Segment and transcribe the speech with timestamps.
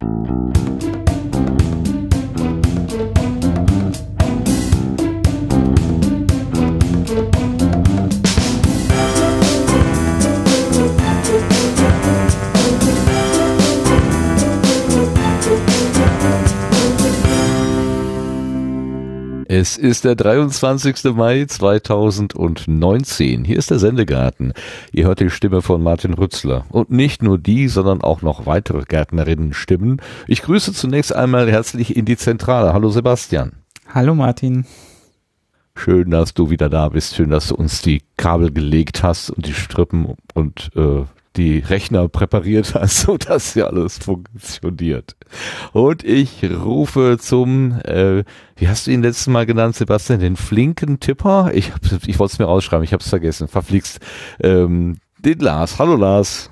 [0.00, 0.37] Es
[19.78, 21.04] ist der 23.
[21.14, 23.44] Mai 2019.
[23.44, 24.52] Hier ist der Sendegarten.
[24.92, 26.66] Ihr hört die Stimme von Martin Rützler.
[26.70, 30.02] Und nicht nur die, sondern auch noch weitere Gärtnerinnen-Stimmen.
[30.26, 32.74] Ich grüße zunächst einmal herzlich in die Zentrale.
[32.74, 33.52] Hallo Sebastian.
[33.94, 34.66] Hallo Martin.
[35.74, 37.14] Schön, dass du wieder da bist.
[37.14, 41.04] Schön, dass du uns die Kabel gelegt hast und die Strippen und äh,
[41.36, 45.16] die Rechner präpariert hast, so dass ja alles funktioniert.
[45.72, 48.24] Und ich rufe zum, äh,
[48.56, 51.50] wie hast du ihn letztes Mal genannt, Sebastian, den flinken Tipper?
[51.54, 51.72] Ich,
[52.06, 54.00] ich wollte es mir rausschreiben, ich habe es vergessen, verflixt.
[54.40, 55.78] Ähm, den Lars.
[55.78, 56.50] Hallo Lars.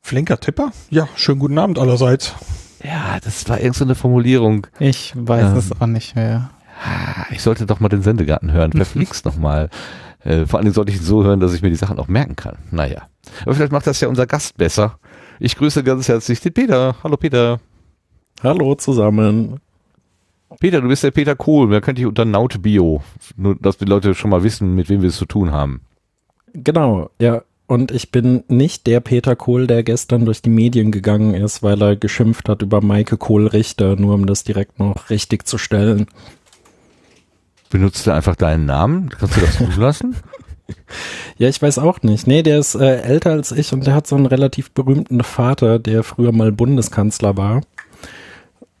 [0.00, 0.72] Flinker Tipper?
[0.90, 2.34] Ja, schönen guten Abend allerseits.
[2.82, 4.66] Ja, das war irgend so eine Formulierung.
[4.80, 6.50] Ich weiß ähm, es auch nicht mehr.
[7.30, 8.72] Ich sollte doch mal den Sendegarten hören.
[8.76, 9.70] Verflixt noch mal.
[10.24, 12.36] Äh, vor allem sollte ich ihn so hören, dass ich mir die Sachen auch merken
[12.36, 12.56] kann.
[12.70, 13.02] Naja.
[13.42, 14.98] Aber vielleicht macht das ja unser Gast besser.
[15.38, 16.96] Ich grüße ganz herzlich den Peter.
[17.02, 17.60] Hallo Peter.
[18.42, 19.60] Hallo zusammen.
[20.60, 21.70] Peter, du bist der Peter Kohl.
[21.70, 23.02] Wer kennt dich unter Nautbio?
[23.36, 25.80] Nur, dass die Leute schon mal wissen, mit wem wir es zu tun haben.
[26.52, 27.42] Genau, ja.
[27.66, 31.80] Und ich bin nicht der Peter Kohl, der gestern durch die Medien gegangen ist, weil
[31.80, 36.06] er geschimpft hat über Maike Kohl-Richter, nur um das direkt noch richtig zu stellen.
[37.70, 39.08] Benutzt er einfach deinen Namen?
[39.08, 40.16] Kannst du das zulassen?
[41.38, 42.26] Ja, ich weiß auch nicht.
[42.26, 45.78] Nee, der ist äh, älter als ich und der hat so einen relativ berühmten Vater,
[45.78, 47.62] der früher mal Bundeskanzler war.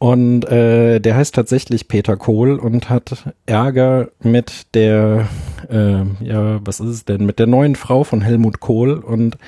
[0.02, 5.28] Und äh, der heißt tatsächlich Peter Kohl und hat Ärger mit der,
[5.70, 8.94] äh, ja, was ist es denn, mit der neuen Frau von Helmut Kohl.
[8.94, 9.38] Und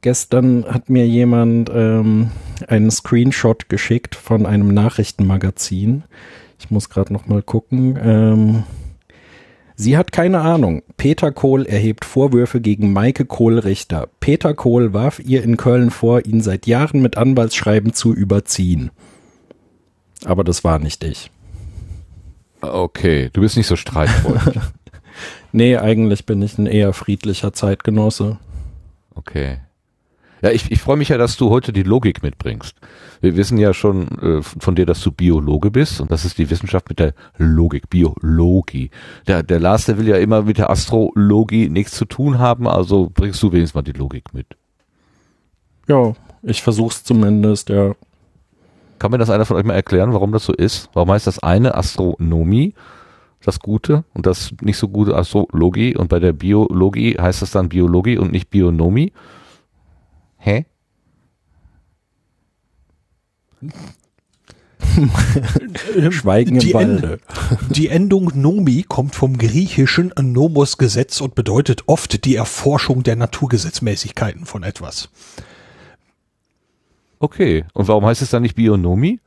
[0.00, 2.30] gestern hat mir jemand ähm,
[2.68, 6.04] einen Screenshot geschickt von einem Nachrichtenmagazin.
[6.58, 7.98] Ich muss gerade noch mal gucken.
[8.02, 8.62] Ähm,
[9.82, 10.84] Sie hat keine Ahnung.
[10.96, 14.08] Peter Kohl erhebt Vorwürfe gegen Maike Kohl-Richter.
[14.20, 18.92] Peter Kohl warf ihr in Köln vor, ihn seit Jahren mit Anwaltsschreiben zu überziehen.
[20.24, 21.32] Aber das war nicht ich.
[22.60, 24.62] Okay, du bist nicht so streitfreudig.
[25.52, 28.38] nee, eigentlich bin ich ein eher friedlicher Zeitgenosse.
[29.16, 29.58] Okay.
[30.42, 32.74] Ja, ich, ich freue mich ja, dass du heute die Logik mitbringst.
[33.20, 36.50] Wir wissen ja schon äh, von dir, dass du Biologe bist und das ist die
[36.50, 38.90] Wissenschaft mit der Logik, Biologie.
[39.28, 43.08] Der, der Lars, der will ja immer mit der Astrologie nichts zu tun haben, also
[43.14, 44.48] bringst du wenigstens mal die Logik mit.
[45.86, 47.94] Ja, ich versuch's zumindest, ja.
[48.98, 50.90] Kann mir das einer von euch mal erklären, warum das so ist?
[50.92, 52.74] Warum heißt das eine Astronomie
[53.44, 57.68] das Gute und das nicht so gute Astrologie und bei der Biologie heißt das dann
[57.68, 59.12] Biologie und nicht Bionomie?
[60.44, 60.66] Hä?
[66.10, 67.20] Schweigen im Walde.
[67.70, 74.44] die Endung Nomi kommt vom griechischen Nomos Gesetz und bedeutet oft die Erforschung der Naturgesetzmäßigkeiten
[74.44, 75.10] von etwas.
[77.20, 79.20] Okay, und warum heißt es dann nicht Bionomie?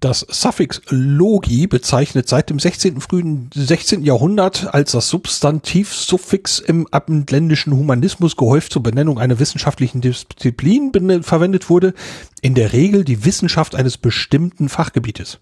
[0.00, 3.00] Das Suffix logi bezeichnet seit dem 16.
[3.00, 4.04] frühen 16.
[4.04, 10.92] Jahrhundert als das Substantivsuffix im abendländischen Humanismus gehäuft zur Benennung einer wissenschaftlichen Disziplin
[11.24, 11.94] verwendet wurde,
[12.42, 15.40] in der Regel die Wissenschaft eines bestimmten Fachgebietes.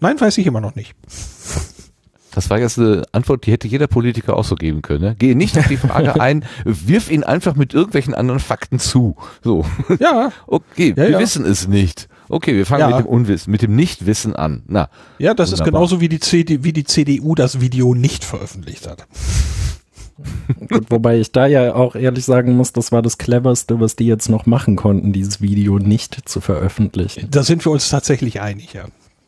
[0.00, 0.96] Nein, weiß ich immer noch nicht.
[2.34, 5.02] Das war jetzt eine Antwort, die hätte jeder Politiker auch so geben können.
[5.02, 5.14] Ne?
[5.14, 9.14] Gehe nicht auf die Frage ein, wirf ihn einfach mit irgendwelchen anderen Fakten zu.
[9.44, 9.64] So.
[10.00, 10.32] Ja.
[10.46, 11.18] Okay, ja, wir ja.
[11.20, 12.08] wissen es nicht.
[12.32, 12.96] Okay, wir fangen ja.
[12.96, 14.62] mit dem Unwissen, mit dem Nichtwissen an.
[14.66, 14.88] Na.
[15.18, 15.66] Ja, das wunderbar.
[15.66, 19.06] ist genauso wie die, CD, wie die CDU das Video nicht veröffentlicht hat.
[20.70, 24.06] Gut, wobei ich da ja auch ehrlich sagen muss, das war das cleverste, was die
[24.06, 27.28] jetzt noch machen konnten, dieses Video nicht zu veröffentlichen.
[27.30, 28.86] Da sind wir uns tatsächlich einig, ja.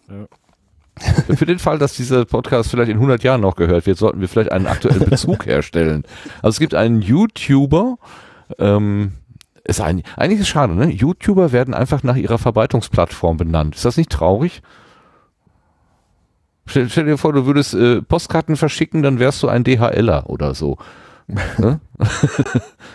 [0.09, 1.35] ja.
[1.37, 4.29] Für den Fall, dass dieser Podcast vielleicht in 100 Jahren noch gehört wird, sollten wir
[4.29, 6.05] vielleicht einen aktuellen Bezug herstellen.
[6.37, 7.99] Also es gibt einen YouTuber,
[8.59, 9.13] ähm,
[9.65, 10.91] ist eigentlich, eigentlich ist es schade, ne?
[10.91, 13.77] YouTuber werden einfach nach ihrer Verbreitungsplattform benannt.
[13.77, 14.63] Ist das nicht traurig?
[16.67, 20.55] Stell, stell dir vor, du würdest äh, Postkarten verschicken, dann wärst du ein DHLer oder
[20.55, 20.79] so.
[21.27, 21.81] ne?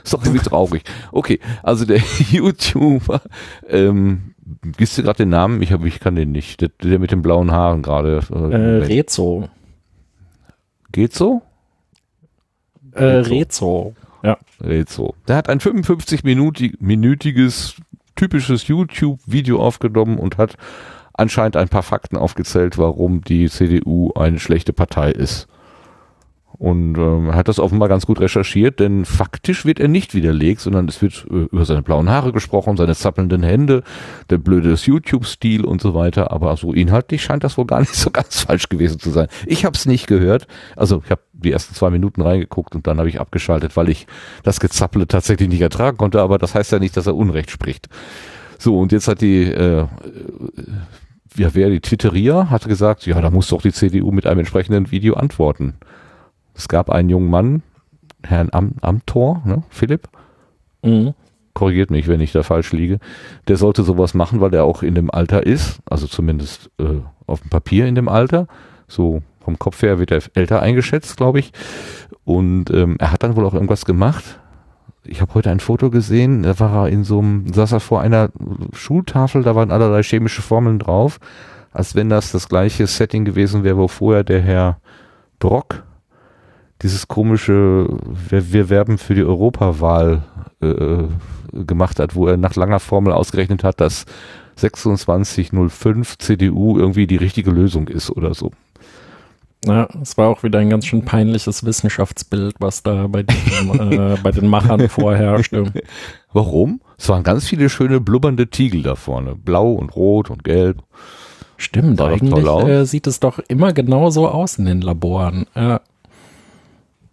[0.04, 0.83] ist doch irgendwie traurig.
[1.12, 1.98] Okay, also der
[2.31, 3.22] YouTuber,
[3.68, 4.36] ähm,
[4.77, 5.62] gibst du gerade den Namen?
[5.62, 6.62] Ich, hab, ich kann den nicht.
[6.62, 8.22] Der, der mit den blauen Haaren gerade.
[8.31, 9.50] Äh, äh Rezo.
[10.92, 11.42] Geht so?
[12.94, 13.95] Äh, Rezo.
[14.24, 14.38] Ja.
[14.62, 15.16] Rezo.
[15.27, 17.75] Der hat ein 55-minütiges
[18.16, 20.56] typisches YouTube-Video aufgenommen und hat
[21.13, 25.48] anscheinend ein paar Fakten aufgezählt, warum die CDU eine schlechte Partei ist.
[26.60, 30.90] Und ähm, hat das offenbar ganz gut recherchiert, denn faktisch wird er nicht widerlegt, sondern
[30.90, 33.82] es wird äh, über seine blauen Haare gesprochen, seine zappelnden Hände,
[34.30, 36.32] der blöde YouTube-Stil und so weiter.
[36.32, 39.30] Aber so inhaltlich scheint das wohl gar nicht so ganz falsch gewesen zu sein.
[39.46, 40.48] Ich habe es nicht gehört.
[40.76, 44.06] Also ich habe die ersten zwei Minuten reingeguckt und dann habe ich abgeschaltet, weil ich
[44.44, 46.20] das Gezapple tatsächlich nicht ertragen konnte.
[46.20, 47.88] Aber das heißt ja nicht, dass er Unrecht spricht.
[48.58, 49.88] So, und jetzt hat die, äh,
[51.38, 54.92] ja, wer die Twitterier hat gesagt, ja, da muss doch die CDU mit einem entsprechenden
[54.92, 55.76] Video antworten.
[56.60, 57.64] Es gab einen jungen Mann,
[58.22, 60.10] Herrn Am Amtor, ne, Philipp,
[60.84, 61.14] Mhm.
[61.54, 63.00] korrigiert mich, wenn ich da falsch liege,
[63.48, 67.40] der sollte sowas machen, weil er auch in dem Alter ist, also zumindest äh, auf
[67.40, 68.48] dem Papier in dem Alter,
[68.90, 71.54] so vom Kopf her wird er älter eingeschätzt, glaube ich.
[72.26, 74.42] Und ähm, er hat dann wohl auch irgendwas gemacht.
[75.06, 78.02] Ich habe heute ein Foto gesehen, da war er in so einem, saß er vor
[78.02, 78.32] einer
[78.74, 81.22] Schultafel, da waren allerlei chemische Formeln drauf,
[81.72, 84.80] als wenn das das gleiche Setting gewesen wäre, wo vorher der Herr
[85.40, 85.84] Brock
[86.81, 87.88] dieses komische,
[88.30, 90.24] wir, wir werben für die Europawahl
[90.62, 91.04] äh,
[91.54, 94.06] gemacht hat, wo er nach langer Formel ausgerechnet hat, dass
[94.56, 98.52] 2605 CDU irgendwie die richtige Lösung ist oder so.
[99.66, 104.18] Ja, es war auch wieder ein ganz schön peinliches Wissenschaftsbild, was da bei, diesem, äh,
[104.24, 105.66] bei den Machern vorherrschte.
[106.34, 106.80] Warum?
[106.98, 109.36] Es waren ganz viele schöne blubbernde Tiegel da vorne.
[109.36, 110.84] Blau und rot und gelb.
[111.58, 115.46] Stimmt, eigentlich äh, sieht es doch immer genau so aus in den Laboren.
[115.56, 115.82] Ja,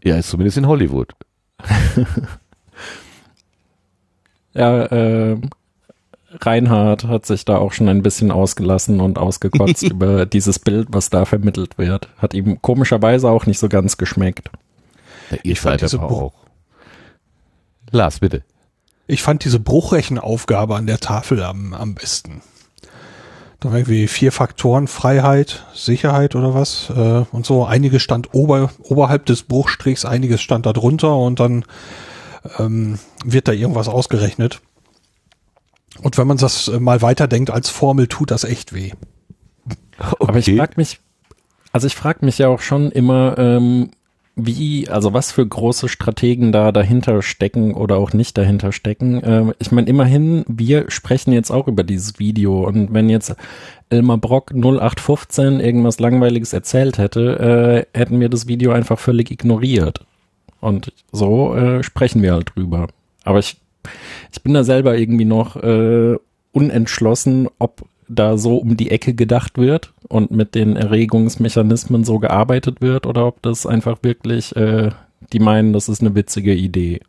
[0.06, 1.14] Ja, ist zumindest in Hollywood.
[4.54, 5.40] ja äh,
[6.30, 11.10] Reinhard hat sich da auch schon ein bisschen ausgelassen und ausgekotzt über dieses Bild, was
[11.10, 12.08] da vermittelt wird.
[12.18, 14.48] Hat ihm komischerweise auch nicht so ganz geschmeckt.
[15.32, 16.34] Ja, Ich fand diese auch.
[17.90, 18.44] Lars, bitte.
[19.08, 22.42] Ich fand diese Bruchrechenaufgabe an der Tafel am, am besten.
[23.60, 27.64] Da war irgendwie vier Faktoren, Freiheit, Sicherheit oder was äh, und so.
[27.64, 31.64] Einiges stand ober, oberhalb des Bruchstrichs, einiges stand da drunter und dann
[32.58, 34.60] ähm, wird da irgendwas ausgerechnet.
[36.02, 38.92] Und wenn man das äh, mal weiterdenkt als Formel, tut das echt weh.
[39.98, 40.58] Aber ich Okay.
[40.58, 41.00] frage mich,
[41.72, 43.90] also ich frage mich ja auch schon immer, ähm,
[44.36, 49.22] wie, also was für große Strategen da dahinter stecken oder auch nicht dahinter stecken.
[49.24, 53.34] Ähm, ich meine, immerhin, wir sprechen jetzt auch über dieses Video und wenn jetzt
[53.88, 60.04] Elmar Brock 0815 irgendwas Langweiliges erzählt hätte, äh, hätten wir das Video einfach völlig ignoriert.
[60.60, 62.88] Und so äh, sprechen wir halt drüber.
[63.24, 63.56] Aber ich,
[64.32, 66.16] ich bin da selber irgendwie noch äh,
[66.52, 72.80] unentschlossen, ob da so um die Ecke gedacht wird und mit den Erregungsmechanismen so gearbeitet
[72.80, 74.90] wird oder ob das einfach wirklich, äh,
[75.32, 77.00] die meinen, das ist eine witzige Idee.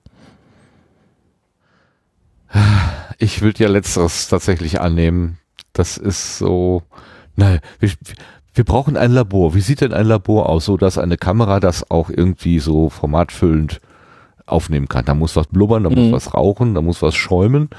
[3.20, 5.38] Ich würde ja letzteres tatsächlich annehmen.
[5.74, 6.84] Das ist so,
[7.36, 7.92] nein, wir,
[8.54, 9.54] wir brauchen ein Labor.
[9.54, 13.80] Wie sieht denn ein Labor aus, so dass eine Kamera das auch irgendwie so formatfüllend
[14.46, 15.06] aufnehmen kann?
[15.06, 16.12] Da muss was blubbern, da muss Mhm.
[16.12, 17.70] was rauchen, da muss was schäumen.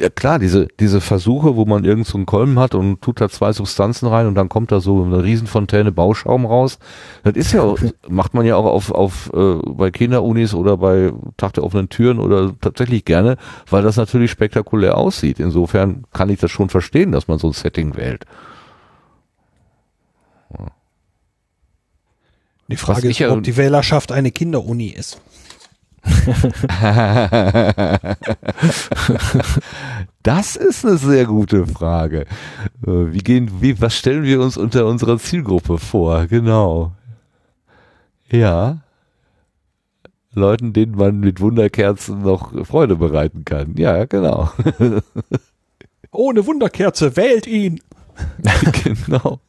[0.00, 3.28] Ja klar, diese, diese Versuche, wo man irgend so einen Kolben hat und tut da
[3.28, 6.78] zwei Substanzen rein und dann kommt da so eine Riesenfontäne Bauschaum raus.
[7.24, 7.78] Das ist ja, auch-
[8.08, 12.20] macht man ja auch auf, auf äh, bei Kinderunis oder bei Tag der offenen Türen
[12.20, 15.40] oder tatsächlich gerne, weil das natürlich spektakulär aussieht.
[15.40, 18.24] Insofern kann ich das schon verstehen, dass man so ein Setting wählt.
[22.68, 25.20] Die Frage ist, ja- ob die Wählerschaft eine Kinderuni ist.
[30.22, 32.22] Das ist eine sehr gute Frage.
[32.86, 36.26] Äh, Wie gehen, wie, was stellen wir uns unter unserer Zielgruppe vor?
[36.26, 36.92] Genau.
[38.30, 38.78] Ja.
[40.34, 43.74] Leuten, denen man mit Wunderkerzen noch Freude bereiten kann.
[43.76, 44.50] Ja, genau.
[46.12, 47.80] Ohne Wunderkerze, wählt ihn!
[48.84, 49.40] genau.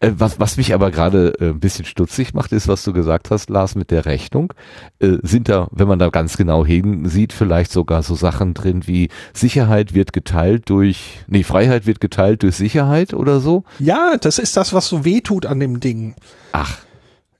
[0.00, 3.30] Äh, Was, was mich aber gerade äh, ein bisschen stutzig macht, ist, was du gesagt
[3.30, 4.52] hast, Lars, mit der Rechnung.
[4.98, 9.08] Äh, sind da, wenn man da ganz genau hinsieht, vielleicht sogar so Sachen drin wie
[9.32, 13.64] Sicherheit wird geteilt durch, nee, Freiheit wird geteilt durch Sicherheit oder so?
[13.78, 16.14] Ja, das ist das, was so weh tut an dem Ding.
[16.52, 16.78] Ach,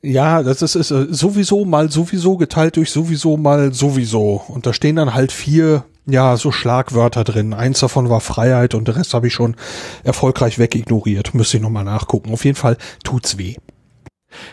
[0.03, 4.43] Ja, das ist, ist äh, sowieso mal sowieso geteilt durch sowieso mal sowieso.
[4.49, 7.55] Und da stehen dann halt vier, ja, so Schlagwörter drin.
[7.55, 9.57] Eins davon war Freiheit und der Rest habe ich schon
[10.03, 11.35] erfolgreich wegignoriert.
[11.35, 12.33] Müsste ich nochmal nachgucken.
[12.33, 13.57] Auf jeden Fall tut's weh.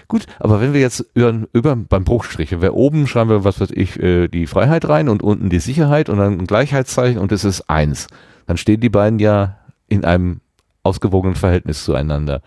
[0.08, 3.72] gut, aber wenn wir jetzt über, über beim Bruchstrich, wir oben schreiben wir, was weiß
[3.72, 7.44] ich, äh, die Freiheit rein und unten die Sicherheit und dann ein Gleichheitszeichen und es
[7.44, 8.08] ist eins,
[8.46, 10.42] dann stehen die beiden ja in einem
[10.84, 12.42] ausgewogenen Verhältnis zueinander.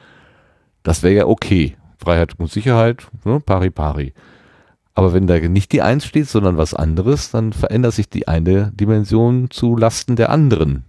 [0.83, 1.77] Das wäre ja okay.
[1.99, 4.13] Freiheit und Sicherheit, ne, pari pari.
[4.95, 8.71] Aber wenn da nicht die Eins steht, sondern was anderes, dann verändert sich die eine
[8.73, 10.85] Dimension zu Lasten der anderen.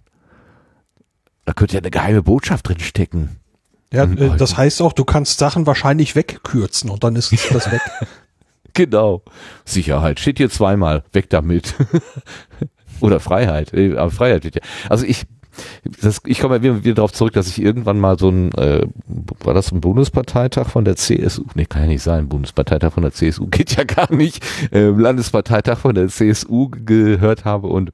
[1.45, 3.37] Da könnte ja eine geheime Botschaft drin stecken.
[3.91, 7.81] Ja, äh, das heißt auch, du kannst Sachen wahrscheinlich wegkürzen und dann ist das weg.
[8.73, 9.23] Genau.
[9.63, 10.19] Sicherheit.
[10.19, 11.03] Steht hier zweimal.
[11.11, 11.75] Weg damit.
[12.99, 13.73] Oder Freiheit.
[13.73, 14.61] Äh, Aber Freiheit steht ja.
[14.89, 15.25] Also ich,
[16.01, 18.85] das, ich komme ja wieder, wieder darauf zurück, dass ich irgendwann mal so ein, äh,
[19.43, 21.43] war das ein Bundesparteitag von der CSU?
[21.55, 22.27] Nee, kann ja nicht sein.
[22.29, 24.43] Bundesparteitag von der CSU geht ja gar nicht.
[24.71, 27.91] Äh, Landesparteitag von der CSU gehört habe und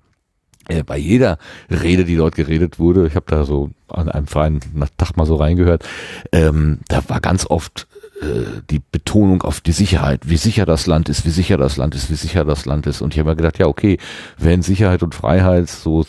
[0.68, 1.38] äh, bei jeder
[1.70, 4.60] Rede, die dort geredet wurde, ich habe da so an einem freien
[4.98, 5.84] Tag mal so reingehört,
[6.32, 7.88] ähm, da war ganz oft
[8.22, 11.96] äh, die Betonung auf die Sicherheit, wie sicher das Land ist, wie sicher das Land
[11.96, 13.02] ist, wie sicher das Land ist.
[13.02, 13.98] Und ich habe mir gedacht, ja, okay,
[14.38, 16.06] wenn Sicherheit und Freiheit so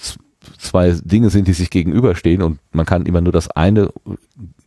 [0.58, 3.90] zwei Dinge sind, die sich gegenüberstehen und man kann immer nur das eine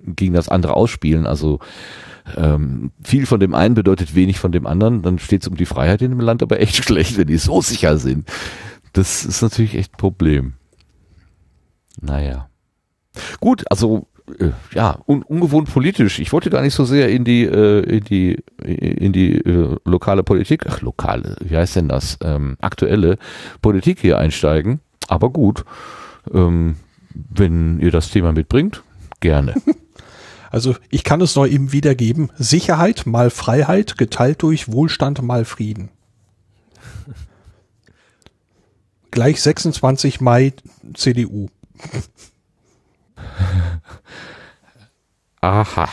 [0.01, 1.59] gegen das andere ausspielen, also
[2.35, 5.65] ähm, viel von dem einen bedeutet wenig von dem anderen, dann steht es um die
[5.65, 8.29] Freiheit in dem Land aber echt schlecht, wenn die so sicher sind.
[8.93, 10.53] Das ist natürlich echt ein Problem.
[12.01, 12.49] Naja.
[13.39, 14.07] Gut, also
[14.39, 16.19] äh, ja, un ungewohnt politisch.
[16.19, 20.23] Ich wollte gar nicht so sehr in die, äh, in die, in die äh, lokale
[20.23, 23.17] Politik, ach lokale, wie heißt denn das, ähm, aktuelle
[23.61, 24.79] Politik hier einsteigen.
[25.07, 25.65] Aber gut,
[26.33, 26.77] ähm,
[27.13, 28.83] wenn ihr das Thema mitbringt,
[29.19, 29.55] gerne.
[30.51, 32.31] Also ich kann es noch eben wiedergeben.
[32.37, 35.89] Sicherheit mal Freiheit geteilt durch Wohlstand mal Frieden.
[39.11, 40.53] Gleich 26 Mai
[40.93, 41.49] CDU.
[45.41, 45.89] Aha.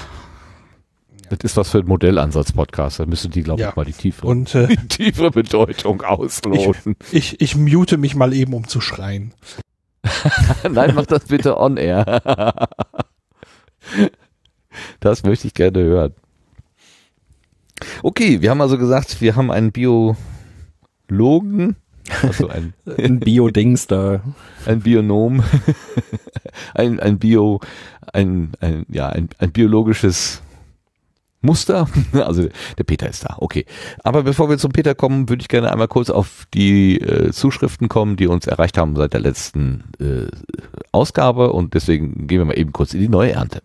[1.32, 3.00] Das ist was für ein Modellansatz-Podcast.
[3.00, 3.70] Da müssen die, glaube Ja.
[3.70, 6.94] ich, mal die tiefe, Und äh, die tiefe Bedeutung ausloten.
[7.10, 9.32] ich, ich mute mich mal eben, um zu schreien.
[10.70, 12.20] Nein, mach das bitte on air.
[15.00, 16.12] Das möchte ich gerne hören.
[18.02, 20.16] Okay, wir haben also gesagt, wir haben einen Biologen,
[22.22, 24.20] also ein, Ein Bio-Dings da.
[24.66, 25.42] ein Bionom,
[26.74, 27.60] ein, ein Bio,
[28.12, 30.41] ein, ein, ja, ein, ein biologisches
[31.42, 31.88] Muster.
[32.12, 33.66] Also der Peter ist da, okay.
[34.04, 37.88] Aber bevor wir zum Peter kommen, würde ich gerne einmal kurz auf die äh, Zuschriften
[37.88, 40.28] kommen, die uns erreicht haben seit der letzten äh,
[40.92, 43.62] Ausgabe und deswegen gehen wir mal eben kurz in die neue Ernte.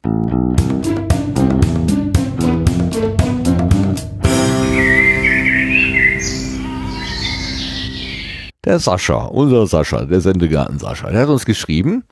[8.65, 12.03] Der Sascha, unser Sascha, der Sendegarten Sascha, der hat uns geschrieben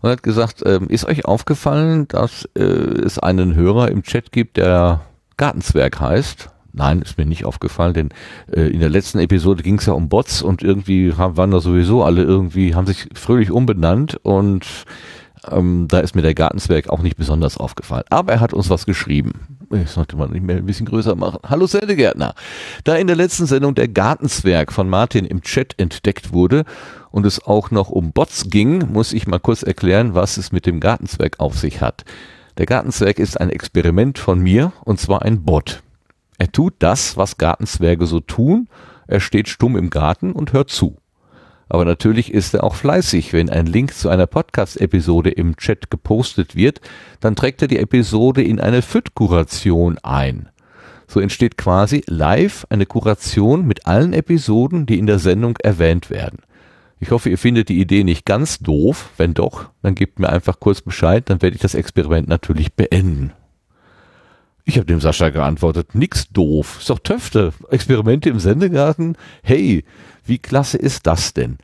[0.00, 4.56] und hat gesagt, ähm, ist euch aufgefallen, dass äh, es einen Hörer im Chat gibt,
[4.56, 5.00] der
[5.36, 6.50] Gartenzwerg heißt?
[6.72, 8.08] Nein, ist mir nicht aufgefallen, denn
[8.52, 11.60] äh, in der letzten Episode ging es ja um Bots und irgendwie haben, waren da
[11.60, 14.66] sowieso alle irgendwie, haben sich fröhlich umbenannt und
[15.50, 18.04] ähm, da ist mir der Gartenzwerg auch nicht besonders aufgefallen.
[18.10, 19.32] Aber er hat uns was geschrieben.
[19.70, 21.40] Das sollte man nicht mehr ein bisschen größer machen.
[21.46, 22.34] Hallo Sendegärtner.
[22.84, 26.64] Da in der letzten Sendung der Gartenzwerg von Martin im Chat entdeckt wurde
[27.10, 30.66] und es auch noch um Bots ging, muss ich mal kurz erklären, was es mit
[30.66, 32.04] dem Gartenzwerg auf sich hat.
[32.58, 35.82] Der Gartenzwerg ist ein Experiment von mir und zwar ein Bot.
[36.38, 38.68] Er tut das, was Gartenzwerge so tun.
[39.06, 40.96] Er steht stumm im Garten und hört zu.
[41.68, 43.32] Aber natürlich ist er auch fleißig.
[43.32, 46.80] Wenn ein Link zu einer Podcast-Episode im Chat gepostet wird,
[47.20, 50.48] dann trägt er die Episode in eine FIT-Kuration ein.
[51.06, 56.38] So entsteht quasi live eine Kuration mit allen Episoden, die in der Sendung erwähnt werden.
[57.00, 59.10] Ich hoffe, ihr findet die Idee nicht ganz doof.
[59.16, 63.32] Wenn doch, dann gebt mir einfach kurz Bescheid, dann werde ich das Experiment natürlich beenden.
[64.64, 69.82] Ich habe dem Sascha geantwortet, nix doof, ist doch Töfte, Experimente im Sendegarten, hey,
[70.26, 71.56] wie klasse ist das denn?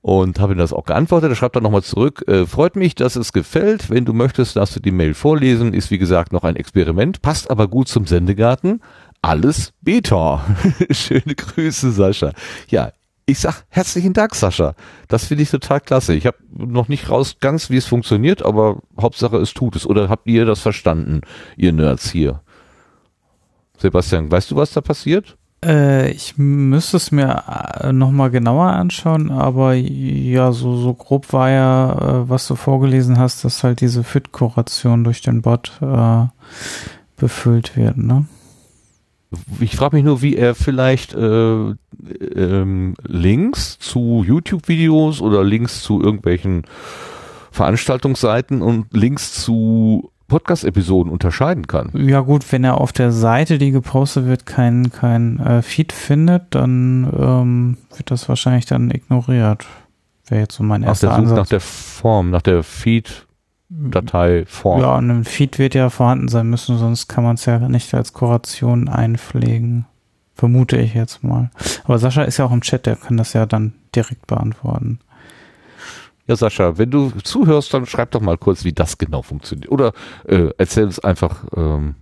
[0.00, 3.16] Und habe ihm das auch geantwortet, er schreibt dann nochmal zurück, äh, freut mich, dass
[3.16, 6.54] es gefällt, wenn du möchtest, darfst du die Mail vorlesen, ist wie gesagt noch ein
[6.54, 8.80] Experiment, passt aber gut zum Sendegarten,
[9.22, 10.44] alles Beta.
[10.90, 12.32] Schöne Grüße, Sascha.
[12.68, 12.92] Ja,
[13.30, 14.74] ich sag herzlichen Dank, Sascha.
[15.08, 16.14] Das finde ich total klasse.
[16.14, 19.86] Ich habe noch nicht raus ganz, wie es funktioniert, aber Hauptsache es tut es.
[19.86, 21.20] Oder habt ihr das verstanden,
[21.56, 22.40] ihr Nerds hier?
[23.78, 25.36] Sebastian, weißt du, was da passiert?
[25.64, 27.44] Äh, ich müsste es mir
[27.80, 33.18] äh, nochmal genauer anschauen, aber ja, so, so grob war ja, äh, was du vorgelesen
[33.18, 36.26] hast, dass halt diese Fit-Kuration durch den Bot äh,
[37.16, 38.24] befüllt wird, ne?
[39.60, 41.74] Ich frage mich nur, wie er vielleicht äh,
[42.34, 46.64] ähm, Links zu YouTube-Videos oder Links zu irgendwelchen
[47.52, 51.90] Veranstaltungsseiten und Links zu Podcast-Episoden unterscheiden kann.
[51.94, 56.54] Ja gut, wenn er auf der Seite, die gepostet wird, kein, kein äh, Feed findet,
[56.54, 59.66] dann ähm, wird das wahrscheinlich dann ignoriert.
[60.28, 61.36] Wäre jetzt so mein erster der, Such- Ansatz.
[61.38, 62.62] nach der Form, nach der
[63.70, 64.80] Feed-Datei-Form.
[64.80, 67.94] Ja, und ein Feed wird ja vorhanden sein müssen, sonst kann man es ja nicht
[67.94, 69.86] als Kuration einpflegen.
[70.34, 71.50] Vermute ich jetzt mal.
[71.84, 75.00] Aber Sascha ist ja auch im Chat, der kann das ja dann direkt beantworten.
[76.26, 79.70] Ja, Sascha, wenn du zuhörst, dann schreib doch mal kurz, wie das genau funktioniert.
[79.70, 79.92] Oder
[80.26, 81.96] äh, erzähl es einfach, ähm,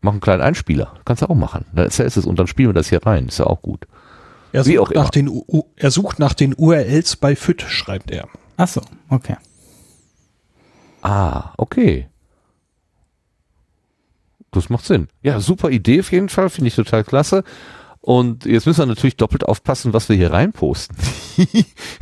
[0.00, 0.94] mach einen kleinen Einspieler.
[1.04, 1.66] Kannst du auch machen.
[1.72, 3.26] Dann erzählst du es und dann spielen wir das hier rein.
[3.28, 3.86] Ist ja auch gut.
[4.52, 5.02] Er Wie sucht, auch immer.
[5.02, 8.28] nach den, U er sucht nach den URLs bei FIT, schreibt er.
[8.56, 9.36] Ach so, okay.
[11.02, 12.08] Ah, okay.
[14.50, 15.08] Das macht Sinn.
[15.22, 17.44] Ja, super Idee auf jeden Fall, finde ich total klasse.
[18.00, 20.96] Und jetzt müssen wir natürlich doppelt aufpassen, was wir hier reinposten.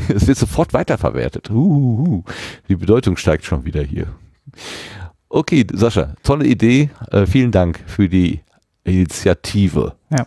[0.08, 1.50] Es wird sofort weiterverwertet.
[1.50, 2.22] Uhuhu.
[2.68, 4.06] Die Bedeutung steigt schon wieder hier.
[5.28, 6.90] Okay, Sascha, tolle Idee.
[7.10, 8.40] Äh, vielen Dank für die
[8.84, 9.94] Initiative.
[10.10, 10.26] Ja.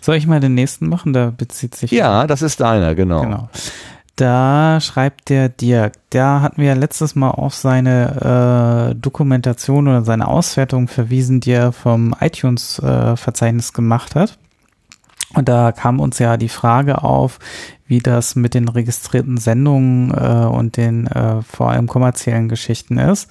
[0.00, 1.12] Soll ich mal den nächsten machen?
[1.12, 1.90] Da bezieht sich.
[1.90, 3.22] Ja, das ist deiner, genau.
[3.22, 3.50] Genau.
[4.16, 10.26] Da schreibt der Dirk, da hatten wir letztes Mal auf seine äh, Dokumentation oder seine
[10.26, 14.38] Auswertung verwiesen, die er vom iTunes-Verzeichnis gemacht hat.
[15.34, 17.38] Und da kam uns ja die Frage auf,
[17.86, 23.30] wie das mit den registrierten Sendungen äh, und den äh, vor allem kommerziellen Geschichten ist.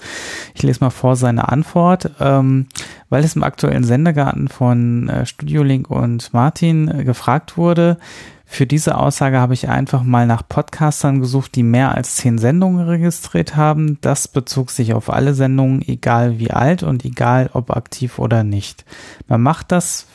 [0.53, 2.11] Ich lese mal vor seine Antwort.
[2.19, 2.67] Ähm,
[3.09, 7.97] weil es im aktuellen Sendegarten von äh, Studio Link und Martin äh, gefragt wurde,
[8.45, 12.87] für diese Aussage habe ich einfach mal nach Podcastern gesucht, die mehr als zehn Sendungen
[12.87, 13.99] registriert haben.
[14.01, 18.85] Das bezog sich auf alle Sendungen, egal wie alt und egal ob aktiv oder nicht.
[19.27, 20.05] Man macht das,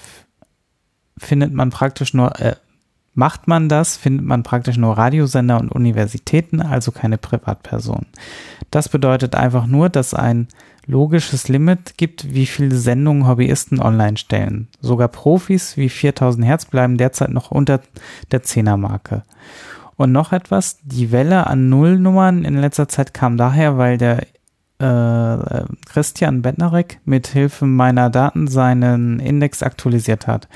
[1.19, 2.57] findet man praktisch nur, äh,
[3.15, 8.07] macht man das, findet man praktisch nur Radiosender und Universitäten, also keine Privatpersonen.
[8.71, 10.49] Das bedeutet einfach nur, dass ein
[10.91, 14.69] logisches Limit gibt, wie viele Sendungen Hobbyisten online stellen.
[14.81, 17.81] Sogar Profis wie 4000 Hertz bleiben derzeit noch unter
[18.31, 19.25] der 10er Marke.
[19.97, 24.27] Und noch etwas, die Welle an Nullnummern in letzter Zeit kam daher, weil der
[24.81, 30.49] äh, Christian Bettnarek mit Hilfe meiner Daten seinen Index aktualisiert hat.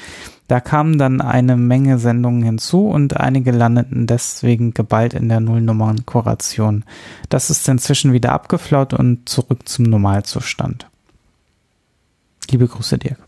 [0.48, 6.84] Da kamen dann eine Menge Sendungen hinzu und einige landeten deswegen geballt in der Nullnummernkuration.
[7.28, 10.86] Das ist inzwischen wieder abgeflaut und zurück zum Normalzustand.
[12.50, 13.18] Liebe Grüße, Dirk.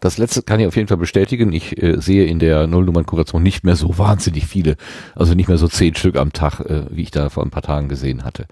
[0.00, 1.52] Das letzte kann ich auf jeden Fall bestätigen.
[1.52, 4.76] Ich äh, sehe in der Nullnummernkuration nicht mehr so wahnsinnig viele,
[5.16, 7.62] also nicht mehr so zehn Stück am Tag, äh, wie ich da vor ein paar
[7.62, 8.46] Tagen gesehen hatte.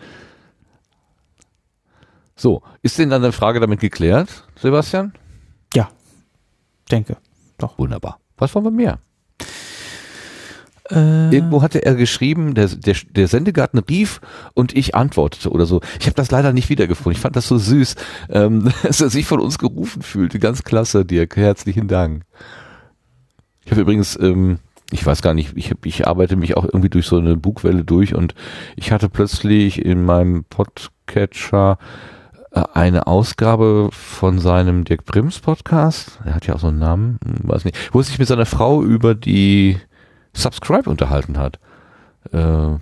[2.39, 5.13] So, ist denn dann eine Frage damit geklärt, Sebastian?
[5.75, 5.89] Ja,
[6.91, 7.17] denke.
[7.77, 8.21] Wunderbar.
[8.37, 8.99] Was wollen wir mehr?
[10.89, 14.21] Äh, Irgendwo hatte er geschrieben, der, der, der Sendegarten rief
[14.55, 15.81] und ich antwortete oder so.
[15.99, 17.13] Ich habe das leider nicht wiedergefunden.
[17.13, 17.97] Ich fand das so süß,
[18.31, 20.39] ähm, dass er sich von uns gerufen fühlte.
[20.39, 21.37] Ganz klasse, Dirk.
[21.37, 22.23] Herzlichen Dank.
[23.65, 24.61] Ich habe übrigens, ähm,
[24.93, 28.15] ich weiß gar nicht, ich, ich arbeite mich auch irgendwie durch so eine Bugwelle durch
[28.15, 28.37] und
[28.77, 31.79] ich hatte plötzlich in meinem Podcatcher
[32.51, 36.19] eine Ausgabe von seinem Dirk Prims Podcast.
[36.25, 38.47] Er hat ja auch so einen Namen, hm, weiß nicht, wo er sich mit seiner
[38.47, 39.79] Frau über die
[40.33, 41.59] Subscribe unterhalten hat.
[42.33, 42.79] Äh,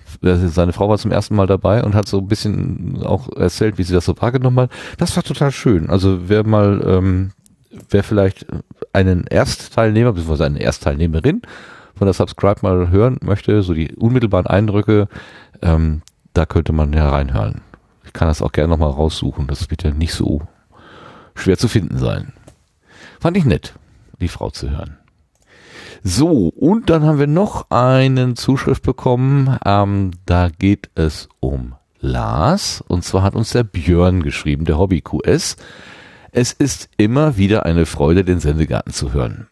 [0.48, 3.83] seine Frau war zum ersten Mal dabei und hat so ein bisschen auch erzählt, wie
[3.83, 4.70] sie das so wahrgenommen hat.
[4.98, 5.90] Das war total schön.
[5.90, 7.31] Also wer mal, ähm,
[7.90, 8.46] wer vielleicht
[8.92, 11.42] einen Erstteilnehmer, beziehungsweise eine Erstteilnehmerin
[11.94, 15.09] von der Subscribe mal hören möchte, so die unmittelbaren Eindrücke,
[15.62, 16.02] ähm,
[16.35, 17.62] da könnte man ja reinhören.
[18.16, 19.46] Ich kann das auch gerne nochmal raussuchen.
[19.46, 20.40] Das wird ja nicht so
[21.35, 22.33] schwer zu finden sein.
[23.20, 23.74] Fand ich nett,
[24.22, 24.96] die Frau zu hören.
[26.02, 29.59] So, und dann haben wir noch einen Zuschrift bekommen.
[29.66, 32.83] Ähm, da geht es um Lars.
[32.88, 35.59] Und zwar hat uns der Björn geschrieben, der Hobby QS.
[36.33, 39.46] Es ist immer wieder eine Freude, den Sendegarten zu hören.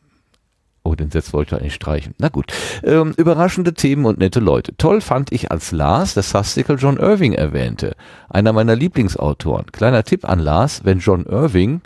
[0.87, 2.15] Oh, den Satz wollte ich eigentlich streichen.
[2.19, 2.53] Na gut.
[2.83, 4.77] Ähm, überraschende Themen und nette Leute.
[4.77, 7.97] Toll fand ich, als Lars das Sastikel John Irving erwähnte.
[8.29, 9.73] Einer meiner Lieblingsautoren.
[9.73, 11.81] Kleiner Tipp an Lars, wenn John Irving,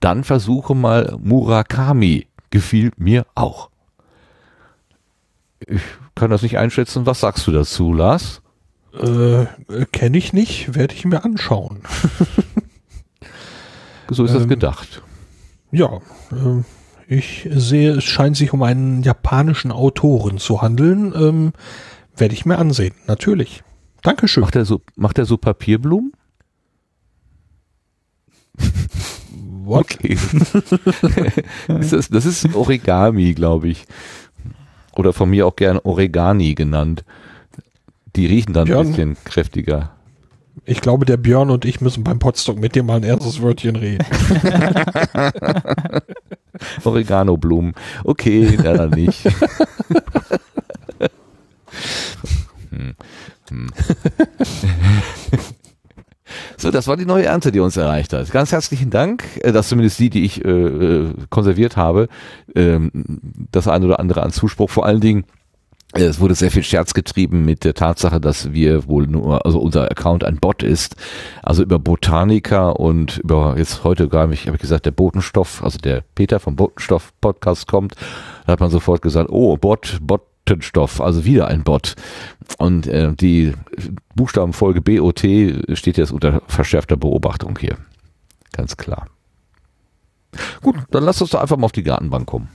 [0.00, 2.26] dann versuche mal Murakami.
[2.50, 3.70] Gefiel mir auch.
[5.66, 5.80] Ich
[6.16, 7.06] kann das nicht einschätzen.
[7.06, 8.42] Was sagst du dazu, Lars?
[9.00, 9.46] Äh,
[9.92, 11.80] Kenne ich nicht, werde ich mir anschauen.
[14.10, 15.02] So ist das Ähm, gedacht.
[15.72, 15.96] Ja,
[16.30, 16.62] äh,
[17.08, 21.12] ich sehe, es scheint sich um einen japanischen Autoren zu handeln.
[21.16, 21.52] Ähm,
[22.16, 23.62] werde ich mir ansehen, natürlich.
[24.02, 24.42] Dankeschön.
[24.42, 26.12] Macht er so, macht er so Papierblumen?
[29.64, 29.94] What?
[29.94, 30.16] Okay.
[31.68, 33.84] das, das ist Origami, glaube ich.
[34.94, 37.04] Oder von mir auch gern Oregani genannt.
[38.14, 38.80] Die riechen dann Ja.
[38.80, 39.93] ein bisschen kräftiger.
[40.66, 43.76] Ich glaube, der Björn und ich müssen beim Potstock mit dir mal ein ernstes Wörtchen
[43.76, 44.04] reden.
[46.84, 47.74] Oregano-Blumen.
[48.04, 49.24] Okay, dann nicht.
[52.70, 52.94] Hm.
[53.50, 53.68] Hm.
[56.56, 58.30] So, das war die neue Ernte, die uns erreicht hat.
[58.30, 62.08] Ganz herzlichen Dank, äh, dass zumindest die, die ich äh, äh, konserviert habe,
[62.54, 62.90] ähm,
[63.52, 64.70] das eine oder andere an Zuspruch.
[64.70, 65.24] Vor allen Dingen
[65.96, 69.88] Es wurde sehr viel Scherz getrieben mit der Tatsache, dass wir wohl nur, also unser
[69.88, 70.96] Account ein Bot ist.
[71.40, 75.78] Also über Botanica und über jetzt heute gar nicht, habe ich gesagt, der Botenstoff, also
[75.78, 77.94] der Peter vom Botenstoff Podcast kommt.
[78.44, 81.94] Da hat man sofort gesagt, oh, Bot, Botenstoff, also wieder ein Bot.
[82.58, 83.52] Und äh, die
[84.16, 85.20] Buchstabenfolge BOT
[85.74, 87.76] steht jetzt unter verschärfter Beobachtung hier.
[88.52, 89.06] Ganz klar.
[90.60, 92.48] Gut, dann lass uns doch einfach mal auf die Gartenbank kommen.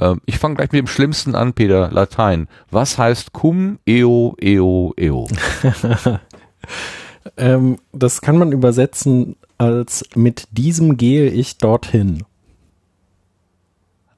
[0.00, 2.48] Ähm, ich fange gleich mit dem Schlimmsten an, Peter, Latein.
[2.70, 5.28] Was heißt cum eo eo eo?
[7.38, 12.24] Ähm, das kann man übersetzen als mit diesem gehe ich dorthin.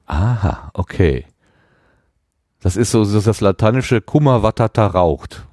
[0.07, 1.25] Aha, okay.
[2.61, 5.45] Das ist so, so das lateinische Kummer watata raucht.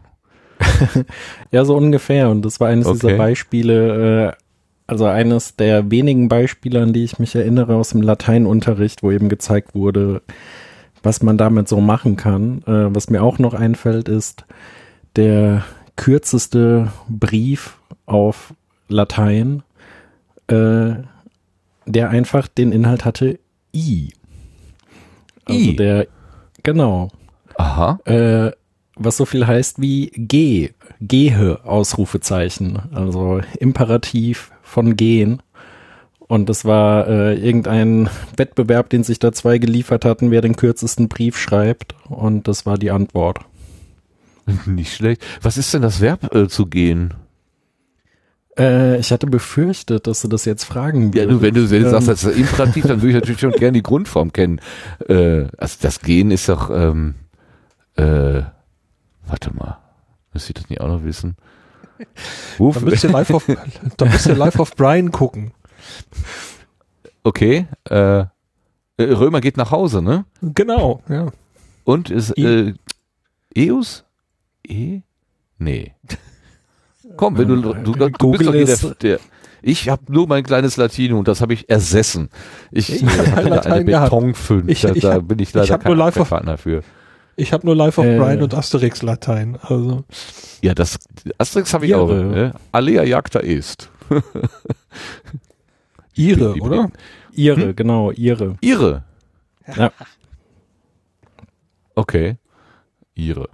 [1.52, 2.28] Ja, so ungefähr.
[2.30, 2.98] Und das war eines Okay.
[2.98, 4.32] dieser Beispiele, äh,
[4.86, 9.28] also eines der wenigen Beispiele, an die ich mich erinnere aus dem Lateinunterricht, wo eben
[9.28, 10.22] gezeigt wurde,
[11.02, 12.62] was man damit so machen kann.
[12.66, 14.44] Äh, was mir auch noch einfällt, ist
[15.16, 15.64] der
[15.96, 18.54] kürzeste Brief auf
[18.88, 19.62] Latein,
[20.48, 20.94] äh,
[21.86, 23.38] der einfach den Inhalt hatte
[23.74, 24.12] I.
[25.46, 25.76] Also I.
[25.76, 26.06] der,
[26.62, 27.10] genau.
[27.56, 28.00] Aha.
[28.04, 28.52] Äh,
[28.96, 30.70] was so viel heißt wie geh,
[31.00, 35.40] gehe, Ausrufezeichen, also Imperativ von gehen.
[36.18, 41.08] Und das war äh, irgendein Wettbewerb, den sich da zwei geliefert hatten, wer den kürzesten
[41.08, 41.94] Brief schreibt.
[42.08, 43.38] Und das war die Antwort.
[44.66, 45.22] Nicht schlecht.
[45.42, 47.14] Was ist denn das Verb äh, zu gehen?
[48.58, 51.30] Äh, ich hatte befürchtet, dass du das jetzt fragen Ja, würdest.
[51.30, 53.52] du, wenn du wenn du sagst, Ähm, das ist Imperativ, dann würde ich natürlich schon
[53.52, 54.60] gerne die Grundform kennen.
[55.08, 57.14] Äh, also das Gehen ist doch, ähm,
[57.96, 58.42] äh,
[59.26, 59.78] warte mal,
[60.32, 61.36] müsste ich das nicht auch noch wissen?
[62.58, 63.46] Da müsst ihr live auf,
[63.96, 65.52] da müsst ihr live auf Brian gucken.
[67.22, 68.26] okay, äh, äh,
[68.98, 70.24] Römer geht nach Hause, ne?
[70.40, 71.28] Genau, ja.
[71.84, 72.74] Und ist, äh,
[73.56, 74.04] Eus?
[74.66, 75.00] E?
[75.58, 75.92] Nee.
[77.16, 79.20] Komm, wenn du, du, du, du bist Google doch der, der
[79.66, 82.28] ich habe nur mein kleines Latinum und das habe ich ersessen.
[82.70, 83.84] Ich, Ich hatte eine.
[83.84, 86.58] Betonfünf, Ich- da, ich hab- bin ich ich leider hab kein nur live auf- Partner
[86.58, 86.82] für.
[87.36, 88.18] Ich habe nur live auf Äh.
[88.18, 89.58] Brian und Asterix Latein.
[89.60, 90.04] Also
[90.62, 90.98] Ja, das
[91.38, 92.08] Asterix habe ich auch.
[92.08, 92.52] Ne?
[92.72, 93.90] Alea jagta est.
[96.14, 96.90] ihre, Die- die- oder?
[97.32, 97.76] ihre, Hm?
[97.76, 98.56] genau, ihre.
[98.60, 99.04] Ihre.
[99.76, 99.90] Ja.
[101.96, 102.38] Okay.
[103.14, 103.48] Ihre.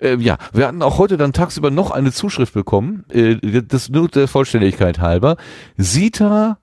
[0.00, 4.08] Äh, ja, wir hatten auch heute dann tagsüber noch eine Zuschrift bekommen, äh, das nur
[4.08, 5.38] der Vollständigkeit halber.
[5.78, 6.58] Sita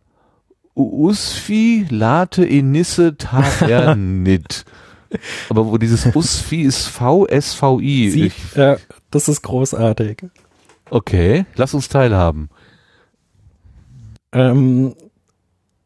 [0.76, 4.64] Usfi late inisse tavernit.
[5.50, 8.10] Aber wo dieses Usfi ist V-S-V-I.
[8.10, 8.78] Sie, äh,
[9.10, 10.24] das ist großartig.
[10.90, 12.50] Okay, lass uns teilhaben.
[14.34, 14.94] Ähm,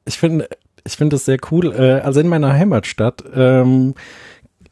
[0.05, 0.47] ich finde,
[0.85, 1.73] ich finde es sehr cool.
[1.73, 3.95] Äh, also in meiner Heimatstadt, ähm,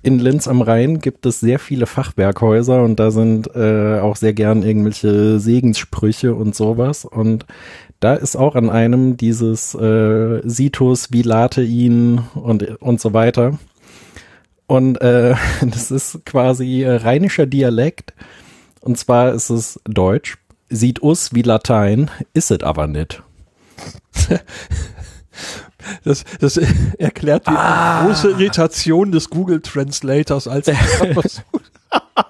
[0.04, 4.34] in Linz am Rhein gibt es sehr viele Fachwerkhäuser und da sind äh, auch sehr
[4.34, 7.06] gern irgendwelche Segenssprüche und sowas.
[7.06, 7.46] Und
[8.02, 13.58] da ist auch an einem dieses äh, Situs, wie late ihn und, und so weiter.
[14.74, 18.16] Und äh, das ist quasi äh, rheinischer Dialekt.
[18.82, 20.40] Und zwar ist es Deutsch.
[20.68, 23.22] Sieht us wie Latein, ist es aber nicht.
[26.06, 26.56] Das, das
[26.98, 28.06] erklärt die Ah.
[28.06, 30.78] große Irritation des Google Translators, als ich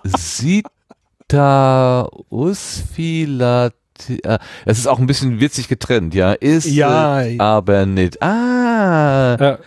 [0.03, 3.75] Sita Usfilati.
[4.09, 6.33] Äh, Es ist auch ein bisschen witzig getrennt, ja.
[6.33, 7.23] Ist Ja.
[7.39, 8.21] aber nicht.
[8.21, 9.57] Ah, Äh,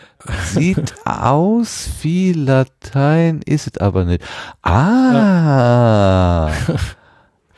[0.46, 4.22] sieht aus wie Latein, ist es aber nicht.
[4.62, 6.50] Ah.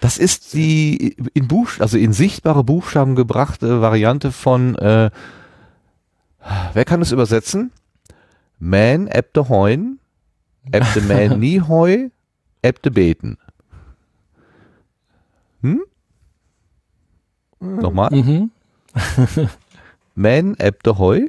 [0.01, 5.11] Das ist die in Buch, also in sichtbare Buchstaben gebrachte Variante von, äh,
[6.73, 7.73] wer kann es übersetzen?
[8.61, 9.99] Man ebte heun,
[10.71, 12.09] ebte man nie heu,
[12.63, 13.39] ebte beten.
[15.63, 15.83] Hm?
[17.61, 18.11] Nochmal.
[18.11, 18.51] mhm.
[20.15, 21.29] Man ebte heu,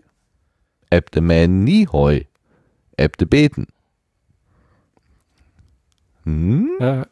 [0.89, 2.21] ebte man nie heu,
[2.97, 3.67] ebte beten.
[6.23, 6.71] Hm?
[6.79, 7.05] Ja,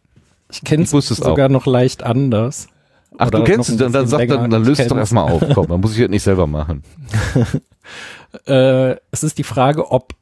[0.51, 2.67] ich kenne es sogar noch leicht anders.
[3.17, 4.37] Ach, Oder du kennst es, dann, dann bisschen sag länger.
[4.37, 5.43] dann, dann löst es doch erstmal auf.
[5.53, 6.83] Komm, dann muss ich das nicht selber machen.
[8.45, 10.13] Äh, es ist die Frage, ob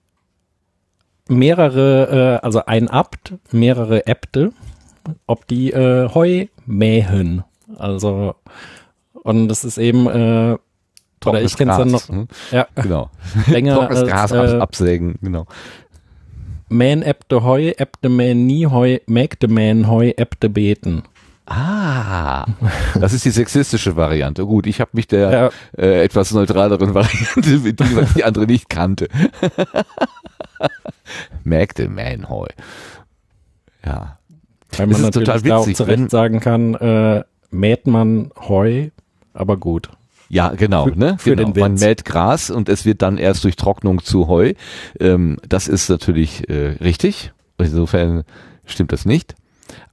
[1.27, 4.51] mehrere, äh, also ein Abt, mehrere Äbte,
[5.25, 7.43] ob die äh, Heu mähen.
[7.77, 8.35] Also,
[9.25, 10.57] und das ist eben, äh,
[11.25, 12.27] oder ich kenne es dann noch hm?
[12.51, 13.09] ja, Genau.
[13.47, 15.45] länger Trockenes Gras äh, ab, absägen, genau.
[16.69, 21.03] mähen Äbte Heu, Äbte mähen nie Heu, mägde mähen Heu, Äbte beten.
[21.47, 22.45] Ah,
[22.99, 24.45] das ist die sexistische Variante.
[24.45, 25.49] Gut, ich habe mich der Ja.
[25.77, 29.07] äh, etwas neutraleren Variante, mit die, was die andere nicht kannte.
[31.43, 32.47] Magde Manhoy.
[33.85, 34.17] Ja.
[34.77, 38.89] Weil man total natürlich da auch witzig, zurecht wenn- sagen kann, äh, mäht man Heu,
[39.35, 39.89] aber gut.
[40.29, 40.85] Ja, genau.
[40.87, 41.17] Für- ne?
[41.19, 41.53] für genau.
[41.55, 44.53] Man mäht Gras und es wird dann erst durch Trocknung zu Heu.
[44.99, 47.31] Ähm, das ist natürlich äh, richtig.
[47.57, 48.23] Insofern
[48.65, 49.35] stimmt das nicht.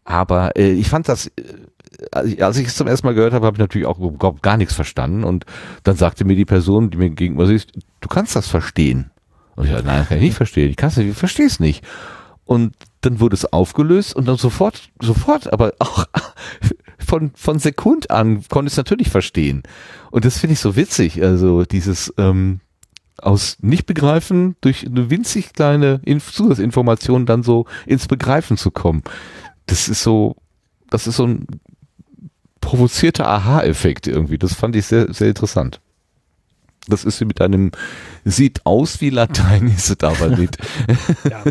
[0.05, 3.57] Aber äh, ich fand das, äh, als ich es zum ersten Mal gehört habe, habe
[3.57, 5.23] ich natürlich auch überhaupt gar nichts verstanden.
[5.25, 5.45] Und
[5.85, 9.11] dann sagte mir die Person, die mir gegenüber sitzt, du kannst das verstehen.
[9.55, 10.71] Und ich sagte, nein, kann ich nicht verstehen.
[10.71, 11.85] Ich kann es nicht, ich verstehe es nicht.
[12.45, 16.07] Und dann wurde es aufgelöst und dann sofort, sofort, aber auch
[17.03, 19.62] von, von Sekund an konnte ich es natürlich verstehen.
[20.11, 21.23] Und das finde ich so witzig.
[21.23, 22.61] Also dieses ähm,
[23.19, 29.03] aus Nicht-Begreifen durch eine winzig kleine Inf Zusatzinformation dann so ins Begreifen zu kommen.
[29.67, 30.37] Das ist so,
[30.91, 31.47] das ist so ein
[32.61, 34.38] provozierter Aha-Effekt irgendwie.
[34.38, 35.82] Das fand ich sehr, sehr interessant.
[36.88, 37.71] Das ist wie mit einem,
[38.25, 40.59] sieht aus wie Latein, ist es aber nicht.
[41.31, 41.45] Ja.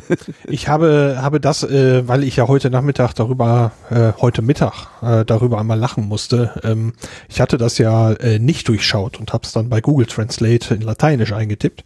[0.46, 5.24] Ich habe, habe das, äh, weil ich ja heute Nachmittag darüber, äh, heute Mittag äh,
[5.24, 6.60] darüber einmal lachen musste.
[6.64, 6.94] Ähm,
[7.30, 10.82] ich hatte das ja äh, nicht durchschaut und habe es dann bei Google Translate in
[10.82, 11.86] Lateinisch eingetippt.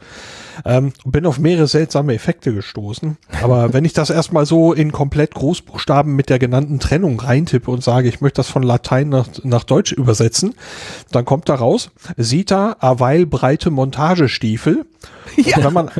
[0.63, 3.17] Ähm, bin auf mehrere seltsame Effekte gestoßen.
[3.41, 7.83] Aber wenn ich das erstmal so in komplett Großbuchstaben mit der genannten Trennung reintippe und
[7.83, 10.55] sage, ich möchte das von Latein nach, nach Deutsch übersetzen,
[11.11, 14.85] dann kommt da raus, Sita Aweil breite Montagestiefel.
[15.37, 15.57] Ja.
[15.57, 15.91] Und wenn man,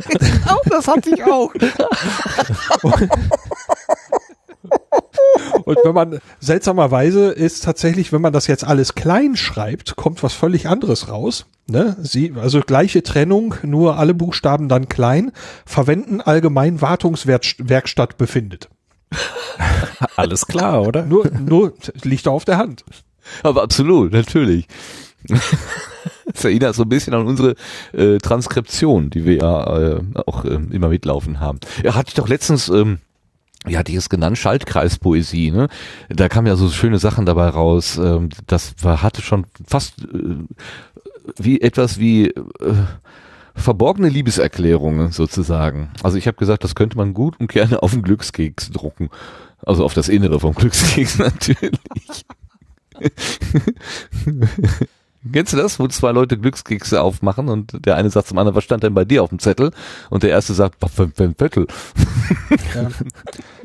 [0.48, 1.52] Oh, das hatte ich auch.
[5.64, 10.32] Und wenn man seltsamerweise ist tatsächlich, wenn man das jetzt alles klein schreibt, kommt was
[10.32, 11.46] völlig anderes raus.
[11.68, 11.96] Ne?
[12.00, 15.32] Sie, also gleiche Trennung, nur alle Buchstaben dann klein,
[15.64, 18.68] verwenden allgemein Wartungswerkstatt befindet.
[20.16, 21.04] Alles klar, oder?
[21.04, 22.84] Nur, nur liegt da auf der Hand.
[23.42, 24.66] Aber absolut, natürlich.
[26.32, 27.54] Das erinnert so ein bisschen an unsere
[27.92, 31.60] äh, Transkription, die wir ja äh, auch äh, immer mitlaufen haben.
[31.82, 32.98] Ja, hatte ich doch letztens, ähm,
[33.64, 35.68] wie hatte ich es genannt, Schaltkreispoesie, ne?
[36.08, 37.96] Da kamen ja so schöne Sachen dabei raus.
[37.96, 40.36] Ähm, das war, hatte schon fast äh,
[41.36, 42.42] wie etwas wie äh,
[43.54, 45.90] verborgene Liebeserklärungen sozusagen.
[46.02, 49.10] Also ich habe gesagt, das könnte man gut und gerne auf den Glückskeks drucken.
[49.64, 51.80] Also auf das Innere vom Glückskeks natürlich.
[55.32, 58.64] Kennst du das, wo zwei Leute Glückskekse aufmachen und der eine sagt zum anderen, was
[58.64, 59.72] stand denn bei dir auf dem Zettel?
[60.10, 61.66] Und der erste sagt, was für ein Zettel?
[62.74, 62.88] Ja.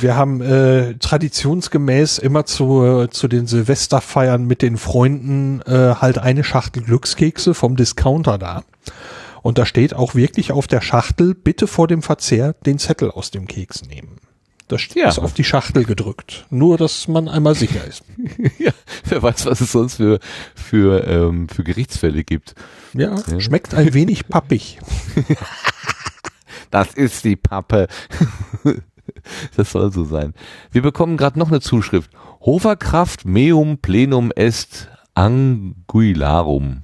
[0.00, 6.44] Wir haben äh, traditionsgemäß immer zu, zu den Silvesterfeiern mit den Freunden äh, halt eine
[6.44, 8.62] Schachtel Glückskekse vom Discounter da.
[9.42, 13.30] Und da steht auch wirklich auf der Schachtel, bitte vor dem Verzehr den Zettel aus
[13.32, 14.18] dem Keks nehmen.
[14.68, 15.08] Das Ja.
[15.08, 16.46] ist auf die Schachtel gedrückt.
[16.48, 18.04] Nur, dass man einmal sicher ist.
[18.58, 18.70] ja,
[19.06, 20.20] wer weiß, was es sonst für,
[20.54, 22.54] für, ähm, für Gerichtsfälle gibt.
[22.94, 24.78] Ja, schmeckt ein wenig pappig.
[26.70, 27.86] Das ist die Pappe.
[29.56, 30.34] das soll so sein.
[30.70, 32.10] Wir bekommen gerade noch eine Zuschrift.
[32.40, 36.82] Hoverkraft meum plenum est anguilarum.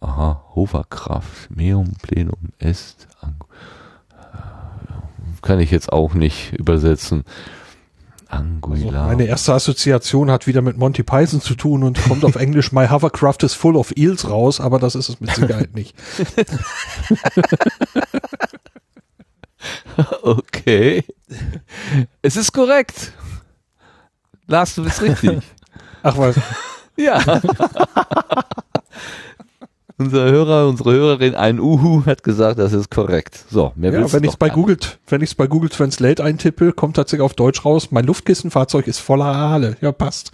[0.00, 3.08] Aha, Hoverkraft meum plenum est
[5.42, 7.24] kann ich jetzt auch nicht übersetzen.
[8.30, 9.08] Also Anguilarum.
[9.08, 12.86] meine erste Assoziation hat wieder mit Monty Python zu tun und kommt auf Englisch My
[12.88, 15.94] Hovercraft is full of eels raus, aber das ist es mit Sicherheit nicht.
[20.22, 21.04] Okay.
[22.22, 23.12] Es ist korrekt.
[24.46, 25.40] Lars, du bist richtig.
[26.02, 26.36] Ach was.
[26.96, 27.20] ja.
[29.98, 33.44] Unser Hörer, unsere Hörerin, ein Uhu, hat gesagt, das ist korrekt.
[33.50, 36.72] So, mehr Ja, wenn ich es bei Google, wenn ich es bei Google Translate eintippe,
[36.72, 39.76] kommt tatsächlich auf Deutsch raus, mein Luftkissenfahrzeug ist voller Aale.
[39.80, 40.30] Ja, passt.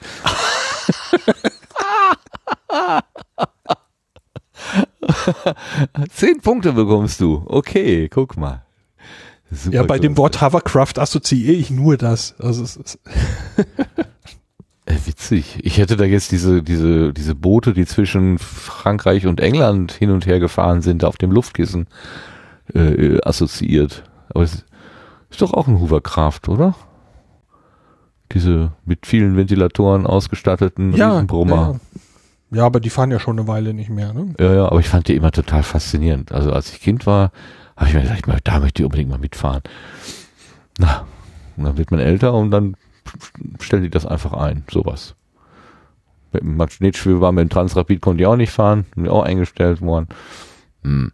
[6.11, 7.43] Zehn Punkte bekommst du.
[7.47, 8.65] Okay, guck mal.
[9.55, 10.17] Super Ja, bei dem.
[10.17, 12.35] Wort Hovercraft assoziiere ich nur das.
[12.39, 12.99] Also es ist,
[14.87, 15.59] Äh, witzig.
[15.63, 20.27] Ich hätte da jetzt diese, diese, diese Boote, die zwischen Frankreich und England hin und
[20.27, 21.87] her gefahren sind, auf dem Luftkissen
[22.75, 24.05] äh, assoziiert.
[24.29, 24.65] Aber es
[25.31, 26.75] ist doch auch ein Hoovercraft, oder?
[28.33, 31.79] Diese mit vielen Ventilatoren ausgestatteten ja, Riesenbrummer.
[32.51, 32.59] ja.
[32.59, 34.13] ja, aber die fahren ja schon eine Weile nicht mehr.
[34.13, 34.35] Ne?
[34.39, 34.55] Ja.
[34.55, 36.33] ja, aber ich fand die immer total faszinierend.
[36.33, 37.33] Also als ich Kind war,
[37.77, 39.63] habe ich mir gedacht, ich da möchte ich unbedingt mal mitfahren.
[40.79, 41.07] Na,
[41.57, 42.77] und dann wird man älter und dann
[43.61, 45.15] stellen die das einfach ein, sowas.
[46.33, 50.09] Mit dem Magnetschwebebahn, mit dem Transrapid konnte ich auch nicht fahren, bin auch eingestellt worden.
[50.83, 51.13] Hm.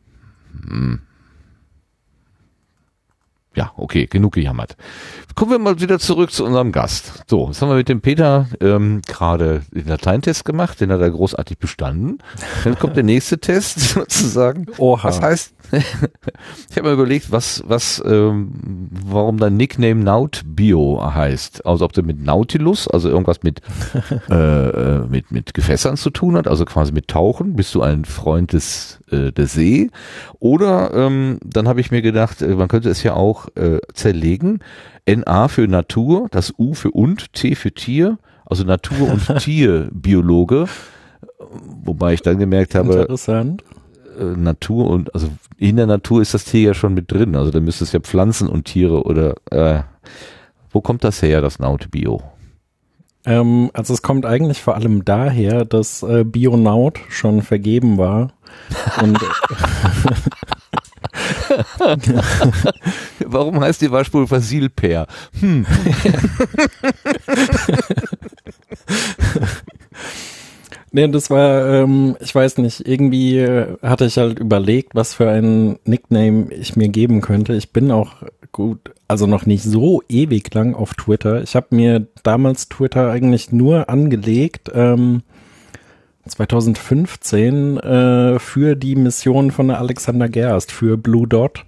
[0.66, 1.00] Hm.
[3.54, 4.76] ja, okay, genug gejammert.
[5.34, 7.24] Kommen wir mal wieder zurück zu unserem Gast.
[7.28, 11.10] So, jetzt haben wir mit dem Peter ähm, gerade den Lateintest gemacht, den hat er
[11.10, 12.18] großartig bestanden.
[12.64, 14.66] Dann kommt der nächste Test sozusagen.
[14.78, 15.04] Oha.
[15.04, 21.66] Was heißt, ich habe mir überlegt, was, was, ähm, warum dein Nickname Nautbio heißt.
[21.66, 23.60] Also ob du mit Nautilus, also irgendwas mit,
[24.30, 27.56] äh, äh, mit, mit Gewässern zu tun hat, also quasi mit Tauchen.
[27.56, 29.90] Bist du ein Freund des, äh, der See?
[30.38, 34.60] Oder ähm, dann habe ich mir gedacht, äh, man könnte es ja auch äh, zerlegen.
[35.08, 40.66] NA für Natur, das U für und, T für Tier, also Natur- und Tierbiologe.
[41.82, 43.64] Wobei ich dann gemerkt habe, Interessant.
[44.18, 47.36] Äh, Natur und also in der Natur ist das Tier ja schon mit drin.
[47.36, 49.82] Also da müsste es ja Pflanzen und Tiere oder äh,
[50.70, 52.22] wo kommt das her, das Nautbio?
[53.26, 58.32] Ähm, also es kommt eigentlich vor allem daher, dass äh, Bionaut schon vergeben war.
[59.02, 59.18] Und
[63.26, 65.06] Warum heißt die Waschpulver Silper?
[65.40, 65.66] Hm.
[70.92, 75.28] nee, das war, ähm, ich weiß nicht, irgendwie äh, hatte ich halt überlegt, was für
[75.30, 77.54] ein Nickname ich mir geben könnte.
[77.54, 78.16] Ich bin auch
[78.52, 81.42] gut, also noch nicht so ewig lang auf Twitter.
[81.42, 85.22] Ich habe mir damals Twitter eigentlich nur angelegt, ähm,
[86.26, 91.64] 2015 äh, für die Mission von der Alexander Gerst für Blue Dot,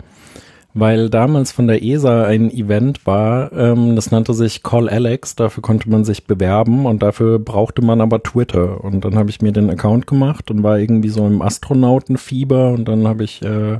[0.75, 5.63] weil damals von der ESA ein Event war, ähm, das nannte sich Call Alex, dafür
[5.63, 9.53] konnte man sich bewerben und dafür brauchte man aber Twitter und dann habe ich mir
[9.53, 13.79] den Account gemacht und war irgendwie so im Astronautenfieber und dann habe ich äh,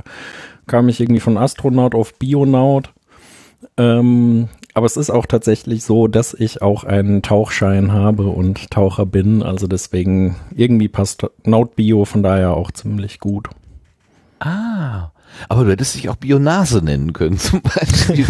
[0.67, 2.93] kam ich irgendwie von Astronaut auf Bionaut.
[3.77, 9.05] Ähm, aber es ist auch tatsächlich so, dass ich auch einen Tauchschein habe und Taucher
[9.05, 9.43] bin.
[9.43, 13.49] Also deswegen irgendwie passt Nautbio von daher auch ziemlich gut.
[14.39, 15.11] Ah,
[15.49, 18.27] aber du hättest dich auch Bionase nennen können zum Beispiel.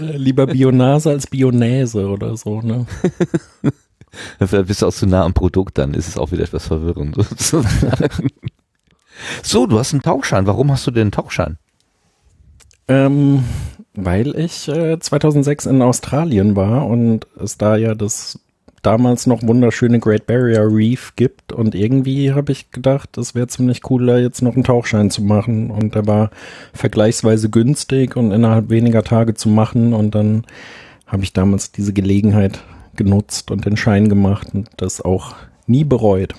[0.00, 2.86] Äh, Lieber Bionase als Bionäse oder so, ne?
[4.38, 7.14] Vielleicht bist du auch zu nah am Produkt, dann ist es auch wieder etwas verwirrend.
[7.16, 8.28] sozusagen.
[9.42, 10.46] so, du hast einen Tauchschein.
[10.46, 11.58] Warum hast du denn einen Tauchschein?
[12.88, 13.44] Ähm,
[13.94, 18.40] weil ich äh, 2006 in Australien war und es da ja das
[18.82, 23.82] damals noch wunderschöne Great Barrier Reef gibt und irgendwie habe ich gedacht, es wäre ziemlich
[23.82, 26.30] cooler, jetzt noch einen Tauchschein zu machen und der war
[26.72, 30.44] vergleichsweise günstig und innerhalb weniger Tage zu machen und dann
[31.06, 32.62] habe ich damals diese Gelegenheit
[32.96, 35.34] genutzt und den Schein gemacht und das auch
[35.66, 36.34] nie bereut.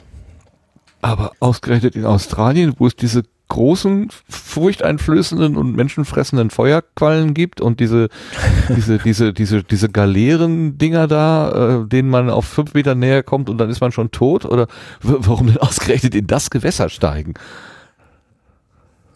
[1.01, 8.07] Aber ausgerechnet in Australien, wo es diese großen, furchteinflößenden und menschenfressenden Feuerquallen gibt und diese,
[8.75, 13.57] diese, diese, diese, diese Galeeren-Dinger da, äh, denen man auf fünf Meter näher kommt und
[13.57, 14.45] dann ist man schon tot?
[14.45, 14.67] Oder
[15.01, 17.33] warum denn ausgerechnet in das Gewässer steigen?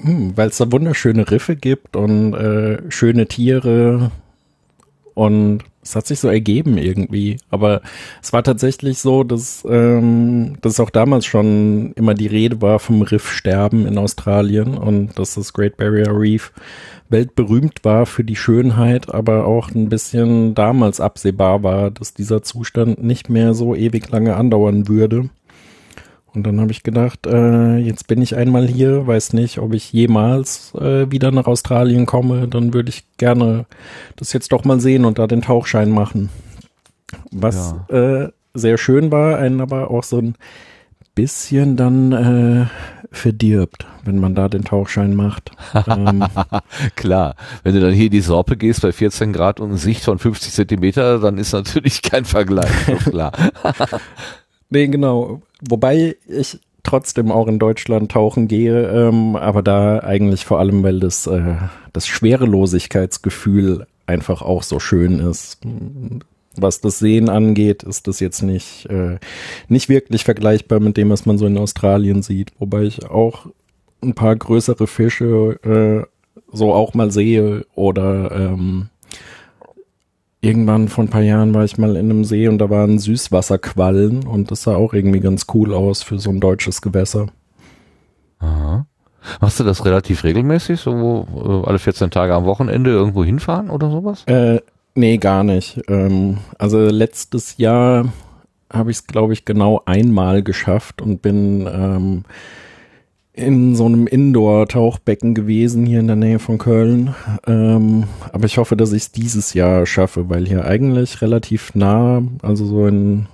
[0.01, 4.11] Hm, Weil es da wunderschöne Riffe gibt und äh, schöne Tiere
[5.13, 7.37] und es hat sich so ergeben irgendwie.
[7.49, 7.81] Aber
[8.21, 13.03] es war tatsächlich so, dass, ähm, dass auch damals schon immer die Rede war vom
[13.03, 16.51] Riffsterben in Australien und dass das Great Barrier Reef
[17.09, 23.03] weltberühmt war für die Schönheit, aber auch ein bisschen damals absehbar war, dass dieser Zustand
[23.03, 25.29] nicht mehr so ewig lange andauern würde.
[26.35, 29.93] Und dann habe ich gedacht, äh, jetzt bin ich einmal hier, weiß nicht, ob ich
[29.93, 33.65] jemals äh, wieder nach Australien komme, dann würde ich gerne
[34.15, 36.29] das jetzt doch mal sehen und da den Tauchschein machen.
[37.31, 40.35] Was äh, sehr schön war, einen aber auch so ein
[41.13, 42.65] bisschen dann äh,
[43.11, 45.51] verdirbt, wenn man da den Tauchschein macht.
[45.87, 46.25] ähm,
[46.95, 50.19] Klar, wenn du dann hier in die Sorpe gehst bei 14 Grad und Sicht von
[50.19, 52.69] 50 Zentimeter, dann ist natürlich kein Vergleich,
[53.05, 53.31] klar.
[54.75, 55.41] Nee, genau.
[55.61, 60.99] Wobei ich trotzdem auch in Deutschland tauchen gehe, ähm, aber da eigentlich vor allem, weil
[60.99, 61.55] das, äh,
[61.93, 65.59] das Schwerelosigkeitsgefühl einfach auch so schön ist.
[66.57, 69.17] Was das Sehen angeht, ist das jetzt nicht, äh,
[69.69, 72.51] nicht wirklich vergleichbar mit dem, was man so in Australien sieht.
[72.59, 73.45] Wobei ich auch
[74.03, 76.05] ein paar größere Fische äh,
[76.51, 78.89] so auch mal sehe oder ähm,
[80.45, 84.27] irgendwann vor ein paar Jahren war ich mal in einem See und da waren Süßwasserquallen
[84.27, 87.27] und das sah auch irgendwie ganz cool aus für so ein deutsches Gewässer.
[88.39, 88.85] Aha.
[89.41, 93.89] Machst du das relativ regelmäßig, so äh, alle 14 Tage am Wochenende irgendwo hinfahren oder
[93.89, 94.23] sowas?
[94.27, 94.61] Äh,
[94.93, 95.81] nee, gar nicht.
[95.87, 98.13] Ähm, also letztes Jahr
[98.71, 102.23] habe ich es, glaube ich, genau einmal geschafft und bin ähm,
[103.35, 107.13] in so einem Indoor-Tauchbecken gewesen hier in der Nähe von Köln.
[107.45, 112.23] Ähm, aber ich hoffe, dass ich es dieses Jahr schaffe, weil hier eigentlich relativ nah,
[112.41, 113.27] also so in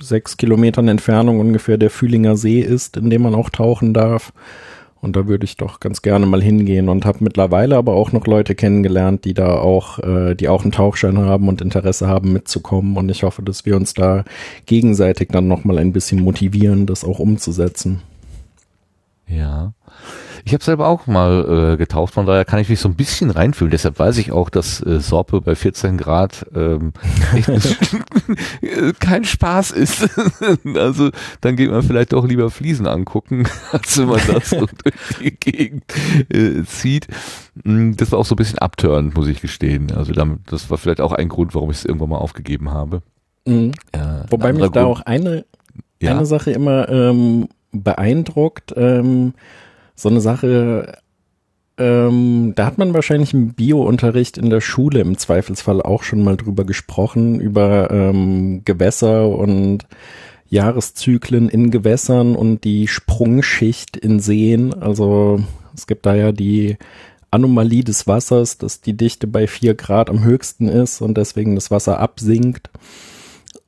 [0.00, 4.32] sechs Kilometern Entfernung ungefähr der Fühlinger See ist, in dem man auch tauchen darf.
[5.02, 8.26] Und da würde ich doch ganz gerne mal hingehen und habe mittlerweile aber auch noch
[8.26, 12.96] Leute kennengelernt, die da auch, äh, die auch einen Tauchschein haben und Interesse haben mitzukommen.
[12.96, 14.24] Und ich hoffe, dass wir uns da
[14.64, 18.00] gegenseitig dann nochmal ein bisschen motivieren, das auch umzusetzen.
[19.26, 19.72] Ja.
[20.44, 23.30] Ich habe selber auch mal äh, getaucht, von daher kann ich mich so ein bisschen
[23.30, 23.70] reinfühlen.
[23.70, 26.92] Deshalb weiß ich auch, dass äh, Sorpe bei 14 Grad ähm,
[29.00, 30.06] kein Spaß ist.
[30.74, 31.10] also
[31.40, 35.34] dann geht man vielleicht auch lieber Fliesen angucken, als wenn man das so durch die
[35.34, 35.84] Gegend
[36.28, 37.06] äh, zieht.
[37.64, 39.92] Mm, das war auch so ein bisschen abtörend, muss ich gestehen.
[39.92, 43.00] Also damit, das war vielleicht auch ein Grund, warum ich es irgendwann mal aufgegeben habe.
[43.46, 43.72] Mhm.
[43.92, 43.98] Äh,
[44.28, 45.46] Wobei mich Grund, da auch eine,
[46.02, 46.10] ja?
[46.10, 47.48] eine Sache immer ähm,
[47.82, 48.72] beeindruckt.
[48.76, 49.34] Ähm,
[49.94, 50.98] so eine Sache,
[51.76, 56.36] ähm, da hat man wahrscheinlich im Biounterricht in der Schule im Zweifelsfall auch schon mal
[56.36, 59.86] drüber gesprochen, über ähm, Gewässer und
[60.48, 64.74] Jahreszyklen in Gewässern und die Sprungschicht in Seen.
[64.74, 65.40] Also
[65.74, 66.76] es gibt da ja die
[67.30, 71.72] Anomalie des Wassers, dass die Dichte bei vier Grad am höchsten ist und deswegen das
[71.72, 72.70] Wasser absinkt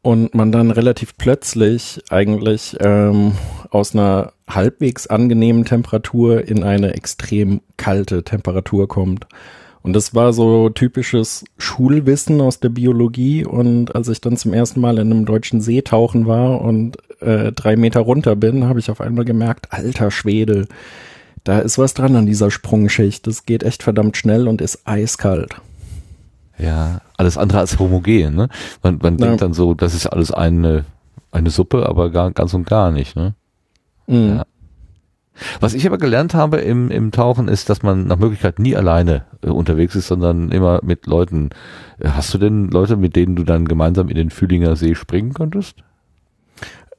[0.07, 3.33] und man dann relativ plötzlich eigentlich ähm,
[3.71, 9.27] aus einer halbwegs angenehmen Temperatur in eine extrem kalte Temperatur kommt.
[9.83, 13.45] Und das war so typisches Schulwissen aus der Biologie.
[13.45, 17.51] Und als ich dann zum ersten Mal in einem deutschen See tauchen war und äh,
[17.51, 20.69] drei Meter runter bin, habe ich auf einmal gemerkt, alter Schwede,
[21.43, 23.27] da ist was dran an dieser Sprungschicht.
[23.27, 25.57] Das geht echt verdammt schnell und ist eiskalt.
[26.59, 28.49] Ja, alles andere als homogen, ne?
[28.83, 29.27] Man, man ja.
[29.27, 30.85] denkt dann so, das ist alles eine,
[31.31, 33.35] eine Suppe, aber gar, ganz und gar nicht, ne?
[34.07, 34.37] Mhm.
[34.37, 34.45] Ja.
[35.61, 39.27] Was ich aber gelernt habe im, im Tauchen ist, dass man nach Möglichkeit nie alleine
[39.43, 41.51] äh, unterwegs ist, sondern immer mit Leuten.
[41.99, 45.35] Äh, hast du denn Leute, mit denen du dann gemeinsam in den Fühlinger See springen
[45.35, 45.77] könntest?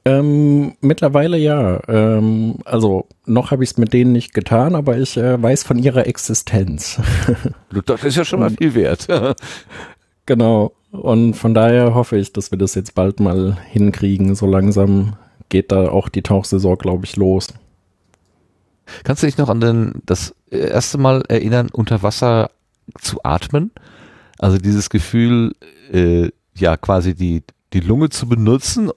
[0.08, 1.80] Ähm, mittlerweile ja.
[1.86, 5.78] Ähm, also noch habe ich es mit denen nicht getan, aber ich äh, weiß von
[5.78, 6.98] ihrer Existenz.
[7.86, 9.06] das ist ja schon mal viel wert.
[10.26, 10.72] genau.
[10.90, 14.34] Und von daher hoffe ich, dass wir das jetzt bald mal hinkriegen.
[14.34, 15.16] So langsam
[15.50, 17.48] geht da auch die Tauchsaison, glaube ich, los.
[19.04, 22.50] Kannst du dich noch an den, das erste Mal erinnern, unter Wasser
[22.98, 23.70] zu atmen?
[24.38, 25.52] Also dieses Gefühl,
[25.92, 27.42] äh, ja, quasi die,
[27.74, 28.90] die Lunge zu benutzen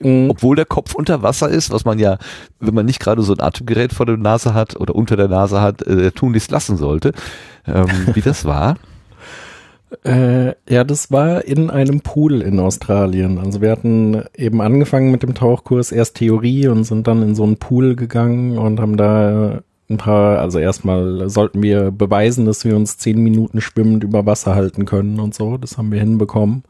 [0.00, 0.30] mhm.
[0.30, 2.18] obwohl der Kopf unter Wasser ist, was man ja,
[2.60, 5.60] wenn man nicht gerade so ein Atemgerät vor der Nase hat oder unter der Nase
[5.60, 7.12] hat, äh, tunlichst lassen sollte.
[7.66, 8.76] Ähm, wie das war?
[10.04, 13.38] Äh, ja, das war in einem Pool in Australien.
[13.38, 17.44] Also wir hatten eben angefangen mit dem Tauchkurs, erst Theorie und sind dann in so
[17.44, 22.76] einen Pool gegangen und haben da ein paar, also erstmal sollten wir beweisen, dass wir
[22.76, 25.56] uns zehn Minuten schwimmend über Wasser halten können und so.
[25.56, 26.64] Das haben wir hinbekommen.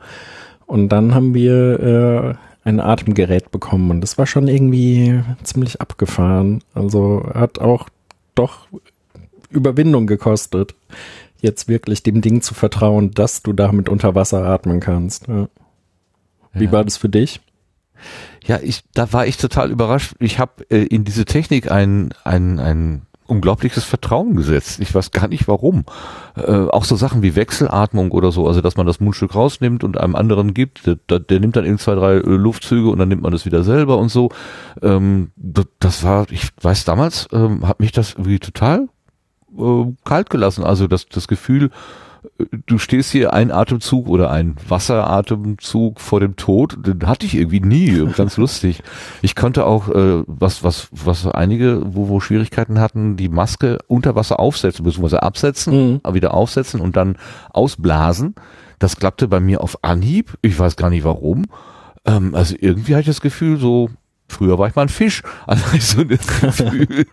[0.66, 6.62] Und dann haben wir äh, ein Atemgerät bekommen und das war schon irgendwie ziemlich abgefahren.
[6.74, 7.88] Also hat auch
[8.34, 8.68] doch
[9.50, 10.74] Überwindung gekostet,
[11.40, 15.28] jetzt wirklich dem Ding zu vertrauen, dass du damit unter Wasser atmen kannst.
[15.28, 15.48] Ja.
[16.52, 16.72] Wie ja.
[16.72, 17.40] war das für dich?
[18.44, 20.14] Ja, ich, da war ich total überrascht.
[20.20, 24.80] Ich habe äh, in diese Technik ein, ein, ein unglaubliches Vertrauen gesetzt.
[24.80, 25.84] Ich weiß gar nicht warum.
[26.36, 29.98] Äh, auch so Sachen wie Wechselatmung oder so, also dass man das Mundstück rausnimmt und
[29.98, 33.22] einem anderen gibt, der, der, nimmt dann in zwei, drei äh, Luftzüge und dann nimmt
[33.22, 34.30] man das wieder selber und so.
[34.82, 38.88] Ähm, das, das war, ich weiß damals, ähm, hat mich das irgendwie total
[39.56, 40.64] äh, kalt gelassen.
[40.64, 41.70] Also das, das Gefühl,
[42.66, 47.60] du stehst hier ein Atemzug oder ein Wasseratemzug vor dem Tod, den hatte ich irgendwie
[47.60, 48.82] nie, ganz lustig.
[49.22, 54.14] Ich konnte auch, äh, was, was, was einige, wo, wo Schwierigkeiten hatten, die Maske unter
[54.14, 56.14] Wasser aufsetzen, beziehungsweise absetzen, mhm.
[56.14, 57.16] wieder aufsetzen und dann
[57.50, 58.34] ausblasen.
[58.78, 60.34] Das klappte bei mir auf Anhieb.
[60.42, 61.46] Ich weiß gar nicht warum.
[62.04, 63.90] Ähm, also irgendwie hatte ich das Gefühl, so,
[64.28, 65.22] früher war ich mal ein Fisch.
[65.46, 67.06] Also so das Gefühl.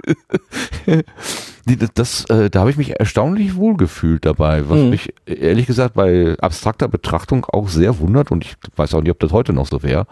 [1.65, 4.89] Das, äh, da habe ich mich erstaunlich wohl gefühlt dabei, was mhm.
[4.91, 9.19] mich ehrlich gesagt bei abstrakter Betrachtung auch sehr wundert und ich weiß auch nicht, ob
[9.19, 10.05] das heute noch so wäre.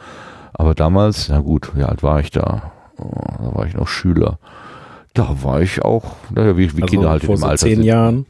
[0.53, 2.71] Aber damals, na gut, wie alt war ich da?
[2.97, 4.39] Oh, da war ich noch Schüler.
[5.13, 7.65] Da war ich auch, naja, wie, wie also Kinder halt vor in dem so Alter.
[7.65, 7.85] Zehn sind.
[7.85, 8.25] Jahren.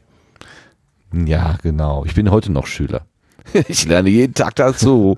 [1.14, 2.04] Ja, genau.
[2.06, 3.06] Ich bin heute noch Schüler.
[3.68, 5.18] Ich lerne jeden Tag dazu.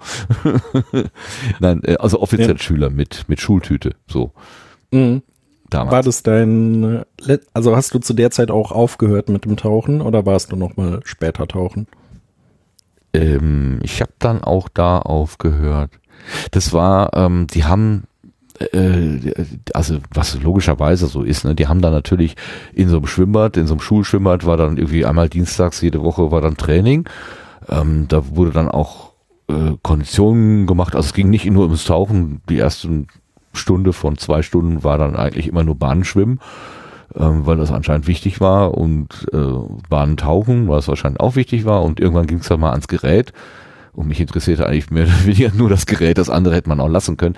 [1.60, 2.58] Nein, äh, also offiziell ja.
[2.58, 4.32] Schüler mit, mit Schultüte, so.
[4.92, 5.22] Mhm.
[5.70, 5.92] Damals.
[5.92, 7.04] War das dein,
[7.54, 10.78] also hast du zu der Zeit auch aufgehört mit dem Tauchen oder warst du noch
[10.78, 11.88] mal später tauchen?
[13.14, 15.92] Ähm, ich habe dann auch da aufgehört.
[16.52, 18.04] Das war, ähm, die haben
[18.60, 19.34] äh,
[19.74, 22.36] also was logischerweise so ist, ne, die haben dann natürlich
[22.74, 26.32] in so einem Schwimmbad, in so einem Schulschwimmbad war dann irgendwie einmal dienstags jede Woche
[26.32, 27.10] war dann Training.
[27.70, 29.14] Ähm, da wurde dann auch
[29.48, 30.96] äh, Konditionen gemacht.
[30.96, 32.42] Also es ging nicht nur ums Tauchen.
[32.50, 33.08] Die ersten
[33.56, 36.40] Stunde von zwei Stunden war dann eigentlich immer nur Bahnschwimmen.
[37.16, 41.66] ähm, weil das anscheinend wichtig war und äh, waren Tauchen, weil es wahrscheinlich auch wichtig
[41.66, 43.32] war und irgendwann ging es dann mal ans Gerät
[43.94, 46.90] und mich interessierte eigentlich mehr oder weniger nur das Gerät, das andere hätte man auch
[46.90, 47.36] lassen können.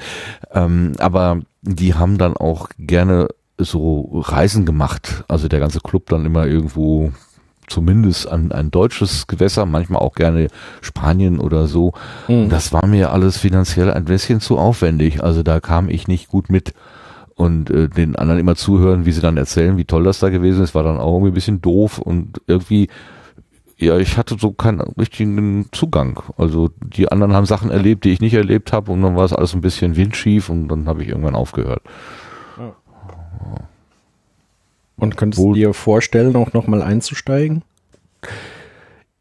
[0.52, 5.24] Ähm, aber die haben dann auch gerne so Reisen gemacht.
[5.28, 7.12] Also der ganze Club dann immer irgendwo
[7.68, 10.48] zumindest an ein deutsches Gewässer, manchmal auch gerne
[10.82, 11.94] Spanien oder so.
[12.28, 12.50] Mhm.
[12.50, 15.24] Das war mir alles finanziell ein bisschen zu aufwendig.
[15.24, 16.74] Also da kam ich nicht gut mit.
[17.36, 20.64] Und äh, den anderen immer zuhören, wie sie dann erzählen, wie toll das da gewesen
[20.64, 22.88] ist, war dann auch irgendwie ein bisschen doof und irgendwie,
[23.78, 26.20] ja, ich hatte so keinen richtigen Zugang.
[26.36, 29.34] Also die anderen haben Sachen erlebt, die ich nicht erlebt habe und dann war es
[29.34, 31.84] alles ein bisschen windschief und dann habe ich irgendwann aufgehört.
[35.00, 37.64] Und könntest du dir vorstellen, auch nochmal einzusteigen?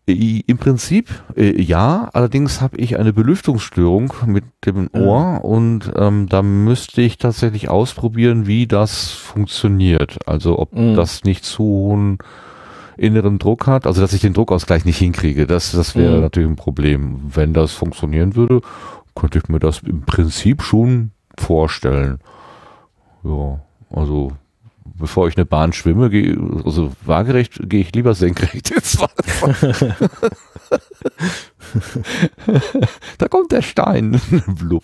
[0.06, 5.36] Im Prinzip äh, ja, allerdings habe ich eine Belüftungsstörung mit dem Ohr ja.
[5.38, 10.18] und ähm, da müsste ich tatsächlich ausprobieren, wie das funktioniert.
[10.28, 10.94] Also ob mhm.
[10.94, 12.18] das nicht zu hohen
[12.96, 15.44] inneren Druck hat, also dass ich den Druckausgleich nicht hinkriege.
[15.44, 16.20] Das, das wäre mhm.
[16.20, 17.20] natürlich ein Problem.
[17.34, 18.60] Wenn das funktionieren würde,
[19.16, 22.20] könnte ich mir das im Prinzip schon vorstellen.
[23.24, 23.58] Ja,
[23.90, 24.32] also
[24.98, 29.66] bevor ich eine Bahn schwimme, gehe, also waagerecht, gehe ich lieber senkrecht ins Wasser.
[33.18, 34.20] da kommt der Stein.
[34.46, 34.82] Blub.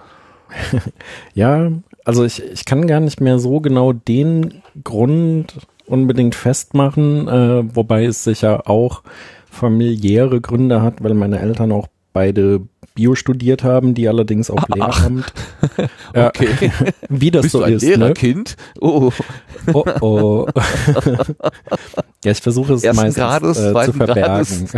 [1.33, 1.71] ja,
[2.05, 8.05] also ich, ich kann gar nicht mehr so genau den Grund unbedingt festmachen, äh, wobei
[8.05, 9.03] es sicher auch
[9.49, 12.61] familiäre Gründe hat, weil meine Eltern auch beide
[12.97, 15.31] Bio studiert haben, die allerdings auch Lehramt.
[16.13, 16.71] okay.
[17.09, 17.83] Wie das Bist so du ein ist.
[17.83, 17.89] Ne?
[17.89, 18.55] Lehrerkind?
[18.57, 18.81] Ne?
[18.81, 19.11] Oh.
[19.71, 20.47] oh, oh.
[22.25, 24.69] ja, ich versuche es Ersten meistens Grades, äh, zu verbergen.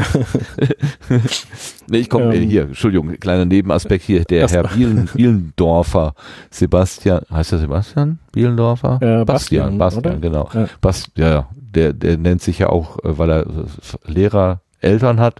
[1.88, 6.14] nee, ich komme ähm, hier, Entschuldigung, kleiner Nebenaspekt hier, der Herr Bielen, Bielendorfer,
[6.52, 9.00] Sebastian, heißt er Sebastian Bielendorfer?
[9.02, 10.50] Äh, Bastian, Bastian, Bastian genau.
[10.54, 10.68] Ja.
[10.82, 13.46] Bast, ja, der, der nennt sich ja auch, äh, weil er
[14.06, 15.40] Lehrer Eltern hat,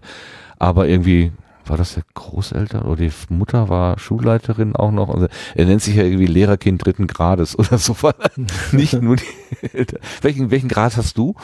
[0.60, 1.34] aber irgendwie
[1.70, 5.10] war das der Großeltern oder die Mutter war Schulleiterin auch noch.
[5.10, 7.96] Und er nennt sich ja irgendwie Lehrerkind dritten Grades oder so.
[8.72, 10.00] Nicht nur die Eltern.
[10.22, 11.36] Welchen, welchen Grad hast du?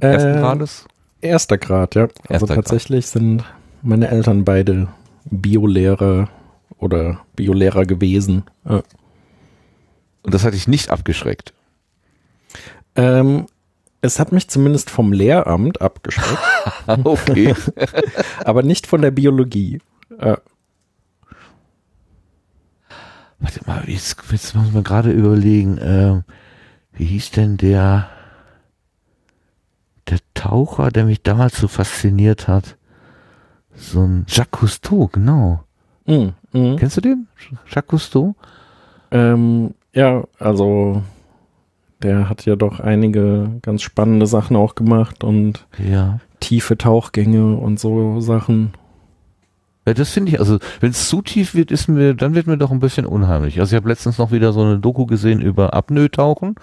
[0.00, 0.86] Ersten äh, Grades?
[1.20, 2.08] Erster Grad, ja.
[2.28, 3.12] Also Erster tatsächlich Grad.
[3.12, 3.44] sind
[3.82, 4.88] meine Eltern beide
[5.24, 6.28] Biolehrer
[6.78, 8.44] oder Biolehrer gewesen.
[8.64, 8.82] Ja.
[10.22, 11.52] Und das hat dich nicht abgeschreckt?
[12.94, 13.46] Ähm,
[14.02, 16.38] es hat mich zumindest vom Lehramt abgeschreckt.
[17.04, 17.54] okay.
[18.44, 19.80] Aber nicht von der Biologie.
[20.18, 20.36] Äh.
[23.38, 26.22] Warte mal, jetzt, jetzt muss man gerade überlegen, äh,
[26.92, 28.08] wie hieß denn der,
[30.08, 32.76] der Taucher, der mich damals so fasziniert hat?
[33.74, 35.64] So ein Jacques Cousteau, genau.
[36.06, 36.76] Mm, mm.
[36.76, 37.28] Kennst du den?
[37.68, 38.34] Jacques Cousteau?
[39.12, 41.02] Ähm, ja, also
[42.02, 46.20] der hat ja doch einige ganz spannende Sachen auch gemacht und ja.
[46.40, 48.72] tiefe Tauchgänge und so Sachen.
[49.86, 52.56] Ja, das finde ich, also wenn es zu tief wird, ist mir, dann wird mir
[52.56, 53.58] doch ein bisschen unheimlich.
[53.58, 56.54] Also ich habe letztens noch wieder so eine Doku gesehen über Apnoe-Tauchen,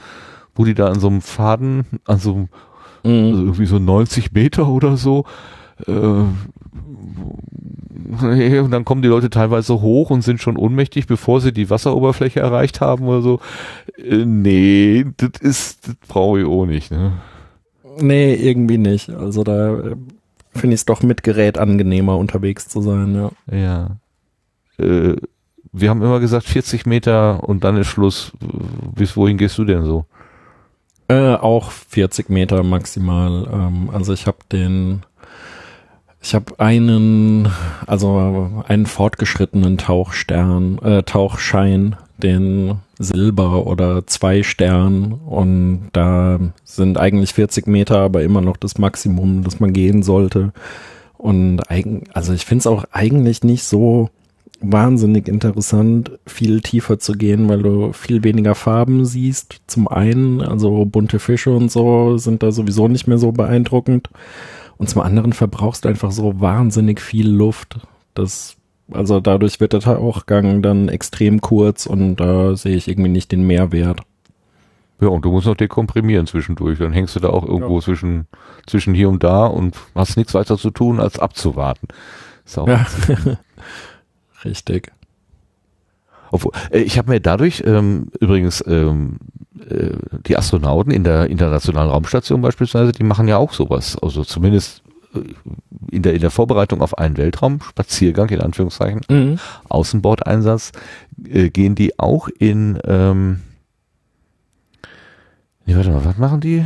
[0.55, 2.47] wo die da an so einem Faden, an so, mhm.
[3.03, 5.25] also irgendwie so 90 Meter oder so,
[5.85, 6.23] äh,
[8.21, 12.39] und dann kommen die Leute teilweise hoch und sind schon ohnmächtig, bevor sie die Wasseroberfläche
[12.39, 13.39] erreicht haben oder so.
[13.97, 17.13] Äh, nee, das ist, das brauche ich auch nicht, ne?
[17.99, 19.09] Nee, irgendwie nicht.
[19.09, 19.95] Also da äh,
[20.53, 23.31] finde ich es doch mit Gerät angenehmer unterwegs zu sein, ja.
[23.55, 23.97] Ja.
[24.83, 25.15] Äh,
[25.71, 28.31] wir haben immer gesagt 40 Meter und dann ist Schluss.
[28.95, 30.05] Bis wohin gehst du denn so?
[31.07, 33.47] Äh, auch 40 Meter maximal.
[33.51, 35.03] Ähm, also ich habe den
[36.21, 37.47] ich habe einen,
[37.87, 47.33] also einen fortgeschrittenen Tauchstern, äh, Tauchschein, den Silber oder zwei Stern und da sind eigentlich
[47.33, 50.51] 40 Meter, aber immer noch das Maximum, das man gehen sollte.
[51.17, 54.09] Und eigen, also ich finde es auch eigentlich nicht so
[54.61, 59.61] wahnsinnig interessant, viel tiefer zu gehen, weil du viel weniger Farben siehst.
[59.67, 64.09] Zum einen, also bunte Fische und so sind da sowieso nicht mehr so beeindruckend.
[64.79, 67.79] Und zum anderen verbrauchst du einfach so wahnsinnig viel Luft.
[68.13, 68.55] Das,
[68.89, 73.45] also dadurch wird der Tauchgang dann extrem kurz und da sehe ich irgendwie nicht den
[73.45, 74.01] Mehrwert.
[75.01, 76.79] Ja, und du musst noch dekomprimieren zwischendurch.
[76.79, 77.81] Dann hängst du da auch irgendwo ja.
[77.81, 78.27] zwischen,
[78.67, 81.89] zwischen hier und da und hast nichts weiter zu tun, als abzuwarten.
[82.45, 82.85] Ist auch ja.
[84.45, 84.93] Richtig.
[86.31, 89.17] Obwohl, äh, ich habe mir dadurch ähm, übrigens ähm,
[89.69, 89.95] äh,
[90.27, 93.97] die Astronauten in der internationalen Raumstation beispielsweise, die machen ja auch sowas.
[94.01, 95.19] Also zumindest äh,
[95.91, 99.39] in der, in der Vorbereitung auf einen Weltraumspaziergang, in Anführungszeichen, mhm.
[99.69, 100.71] Außenbordeinsatz,
[101.27, 103.41] äh, gehen die auch in, ähm,
[105.65, 106.63] nee, warte mal, was machen die?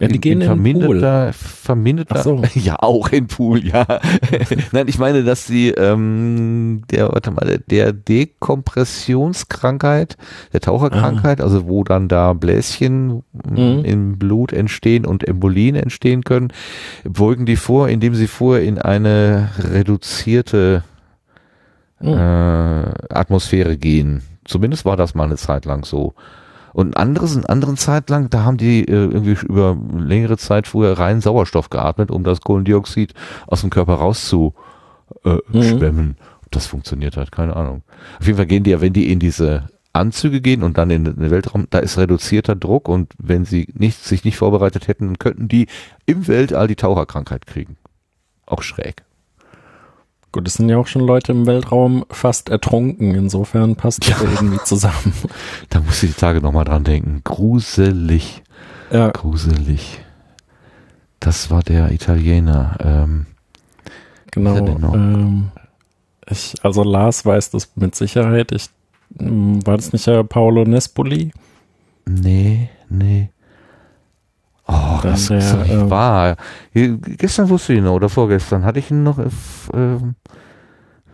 [0.00, 1.32] Ja, die gehen in, in Pool.
[1.32, 2.42] Verminderter, so.
[2.54, 3.86] ja, auch in Pool, ja.
[4.72, 10.18] Nein, ich meine, dass die, ähm, der, warte mal, der Dekompressionskrankheit,
[10.52, 11.44] der Taucherkrankheit, ah.
[11.44, 13.84] also wo dann da Bläschen mhm.
[13.84, 16.52] im Blut entstehen und Embolien entstehen können,
[17.04, 20.84] beugen die vor, indem sie vorher in eine reduzierte
[22.00, 22.12] mhm.
[22.12, 24.22] äh, Atmosphäre gehen.
[24.44, 26.14] Zumindest war das mal eine Zeit lang so.
[26.76, 30.66] Und ein anderes, einen anderen Zeit lang, da haben die äh, irgendwie über längere Zeit
[30.66, 33.14] vorher rein Sauerstoff geatmet, um das Kohlendioxid
[33.46, 34.58] aus dem Körper rauszuschwemmen.
[35.24, 36.16] Äh, mhm.
[36.50, 37.82] Das funktioniert halt, keine Ahnung.
[38.20, 41.04] Auf jeden Fall gehen die ja, wenn die in diese Anzüge gehen und dann in
[41.04, 45.48] den Weltraum, da ist reduzierter Druck und wenn sie nicht, sich nicht vorbereitet hätten, könnten
[45.48, 45.68] die
[46.04, 47.78] im Weltall die Taucherkrankheit kriegen.
[48.44, 49.02] Auch schräg.
[50.36, 53.14] Gut, es sind ja auch schon Leute im Weltraum fast ertrunken.
[53.14, 54.28] Insofern passt das ja.
[54.34, 55.14] irgendwie zusammen.
[55.70, 57.22] Da muss ich die Tage nochmal dran denken.
[57.24, 58.42] Gruselig.
[58.92, 59.08] Ja.
[59.12, 59.98] Gruselig.
[61.20, 62.76] Das war der Italiener.
[62.80, 63.26] Ähm,
[64.30, 64.58] genau.
[64.92, 65.52] Ähm,
[66.28, 68.52] ich, also Lars weiß das mit Sicherheit.
[68.52, 68.68] Ich,
[69.18, 71.32] hm, war das nicht der Paolo Nespoli?
[72.04, 73.30] Nee, nee.
[74.66, 76.36] Oh, das der, ist ähm, wahr.
[76.72, 79.18] Gestern wusste ich ihn noch, oder vorgestern hatte ich ihn noch.
[79.18, 79.26] Äh,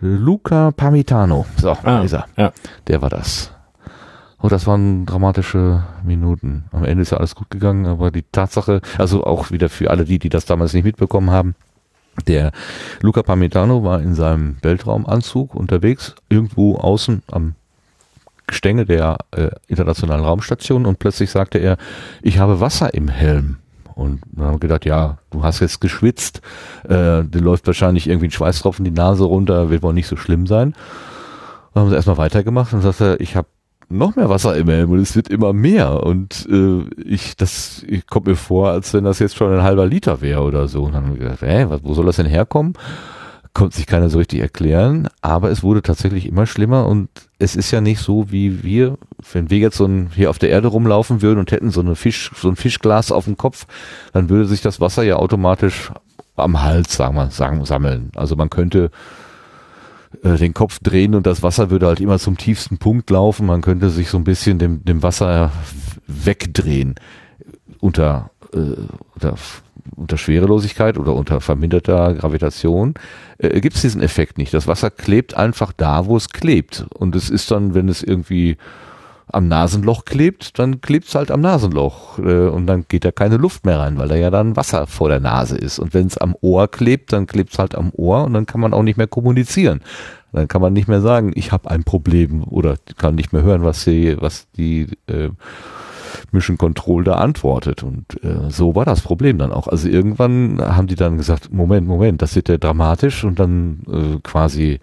[0.01, 1.47] Luca Pamitano.
[1.57, 2.27] So, ah, ist er.
[2.37, 2.53] Ja.
[2.89, 3.53] Der war das.
[4.41, 6.65] Oh, das waren dramatische Minuten.
[6.73, 10.05] Am Ende ist ja alles gut gegangen, aber die Tatsache, also auch wieder für alle
[10.05, 11.55] die, die das damals nicht mitbekommen haben,
[12.27, 12.51] der
[13.01, 17.55] Luca Pamitano war in seinem Weltraumanzug unterwegs, irgendwo außen am
[18.53, 21.79] Gestänge der äh, internationalen Raumstation und plötzlich sagte er,
[22.21, 23.57] ich habe Wasser im Helm.
[23.95, 26.43] Und dann haben wir gedacht, ja, du hast jetzt geschwitzt,
[26.85, 30.47] äh, dir läuft wahrscheinlich irgendwie ein Schweißtropfen die Nase runter, wird wohl nicht so schlimm
[30.47, 30.75] sein.
[31.73, 33.49] Dann haben sie erstmal weitergemacht und sagte, ich habe
[33.89, 36.03] noch mehr Wasser im Helm und es wird immer mehr.
[36.05, 39.87] Und äh, ich, das ich kommt mir vor, als wenn das jetzt schon ein halber
[39.87, 40.83] Liter wäre oder so.
[40.83, 42.75] Und dann haben wir gedacht, hä, was, wo soll das denn herkommen?
[43.55, 47.71] Konnte sich keiner so richtig erklären, aber es wurde tatsächlich immer schlimmer und es ist
[47.71, 48.97] ja nicht so, wie wir,
[49.33, 51.95] wenn wir jetzt so ein, hier auf der Erde rumlaufen würden und hätten so eine
[51.95, 53.67] Fisch, so ein Fischglas auf dem Kopf,
[54.13, 55.93] dann würde sich das Wasser ja automatisch
[56.37, 58.11] am Hals, sagen wir, sagen, sammeln.
[58.17, 58.91] Also man könnte
[60.23, 63.47] äh, den Kopf drehen und das Wasser würde halt immer zum tiefsten Punkt laufen.
[63.47, 65.53] Man könnte sich so ein bisschen dem, dem Wasser
[66.07, 66.95] wegdrehen
[67.81, 68.77] unter, äh,
[69.15, 69.35] unter
[69.97, 72.95] unter Schwerelosigkeit oder unter verminderter Gravitation
[73.39, 74.55] äh, gibt es diesen Effekt nicht.
[74.55, 76.87] Das Wasser klebt einfach da, wo es klebt.
[76.95, 78.57] Und es ist dann, wenn es irgendwie
[79.28, 83.39] am Nasenloch klebt, dann klebt es halt am Nasenloch äh, und dann geht da keine
[83.39, 85.78] Luft mehr rein, weil da ja dann Wasser vor der Nase ist.
[85.78, 88.61] Und wenn es am Ohr klebt, dann klebt es halt am Ohr und dann kann
[88.61, 89.80] man auch nicht mehr kommunizieren.
[90.33, 93.64] Dann kann man nicht mehr sagen, ich habe ein Problem oder kann nicht mehr hören,
[93.64, 95.28] was die, was die äh,
[96.33, 97.83] Mission Control da antwortet.
[97.83, 99.68] Und äh, so war das Problem dann auch.
[99.68, 104.18] Also irgendwann haben die dann gesagt, Moment, Moment, das wird ja dramatisch und dann äh,
[104.22, 104.80] quasi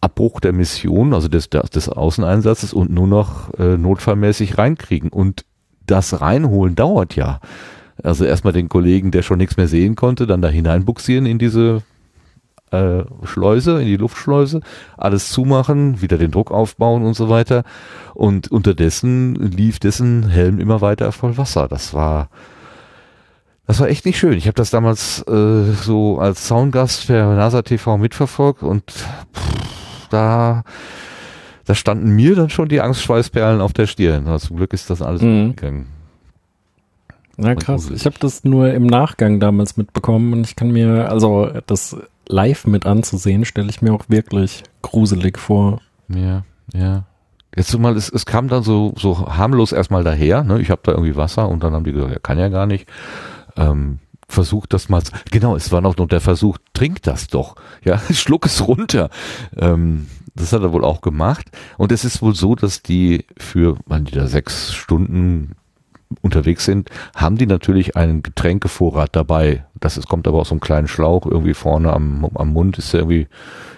[0.00, 5.10] Abbruch der Mission, also des, des Außeneinsatzes und nur noch äh, notfallmäßig reinkriegen.
[5.10, 5.44] Und
[5.86, 7.40] das Reinholen dauert ja.
[8.02, 11.82] Also erstmal den Kollegen, der schon nichts mehr sehen konnte, dann da hineinbuxieren in diese
[12.70, 14.60] äh, Schleuse, in die Luftschleuse,
[14.96, 17.64] alles zumachen, wieder den Druck aufbauen und so weiter.
[18.14, 21.68] Und unterdessen lief dessen Helm immer weiter voll Wasser.
[21.68, 22.28] Das war
[23.66, 24.34] das war echt nicht schön.
[24.34, 30.62] Ich habe das damals äh, so als Soundgast für NASA TV mitverfolgt und pff, da
[31.64, 34.28] da standen mir dann schon die Angstschweißperlen auf der Stirn.
[34.28, 35.56] Also zum Glück ist das alles mhm.
[35.56, 35.86] gegangen.
[37.36, 41.50] Na krass, ich habe das nur im Nachgang damals mitbekommen und ich kann mir, also
[41.66, 41.96] das
[42.28, 45.80] live mit anzusehen, stelle ich mir auch wirklich gruselig vor.
[46.08, 47.04] Ja, ja.
[47.54, 50.60] Jetzt mal, es, es kam dann so, so harmlos erstmal daher, ne?
[50.60, 52.86] Ich habe da irgendwie Wasser und dann haben die gesagt, ja, kann ja gar nicht.
[53.56, 53.98] Ähm,
[54.28, 58.46] versucht das mal, genau, es war noch nur der Versuch, trink das doch, ja, schluck
[58.46, 59.08] es runter.
[59.56, 61.46] Ähm, das hat er wohl auch gemacht.
[61.78, 65.52] Und es ist wohl so, dass die für, wann die da sechs Stunden
[66.22, 69.64] unterwegs sind, haben die natürlich einen Getränkevorrat dabei.
[69.80, 72.94] Das ist, kommt aber aus so einem kleinen Schlauch, irgendwie vorne am, am Mund ist
[72.94, 73.26] irgendwie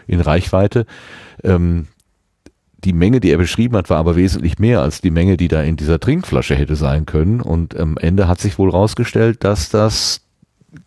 [0.07, 0.87] in Reichweite.
[1.43, 1.87] Ähm,
[2.85, 5.62] die Menge, die er beschrieben hat, war aber wesentlich mehr als die Menge, die da
[5.62, 7.41] in dieser Trinkflasche hätte sein können.
[7.41, 10.20] Und am Ende hat sich wohl rausgestellt, dass das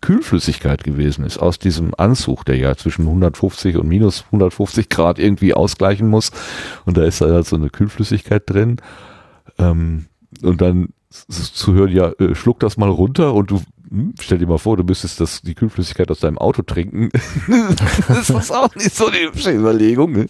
[0.00, 5.54] Kühlflüssigkeit gewesen ist aus diesem Anzug, der ja zwischen 150 und minus 150 Grad irgendwie
[5.54, 6.30] ausgleichen muss.
[6.86, 8.76] Und da ist da halt so eine Kühlflüssigkeit drin.
[9.58, 10.06] Ähm,
[10.42, 13.60] und dann zu hören, ja, äh, schluck das mal runter und du
[13.92, 17.10] hm, stell dir mal vor, du müsstest das, die Kühlflüssigkeit aus deinem Auto trinken.
[18.08, 20.12] das ist auch nicht so die hübsche Überlegung.
[20.12, 20.28] Ne?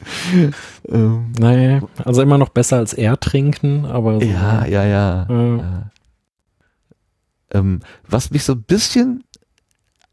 [0.89, 5.27] Ähm, naja, also immer noch besser als er trinken, aber so, ja, ja, ja.
[5.31, 5.59] Äh.
[5.59, 5.91] ja.
[7.53, 9.23] Ähm, was mich so ein bisschen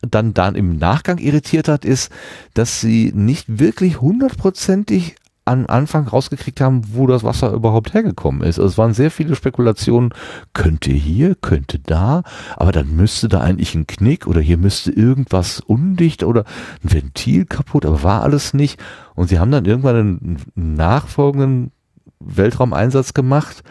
[0.01, 2.11] dann, dann im Nachgang irritiert hat, ist,
[2.53, 5.15] dass sie nicht wirklich hundertprozentig
[5.49, 8.59] am Anfang rausgekriegt haben, wo das Wasser überhaupt hergekommen ist.
[8.59, 10.13] Also es waren sehr viele Spekulationen,
[10.53, 12.23] könnte hier, könnte da,
[12.55, 16.45] aber dann müsste da eigentlich ein Knick oder hier müsste irgendwas undicht oder
[16.83, 18.79] ein Ventil kaputt, aber war alles nicht.
[19.15, 21.71] Und sie haben dann irgendwann einen nachfolgenden
[22.19, 23.63] Weltraumeinsatz gemacht,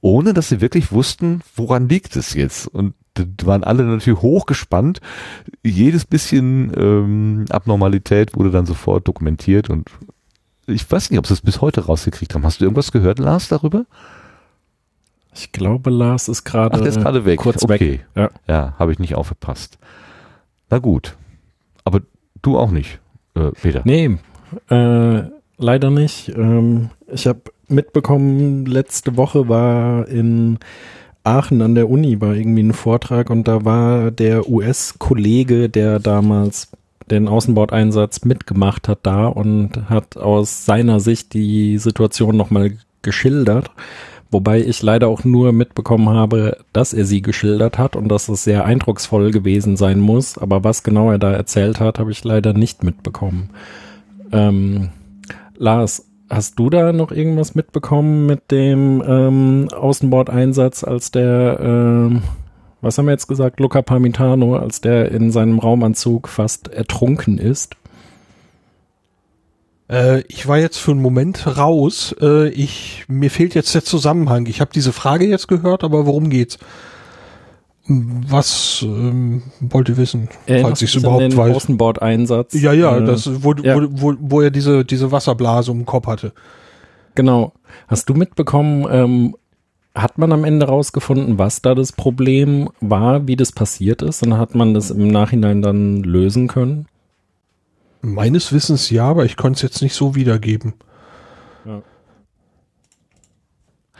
[0.00, 2.66] ohne dass sie wirklich wussten, woran liegt es jetzt.
[2.68, 2.94] Und
[3.44, 5.00] waren alle natürlich hochgespannt.
[5.64, 9.88] Jedes bisschen ähm, Abnormalität wurde dann sofort dokumentiert und
[10.66, 12.44] ich weiß nicht, ob sie es bis heute rausgekriegt haben.
[12.44, 13.86] Hast du irgendwas gehört, Lars, darüber?
[15.34, 17.40] Ich glaube, Lars ist gerade Ach, ist gerade weg.
[17.40, 17.92] Kurz okay.
[17.92, 18.06] weg.
[18.14, 19.78] Ja, ja habe ich nicht aufgepasst.
[20.70, 21.16] Na gut.
[21.84, 22.00] Aber
[22.42, 23.00] du auch nicht,
[23.34, 23.82] äh, Peter.
[23.84, 24.18] Nee,
[24.70, 25.22] äh,
[25.58, 26.28] leider nicht.
[26.30, 30.58] Ähm, ich habe mitbekommen, letzte Woche war in
[31.24, 36.68] Aachen an der Uni war irgendwie ein Vortrag und da war der US-Kollege, der damals
[37.10, 43.70] den Außenbordeinsatz mitgemacht hat da und hat aus seiner Sicht die Situation nochmal geschildert.
[44.30, 48.42] Wobei ich leider auch nur mitbekommen habe, dass er sie geschildert hat und dass es
[48.42, 50.38] sehr eindrucksvoll gewesen sein muss.
[50.38, 53.50] Aber was genau er da erzählt hat, habe ich leider nicht mitbekommen.
[54.32, 54.88] Ähm,
[55.56, 62.22] Lars, Hast du da noch irgendwas mitbekommen mit dem ähm, Außenbordeinsatz, als der, ähm,
[62.84, 67.76] was haben wir jetzt gesagt, Luca Parmitano, als der in seinem Raumanzug fast ertrunken ist?
[69.90, 72.14] Äh, ich war jetzt für einen Moment raus.
[72.20, 74.46] Äh, ich mir fehlt jetzt der Zusammenhang.
[74.46, 76.58] Ich habe diese Frage jetzt gehört, aber worum geht's?
[77.86, 81.56] Was ähm, wollt ihr wissen, falls ich es überhaupt weiß?
[81.56, 82.54] Außenbordeinsatz.
[82.54, 83.76] Ja, ja, äh, das, wo, ja.
[83.76, 86.32] Wo, wo, wo er diese, diese Wasserblase um den Kopf hatte.
[87.14, 87.52] Genau.
[87.86, 89.36] Hast du mitbekommen, ähm,
[89.94, 94.22] hat man am Ende rausgefunden, was da das Problem war, wie das passiert ist?
[94.24, 96.86] Und hat man das im Nachhinein dann lösen können?
[98.02, 100.74] Meines Wissens ja, aber ich konnte es jetzt nicht so wiedergeben.
[101.64, 101.82] Ja.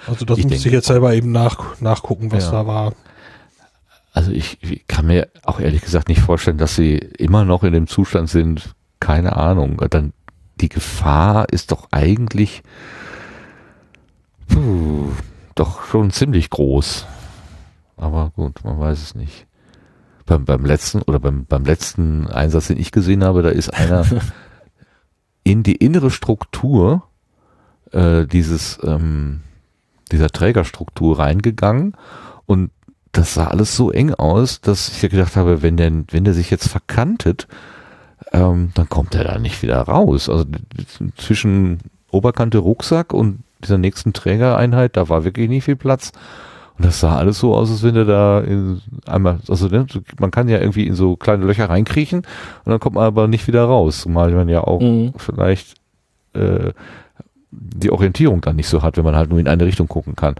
[0.07, 2.51] Also das ich muss ich jetzt selber eben nach, nachgucken, was ja.
[2.51, 2.93] da war.
[4.13, 7.73] Also ich, ich kann mir auch ehrlich gesagt nicht vorstellen, dass sie immer noch in
[7.73, 9.81] dem Zustand sind, keine Ahnung.
[9.91, 10.13] Dann
[10.61, 12.63] die Gefahr ist doch eigentlich
[14.49, 15.11] puh,
[15.55, 17.07] doch schon ziemlich groß.
[17.97, 19.47] Aber gut, man weiß es nicht.
[20.27, 24.07] Beim, beim letzten oder beim, beim letzten Einsatz, den ich gesehen habe, da ist einer
[25.45, 27.03] in die innere Struktur
[27.93, 29.43] äh, dieses ähm,
[30.13, 31.97] dieser Trägerstruktur reingegangen
[32.47, 32.71] und
[33.13, 36.35] das sah alles so eng aus, dass ich ja gedacht habe, wenn der, wenn der
[36.35, 37.47] sich jetzt verkantet,
[38.33, 40.29] ähm, dann kommt er da nicht wieder raus.
[40.29, 40.45] Also
[41.17, 41.79] zwischen
[42.11, 46.13] Oberkante Rucksack und dieser nächsten Trägereinheit, da war wirklich nicht viel Platz.
[46.77, 49.87] Und das sah alles so aus, als wenn er da in, einmal, also ne,
[50.19, 53.47] man kann ja irgendwie in so kleine Löcher reinkriechen und dann kommt man aber nicht
[53.47, 55.13] wieder raus, zumal man ja auch mhm.
[55.17, 55.75] vielleicht
[56.33, 56.73] äh,
[57.53, 60.35] die Orientierung dann nicht so hat, wenn man halt nur in eine Richtung gucken kann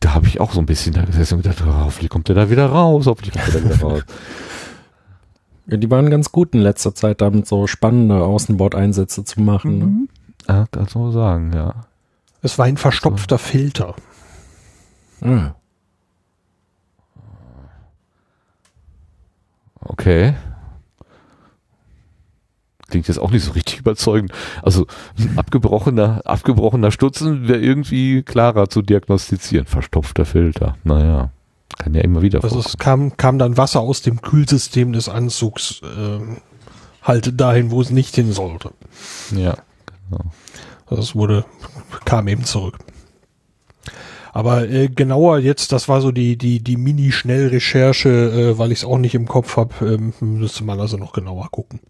[0.00, 2.34] da habe ich auch so ein bisschen da gesessen und gedacht, oh, hoffentlich kommt der
[2.34, 4.02] da wieder raus, hoffentlich kommt der da wieder raus.
[5.66, 9.78] Ja, die waren ganz gut in letzter Zeit, damit so spannende Außenbordeinsätze zu machen.
[9.78, 9.84] Ne?
[9.84, 10.08] Mhm.
[10.48, 11.74] Ja, kannst du sagen, ja.
[12.42, 13.44] Es war ein verstopfter so.
[13.44, 13.94] Filter.
[15.20, 15.54] Ah.
[19.80, 20.34] Okay
[22.90, 24.32] klingt jetzt auch nicht so richtig überzeugend.
[24.62, 24.86] Also
[25.18, 29.66] ein abgebrochener, abgebrochener Stutzen wäre irgendwie klarer zu diagnostizieren.
[29.66, 30.76] Verstopfter Filter.
[30.84, 31.30] Naja,
[31.78, 35.80] kann ja immer wieder Also es kam, kam dann Wasser aus dem Kühlsystem des Anzugs
[35.82, 36.18] äh,
[37.02, 38.72] halt dahin, wo es nicht hin sollte.
[39.34, 39.56] Ja,
[40.10, 40.24] genau.
[40.90, 41.44] Also es wurde,
[42.04, 42.78] kam eben zurück.
[44.32, 48.08] Aber äh, genauer jetzt, das war so die die die Mini-Schnellrecherche,
[48.52, 51.48] äh, weil ich es auch nicht im Kopf habe, ähm, müsste man also noch genauer
[51.50, 51.80] gucken.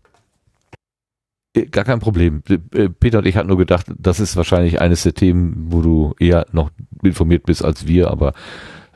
[1.55, 2.43] Äh, Gar kein Problem.
[2.49, 6.15] Äh, Peter und ich hatten nur gedacht, das ist wahrscheinlich eines der Themen, wo du
[6.19, 6.71] eher noch
[7.03, 8.33] informiert bist als wir, aber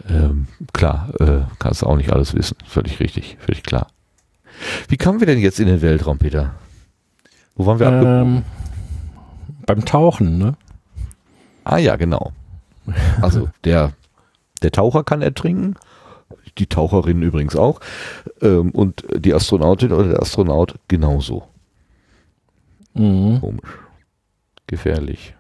[0.09, 2.57] ähm, klar, äh, kannst du auch nicht alles wissen.
[2.66, 3.88] Völlig richtig, völlig klar.
[4.88, 6.55] Wie kamen wir denn jetzt in den Weltraum, Peter?
[7.57, 8.42] Wo waren wir ähm,
[9.66, 10.56] Beim Tauchen, ne?
[11.64, 12.32] Ah ja, genau.
[13.20, 13.92] Also der,
[14.62, 15.74] der Taucher kann ertrinken,
[16.58, 17.80] die Taucherin übrigens auch,
[18.42, 21.44] ähm, und die Astronautin oder der Astronaut genauso.
[22.94, 23.40] Mhm.
[23.40, 23.78] Komisch.
[24.66, 25.34] Gefährlich.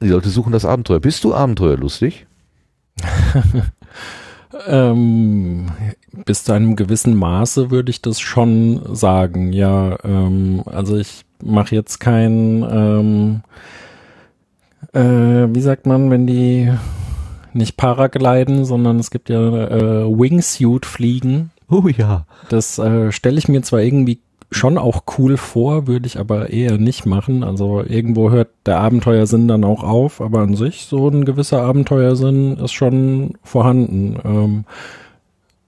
[0.00, 1.00] Die Leute suchen das Abenteuer.
[1.00, 2.26] Bist du abenteuerlustig?
[4.66, 5.66] Ähm,
[6.24, 9.98] bis zu einem gewissen Maße würde ich das schon sagen, ja.
[10.04, 13.40] Ähm, also ich mache jetzt kein, ähm,
[14.92, 16.70] äh, wie sagt man, wenn die
[17.52, 21.50] nicht Paragliden, sondern es gibt ja äh, Wingsuit-Fliegen.
[21.70, 22.26] Oh ja.
[22.48, 24.20] Das äh, stelle ich mir zwar irgendwie
[24.50, 27.44] schon auch cool vor, würde ich aber eher nicht machen.
[27.44, 32.56] Also irgendwo hört der Abenteuersinn dann auch auf, aber an sich so ein gewisser Abenteuersinn
[32.56, 34.18] ist schon vorhanden.
[34.24, 34.64] Ähm,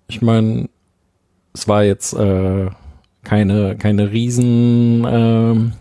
[0.08, 0.68] ich meine,
[1.52, 2.70] es war jetzt äh,
[3.22, 5.72] keine, keine riesen ähm,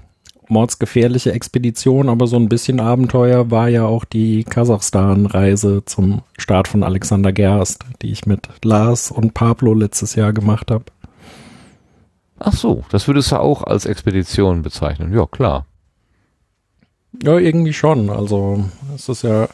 [0.50, 6.84] mordsgefährliche Expedition, aber so ein bisschen Abenteuer war ja auch die Kasachstan-Reise zum Start von
[6.84, 10.86] Alexander Gerst, die ich mit Lars und Pablo letztes Jahr gemacht habe.
[12.40, 15.14] Ach so, das würdest du auch als Expedition bezeichnen.
[15.14, 15.66] Ja, klar.
[17.22, 18.10] Ja, irgendwie schon.
[18.10, 18.64] Also
[18.96, 19.50] es ist ja,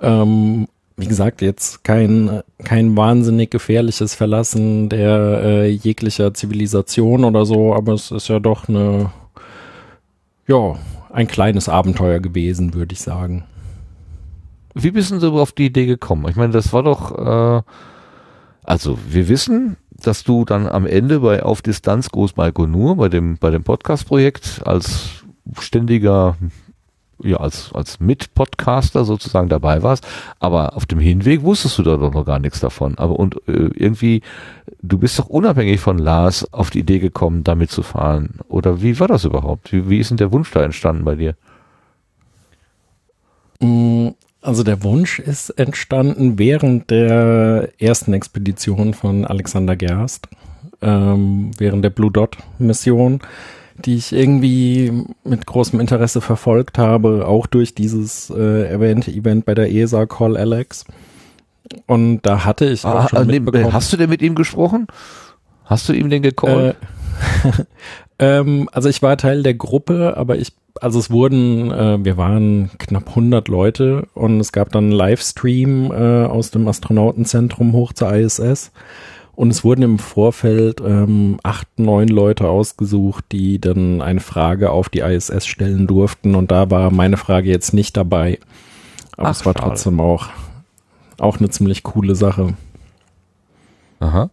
[0.00, 0.68] ähm,
[1.02, 7.94] wie gesagt, jetzt kein, kein wahnsinnig gefährliches Verlassen der äh, jeglicher Zivilisation oder so, aber
[7.94, 9.10] es ist ja doch eine,
[10.46, 10.76] ja,
[11.12, 13.42] ein kleines Abenteuer gewesen, würde ich sagen.
[14.74, 16.28] Wie bist du auf die Idee gekommen?
[16.28, 17.62] Ich meine, das war doch, äh,
[18.62, 23.50] also wir wissen, dass du dann am Ende bei Auf Distanz Großbalkonur, bei dem, bei
[23.50, 25.24] dem Podcast-Projekt als
[25.58, 26.36] ständiger,
[27.22, 30.06] ja, als, als Mit-Podcaster sozusagen dabei warst.
[30.40, 32.96] Aber auf dem Hinweg wusstest du da doch noch gar nichts davon.
[32.98, 34.22] Aber und äh, irgendwie,
[34.82, 38.40] du bist doch unabhängig von Lars auf die Idee gekommen, damit zu fahren.
[38.48, 39.72] Oder wie war das überhaupt?
[39.72, 41.34] Wie, wie ist denn der Wunsch da entstanden bei dir?
[43.60, 44.10] Mm,
[44.40, 50.28] Also der Wunsch ist entstanden während der ersten Expedition von Alexander Gerst,
[50.80, 53.20] ähm, während der Blue Dot Mission,
[53.86, 59.54] die ich irgendwie mit großem Interesse verfolgt habe, auch durch dieses äh, erwähnte Event bei
[59.54, 60.84] der ESA Call Alex.
[61.86, 64.86] Und da hatte ich auch Ah, schon ah, nee, hast du denn mit ihm gesprochen?
[65.64, 66.76] Hast du ihm denn äh, gecallt?
[68.18, 72.70] ähm, also ich war Teil der Gruppe, aber ich, also es wurden, äh, wir waren
[72.78, 78.12] knapp 100 Leute und es gab dann einen Livestream äh, aus dem Astronautenzentrum hoch zur
[78.12, 78.72] ISS
[79.34, 84.88] und es wurden im Vorfeld ähm, acht, neun Leute ausgesucht, die dann eine Frage auf
[84.88, 88.38] die ISS stellen durften und da war meine Frage jetzt nicht dabei.
[89.16, 89.66] Aber Ach, es war schade.
[89.66, 90.28] trotzdem auch,
[91.18, 92.54] auch eine ziemlich coole Sache.
[94.00, 94.30] Aha.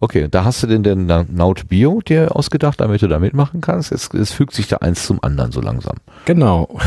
[0.00, 3.60] Okay, da hast du denn den Na- Naut Bio dir ausgedacht, damit du da mitmachen
[3.60, 3.90] kannst.
[3.90, 5.96] Es, es fügt sich da eins zum anderen so langsam.
[6.24, 6.78] Genau.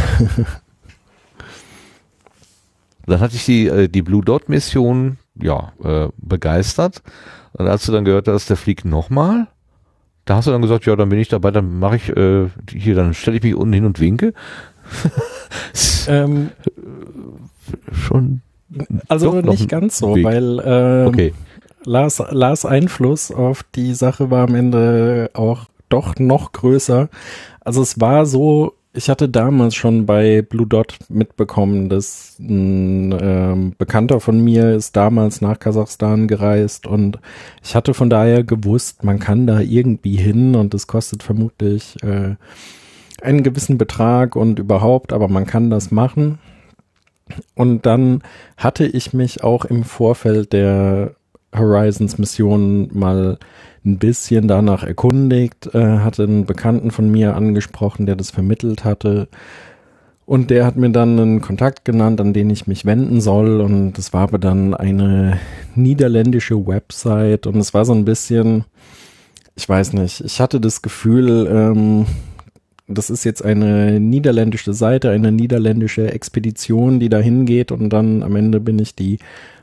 [3.08, 7.02] Dann hatte ich die, äh, die Blue Dot Mission, ja, äh, begeistert.
[7.54, 9.47] Und als du dann gehört hast, der fliegt nochmal,
[10.26, 12.95] da hast du dann gesagt, ja, dann bin ich dabei, dann mache ich äh, hier,
[12.95, 14.34] dann stelle ich mich unten hin und winke.
[16.08, 16.52] ähm,
[17.91, 18.41] Schon.
[19.08, 20.26] also nicht ganz so, Weg.
[20.26, 21.34] weil ähm, Okay.
[21.84, 27.10] Lars, Lars Einfluss auf die Sache war am Ende auch doch noch größer.
[27.60, 33.74] Also es war so, ich hatte damals schon bei Blue Dot mitbekommen, dass ein ähm,
[33.78, 37.20] Bekannter von mir ist damals nach Kasachstan gereist und
[37.64, 42.36] ich hatte von daher gewusst, man kann da irgendwie hin und es kostet vermutlich äh,
[43.22, 46.39] einen gewissen Betrag und überhaupt, aber man kann das machen.
[47.56, 48.24] Und dann
[48.58, 51.16] hatte ich mich auch im Vorfeld der
[51.56, 53.38] Horizons Mission mal
[53.86, 59.28] ein bisschen danach erkundigt, äh, hatte einen Bekannten von mir angesprochen, der das vermittelt hatte.
[60.26, 63.60] Und der hat mir dann einen Kontakt genannt, an den ich mich wenden soll.
[63.60, 65.39] Und das war aber dann eine
[65.76, 67.47] niederländische Website.
[67.47, 68.64] Und es war so ein bisschen,
[69.56, 72.06] ich weiß nicht, ich hatte das Gefühl, ähm,
[72.88, 77.72] das ist jetzt eine niederländische Seite, eine niederländische Expedition, die da hingeht.
[77.72, 79.18] Und dann am Ende bin ich die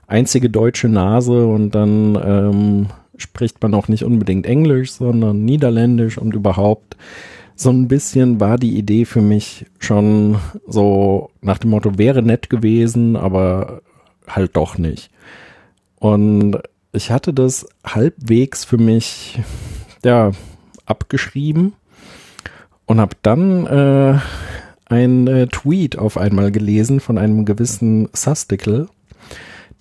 [0.08, 2.86] einzige deutsche Nase und dann ähm,
[3.16, 6.96] spricht man auch nicht unbedingt Englisch, sondern Niederländisch und überhaupt
[7.54, 12.48] so ein bisschen war die Idee für mich schon so nach dem Motto, wäre nett
[12.50, 13.82] gewesen, aber
[14.28, 15.10] halt doch nicht.
[15.96, 16.58] Und
[16.92, 19.40] ich hatte das halbwegs für mich,
[20.04, 20.30] ja,
[20.86, 21.74] abgeschrieben
[22.86, 24.18] und habe dann äh,
[24.86, 28.88] ein äh, Tweet auf einmal gelesen von einem gewissen Susticle,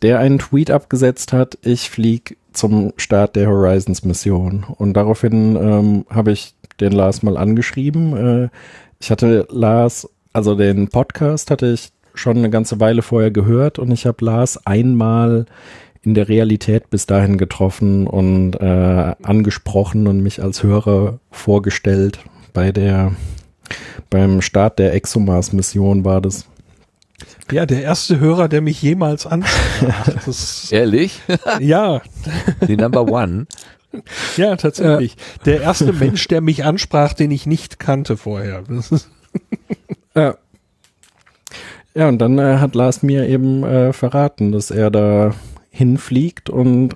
[0.02, 4.66] der einen Tweet abgesetzt hat, ich flieg zum Start der Horizons Mission.
[4.78, 8.18] Und daraufhin ähm, habe ich den Lars mal angeschrieben.
[8.46, 8.50] Äh,
[9.00, 13.92] ich hatte Lars, also den Podcast hatte ich schon eine ganze Weile vorher gehört und
[13.92, 15.46] ich habe Lars einmal
[16.02, 22.20] in der Realität bis dahin getroffen und äh, angesprochen und mich als Hörer vorgestellt.
[22.54, 23.12] Bei der,
[24.10, 26.46] beim Start der ExoMars-Mission war das.
[27.52, 30.72] Ja, der erste Hörer, der mich jemals ansprach.
[30.72, 31.22] Ehrlich?
[31.60, 32.02] ja.
[32.68, 33.48] Die Number One.
[34.36, 35.14] Ja, tatsächlich.
[35.14, 38.64] Äh, der erste Mensch, der mich ansprach, den ich nicht kannte vorher.
[40.16, 40.36] ja.
[41.96, 45.34] ja, und dann äh, hat Lars mir eben äh, verraten, dass er da
[45.70, 46.96] hinfliegt und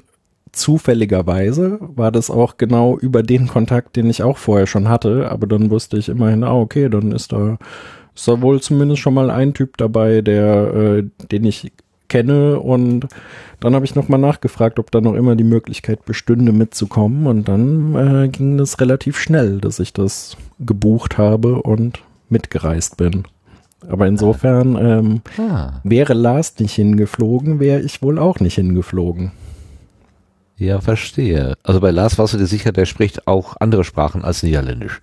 [0.52, 5.48] zufälligerweise war das auch genau über den Kontakt, den ich auch vorher schon hatte, aber
[5.48, 7.58] dann wusste ich immerhin, ah, okay, dann ist da,
[8.16, 11.72] ist da wohl zumindest schon mal ein Typ dabei, der, äh, den ich
[12.08, 13.08] kenne und
[13.62, 17.96] dann habe ich nochmal nachgefragt, ob da noch immer die Möglichkeit bestünde, mitzukommen und dann
[17.96, 22.00] äh, ging es relativ schnell, dass ich das gebucht habe und
[22.30, 23.24] mitgereist bin.
[23.88, 25.80] Aber insofern ähm, ah.
[25.84, 29.32] wäre Lars nicht hingeflogen, wäre ich wohl auch nicht hingeflogen.
[30.58, 31.56] Ja, verstehe.
[31.64, 35.02] Also bei Lars warst du dir sicher, der spricht auch andere Sprachen als Niederländisch.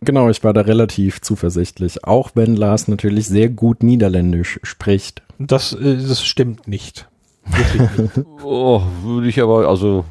[0.00, 5.22] Genau, ich war da relativ zuversichtlich, auch wenn Lars natürlich sehr gut Niederländisch spricht.
[5.38, 7.08] Das, äh, das stimmt nicht.
[7.46, 8.24] nicht.
[8.44, 10.04] oh, würde ich aber, also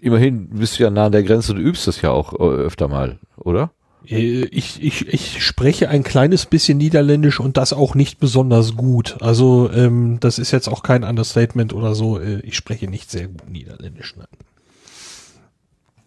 [0.00, 2.88] immerhin bist du ja nah an der Grenze, du übst das ja auch äh, öfter
[2.88, 3.70] mal, oder?
[4.04, 9.16] Äh, ich, ich, ich spreche ein kleines bisschen Niederländisch und das auch nicht besonders gut.
[9.20, 12.20] Also ähm, das ist jetzt auch kein Understatement oder so.
[12.20, 14.16] Ich spreche nicht sehr gut Niederländisch.
[14.16, 14.26] Nein.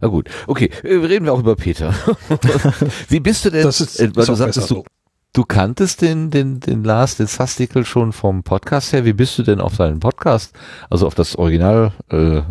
[0.04, 1.93] Na gut, okay, äh, reden wir auch über Peter.
[3.08, 4.84] Wie bist du denn, das ist, weil du sagtest, du,
[5.32, 9.06] du kanntest den, den, den Lars, den Sastikel schon vom Podcast her.
[9.06, 10.54] Wie bist du denn auf seinen Podcast,
[10.89, 12.41] also auf das Original, äh,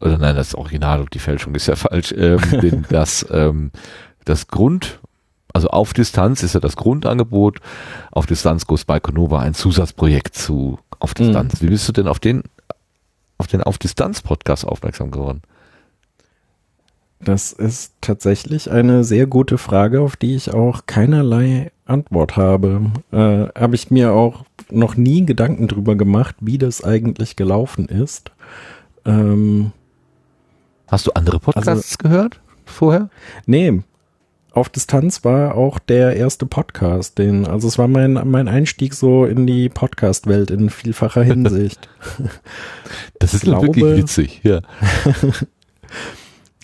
[0.00, 3.70] oder nein, das Original, die Fälschung ist ja falsch, ähm, den, das ähm,
[4.24, 4.98] das Grund,
[5.52, 7.60] also auf Distanz ist ja das Grundangebot,
[8.10, 11.60] auf Distanz Goes Baikonova ein Zusatzprojekt zu auf Distanz.
[11.60, 11.66] Mhm.
[11.66, 12.42] Wie bist du denn auf den
[13.38, 15.42] auf den auf Distanz Podcast aufmerksam geworden?
[17.22, 22.90] Das ist tatsächlich eine sehr gute Frage, auf die ich auch keinerlei Antwort habe.
[23.12, 28.32] Äh, habe ich mir auch noch nie Gedanken drüber gemacht, wie das eigentlich gelaufen ist.
[29.04, 29.72] Ähm,
[30.88, 33.10] Hast du andere Podcasts also, gehört vorher?
[33.46, 33.82] Nee,
[34.52, 39.24] auf Distanz war auch der erste Podcast, den, also es war mein, mein Einstieg so
[39.24, 41.88] in die Podcast-Welt in vielfacher Hinsicht.
[43.18, 44.60] das ist glaube, wirklich witzig, ja.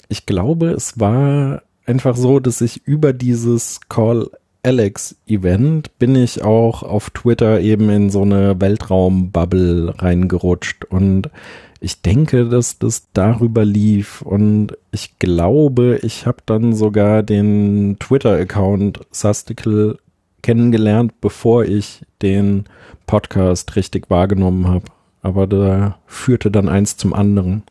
[0.08, 4.30] ich glaube, es war einfach so, dass ich über dieses Call
[4.62, 11.30] Alex Event bin ich auch auf Twitter eben in so eine Weltraumbubble reingerutscht und
[11.78, 19.00] ich denke, dass das darüber lief und ich glaube, ich habe dann sogar den Twitter-Account
[19.12, 19.98] Sustical
[20.42, 22.64] kennengelernt, bevor ich den
[23.06, 24.86] Podcast richtig wahrgenommen habe.
[25.22, 27.62] Aber da führte dann eins zum anderen.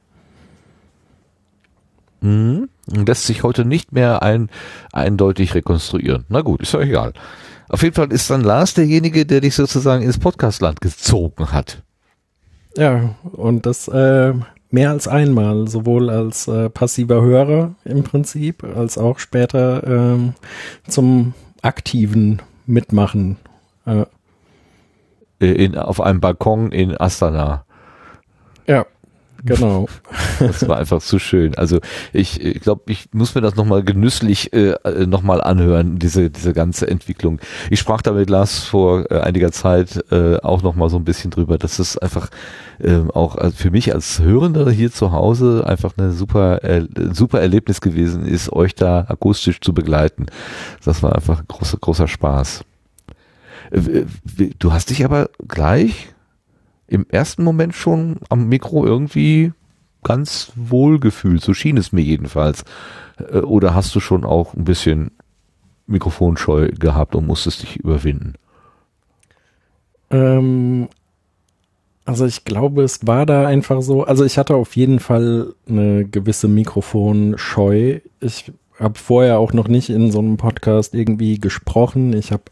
[2.25, 2.69] Mhm.
[2.87, 4.49] Lässt sich heute nicht mehr ein,
[4.91, 6.25] eindeutig rekonstruieren.
[6.27, 7.13] Na gut, ist ja egal.
[7.69, 11.83] Auf jeden Fall ist dann Lars derjenige, der dich sozusagen ins Podcastland gezogen hat.
[12.77, 14.33] Ja, und das äh,
[14.71, 20.33] mehr als einmal, sowohl als äh, passiver Hörer im Prinzip, als auch später ähm,
[20.87, 23.37] zum aktiven Mitmachen.
[23.85, 24.05] Äh.
[25.39, 27.65] In, auf einem Balkon in Astana.
[28.67, 28.85] Ja,
[29.43, 29.87] Genau.
[30.39, 31.55] Das war einfach zu schön.
[31.55, 31.79] Also
[32.13, 36.53] ich, ich glaube, ich muss mir das nochmal genüsslich äh, äh nochmal anhören, diese, diese
[36.53, 37.39] ganze Entwicklung.
[37.69, 41.31] Ich sprach da mit Lars vor äh, einiger Zeit äh, auch nochmal so ein bisschen
[41.31, 42.29] drüber, dass es einfach
[42.79, 47.81] äh, auch für mich als Hörender hier zu Hause einfach eine super, äh, super Erlebnis
[47.81, 50.25] gewesen ist, euch da akustisch zu begleiten.
[50.83, 52.63] Das war einfach großer, großer Spaß.
[53.71, 54.05] Äh,
[54.59, 56.14] du hast dich aber gleich
[56.87, 59.51] im ersten Moment schon am Mikro irgendwie
[60.03, 61.41] ganz wohl gefühlt.
[61.41, 62.63] So schien es mir jedenfalls.
[63.17, 65.11] Äh, oder hast du schon auch ein bisschen
[65.87, 68.35] Mikrofonscheu gehabt und musstest dich überwinden?
[70.11, 70.87] Ähm,
[72.05, 74.03] also ich glaube, es war da einfach so.
[74.03, 77.99] Also ich hatte auf jeden Fall eine gewisse Mikrofonscheu.
[78.19, 82.13] Ich habe vorher auch noch nicht in so einem Podcast irgendwie gesprochen.
[82.13, 82.43] Ich habe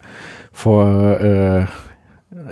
[0.51, 1.65] vor äh,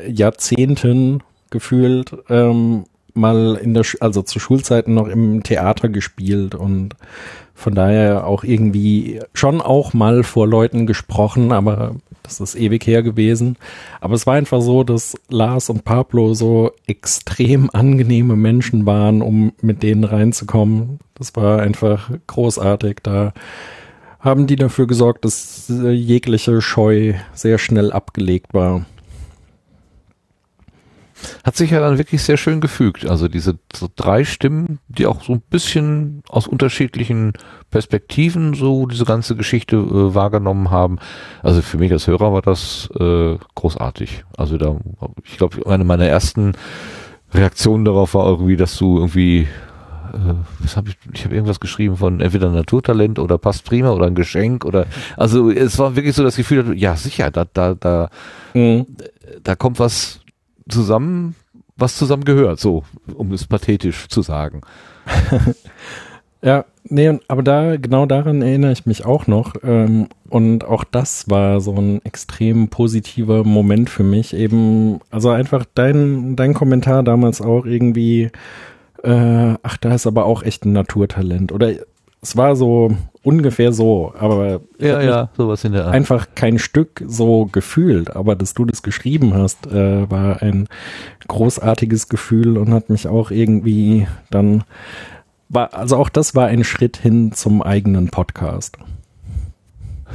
[0.08, 6.96] Jahrzehnten gefühlt ähm, mal in der, Sch also zu Schulzeiten noch im Theater gespielt und
[7.54, 13.04] von daher auch irgendwie schon auch mal vor Leuten gesprochen, aber das ist ewig her
[13.04, 13.58] gewesen.
[14.00, 19.54] Aber es war einfach so, dass Lars und Pablo so extrem angenehme Menschen waren, um
[19.62, 21.00] mit denen reinzukommen.
[21.16, 22.98] Das war einfach großartig.
[23.04, 23.34] Da
[24.20, 28.86] haben die dafür gesorgt, dass jegliche Scheu sehr schnell abgelegt war.
[31.44, 33.06] Hat sich ja dann wirklich sehr schön gefügt.
[33.06, 37.34] Also diese so drei Stimmen, die auch so ein bisschen aus unterschiedlichen
[37.70, 41.00] Perspektiven so diese ganze Geschichte äh, wahrgenommen haben.
[41.42, 44.26] Also für mich als Hörer war das äh, großartig.
[44.38, 44.78] Also da,
[45.24, 46.54] ich glaube, eine meiner ersten
[47.34, 49.48] Reaktionen darauf war irgendwie, dass du irgendwie
[50.14, 54.08] äh, was hab ich, ich habe irgendwas geschrieben von entweder Naturtalent oder passt prima oder
[54.08, 54.86] ein Geschenk oder
[55.18, 58.10] also es war wirklich so das Gefühl, ja sicher, da da da
[58.54, 58.86] mhm.
[59.44, 60.21] da kommt was
[60.70, 61.36] zusammen,
[61.78, 62.84] was zusammen gehört, so,
[63.14, 64.62] um es pathetisch zu sagen.
[66.42, 69.56] ja, nee, aber da, genau daran erinnere ich mich auch noch.
[69.64, 74.34] Ähm, und auch das war so ein extrem positiver Moment für mich.
[74.34, 78.30] Eben, also einfach dein, dein Kommentar damals auch irgendwie,
[79.04, 81.52] äh, ach, da ist aber auch echt ein Naturtalent.
[81.52, 81.74] Oder
[82.22, 85.94] es war so ungefähr so, aber ja, ja, sowas in der Art.
[85.94, 90.68] einfach kein Stück so gefühlt, aber dass du das geschrieben hast, äh, war ein
[91.28, 94.64] großartiges Gefühl und hat mich auch irgendwie dann
[95.50, 98.78] war, also auch das war ein Schritt hin zum eigenen Podcast.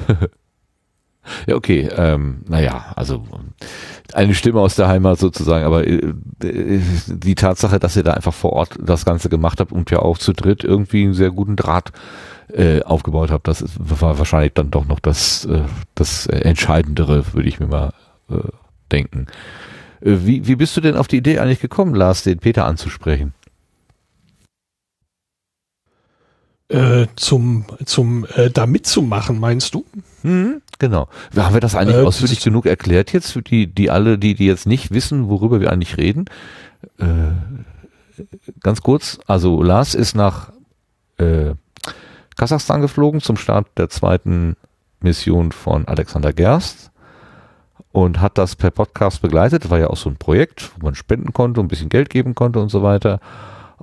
[1.46, 3.22] ja, okay, ähm, naja, also
[4.14, 8.52] eine Stimme aus der Heimat sozusagen, aber äh, die Tatsache, dass ihr da einfach vor
[8.54, 11.92] Ort das Ganze gemacht habt und ja auch zu dritt irgendwie einen sehr guten Draht
[12.52, 15.62] äh, aufgebaut habt, das war wahrscheinlich dann doch noch das, äh,
[15.94, 17.92] das Entscheidendere, würde ich mir mal
[18.30, 18.36] äh,
[18.92, 19.26] denken.
[20.00, 23.32] Wie, wie bist du denn auf die Idee eigentlich gekommen, Lars, den Peter anzusprechen?
[26.68, 29.84] Äh, zum zum äh, da mitzumachen, meinst du?
[30.24, 31.08] Mhm, genau.
[31.36, 34.46] Haben wir das eigentlich äh, ausführlich genug erklärt jetzt für die, die alle, die, die
[34.46, 36.24] jetzt nicht wissen, worüber wir eigentlich reden?
[36.98, 37.04] Äh,
[38.60, 40.52] ganz kurz, also Lars ist nach
[41.18, 41.54] äh,
[42.36, 44.56] Kasachstan geflogen zum Start der zweiten
[45.00, 46.90] Mission von Alexander Gerst
[47.92, 49.70] und hat das per Podcast begleitet.
[49.70, 52.60] War ja auch so ein Projekt, wo man spenden konnte, ein bisschen Geld geben konnte
[52.60, 53.20] und so weiter.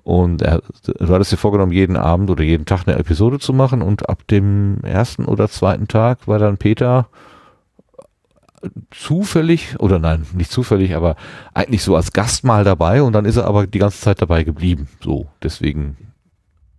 [0.03, 3.81] Und er, du hattest dir vorgenommen, jeden Abend oder jeden Tag eine Episode zu machen.
[3.81, 7.07] Und ab dem ersten oder zweiten Tag war dann Peter
[8.91, 11.15] zufällig, oder nein, nicht zufällig, aber
[11.53, 13.01] eigentlich so als Gast mal dabei.
[13.01, 14.87] Und dann ist er aber die ganze Zeit dabei geblieben.
[15.01, 16.12] So, deswegen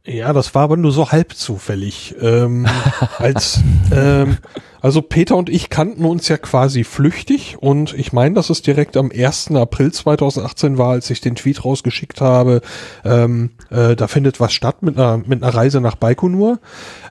[0.07, 2.15] ja, das war aber nur so halb zufällig.
[2.21, 2.67] Ähm,
[3.19, 4.37] als, ähm,
[4.83, 8.99] also Peter und ich kannten uns ja quasi flüchtig und ich meine, dass es direkt
[8.99, 9.53] am 1.
[9.53, 12.61] April 2018 war, als ich den Tweet rausgeschickt habe,
[13.05, 16.59] ähm, äh, da findet was statt mit einer, mit einer Reise nach Baikonur,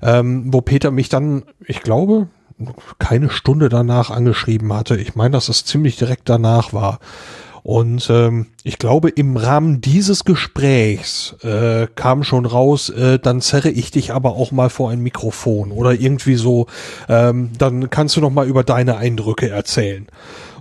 [0.03, 2.27] ähm, wo Peter mich dann, ich glaube,
[2.99, 4.97] keine Stunde danach angeschrieben hatte.
[4.97, 6.99] Ich meine, dass es ziemlich direkt danach war.
[7.64, 13.70] Und ähm, ich glaube, im Rahmen dieses Gesprächs äh, kam schon raus, äh, dann zerre
[13.70, 16.68] ich dich aber auch mal vor ein Mikrofon oder irgendwie so,
[17.07, 20.07] ähm, dann kannst du noch mal über deine Eindrücke erzählen.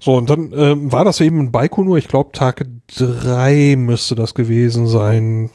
[0.00, 4.34] So, und dann ähm, war das eben in Baikonur, ich glaube Tag drei müsste das
[4.34, 5.50] gewesen sein.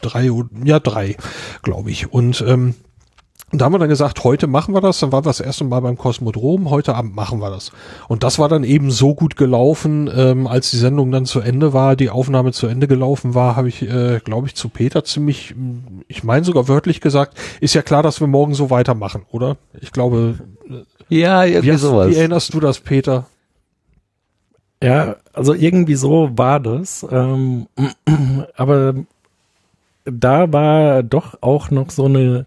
[0.00, 0.30] Drei,
[0.64, 1.16] ja drei,
[1.62, 2.12] glaube ich.
[2.12, 2.74] Und ähm,
[3.50, 5.00] und da haben wir dann gesagt, heute machen wir das.
[5.00, 6.68] Dann war das erste Mal beim Kosmodrom.
[6.68, 7.72] Heute Abend machen wir das.
[8.06, 11.72] Und das war dann eben so gut gelaufen, ähm, als die Sendung dann zu Ende
[11.72, 15.54] war, die Aufnahme zu Ende gelaufen war, habe ich, äh, glaube ich, zu Peter ziemlich,
[16.08, 19.56] ich meine sogar wörtlich gesagt, ist ja klar, dass wir morgen so weitermachen, oder?
[19.80, 20.38] Ich glaube.
[21.08, 22.10] Ja, irgendwie wie, sowas.
[22.10, 23.26] Wie erinnerst du das, Peter?
[24.82, 27.06] Ja, also irgendwie so war das.
[27.10, 27.66] Ähm,
[28.56, 28.94] aber
[30.04, 32.44] da war doch auch noch so eine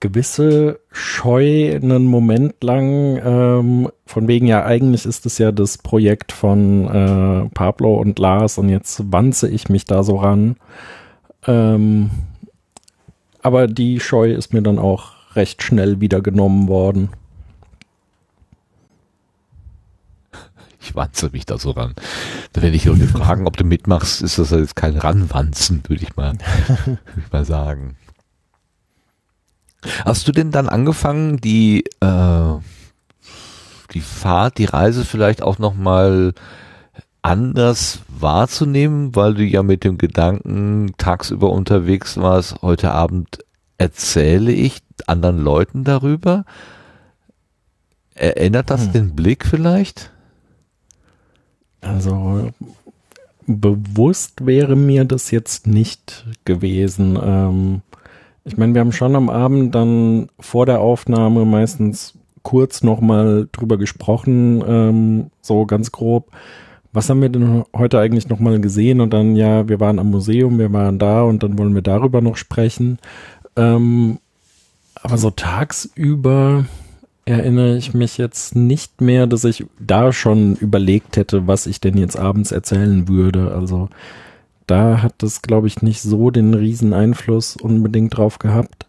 [0.00, 6.32] gewisse Scheu einen Moment lang, ähm, von wegen ja, eigentlich ist es ja das Projekt
[6.32, 10.56] von äh, Pablo und Lars und jetzt wanze ich mich da so ran.
[11.46, 12.10] Ähm,
[13.42, 17.10] aber die Scheu ist mir dann auch recht schnell wieder genommen worden.
[20.80, 21.92] Ich wanze mich da so ran.
[22.54, 26.16] Da werde ich Leute fragen, ob du mitmachst, ist das jetzt kein Ranwanzen, würde ich
[26.16, 26.32] mal,
[26.86, 27.96] würde ich mal sagen.
[30.04, 32.54] Hast du denn dann angefangen, die, äh,
[33.94, 36.34] die Fahrt, die Reise vielleicht auch nochmal
[37.22, 43.38] anders wahrzunehmen, weil du ja mit dem Gedanken tagsüber unterwegs warst, heute Abend
[43.76, 46.44] erzähle ich anderen Leuten darüber?
[48.14, 48.92] Erinnert das hm.
[48.92, 50.10] den Blick vielleicht?
[51.80, 52.50] Also
[53.46, 57.18] bewusst wäre mir das jetzt nicht gewesen.
[57.22, 57.82] Ähm,
[58.48, 63.76] Ich meine, wir haben schon am Abend dann vor der Aufnahme meistens kurz nochmal drüber
[63.76, 66.30] gesprochen, ähm, so ganz grob.
[66.92, 69.02] Was haben wir denn heute eigentlich nochmal gesehen?
[69.02, 72.22] Und dann, ja, wir waren am Museum, wir waren da und dann wollen wir darüber
[72.22, 72.98] noch sprechen.
[73.54, 74.18] Ähm,
[74.94, 76.64] aber so tagsüber
[77.26, 81.98] erinnere ich mich jetzt nicht mehr, dass ich da schon überlegt hätte, was ich denn
[81.98, 83.52] jetzt abends erzählen würde.
[83.54, 83.90] Also
[84.68, 88.86] da hat das, glaube ich, nicht so den riesen Einfluss unbedingt drauf gehabt.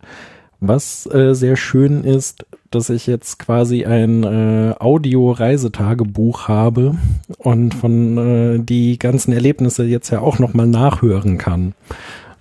[0.61, 6.95] Was äh, sehr schön ist, dass ich jetzt quasi ein äh, Audio-Reisetagebuch habe
[7.37, 11.73] und von äh, die ganzen Erlebnisse jetzt ja auch nochmal nachhören kann.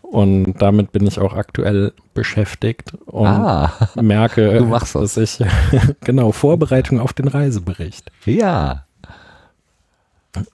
[0.03, 5.39] Und damit bin ich auch aktuell beschäftigt und Ah, merke, dass ich
[6.01, 8.11] genau Vorbereitung auf den Reisebericht.
[8.25, 8.85] ja.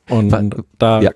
[0.08, 1.10] Und da ja.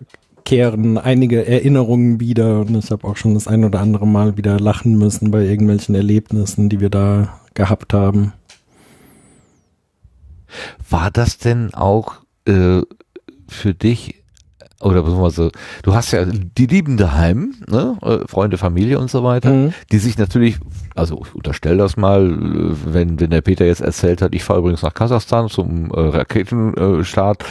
[0.48, 4.58] Kehren einige Erinnerungen wieder und ich habe auch schon das ein oder andere Mal wieder
[4.58, 8.32] lachen müssen bei irgendwelchen Erlebnissen, die wir da gehabt haben.
[10.88, 12.80] War das denn auch äh,
[13.46, 14.17] für dich,
[14.80, 15.50] oder beziehungsweise,
[15.82, 17.98] du hast ja die Lieben daheim, ne?
[18.02, 19.72] äh, Freunde, Familie und so weiter, Mhm.
[19.90, 20.58] die sich natürlich,
[20.94, 24.60] also ich unterstelle das mal, äh, wenn, wenn der Peter jetzt erzählt hat, ich fahre
[24.60, 27.44] übrigens nach Kasachstan zum äh, Raketenstart,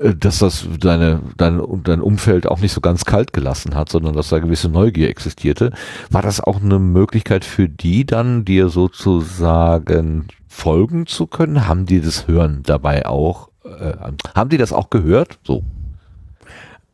[0.00, 4.12] äh, dass das deine, dein, dein Umfeld auch nicht so ganz kalt gelassen hat, sondern
[4.14, 5.72] dass da gewisse Neugier existierte.
[6.10, 11.66] War das auch eine Möglichkeit für die dann, dir sozusagen folgen zu können?
[11.66, 13.94] Haben die das Hören dabei auch, äh,
[14.34, 15.38] haben die das auch gehört?
[15.44, 15.64] So.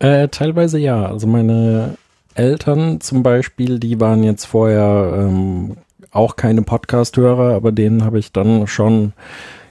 [0.01, 1.07] Äh, teilweise ja.
[1.07, 1.97] Also meine
[2.35, 5.77] Eltern zum Beispiel, die waren jetzt vorher ähm,
[6.11, 9.13] auch keine Podcast-Hörer, aber denen habe ich dann schon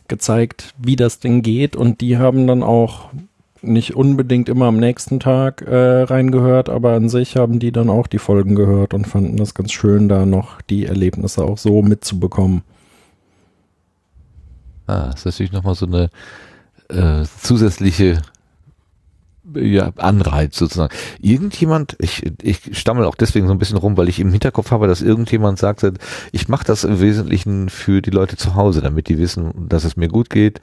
[0.08, 3.10] gezeigt, wie das denn geht und die haben dann auch
[3.62, 8.08] nicht unbedingt immer am nächsten Tag äh, reingehört, aber an sich haben die dann auch
[8.08, 12.62] die Folgen gehört und fanden das ganz schön, da noch die Erlebnisse auch so mitzubekommen.
[14.88, 16.10] Ah, ist natürlich nochmal so eine
[16.90, 18.22] äh, zusätzliche
[19.56, 20.94] ja, Anreiz sozusagen.
[21.20, 24.88] Irgendjemand, ich, ich stammel auch deswegen so ein bisschen rum, weil ich im Hinterkopf habe,
[24.88, 25.94] dass irgendjemand sagte,
[26.32, 29.98] ich mache das im Wesentlichen für die Leute zu Hause, damit die wissen, dass es
[29.98, 30.62] mir gut geht.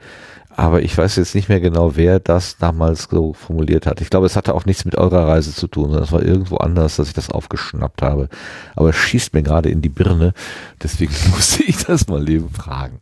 [0.49, 4.01] Aber ich weiß jetzt nicht mehr genau, wer das damals so formuliert hat.
[4.01, 6.57] Ich glaube, es hatte auch nichts mit eurer Reise zu tun, sondern es war irgendwo
[6.57, 8.27] anders, dass ich das aufgeschnappt habe.
[8.75, 10.33] Aber es schießt mir gerade in die Birne,
[10.81, 13.01] deswegen musste ich das mal eben fragen.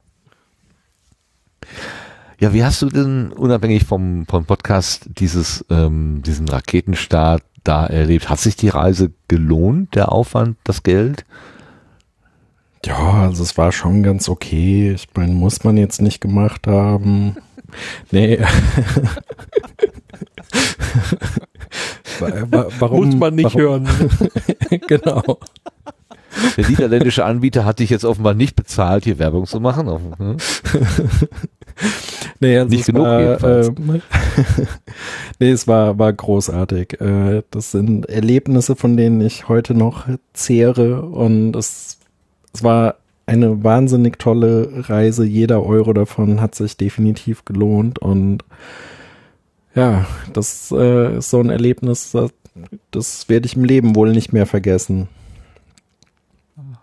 [2.39, 8.29] Ja, wie hast du denn unabhängig vom, vom Podcast dieses, ähm, diesen Raketenstart da erlebt?
[8.29, 11.25] Hat sich die Reise gelohnt, der Aufwand, das Geld?
[12.85, 12.97] Ja,
[13.27, 14.91] also es war schon ganz okay.
[14.91, 17.37] Ich meine, muss man jetzt nicht gemacht haben.
[18.11, 18.39] Nee.
[22.19, 23.87] Wa- wa- Warum, Muss man nicht warum, hören.
[24.87, 25.39] genau.
[26.55, 30.37] Der niederländische Anbieter hat dich jetzt offenbar nicht bezahlt, hier Werbung zu machen.
[32.45, 33.67] Nee, also Nicht es genug war, jedenfalls.
[33.69, 34.01] ähm,
[35.39, 37.01] nee, es war, war großartig.
[37.01, 41.97] Äh, das sind Erlebnisse, von denen ich heute noch zehre und es,
[42.53, 45.25] es war eine wahnsinnig tolle Reise.
[45.25, 48.43] Jeder Euro davon hat sich definitiv gelohnt und
[49.73, 52.31] ja, das äh, ist so ein Erlebnis, das,
[52.91, 55.09] das werde ich im Leben wohl nicht mehr vergessen.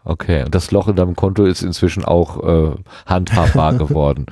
[0.04, 2.74] Okay, und das Loch in deinem Konto ist inzwischen auch äh,
[3.06, 4.26] handhabbar geworden.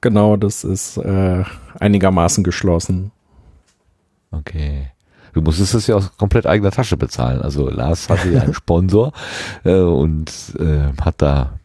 [0.00, 1.44] Genau, das ist äh,
[1.78, 3.12] einigermaßen geschlossen.
[4.30, 4.90] Okay.
[5.32, 7.42] Du musstest es ja aus komplett eigener Tasche bezahlen.
[7.42, 9.12] Also Lars hatte ja einen Sponsor
[9.64, 11.58] äh, und äh, hat da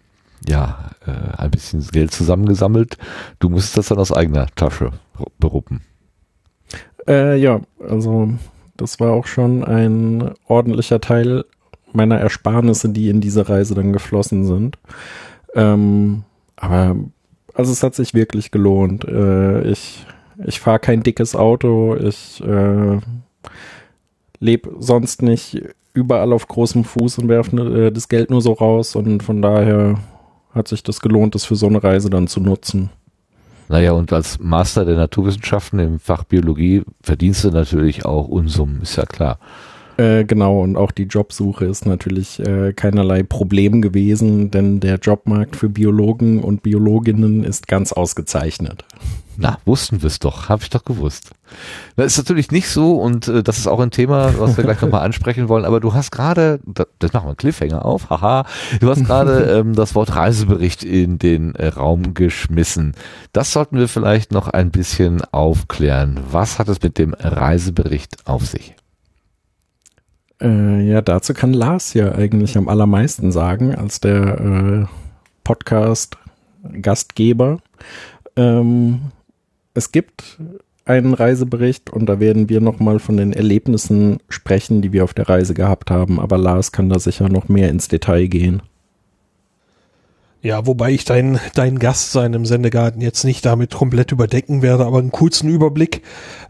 [0.48, 2.98] ja äh, ein bisschen Geld zusammengesammelt.
[3.40, 4.92] Du musstest das dann aus eigener Tasche
[5.40, 5.82] beruppen.
[7.08, 8.30] Äh, ja, also
[8.78, 11.46] das war auch schon ein ordentlicher Teil
[11.94, 14.78] meiner Ersparnisse, die in diese Reise dann geflossen sind.
[15.56, 16.24] Ähm,
[16.58, 16.96] aber
[17.56, 19.06] also es hat sich wirklich gelohnt.
[19.06, 20.06] Äh, ich
[20.46, 23.00] ich fahre kein dickes Auto, ich äh,
[24.40, 25.62] lebe sonst nicht
[25.94, 27.56] überall auf großem Fuß und werfe
[27.88, 29.98] äh, das Geld nur so raus und von daher
[30.54, 32.90] hat sich das gelohnt, das für so eine Reise dann zu nutzen.
[33.68, 38.96] Naja, und als Master der Naturwissenschaften im Fach Biologie verdienst du natürlich auch Unsummen, ist
[38.96, 39.40] ja klar.
[39.98, 45.56] Äh, genau, und auch die Jobsuche ist natürlich äh, keinerlei Problem gewesen, denn der Jobmarkt
[45.56, 48.84] für Biologen und Biologinnen ist ganz ausgezeichnet.
[49.38, 51.32] Na, wussten wir es doch, habe ich doch gewusst.
[51.98, 54.82] Das ist natürlich nicht so und äh, das ist auch ein Thema, was wir gleich
[54.82, 58.46] nochmal ansprechen wollen, aber du hast gerade, da- das machen wir einen Cliffhanger auf, haha,
[58.80, 62.96] du hast gerade ähm, das Wort Reisebericht in den äh, Raum geschmissen.
[63.34, 66.20] Das sollten wir vielleicht noch ein bisschen aufklären.
[66.32, 68.74] Was hat es mit dem Reisebericht auf sich?
[70.42, 74.86] Äh, ja, dazu kann Lars ja eigentlich am allermeisten sagen, als der äh,
[75.44, 77.60] Podcast-Gastgeber.
[78.36, 79.12] Ähm,
[79.74, 80.40] es gibt
[80.86, 85.28] einen Reisebericht und da werden wir nochmal von den Erlebnissen sprechen, die wir auf der
[85.28, 86.20] Reise gehabt haben.
[86.20, 88.62] Aber Lars kann da sicher noch mehr ins Detail gehen.
[90.46, 94.86] Ja, wobei ich deinen dein Gast sein im Sendegarten jetzt nicht damit komplett überdecken werde,
[94.86, 96.04] aber einen kurzen Überblick.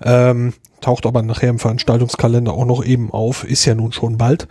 [0.04, 0.52] Ähm,
[0.82, 4.50] taucht aber nachher im Veranstaltungskalender auch noch eben auf, ist ja nun schon bald.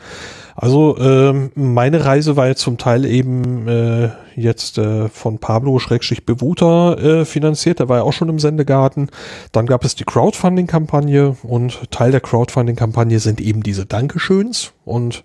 [0.56, 6.24] Also ähm, meine Reise war jetzt zum Teil eben äh, jetzt äh, von Pablo Schrägstrich
[6.24, 9.10] Bewuter äh, finanziert, der war ja auch schon im Sendegarten.
[9.52, 15.22] Dann gab es die Crowdfunding-Kampagne und Teil der Crowdfunding-Kampagne sind eben diese Dankeschöns und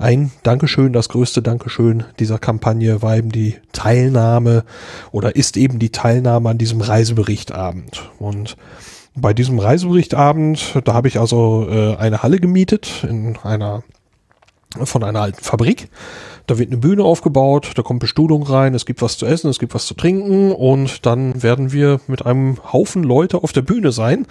[0.00, 4.64] ein Dankeschön, das größte Dankeschön dieser Kampagne war eben die Teilnahme
[5.12, 8.10] oder ist eben die Teilnahme an diesem Reiseberichtabend.
[8.18, 8.56] Und
[9.14, 13.82] bei diesem Reiseberichtabend, da habe ich also äh, eine Halle gemietet in einer
[14.84, 15.90] von einer alten Fabrik.
[16.46, 19.58] Da wird eine Bühne aufgebaut, da kommt Bestuhlung rein, es gibt was zu essen, es
[19.58, 23.92] gibt was zu trinken und dann werden wir mit einem Haufen Leute auf der Bühne
[23.92, 24.26] sein,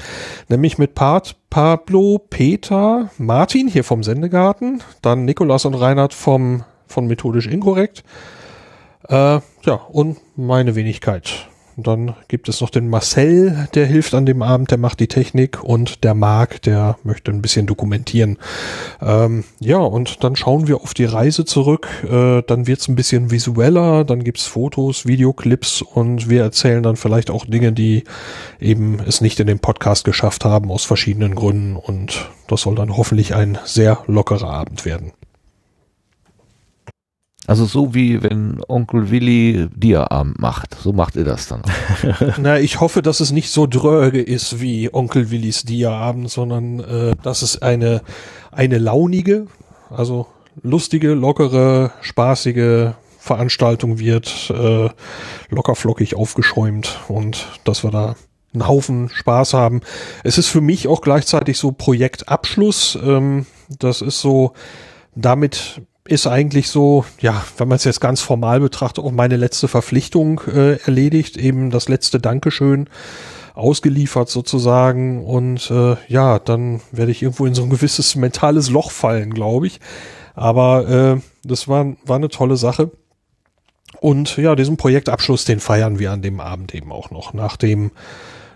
[0.47, 7.05] nämlich mit Pat, Pablo, Peter, Martin hier vom Sendegarten, dann Nikolas und Reinhard vom von
[7.05, 8.03] Methodisch Inkorrekt,
[9.07, 11.48] äh, ja und meine Wenigkeit.
[11.79, 15.07] Und dann gibt es noch den Marcel, der hilft an dem Abend, der macht die
[15.07, 18.37] Technik und der Marc, der möchte ein bisschen dokumentieren.
[19.01, 21.87] Ähm, ja, und dann schauen wir auf die Reise zurück.
[22.03, 27.31] Äh, dann wird's ein bisschen visueller, dann gibt's Fotos, Videoclips und wir erzählen dann vielleicht
[27.31, 28.03] auch Dinge, die
[28.59, 31.77] eben es nicht in den Podcast geschafft haben aus verschiedenen Gründen.
[31.77, 35.13] Und das soll dann hoffentlich ein sehr lockerer Abend werden.
[37.49, 40.75] Also so wie wenn Onkel Willi Diaabend macht.
[40.75, 41.63] So macht ihr das dann.
[42.37, 47.15] Na, ich hoffe, dass es nicht so dröge ist wie Onkel Willis Diaabend, sondern äh,
[47.23, 48.03] dass es eine,
[48.51, 49.47] eine launige,
[49.89, 50.27] also
[50.61, 54.89] lustige, lockere, spaßige Veranstaltung wird, äh,
[55.49, 58.15] lockerflockig aufgeschäumt und dass wir da
[58.53, 59.81] einen Haufen Spaß haben.
[60.23, 62.95] Es ist für mich auch gleichzeitig so Projektabschluss.
[63.03, 63.47] Ähm,
[63.79, 64.53] das ist so,
[65.15, 69.67] damit ist eigentlich so, ja, wenn man es jetzt ganz formal betrachtet, auch meine letzte
[69.67, 72.89] Verpflichtung äh, erledigt, eben das letzte Dankeschön
[73.53, 78.91] ausgeliefert sozusagen und äh, ja, dann werde ich irgendwo in so ein gewisses mentales Loch
[78.91, 79.79] fallen, glaube ich.
[80.33, 82.91] Aber äh, das war, war eine tolle Sache.
[83.99, 87.33] Und ja, diesen Projektabschluss, den feiern wir an dem Abend eben auch noch.
[87.33, 87.91] Nach dem,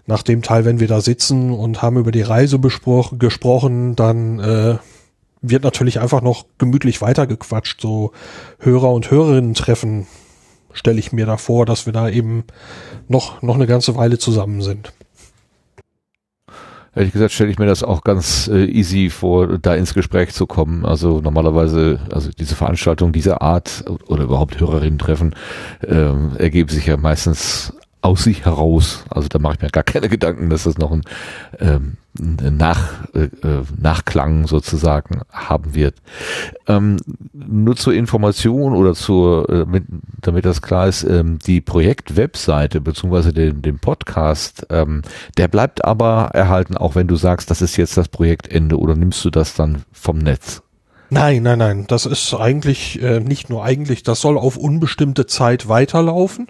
[0.05, 4.39] nach dem Teil, wenn wir da sitzen und haben über die Reise besprochen, gesprochen, dann
[4.39, 4.77] äh,
[5.43, 7.79] wird natürlich einfach noch gemütlich weitergequatscht.
[7.79, 8.13] So
[8.59, 10.07] Hörer und Hörerinnen treffen,
[10.71, 12.45] stelle ich mir da vor, dass wir da eben
[13.07, 14.91] noch, noch eine ganze Weile zusammen sind.
[16.95, 20.45] Ehrlich gesagt stelle ich mir das auch ganz äh, easy vor, da ins Gespräch zu
[20.45, 20.85] kommen.
[20.85, 25.35] Also normalerweise, also diese Veranstaltungen dieser Art oder überhaupt Hörerinnen-Treffen
[25.87, 27.73] ähm, ergeben sich ja meistens
[28.03, 29.05] aus sich heraus.
[29.09, 31.03] Also da mache ich mir gar keine Gedanken, dass das noch ein
[31.59, 35.95] ähm, nach, äh, äh, Nachklang sozusagen haben wird.
[36.67, 36.97] Ähm,
[37.33, 39.85] nur zur Information oder zur, äh, mit,
[40.21, 45.01] damit das klar ist, ähm, die Projekt-Webseite beziehungsweise den, den Podcast, ähm,
[45.37, 49.23] der bleibt aber erhalten, auch wenn du sagst, das ist jetzt das Projektende oder nimmst
[49.23, 50.61] du das dann vom Netz?
[51.09, 55.69] Nein, nein, nein, das ist eigentlich äh, nicht nur eigentlich, das soll auf unbestimmte Zeit
[55.69, 56.47] weiterlaufen.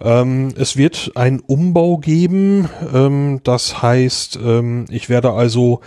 [0.00, 2.68] Ähm, es wird einen Umbau geben.
[2.92, 5.80] Ähm, das heißt, ähm, ich werde also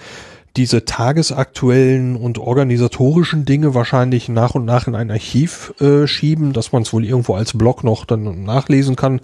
[0.57, 6.71] diese tagesaktuellen und organisatorischen Dinge wahrscheinlich nach und nach in ein Archiv äh, schieben, dass
[6.71, 9.21] man es wohl irgendwo als Blog noch dann nachlesen kann,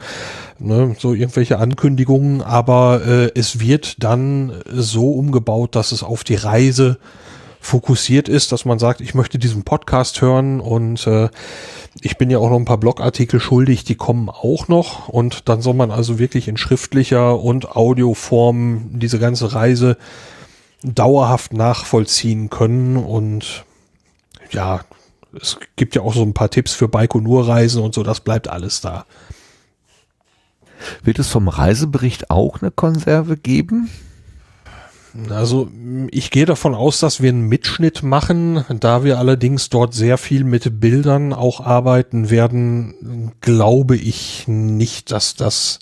[0.59, 6.35] ne, so irgendwelche Ankündigungen, aber äh, es wird dann so umgebaut, dass es auf die
[6.35, 6.99] Reise
[7.63, 11.29] fokussiert ist, dass man sagt, ich möchte diesen Podcast hören und äh,
[12.01, 15.61] ich bin ja auch noch ein paar Blogartikel schuldig, die kommen auch noch und dann
[15.61, 19.97] soll man also wirklich in schriftlicher und Audioform diese ganze Reise
[20.83, 23.63] dauerhaft nachvollziehen können und
[24.51, 24.81] ja,
[25.41, 28.81] es gibt ja auch so ein paar Tipps für Baikonur-Reisen und so, das bleibt alles
[28.81, 29.05] da.
[31.01, 33.89] Wird es vom Reisebericht auch eine Konserve geben?
[35.29, 35.69] Also
[36.09, 38.65] ich gehe davon aus, dass wir einen Mitschnitt machen.
[38.79, 45.35] Da wir allerdings dort sehr viel mit Bildern auch arbeiten werden, glaube ich nicht, dass
[45.35, 45.79] das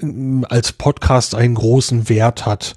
[0.00, 2.74] ähm, als Podcast einen großen Wert hat.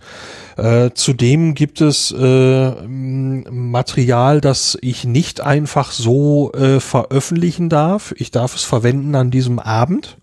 [0.55, 8.13] Äh, zudem gibt es äh, Material, das ich nicht einfach so äh, veröffentlichen darf.
[8.17, 10.17] Ich darf es verwenden an diesem Abend.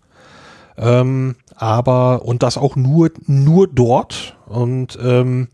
[0.75, 4.37] Ähm, aber und das auch nur nur dort.
[4.47, 5.49] Und ähm,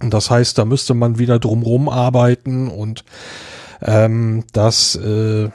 [0.00, 2.68] Das heißt, da müsste man wieder drumrum arbeiten.
[2.68, 3.04] Und
[3.82, 5.50] ähm, das äh,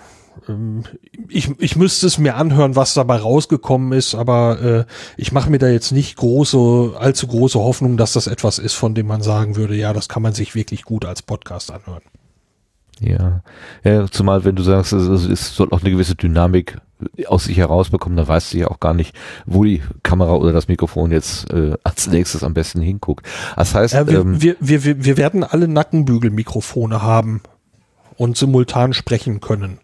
[0.47, 0.83] ähm,
[1.29, 4.85] ich, ich müsste es mir anhören, was dabei rausgekommen ist, aber äh,
[5.17, 8.93] ich mache mir da jetzt nicht große, allzu große Hoffnung, dass das etwas ist, von
[8.93, 12.03] dem man sagen würde, ja, das kann man sich wirklich gut als Podcast anhören.
[13.01, 13.41] Ja.
[13.83, 16.77] ja, zumal wenn du sagst, es, es soll auch eine gewisse Dynamik
[17.27, 19.13] aus sich herausbekommen, dann weißt du ja auch gar nicht,
[19.45, 23.25] wo die Kamera oder das Mikrofon jetzt äh, als nächstes am besten hinguckt.
[23.57, 27.41] Das heißt, äh, wir, ähm, wir, wir, wir werden alle Nackenbügelmikrofone haben
[28.15, 29.79] und simultan sprechen können.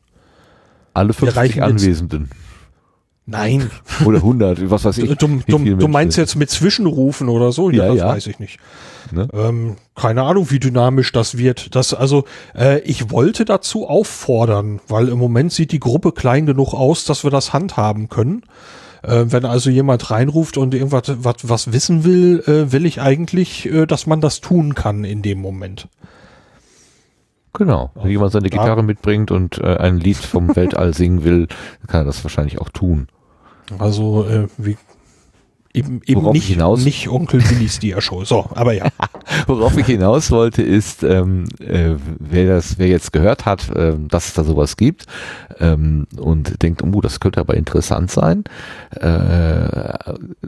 [0.94, 2.30] alle wir 50 reichen jetzt- Anwesenden
[3.28, 3.70] Nein,
[4.06, 5.16] oder 100, was weiß ich.
[5.18, 7.70] du, du, du meinst jetzt mit Zwischenrufen oder so?
[7.70, 8.08] Ja, das ja.
[8.08, 8.60] weiß ich nicht.
[9.12, 9.28] Ne?
[9.34, 11.76] Ähm, keine Ahnung, wie dynamisch das wird.
[11.76, 12.26] Das also,
[12.56, 17.24] äh, ich wollte dazu auffordern, weil im Moment sieht die Gruppe klein genug aus, dass
[17.24, 18.44] wir das handhaben können.
[19.04, 23.66] Äh, wenn also jemand reinruft und irgendwas was, was wissen will, äh, will ich eigentlich,
[23.66, 25.88] äh, dass man das tun kann in dem Moment.
[27.54, 27.92] Genau.
[27.96, 31.48] Wenn jemand seine da- Gitarre mitbringt und äh, ein Lied vom Weltall singen will,
[31.88, 33.08] kann er das wahrscheinlich auch tun.
[33.80, 34.78] Also äh, wie
[35.74, 38.26] eben, eben Worauf ich nicht, hinaus- nicht Onkel Willis Dia-Show.
[38.26, 38.88] So, aber ja.
[39.48, 44.28] Worauf ich hinaus wollte, ist, ähm, äh, wer das, wer jetzt gehört hat, ähm, dass
[44.28, 45.06] es da sowas gibt
[45.60, 48.44] ähm, und denkt, oh, das könnte aber interessant sein,
[48.92, 49.94] äh,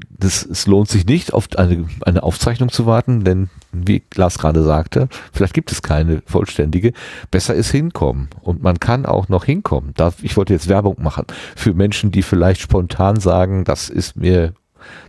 [0.10, 4.64] das, es lohnt sich nicht, auf eine, eine Aufzeichnung zu warten, denn wie Lars gerade
[4.64, 6.94] sagte, vielleicht gibt es keine vollständige.
[7.32, 9.92] Besser ist hinkommen und man kann auch noch hinkommen.
[9.96, 11.26] Da, ich wollte jetzt Werbung machen
[11.56, 14.54] für Menschen, die vielleicht spontan sagen, das ist mir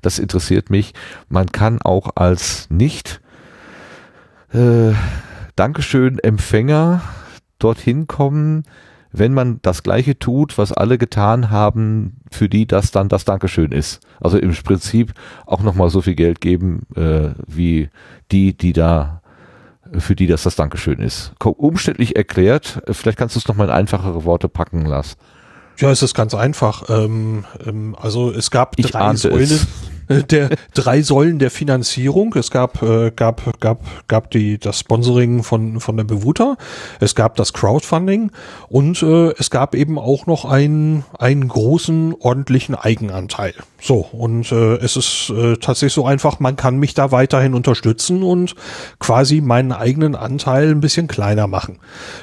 [0.02, 0.94] das interessiert mich.
[1.28, 3.20] Man kann auch als nicht
[4.52, 4.92] äh,
[5.56, 7.02] Dankeschön Empfänger
[7.58, 8.64] dorthin kommen,
[9.12, 13.70] wenn man das gleiche tut, was alle getan haben, für die das dann das Dankeschön
[13.70, 14.00] ist.
[14.20, 15.14] Also im Prinzip
[15.46, 17.90] auch nochmal so viel Geld geben, äh, wie
[18.32, 19.22] die, die da
[19.98, 21.32] für die das das Dankeschön ist.
[21.44, 25.16] Umständlich erklärt, äh, vielleicht kannst du es nochmal in einfachere Worte packen lassen.
[25.78, 26.88] Ja, es ist ganz einfach.
[26.88, 29.60] Ähm, ähm, also es gab Ich drei Säulen
[30.08, 32.34] äh, der drei Säulen der Finanzierung.
[32.34, 36.56] Es gab äh, gab gab gab die das Sponsoring von von der Bewuter.
[37.00, 38.30] Es gab das Crowdfunding
[38.68, 43.54] und äh, es gab eben auch noch einen einen großen ordentlichen Eigenanteil.
[43.84, 46.40] So und äh, es ist äh, tatsächlich so einfach.
[46.40, 48.54] Man kann mich da weiterhin unterstützen und
[48.98, 51.80] quasi meinen eigenen Anteil ein bisschen kleiner machen.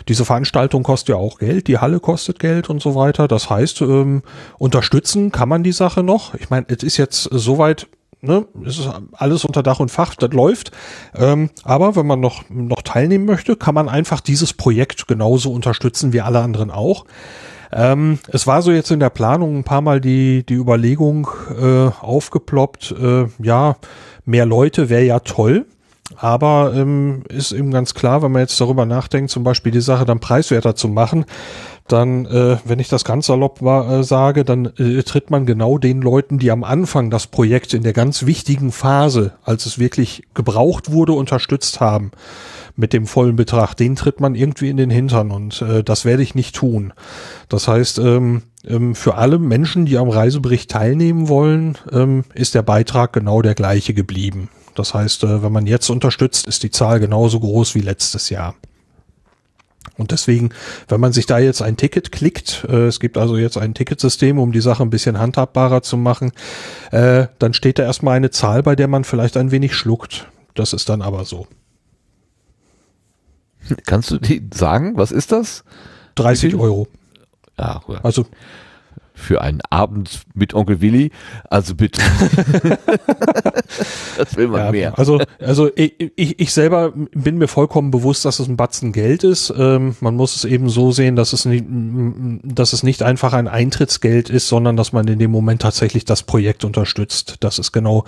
[0.08, 3.28] Diese Veranstaltung kostet ja auch Geld, die Halle kostet Geld und so weiter.
[3.28, 4.24] Das heißt, ähm,
[4.58, 6.34] unterstützen kann man die Sache noch.
[6.34, 7.86] Ich meine, es ist jetzt soweit,
[8.22, 10.72] ne, es ist alles unter Dach und Fach, das läuft.
[11.14, 16.12] Ähm, aber wenn man noch, noch teilnehmen möchte, kann man einfach dieses Projekt genauso unterstützen
[16.12, 17.06] wie alle anderen auch.
[17.72, 21.28] Ähm, es war so jetzt in der Planung ein paar Mal die, die Überlegung
[21.60, 23.78] äh, aufgeploppt, äh, ja,
[24.26, 25.66] mehr Leute wäre ja toll.
[26.18, 30.06] Aber ähm, ist eben ganz klar, wenn man jetzt darüber nachdenkt, zum Beispiel die Sache
[30.06, 31.26] dann preiswerter zu machen,
[31.92, 35.78] dann, äh, wenn ich das ganz salopp war, äh, sage, dann äh, tritt man genau
[35.78, 40.24] den Leuten, die am Anfang das Projekt in der ganz wichtigen Phase, als es wirklich
[40.34, 42.12] gebraucht wurde, unterstützt haben
[42.76, 46.24] mit dem vollen Betrag, den tritt man irgendwie in den Hintern und äh, das werde
[46.24, 46.94] ich nicht tun.
[47.50, 52.62] Das heißt, ähm, ähm, für alle Menschen, die am Reisebericht teilnehmen wollen, ähm, ist der
[52.62, 54.50] Beitrag genau der gleiche geblieben.
[54.76, 58.56] Das heißt, äh, wenn man jetzt unterstützt, ist die Zahl genauso groß wie letztes Jahr.
[60.02, 60.50] Und deswegen,
[60.88, 64.40] wenn man sich da jetzt ein Ticket klickt, äh, es gibt also jetzt ein Ticketsystem,
[64.40, 66.32] um die Sache ein bisschen handhabbarer zu machen,
[66.92, 70.28] äh, dann steht da erstmal eine Zahl, bei der man vielleicht ein wenig schluckt.
[70.56, 71.48] Das ist dann aber so.
[73.86, 74.98] Kannst du die sagen?
[74.98, 75.64] Was ist das?
[76.16, 76.60] 30 viel?
[76.60, 76.88] Euro.
[77.60, 78.26] Ja, Also
[79.22, 81.12] für einen Abend mit Onkel Willi.
[81.50, 82.02] Also bitte.
[84.18, 85.00] das will man Ja, mehr.
[85.00, 89.24] Also, also ich, ich, ich selber bin mir vollkommen bewusst, dass es ein Batzen Geld
[89.24, 89.54] ist.
[89.58, 91.66] Ähm, man muss es eben so sehen, dass es nicht,
[92.44, 96.24] dass es nicht einfach ein Eintrittsgeld ist, sondern dass man in dem Moment tatsächlich das
[96.24, 97.38] Projekt unterstützt.
[97.40, 98.06] Das ist genau,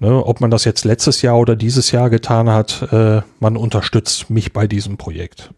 [0.00, 4.30] ne, ob man das jetzt letztes Jahr oder dieses Jahr getan hat, äh, man unterstützt
[4.30, 5.50] mich bei diesem Projekt.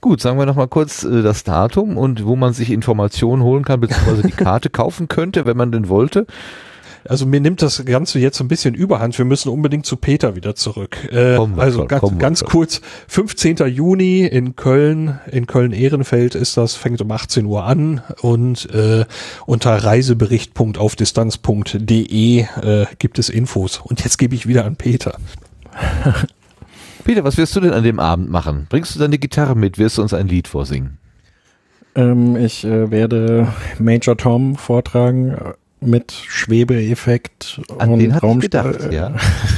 [0.00, 3.64] Gut, sagen wir noch mal kurz äh, das Datum und wo man sich Informationen holen
[3.64, 6.26] kann, beziehungsweise die Karte kaufen könnte, wenn man denn wollte.
[7.04, 9.16] Also mir nimmt das Ganze jetzt ein bisschen überhand.
[9.18, 10.96] Wir müssen unbedingt zu Peter wieder zurück.
[11.10, 13.56] Äh, wir also schon, ganz, wir ganz kurz, 15.
[13.68, 19.04] Juni in Köln, in Köln-Ehrenfeld ist das, fängt um 18 Uhr an und äh,
[19.46, 22.46] unter reisebericht.aufdistanz.de äh,
[22.98, 23.80] gibt es Infos.
[23.82, 25.16] Und jetzt gebe ich wieder an Peter.
[27.04, 28.66] Peter, was wirst du denn an dem Abend machen?
[28.68, 29.78] Bringst du deine Gitarre mit?
[29.78, 30.98] Wirst du uns ein Lied vorsingen?
[31.94, 33.48] Ähm, ich äh, werde
[33.78, 39.14] Major Tom vortragen äh, mit Schwebeeffekt An und den hatte ich Raum gedacht, äh, ja.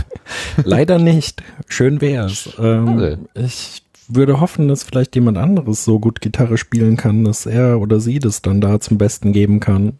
[0.64, 1.42] Leider nicht.
[1.68, 2.50] Schön wär's.
[2.58, 7.80] Ähm, ich würde hoffen, dass vielleicht jemand anderes so gut Gitarre spielen kann, dass er
[7.80, 9.98] oder sie das dann da zum Besten geben kann.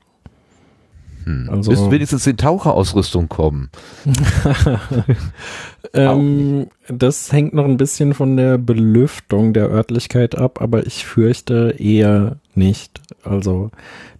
[1.24, 1.48] Hm.
[1.50, 3.70] Also, Müssen wenigstens in Taucherausrüstung kommen.
[5.94, 11.74] ähm, das hängt noch ein bisschen von der Belüftung der Örtlichkeit ab, aber ich fürchte
[11.78, 13.00] eher nicht.
[13.24, 13.70] Also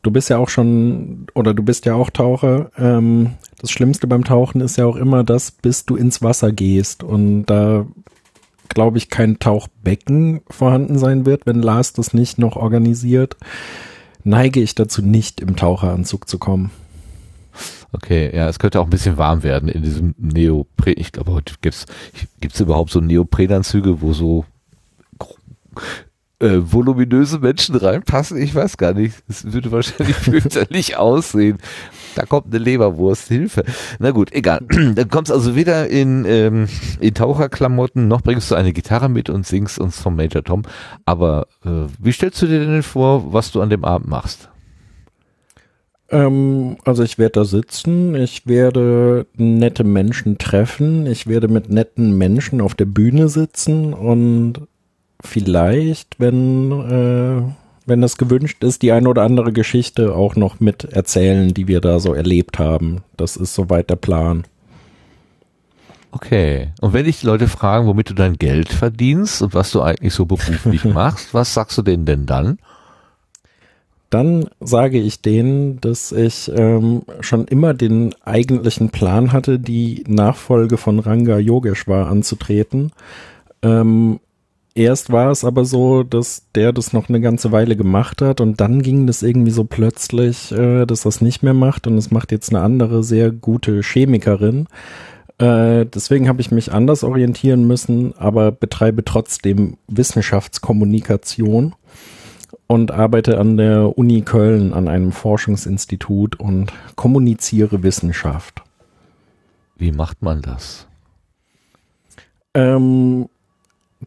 [0.03, 2.71] du bist ja auch schon, oder du bist ja auch Taucher.
[2.79, 7.03] Ähm, das Schlimmste beim Tauchen ist ja auch immer das, bis du ins Wasser gehst.
[7.03, 7.87] Und da
[8.69, 13.37] glaube ich, kein Tauchbecken vorhanden sein wird, wenn Lars das nicht noch organisiert,
[14.25, 16.71] neige ich dazu nicht im Taucheranzug zu kommen.
[17.95, 20.95] Okay, ja, es könnte auch ein bisschen warm werden in diesem Neopren.
[20.97, 21.87] Ich glaube, heute gibt's
[22.41, 24.45] gibt's überhaupt so Neoprenanzüge, wo so
[26.41, 28.37] äh, voluminöse Menschen reinpassen?
[28.37, 29.23] Ich weiß gar nicht.
[29.29, 31.59] Es würde wahrscheinlich fürchterlich aussehen.
[32.17, 33.65] Da kommt eine Leberwurst, Hilfe.
[34.01, 34.61] Na gut, egal.
[34.69, 36.69] Dann kommst also weder in, ähm,
[37.01, 40.63] in Taucherklamotten, noch bringst du eine Gitarre mit und singst uns vom Major Tom.
[41.05, 44.49] Aber äh, wie stellst du dir denn vor, was du an dem Abend machst?
[46.15, 52.17] Ähm, also ich werde da sitzen, ich werde nette Menschen treffen, ich werde mit netten
[52.17, 54.61] Menschen auf der Bühne sitzen und
[55.21, 57.43] vielleicht, wenn, äh,
[57.87, 61.81] wenn das gewünscht ist, die eine oder andere Geschichte auch noch mit erzählen, die wir
[61.81, 63.03] da so erlebt haben.
[63.17, 64.45] Das ist soweit der Plan.
[66.13, 66.69] Okay.
[66.81, 70.15] Und wenn dich die Leute fragen, womit du dein Geld verdienst und was du eigentlich
[70.15, 72.59] so beruflich machst, was sagst du denen denn dann?
[74.15, 80.77] Dann sage ich denen, dass ich ähm, schon immer den eigentlichen Plan hatte, die Nachfolge
[80.77, 82.93] von Ranga Yogeshwar anzutreten.
[83.63, 84.21] Ähm,
[84.77, 88.61] erst war es aber so, dass der das noch eine ganze Weile gemacht hat und
[88.61, 92.31] dann ging das irgendwie so plötzlich, äh, dass das nicht mehr macht und es macht
[92.31, 94.69] jetzt eine andere sehr gute Chemikerin.
[95.39, 101.75] Äh, deswegen habe ich mich anders orientieren müssen, aber betreibe trotzdem Wissenschaftskommunikation
[102.67, 108.63] und arbeite an der Uni Köln an einem Forschungsinstitut und kommuniziere Wissenschaft.
[109.77, 110.87] Wie macht man das?
[112.55, 113.29] Ähm,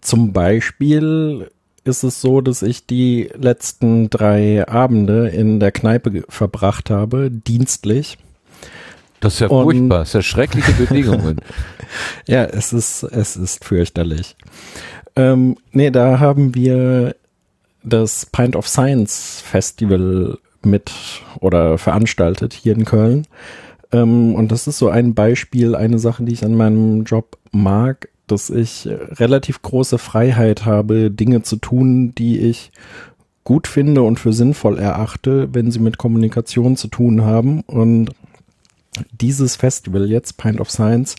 [0.02, 1.50] zum Beispiel
[1.84, 8.18] ist es so, dass ich die letzten drei Abende in der Kneipe verbracht habe, dienstlich.
[9.20, 11.38] Das ist ja und, furchtbar, das ist ja schreckliche Bedingungen.
[12.28, 14.36] ja, es ist, es ist fürchterlich.
[15.16, 17.16] Ähm, nee, da haben wir
[17.88, 20.92] das Pint of Science Festival mit
[21.40, 23.28] oder veranstaltet hier in Köln.
[23.92, 28.10] Ähm, und das ist so ein Beispiel, eine Sache, die ich an meinem Job mag,
[28.28, 32.72] dass ich relativ große Freiheit habe, Dinge zu tun, die ich
[33.46, 37.62] gut finde und für sinnvoll erachte, wenn sie mit Kommunikation zu tun haben.
[37.62, 38.10] Und
[39.22, 41.16] dieses Festival jetzt, Pint of Science,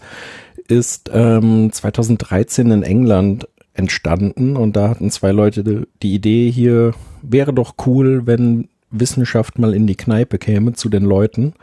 [0.68, 3.48] ist ähm, 2013 in England
[3.78, 9.74] entstanden und da hatten zwei Leute die Idee hier, wäre doch cool, wenn Wissenschaft mal
[9.74, 11.54] in die Kneipe käme zu den Leuten.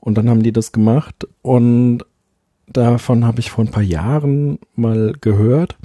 [0.00, 2.04] Und dann haben die das gemacht und
[2.66, 5.76] davon habe ich vor ein paar Jahren mal gehört,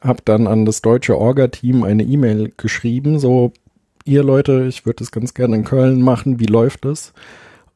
[0.00, 3.52] habe dann an das deutsche Orga-Team eine E-Mail geschrieben, so,
[4.04, 7.12] ihr Leute, ich würde das ganz gerne in Köln machen, wie läuft es?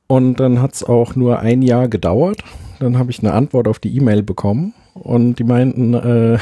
[0.06, 2.42] Und dann hat es auch nur ein Jahr gedauert.
[2.80, 6.38] Dann habe ich eine Antwort auf die E-Mail bekommen und die meinten, äh,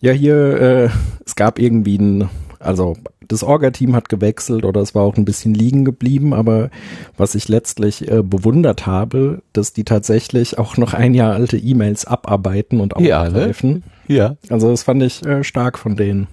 [0.00, 0.88] ja, hier, äh,
[1.24, 2.96] es gab irgendwie ein, also
[3.28, 6.70] das Orga-Team hat gewechselt oder es war auch ein bisschen liegen geblieben, aber
[7.16, 12.06] was ich letztlich äh, bewundert habe, dass die tatsächlich auch noch ein Jahr alte E-Mails
[12.06, 13.84] abarbeiten und aufgreifen.
[14.06, 14.36] Ja, ne?
[14.48, 14.52] ja.
[14.54, 16.26] Also das fand ich äh, stark von denen.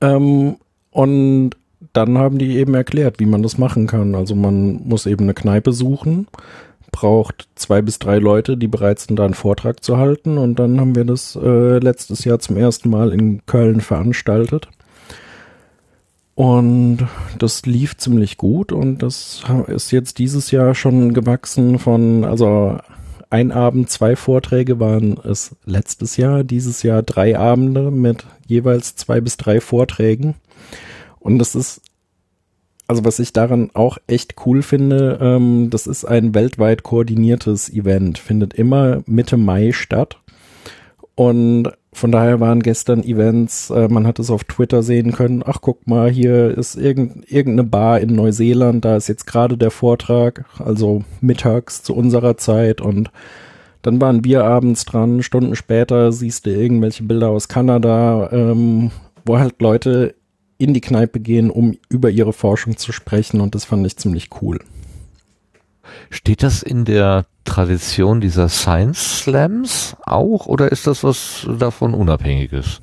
[0.00, 0.56] Ähm,
[0.90, 1.50] und
[1.92, 4.14] dann haben die eben erklärt, wie man das machen kann.
[4.14, 6.28] Also man muss eben eine Kneipe suchen
[6.92, 10.38] braucht zwei bis drei Leute, die bereit sind, da einen Vortrag zu halten.
[10.38, 14.68] Und dann haben wir das äh, letztes Jahr zum ersten Mal in Köln veranstaltet.
[16.34, 16.98] Und
[17.38, 22.78] das lief ziemlich gut und das ist jetzt dieses Jahr schon gewachsen von, also
[23.28, 29.20] ein Abend, zwei Vorträge waren es letztes Jahr, dieses Jahr drei Abende mit jeweils zwei
[29.20, 30.34] bis drei Vorträgen.
[31.20, 31.81] Und das ist
[32.86, 38.18] also was ich daran auch echt cool finde, ähm, das ist ein weltweit koordiniertes Event,
[38.18, 40.18] findet immer Mitte Mai statt.
[41.14, 45.58] Und von daher waren gestern Events, äh, man hat es auf Twitter sehen können, ach
[45.60, 50.46] guck mal, hier ist irgend, irgendeine Bar in Neuseeland, da ist jetzt gerade der Vortrag,
[50.58, 52.80] also mittags zu unserer Zeit.
[52.80, 53.10] Und
[53.82, 58.90] dann waren wir abends dran, Stunden später siehst du irgendwelche Bilder aus Kanada, ähm,
[59.26, 60.14] wo halt Leute
[60.62, 64.30] in die Kneipe gehen, um über ihre Forschung zu sprechen und das fand ich ziemlich
[64.40, 64.60] cool.
[66.10, 72.80] Steht das in der Tradition dieser Science Slams auch oder ist das was davon Unabhängiges?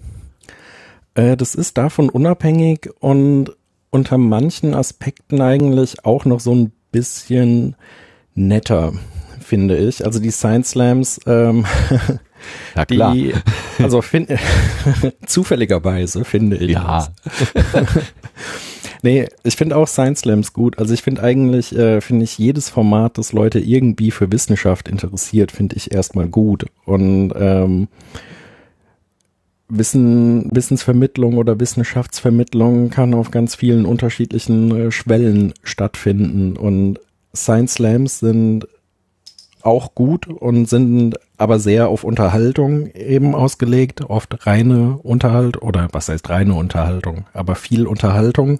[1.13, 3.51] Äh, das ist davon unabhängig und
[3.89, 7.75] unter manchen Aspekten eigentlich auch noch so ein bisschen
[8.35, 8.93] netter,
[9.39, 10.05] finde ich.
[10.05, 11.65] Also die Science Slams, ähm,
[12.75, 13.13] Ja, klar.
[13.13, 13.33] die,
[13.79, 14.27] also fin
[15.25, 16.71] zufälligerweise finde ich.
[16.71, 17.07] Ja.
[19.01, 20.77] Nee, ich finde auch Science Slams gut.
[20.77, 25.53] Also ich finde eigentlich, äh, finde ich jedes Format, das Leute irgendwie für Wissenschaft interessiert,
[25.53, 26.65] finde ich erstmal gut.
[26.85, 27.87] Und ähm,
[29.69, 36.57] Wissen, Wissensvermittlung oder Wissenschaftsvermittlung kann auf ganz vielen unterschiedlichen äh, Schwellen stattfinden.
[36.57, 36.99] Und
[37.33, 38.67] Science Slams sind
[39.61, 46.09] auch gut und sind aber sehr auf Unterhaltung eben ausgelegt, oft reine Unterhalt oder was
[46.09, 48.59] heißt reine Unterhaltung, aber viel Unterhaltung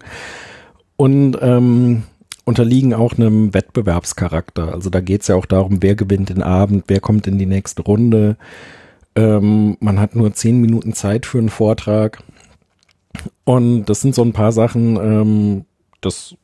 [0.96, 2.04] und ähm,
[2.46, 4.74] unterliegen auch einem Wettbewerbscharakter.
[4.74, 7.46] Also da geht es ja auch darum, wer gewinnt den Abend, wer kommt in die
[7.46, 8.38] nächste Runde.
[9.16, 12.22] Ähm, man hat nur zehn Minuten Zeit für einen Vortrag
[13.44, 15.66] und das sind so ein paar Sachen, ähm,
[16.02, 16.36] das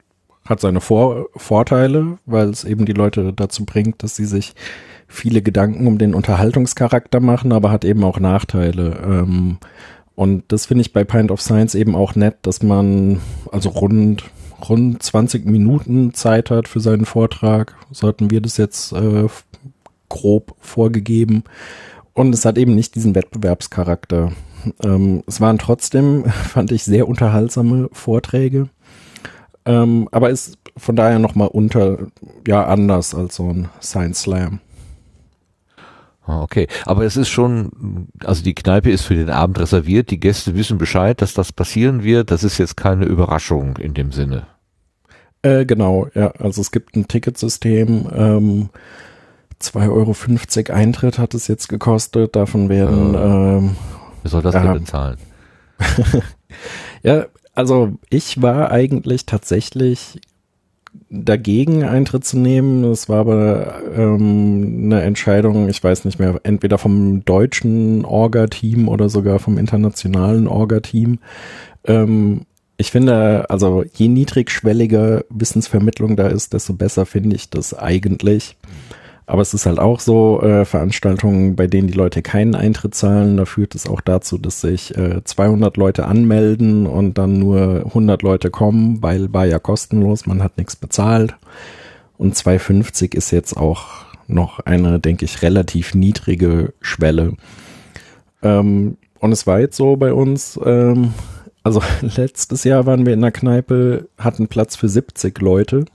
[0.48, 4.54] hat seine Vor Vorteile, weil es eben die Leute dazu bringt, dass sie sich
[5.08, 8.98] viele Gedanken um den Unterhaltungscharakter machen, aber hat eben auch Nachteile.
[9.04, 9.58] Ähm,
[10.16, 13.20] und das finde ich bei Pint of Science eben auch nett, dass man
[13.52, 14.24] also rund
[14.70, 17.76] rund 20 Minuten Zeit hat für seinen Vortrag.
[17.92, 19.28] Sollten wir das jetzt äh,
[20.10, 21.44] grob vorgegeben.
[22.14, 24.32] Und es hat eben nicht diesen Wettbewerbscharakter.
[24.82, 28.70] Ähm, es waren trotzdem, fand ich, sehr unterhaltsame Vorträge.
[29.66, 31.98] Ähm, aber ist von daher nochmal unter,
[32.48, 34.60] ja, anders als so ein Science Slam.
[36.28, 40.20] Ah, Okay, aber es ist schon, also die Kneipe ist für den Abend reserviert, die
[40.20, 44.48] Gäste wissen Bescheid, dass das passieren wird, das ist jetzt keine Überraschung in dem Sinne.
[45.44, 48.70] Äh, genau, ja, also es gibt ein Ticketsystem, ähm,
[49.62, 53.76] 2,50 Euro Eintritt hat es jetzt gekostet, davon werden, ähm,
[54.24, 54.64] Wer soll das Ja.
[54.64, 55.18] denn bezahlen?
[57.04, 57.26] ja,
[57.56, 60.20] also ich war eigentlich tatsächlich
[61.10, 62.84] dagegen Eintritt zu nehmen.
[62.84, 69.10] Das war aber ähm, eine Entscheidung, ich weiß nicht mehr, entweder vom deutschen Orga-Team oder
[69.10, 71.20] sogar vom internationalen Orga-Team.
[71.86, 72.42] Ähm,
[72.78, 78.58] ich finde, also je niedrigschwelliger Wissensvermittlung da ist, desto besser finde ich das eigentlich.
[79.28, 83.38] Aber es ist halt auch so, äh, Veranstaltungen, bei denen die Leute keinen Eintritt zahlen,
[83.38, 88.22] da führt es auch dazu, dass sich äh, 200 Leute anmelden und dann nur 100
[88.22, 91.36] Leute kommen, weil war ja kostenlos, man hat nichts bezahlt.
[92.18, 97.34] Und 250 ist jetzt auch noch eine, denke ich, relativ niedrige Schwelle.
[98.44, 101.14] Ähm, und es war jetzt so bei uns, ähm,
[101.64, 105.86] also letztes Jahr waren wir in der Kneipe, hatten Platz für 70 Leute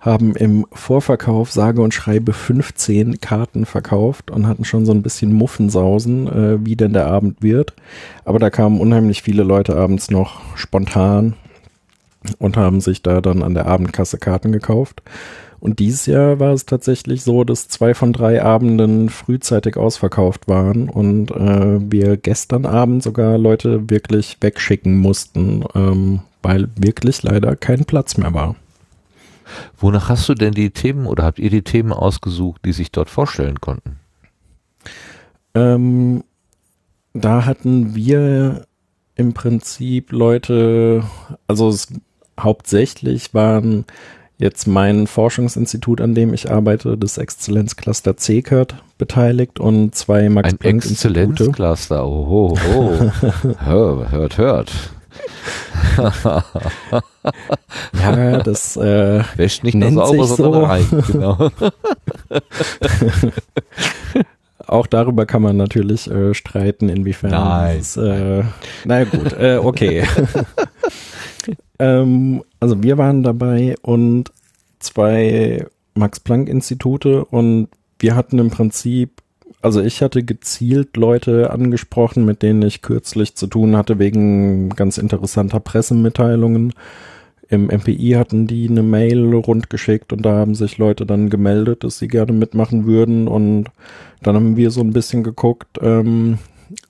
[0.00, 5.32] haben im Vorverkauf sage und schreibe 15 Karten verkauft und hatten schon so ein bisschen
[5.32, 7.74] Muffensausen, äh, wie denn der Abend wird.
[8.24, 11.34] Aber da kamen unheimlich viele Leute abends noch spontan
[12.38, 15.02] und haben sich da dann an der Abendkasse Karten gekauft.
[15.60, 20.88] Und dieses Jahr war es tatsächlich so, dass zwei von drei Abenden frühzeitig ausverkauft waren
[20.88, 27.84] und äh, wir gestern Abend sogar Leute wirklich wegschicken mussten, ähm, weil wirklich leider kein
[27.84, 28.56] Platz mehr war.
[29.78, 33.10] Wonach hast du denn die Themen oder habt ihr die Themen ausgesucht, die sich dort
[33.10, 33.98] vorstellen konnten?
[35.54, 36.24] Ähm,
[37.12, 38.66] da hatten wir
[39.16, 41.04] im Prinzip Leute,
[41.46, 41.88] also es,
[42.38, 43.84] hauptsächlich waren
[44.38, 51.20] jetzt mein Forschungsinstitut, an dem ich arbeite, das Exzellenzcluster CKERT beteiligt und zwei Ein Max-Planck-Institute.
[51.20, 53.10] Exzellenzcluster, oh, oh, oh.
[53.58, 54.72] Hör, hört, hört.
[57.94, 60.66] Ja, das äh, Wäscht nicht nur Nennt sauber, sich sondern so.
[60.66, 60.86] rein.
[61.06, 61.50] Genau.
[64.66, 67.32] Auch darüber kann man natürlich äh, streiten, inwiefern.
[67.32, 67.78] Nein.
[67.78, 68.44] Es, äh,
[68.84, 70.04] na gut, äh, okay.
[71.78, 74.30] ähm, also wir waren dabei und
[74.78, 77.68] zwei Max-Planck-Institute und
[77.98, 79.22] wir hatten im Prinzip,
[79.62, 84.98] also ich hatte gezielt Leute angesprochen, mit denen ich kürzlich zu tun hatte, wegen ganz
[84.98, 86.72] interessanter Pressemitteilungen.
[87.48, 91.98] Im MPI hatten die eine Mail rundgeschickt und da haben sich Leute dann gemeldet, dass
[91.98, 93.66] sie gerne mitmachen würden und
[94.22, 96.38] dann haben wir so ein bisschen geguckt, ähm,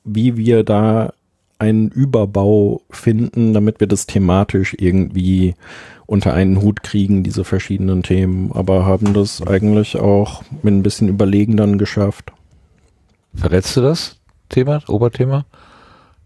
[0.04, 1.12] wie wir da
[1.58, 5.54] einen Überbau finden, damit wir das thematisch irgendwie
[6.06, 11.08] unter einen Hut kriegen, diese verschiedenen Themen, aber haben das eigentlich auch mit ein bisschen
[11.08, 12.32] Überlegen dann geschafft.
[13.34, 14.16] Verrätst du das
[14.48, 15.44] Thema, Oberthema?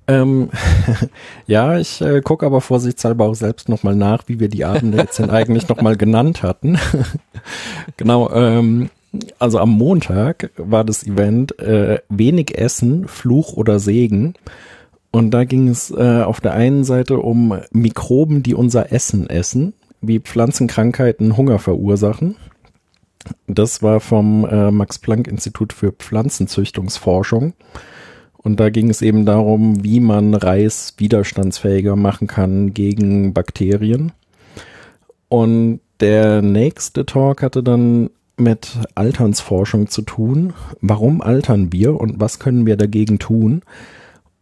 [0.06, 0.50] Ähm,
[1.46, 5.18] ja, ich äh, gucke aber vorsichtshalber auch selbst nochmal nach, wie wir die Abende jetzt
[5.18, 6.78] denn eigentlich nochmal genannt hatten.
[7.96, 8.90] genau, ähm,
[9.38, 14.34] also am Montag war das Event äh, wenig Essen, Fluch oder Segen.
[15.10, 19.72] Und da ging es äh, auf der einen Seite um Mikroben, die unser Essen essen,
[20.00, 22.34] wie Pflanzenkrankheiten Hunger verursachen.
[23.46, 27.54] Das war vom äh, Max Planck Institut für Pflanzenzüchtungsforschung.
[28.36, 34.12] Und da ging es eben darum, wie man Reis widerstandsfähiger machen kann gegen Bakterien.
[35.28, 40.52] Und der nächste Talk hatte dann mit Alternsforschung zu tun.
[40.80, 43.62] Warum altern wir und was können wir dagegen tun?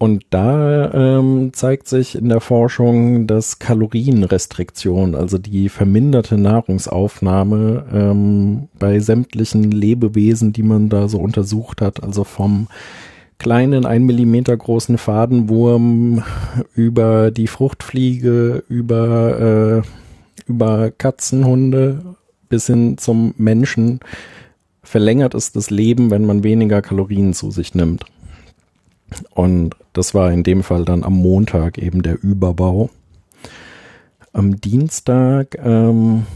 [0.02, 8.68] Und da ähm, zeigt sich in der Forschung, dass Kalorienrestriktion, also die verminderte Nahrungsaufnahme ähm,
[8.80, 12.66] bei sämtlichen Lebewesen, die man da so untersucht hat, also vom
[13.38, 16.24] kleinen, ein Millimeter großen Fadenwurm
[16.74, 22.16] über die Fruchtfliege, über, äh, über Katzenhunde
[22.48, 24.00] bis hin zum Menschen
[24.82, 28.04] verlängert es das Leben, wenn man weniger Kalorien zu sich nimmt.
[29.30, 32.90] Und das war in dem Fall dann am Montag eben der Überbau.
[34.32, 36.26] Am Dienstag ähm,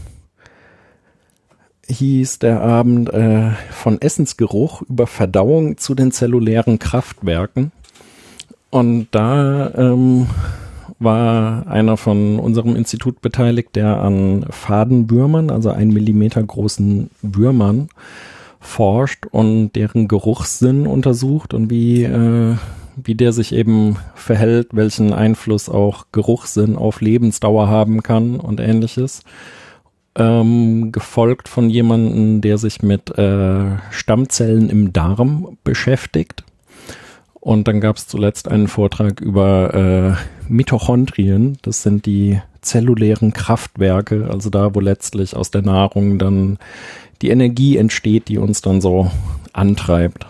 [1.87, 7.71] hieß der Abend äh, von Essensgeruch über Verdauung zu den zellulären Kraftwerken.
[8.69, 10.27] Und da ähm,
[10.99, 17.89] war einer von unserem Institut beteiligt, der an Fadenwürmern, also ein Millimeter großen Würmern,
[18.67, 22.55] forscht und deren Geruchssinn untersucht und wie, äh,
[22.95, 29.23] wie der sich eben verhält, welchen Einfluss auch Geruchssinn auf Lebensdauer haben kann und ähnliches
[30.15, 36.43] ähm, gefolgt von jemandem, der sich mit äh, Stammzellen im Darm beschäftigt.
[37.39, 41.57] Und dann gab es zuletzt einen Vortrag über äh, Mitochondrien.
[41.61, 46.57] Das sind die zellulären Kraftwerke, also da, wo letztlich aus der Nahrung dann
[47.21, 49.11] die Energie entsteht, die uns dann so
[49.53, 50.25] antreibt.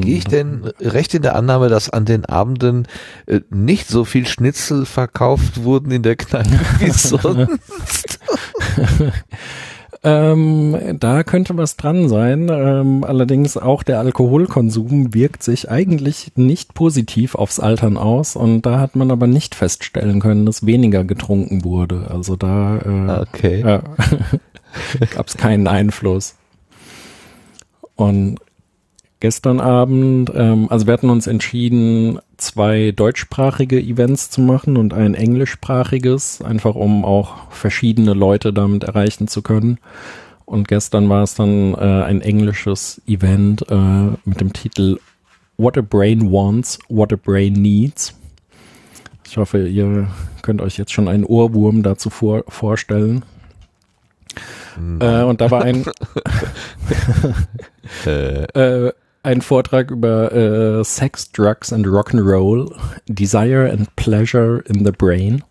[0.00, 2.88] Gehe ich denn recht in der Annahme, dass an den Abenden
[3.26, 8.18] äh, nicht so viel Schnitzel verkauft wurden in der Kneipe wie sonst?
[10.02, 12.48] Ähm, da könnte was dran sein.
[12.50, 18.80] Ähm, allerdings auch der Alkoholkonsum wirkt sich eigentlich nicht positiv aufs Altern aus und da
[18.80, 22.06] hat man aber nicht feststellen können, dass weniger getrunken wurde.
[22.10, 23.60] Also da äh, okay.
[23.60, 26.36] äh, gab es keinen Einfluss.
[27.94, 28.38] Und
[29.20, 35.14] gestern Abend, ähm, also wir hatten uns entschieden, zwei deutschsprachige Events zu machen und ein
[35.14, 39.78] englischsprachiges, einfach um auch verschiedene Leute damit erreichen zu können.
[40.46, 44.98] Und gestern war es dann äh, ein englisches Event äh, mit dem Titel
[45.58, 48.14] What a Brain Wants, What a Brain Needs.
[49.28, 50.08] Ich hoffe, ihr
[50.42, 53.24] könnt euch jetzt schon einen Ohrwurm dazu vor vorstellen.
[55.00, 55.84] Äh, und da war ein
[58.06, 58.44] äh,
[58.88, 58.92] äh
[59.22, 62.74] ein Vortrag über äh, Sex, Drugs and Rock'n'Roll,
[63.06, 65.44] Desire and Pleasure in the Brain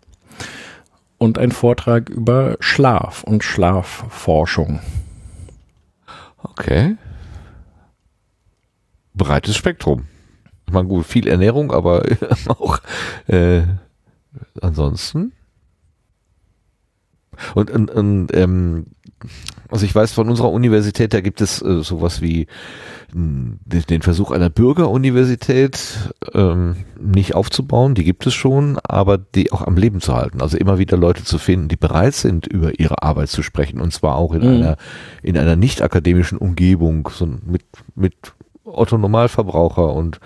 [1.18, 4.80] und ein Vortrag über Schlaf und Schlafforschung.
[6.42, 6.96] Okay.
[9.14, 10.06] Breites Spektrum.
[10.66, 12.04] Ich meine, gut, viel Ernährung, aber
[12.46, 12.78] auch
[13.26, 13.62] äh,
[14.60, 15.32] ansonsten.
[17.54, 18.86] Und, und, und ähm,
[19.70, 22.46] also ich weiß von unserer Universität, da gibt es äh, sowas wie
[23.12, 25.80] den Versuch einer Bürgeruniversität
[26.32, 30.40] ähm, nicht aufzubauen, die gibt es schon, aber die auch am Leben zu halten.
[30.40, 33.92] Also immer wieder Leute zu finden, die bereit sind, über ihre Arbeit zu sprechen und
[33.92, 34.48] zwar auch in mhm.
[34.48, 34.76] einer
[35.22, 37.64] in einer nicht akademischen Umgebung, so mit
[37.96, 38.14] mit
[38.64, 40.20] Otto Normalverbraucher und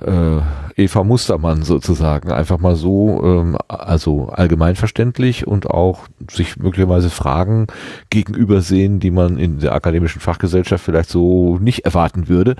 [0.00, 0.40] äh,
[0.76, 2.30] Eva Mustermann sozusagen.
[2.30, 7.66] Einfach mal so, ähm, also allgemeinverständlich und auch sich möglicherweise Fragen
[8.10, 12.56] gegenübersehen, die man in der akademischen Fachgesellschaft vielleicht so nicht erwarten würde.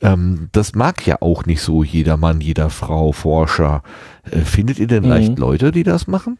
[0.00, 3.82] Ähm, das mag ja auch nicht so jeder Mann, jeder Frau, Forscher.
[4.30, 5.10] Äh, findet ihr denn mhm.
[5.10, 6.38] leicht Leute, die das machen?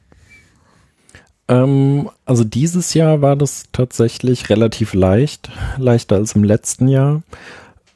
[1.49, 7.23] Ähm, also dieses Jahr war das tatsächlich relativ leicht, leichter als im letzten Jahr.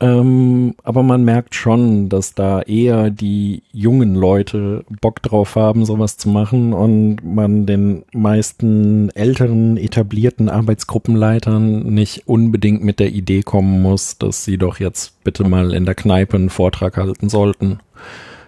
[0.02, 6.16] Ähm, aber man merkt schon, dass da eher die jungen Leute Bock drauf haben, sowas
[6.16, 13.80] zu machen und man den meisten älteren, etablierten Arbeitsgruppenleitern nicht unbedingt mit der Idee kommen
[13.80, 17.78] muss, dass sie doch jetzt bitte mal in der Kneipe einen Vortrag halten sollten.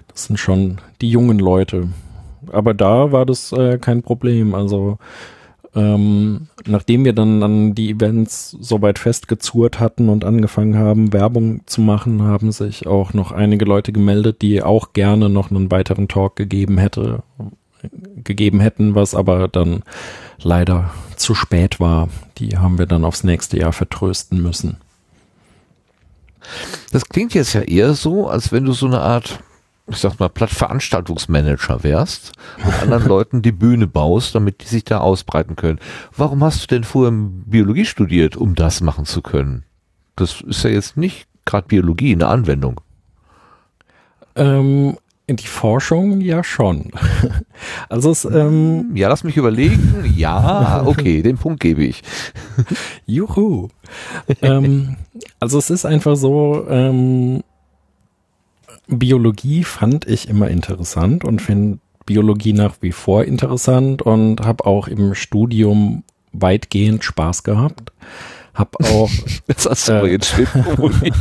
[0.08, 1.86] Das sind schon die jungen Leute.
[2.50, 4.56] Aber da war das äh, kein Problem.
[4.56, 4.98] Also
[5.76, 11.80] ähm, nachdem wir dann, dann die Events soweit festgezurrt hatten und angefangen haben, Werbung zu
[11.80, 16.36] machen, haben sich auch noch einige Leute gemeldet, die auch gerne noch einen weiteren Talk
[16.36, 17.22] gegeben hätte,
[18.22, 19.82] gegeben hätten, was aber dann
[20.40, 22.08] leider zu spät war.
[22.38, 24.76] Die haben wir dann aufs nächste Jahr vertrösten müssen.
[26.92, 29.40] Das klingt jetzt ja eher so, als wenn du so eine Art
[29.86, 32.32] ich sag mal, platt Veranstaltungsmanager wärst
[32.64, 35.78] und anderen Leuten die Bühne baust, damit die sich da ausbreiten können.
[36.16, 39.64] Warum hast du denn vorher Biologie studiert, um das machen zu können?
[40.16, 42.80] Das ist ja jetzt nicht gerade Biologie, eine Anwendung.
[44.36, 44.96] Ähm,
[45.26, 46.90] in die Forschung ja schon.
[47.88, 50.12] Also es, ähm, ja, lass mich überlegen.
[50.16, 52.02] Ja, okay, den Punkt gebe ich.
[53.06, 53.68] Juhu.
[54.42, 54.96] ähm,
[55.38, 57.42] also es ist einfach so, ähm,
[58.86, 64.88] Biologie fand ich immer interessant und finde Biologie nach wie vor interessant und habe auch
[64.88, 67.92] im Studium weitgehend Spaß gehabt.
[68.54, 69.10] Hab auch.
[69.46, 70.46] das hast du äh, jetzt schön.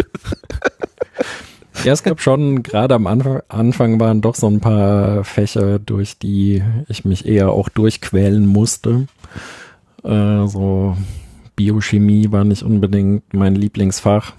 [1.84, 6.18] Ja, es gab schon, gerade am Anfang, Anfang waren doch so ein paar Fächer, durch
[6.18, 9.07] die ich mich eher auch durchquälen musste.
[10.03, 10.95] Äh, so
[11.57, 14.31] Biochemie war nicht unbedingt mein Lieblingsfach.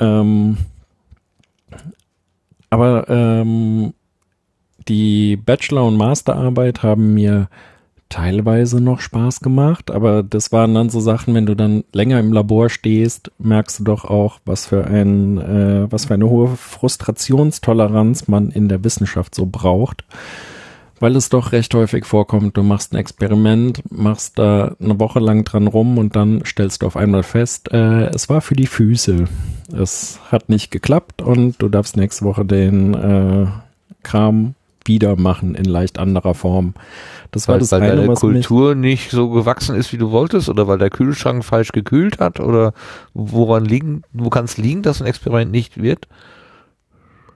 [0.00, 0.56] Ähm,
[2.70, 3.94] aber ähm,
[4.88, 7.48] die Bachelor- und Masterarbeit haben mir
[8.08, 12.32] teilweise noch Spaß gemacht, aber das waren dann so Sachen, wenn du dann länger im
[12.32, 18.28] Labor stehst, merkst du doch auch, was für ein, äh, was für eine hohe Frustrationstoleranz
[18.28, 20.04] man in der Wissenschaft so braucht
[21.00, 25.44] weil es doch recht häufig vorkommt, du machst ein Experiment, machst da eine Woche lang
[25.44, 29.24] dran rum und dann stellst du auf einmal fest, äh, es war für die Füße.
[29.76, 33.46] Es hat nicht geklappt und du darfst nächste Woche den äh,
[34.02, 34.54] Kram
[34.88, 36.74] wieder machen in leicht anderer Form.
[37.30, 40.48] Das weil, war das weil eine, deine Kultur nicht so gewachsen ist, wie du wolltest,
[40.48, 42.72] oder weil der Kühlschrank falsch gekühlt hat, oder
[43.14, 46.08] woran liegen, wo kann es liegen, dass ein Experiment nicht wird?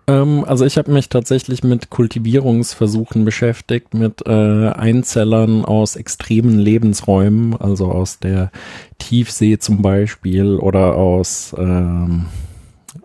[0.07, 7.57] Ähm, also ich habe mich tatsächlich mit Kultivierungsversuchen beschäftigt, mit äh, Einzellern aus extremen Lebensräumen,
[7.61, 8.51] also aus der
[8.99, 12.27] Tiefsee zum Beispiel oder aus ähm,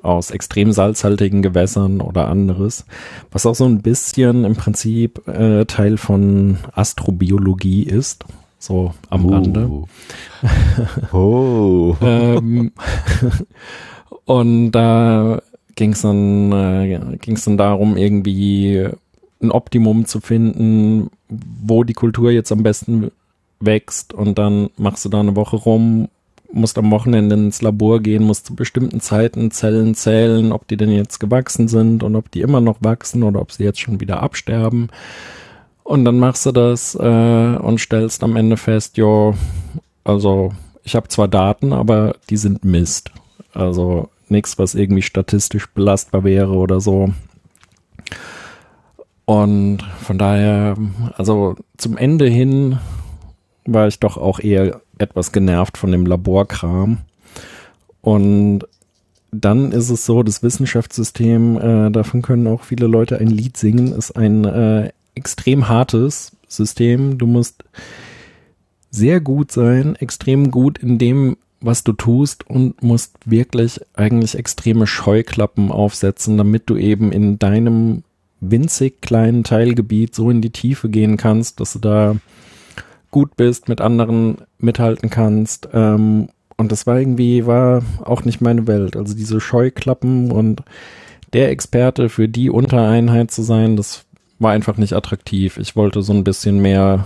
[0.01, 2.85] aus extrem salzhaltigen Gewässern oder anderes,
[3.31, 8.25] was auch so ein bisschen im Prinzip äh, Teil von Astrobiologie ist,
[8.59, 9.29] so am Oh.
[9.29, 9.69] Rande.
[11.13, 11.95] Oh.
[12.01, 12.71] ähm,
[14.25, 15.41] und da
[15.77, 18.89] ging es dann, äh, ging's dann darum, irgendwie
[19.41, 23.11] ein Optimum zu finden, wo die Kultur jetzt am besten
[23.59, 26.09] wächst und dann machst du da eine Woche rum,
[26.51, 30.91] musst am Wochenende ins Labor gehen, musst zu bestimmten Zeiten Zellen zählen, ob die denn
[30.91, 34.21] jetzt gewachsen sind und ob die immer noch wachsen oder ob sie jetzt schon wieder
[34.23, 34.89] absterben.
[35.83, 39.35] Und dann machst du das äh, und stellst am Ende fest, jo,
[40.03, 40.51] also
[40.83, 43.11] ich habe zwar Daten, aber die sind Mist.
[43.53, 47.09] Also nichts, was irgendwie statistisch belastbar wäre oder so.
[49.25, 50.77] Und von daher,
[51.15, 52.79] also zum Ende hin
[53.65, 56.99] war ich doch auch eher etwas genervt von dem Laborkram.
[58.01, 58.65] Und
[59.31, 63.91] dann ist es so, das Wissenschaftssystem, äh, davon können auch viele Leute ein Lied singen,
[63.91, 67.17] ist ein äh, extrem hartes System.
[67.17, 67.65] Du musst
[68.89, 74.87] sehr gut sein, extrem gut in dem, was du tust und musst wirklich eigentlich extreme
[74.87, 78.03] Scheuklappen aufsetzen, damit du eben in deinem
[78.39, 82.15] winzig kleinen Teilgebiet so in die Tiefe gehen kannst, dass du da
[83.09, 85.69] gut bist, mit anderen mithalten kannst.
[85.73, 88.95] Ähm, und das war irgendwie, war auch nicht meine Welt.
[88.95, 90.63] Also diese Scheuklappen und
[91.33, 94.05] der Experte für die Untereinheit zu sein, das
[94.39, 95.57] war einfach nicht attraktiv.
[95.57, 97.05] Ich wollte so ein bisschen mehr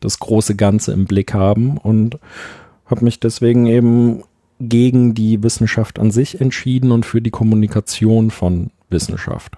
[0.00, 2.18] das große Ganze im Blick haben und
[2.88, 4.22] habe mich deswegen eben
[4.60, 9.56] gegen die Wissenschaft an sich entschieden und für die Kommunikation von Wissenschaft.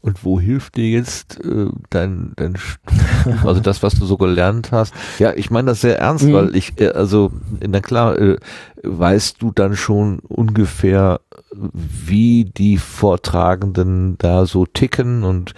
[0.00, 2.56] Und wo hilft dir jetzt äh, dein, dein
[3.44, 4.94] also das, was du so gelernt hast?
[5.18, 6.32] Ja, ich meine das sehr ernst, Mhm.
[6.32, 7.32] weil ich, äh, also,
[7.66, 8.36] na klar, äh,
[8.84, 11.20] weißt du dann schon ungefähr,
[11.52, 15.54] wie die Vortragenden da so ticken und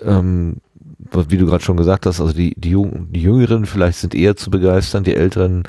[0.00, 0.56] ähm,
[1.10, 4.36] wie du gerade schon gesagt hast, also die, die, Jung, die Jüngeren vielleicht sind eher
[4.36, 5.64] zu begeistern, die Älteren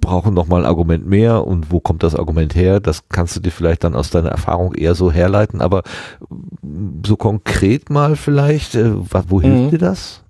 [0.00, 2.80] brauchen noch mal ein Argument mehr und wo kommt das Argument her?
[2.80, 5.82] Das kannst du dir vielleicht dann aus deiner Erfahrung eher so herleiten, aber
[7.06, 9.70] so konkret mal vielleicht, äh, wo hilft Mhm.
[9.70, 10.22] dir das?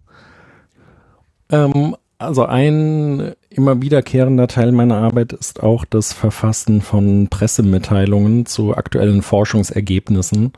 [1.50, 8.76] Ähm, also ein immer wiederkehrender Teil meiner Arbeit ist auch das Verfassen von Pressemitteilungen zu
[8.76, 10.52] aktuellen Forschungsergebnissen.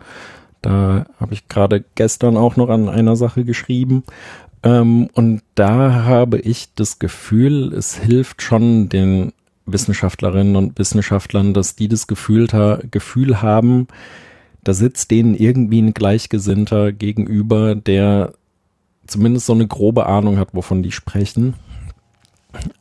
[0.65, 4.03] Da habe ich gerade gestern auch noch an einer Sache geschrieben.
[4.62, 9.35] Ähm, und da habe ich das Gefühl, es hilft schon den
[9.66, 12.47] Wissenschaftlerinnen und Wissenschaftlern, dass die das Gefühl,
[12.91, 13.89] Gefühl haben,
[14.62, 18.32] da sitzt denen irgendwie ein Gleichgesinnter gegenüber, der
[19.07, 21.57] zumindest so eine grobe Ahnung hat, wovon die sprechen.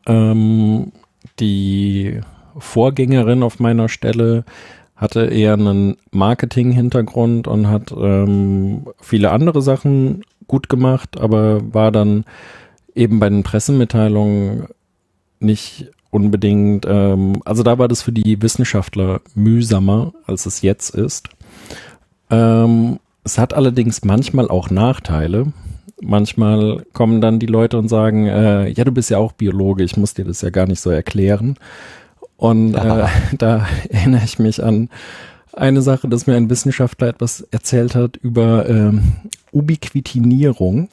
[0.05, 0.93] Ähm,
[1.41, 2.21] die
[2.57, 4.45] Vorgängerin auf meiner Stelle
[5.03, 12.23] hatte eher einen Marketing-Hintergrund und hat ähm, viele andere Sachen gut gemacht, aber war dann
[12.95, 14.67] eben bei den Pressemitteilungen
[15.41, 21.27] nicht unbedingt, ähm, also da war das für die Wissenschaftler mühsamer, als es jetzt ist.
[22.29, 25.51] Ähm, es hat allerdings manchmal auch Nachteile.
[26.01, 29.97] Manchmal kommen dann die Leute und sagen, äh, ja, du bist ja auch Biologe, ich
[29.97, 31.57] muss dir das ja gar nicht so erklären.
[32.37, 33.07] Und äh,
[33.37, 34.89] da erinnere ich mich an
[35.53, 39.13] eine Sache, dass mir ein Wissenschaftler etwas erzählt hat über ähm,
[39.51, 40.89] Ubiquitinierung.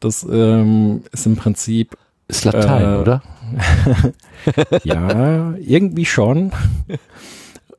[0.00, 1.96] Das ähm, ist im Prinzip
[2.26, 3.22] ist Latein, äh, oder?
[4.84, 6.52] ja, irgendwie schon.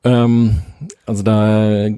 [0.04, 0.60] ähm,
[1.06, 1.90] also da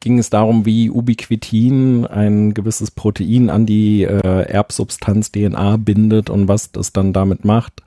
[0.00, 6.48] ging es darum, wie Ubiquitin ein gewisses Protein an die äh, Erbsubstanz DNA bindet und
[6.48, 7.82] was das dann damit macht.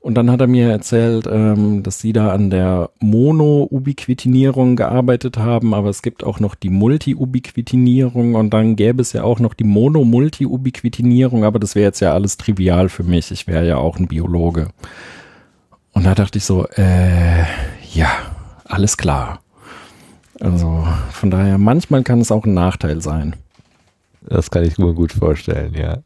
[0.00, 5.74] Und dann hat er mir erzählt, ähm, dass sie da an der Mono-Ubiquitinierung gearbeitet haben,
[5.74, 9.64] aber es gibt auch noch die Multi-Ubiquitinierung und dann gäbe es ja auch noch die
[9.64, 13.30] Mono-Multi-Ubiquitinierung, aber das wäre jetzt ja alles trivial für mich.
[13.30, 14.68] Ich wäre ja auch ein Biologe.
[15.92, 17.42] Und da dachte ich so, äh,
[17.92, 18.08] ja,
[18.64, 19.40] alles klar.
[20.40, 23.34] Also von daher, manchmal kann es auch ein Nachteil sein.
[24.22, 25.98] Das kann ich mir gut vorstellen, ja.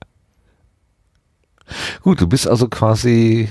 [2.02, 3.48] Gut, du bist also quasi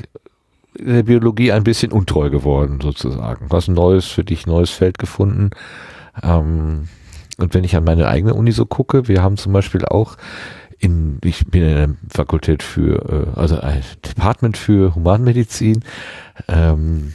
[0.82, 3.48] der Biologie ein bisschen untreu geworden, sozusagen.
[3.52, 5.52] Ein neues, für dich neues Feld gefunden.
[6.24, 6.88] Ähm,
[7.38, 10.18] und wenn ich an meine eigene Uni so gucke, wir haben zum Beispiel auch
[10.80, 15.84] in, ich bin in einer Fakultät für, äh, also ein Department für Humanmedizin,
[16.48, 17.14] ähm,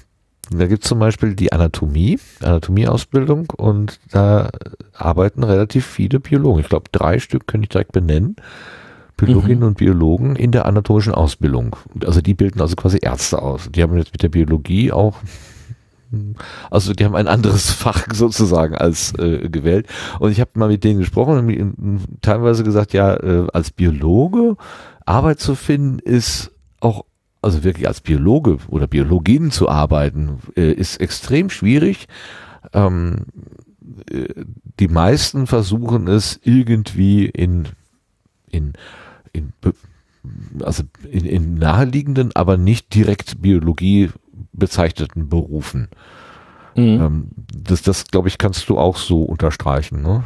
[0.51, 4.51] da gibt es zum Beispiel die Anatomie, Anatomieausbildung und da
[4.93, 6.61] arbeiten relativ viele Biologen.
[6.61, 8.37] Ich glaube, drei Stück könnte ich direkt benennen.
[9.17, 9.67] Biologinnen mhm.
[9.67, 11.77] und Biologen in der anatomischen Ausbildung.
[12.05, 13.71] Also die bilden also quasi Ärzte aus.
[13.71, 15.17] Die haben jetzt mit der Biologie auch
[16.71, 19.87] also die haben ein anderes Fach sozusagen als äh, gewählt.
[20.21, 24.57] Und ich habe mal mit denen gesprochen und teilweise gesagt, ja, äh, als Biologe
[25.05, 27.05] Arbeit zu finden ist auch
[27.43, 32.09] also wirklich als Biologe oder Biologin zu arbeiten, äh, ist extrem schwierig.
[32.73, 33.27] Ähm,
[34.11, 34.45] äh,
[34.81, 37.69] die meisten versuchen es irgendwie in,
[38.51, 38.73] in,
[39.37, 39.53] in
[40.63, 44.11] also in, in naheliegenden, aber nicht direkt Biologie
[44.53, 45.89] bezeichneten Berufen.
[46.75, 47.01] Mhm.
[47.01, 50.25] Ähm, das, das glaube ich, kannst du auch so unterstreichen, ne?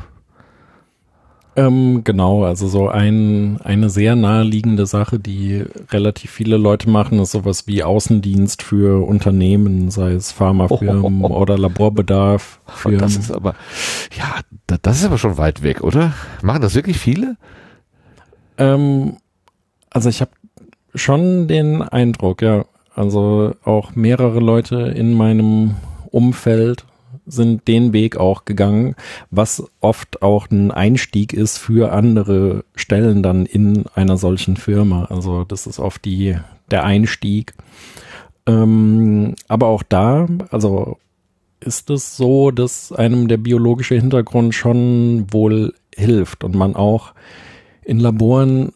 [1.56, 7.32] Ähm, genau, also so ein, eine sehr naheliegende Sache, die relativ viele Leute machen, ist
[7.32, 11.40] sowas wie Außendienst für Unternehmen, sei es Pharmafirmen oh, oh, oh.
[11.40, 12.60] oder Laborbedarf.
[12.66, 13.56] Für das ist aber,
[14.16, 14.36] ja,
[14.80, 16.12] das ist aber schon weit weg, oder?
[16.40, 17.36] Machen das wirklich viele?
[18.60, 19.16] Ähm,
[19.90, 20.30] also ich habe
[20.94, 25.74] schon den Eindruck, ja, also auch mehrere Leute in meinem
[26.10, 26.84] Umfeld
[27.26, 28.94] sind den Weg auch gegangen,
[29.30, 35.04] was oft auch ein Einstieg ist für andere Stellen dann in einer solchen Firma.
[35.06, 36.36] Also das ist oft die,
[36.70, 37.54] der Einstieg.
[38.46, 40.98] Ähm, aber auch da, also
[41.60, 47.12] ist es so, dass einem der biologische Hintergrund schon wohl hilft und man auch
[47.84, 48.72] in Laboren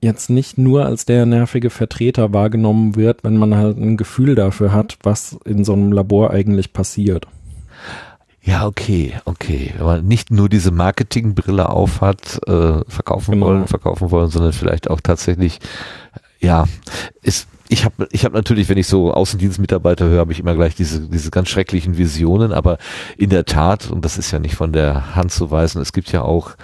[0.00, 4.72] jetzt nicht nur als der nervige Vertreter wahrgenommen wird, wenn man halt ein Gefühl dafür
[4.72, 7.26] hat, was in so einem Labor eigentlich passiert.
[8.42, 9.74] Ja, okay, okay.
[9.76, 13.46] Wenn man nicht nur diese Marketingbrille aufhat, äh, verkaufen genau.
[13.46, 15.60] wollen, verkaufen wollen, sondern vielleicht auch tatsächlich,
[16.40, 16.64] ja,
[17.22, 20.74] ist, ich habe ich hab natürlich, wenn ich so Außendienstmitarbeiter höre, habe ich immer gleich
[20.74, 22.78] diese, diese ganz schrecklichen Visionen, aber
[23.18, 26.10] in der Tat, und das ist ja nicht von der Hand zu weisen, es gibt
[26.10, 26.56] ja auch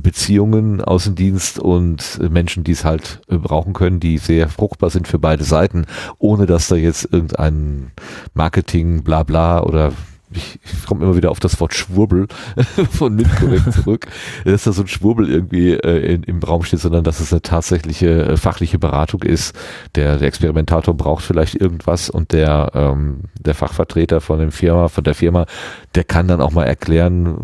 [0.00, 5.44] Beziehungen, Außendienst und Menschen, die es halt brauchen können, die sehr fruchtbar sind für beide
[5.44, 5.86] Seiten,
[6.18, 7.92] ohne dass da jetzt irgendein
[8.34, 9.92] Marketing, bla bla oder
[10.30, 12.26] ich, ich komme immer wieder auf das Wort Schwurbel
[12.90, 14.06] von Mitkorrekt zurück,
[14.44, 17.42] dass da so ein Schwurbel irgendwie äh, in, im Raum steht, sondern dass es eine
[17.42, 19.56] tatsächliche äh, fachliche Beratung ist.
[19.94, 25.04] Der, der Experimentator braucht vielleicht irgendwas und der, ähm, der Fachvertreter von dem Firma, von
[25.04, 25.46] der Firma,
[25.94, 27.38] der kann dann auch mal erklären,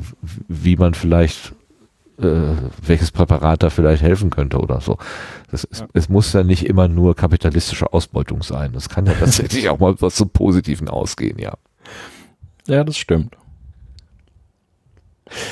[0.49, 1.55] wie man vielleicht
[2.25, 4.99] äh, welches Präparat da vielleicht helfen könnte oder so.
[5.51, 5.89] Das ist, ja.
[5.93, 8.73] Es muss ja nicht immer nur kapitalistische Ausbeutung sein.
[8.73, 11.55] Das kann ja tatsächlich auch mal was zum Positiven ausgehen, ja.
[12.67, 13.37] Ja, das stimmt.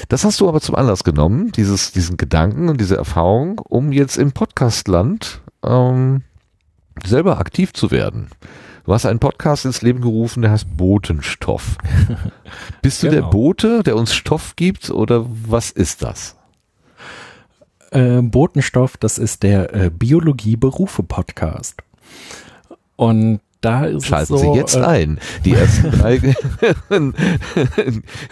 [0.09, 4.17] Das hast du aber zum Anlass genommen, dieses, diesen Gedanken und diese Erfahrung, um jetzt
[4.17, 6.23] im Podcastland ähm,
[7.05, 8.29] selber aktiv zu werden.
[8.85, 11.77] Du hast einen Podcast ins Leben gerufen, der heißt Botenstoff.
[12.83, 13.21] Bist du genau.
[13.21, 16.37] der Bote, der uns Stoff gibt oder was ist das?
[17.91, 21.83] Äh, Botenstoff, das ist der äh, Biologie-Berufe-Podcast.
[22.97, 25.19] Und da ist Schalten es so, Sie jetzt äh, ein.
[25.45, 26.19] Die ersten drei,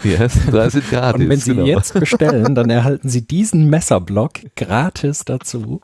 [0.03, 1.21] die ersten drei sind gratis.
[1.21, 1.65] Und wenn Sie genau.
[1.65, 5.81] jetzt bestellen, dann erhalten Sie diesen Messerblock gratis dazu.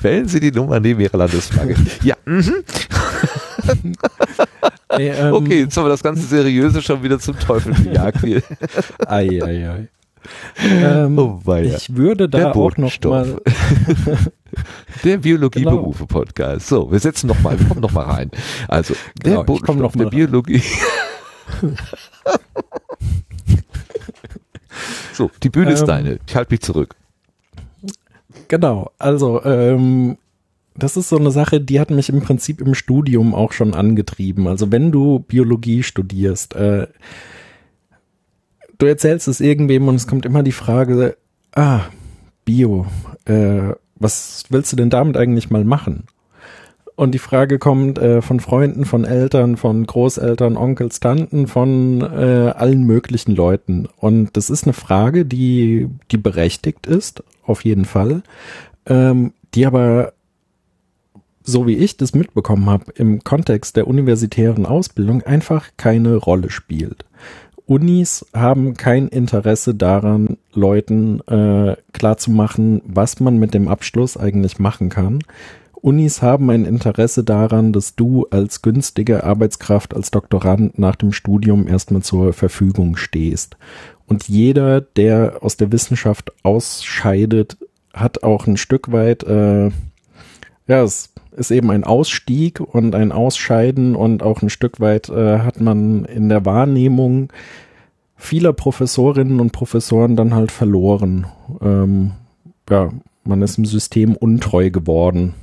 [0.00, 1.74] Wählen Sie die Nummer neben Ihrer Landesflagge.
[2.02, 2.14] ja.
[2.24, 2.54] Mhm.
[4.96, 8.24] Nee, ähm, okay, jetzt haben wir das ganze Seriöse schon wieder zum Teufel gejagt.
[9.06, 9.88] ei, ei, ei.
[10.60, 13.40] Ähm, oh, ich würde da auch noch mal
[15.04, 16.58] der Biologie-Berufe genau.
[16.58, 18.30] So, wir setzen noch mal, wir kommen noch mal rein.
[18.66, 18.94] Also
[19.24, 20.62] der genau, noch der Biologie.
[25.12, 26.18] so, die Bühne ähm, ist deine.
[26.26, 26.94] Ich halte mich zurück.
[28.48, 28.90] Genau.
[28.98, 30.18] Also ähm,
[30.74, 34.46] das ist so eine Sache, die hat mich im Prinzip im Studium auch schon angetrieben.
[34.46, 36.86] Also wenn du Biologie studierst, äh,
[38.78, 41.16] du erzählst es irgendwem und es kommt immer die Frage,
[41.54, 41.82] ah,
[42.44, 42.86] Bio,
[43.26, 46.04] äh, was willst du denn damit eigentlich mal machen?
[46.98, 52.52] Und die Frage kommt äh, von Freunden, von Eltern, von Großeltern, Onkels, Tanten, von äh,
[52.56, 53.88] allen möglichen Leuten.
[53.98, 58.22] Und das ist eine Frage, die, die berechtigt ist, auf jeden Fall,
[58.86, 60.12] ähm, die aber,
[61.44, 67.04] so wie ich das mitbekommen habe, im Kontext der universitären Ausbildung einfach keine Rolle spielt.
[67.68, 74.88] Unis haben kein Interesse daran, Leuten äh, klarzumachen, was man mit dem Abschluss eigentlich machen
[74.88, 75.18] kann.
[75.74, 81.68] Unis haben ein Interesse daran, dass du als günstige Arbeitskraft, als Doktorand nach dem Studium
[81.68, 83.58] erstmal zur Verfügung stehst.
[84.06, 87.58] Und jeder, der aus der Wissenschaft ausscheidet,
[87.92, 89.66] hat auch ein Stück weit, äh,
[90.66, 95.38] ja, es ist eben ein Ausstieg und ein Ausscheiden und auch ein Stück weit äh,
[95.38, 97.32] hat man in der Wahrnehmung
[98.16, 101.26] vieler Professorinnen und Professoren dann halt verloren.
[101.62, 102.12] Ähm,
[102.68, 102.90] ja,
[103.24, 105.34] man ist im System untreu geworden.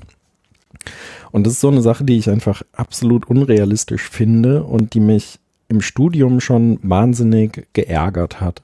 [1.31, 5.39] Und das ist so eine Sache, die ich einfach absolut unrealistisch finde und die mich
[5.67, 8.61] im Studium schon wahnsinnig geärgert hat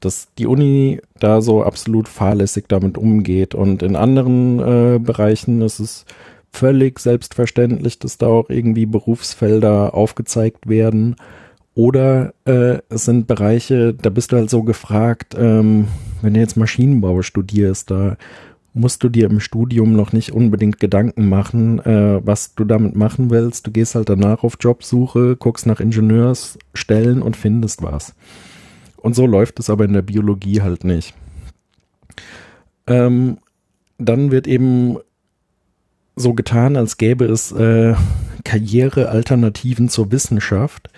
[0.00, 3.54] dass die Uni da so absolut fahrlässig damit umgeht.
[3.54, 6.04] Und in anderen äh, Bereichen ist es
[6.52, 11.16] völlig selbstverständlich, dass da auch irgendwie Berufsfelder aufgezeigt werden.
[11.74, 15.86] Oder äh, es sind Bereiche, da bist du halt so gefragt, ähm,
[16.22, 18.16] wenn du jetzt Maschinenbau studierst, da
[18.74, 23.30] musst du dir im Studium noch nicht unbedingt Gedanken machen, äh, was du damit machen
[23.30, 23.66] willst.
[23.66, 28.14] Du gehst halt danach auf Jobsuche, guckst nach Ingenieursstellen und findest was.
[28.96, 31.14] Und so läuft es aber in der Biologie halt nicht.
[32.86, 33.38] Ähm,
[33.98, 34.98] dann wird eben
[36.18, 37.94] so getan, als gäbe es äh,
[38.44, 40.90] Karrierealternativen zur Wissenschaft.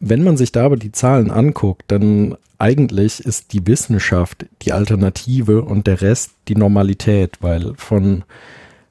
[0.00, 5.62] Wenn man sich da aber die Zahlen anguckt, dann eigentlich ist die Wissenschaft die Alternative
[5.62, 8.24] und der Rest die Normalität, weil von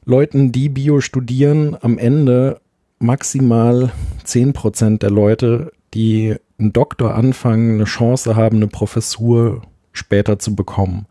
[0.05, 2.61] Leuten, die Bio studieren, am Ende
[2.99, 3.91] maximal
[4.23, 10.55] zehn Prozent der Leute, die einen Doktor anfangen, eine Chance haben, eine Professur später zu
[10.55, 11.07] bekommen.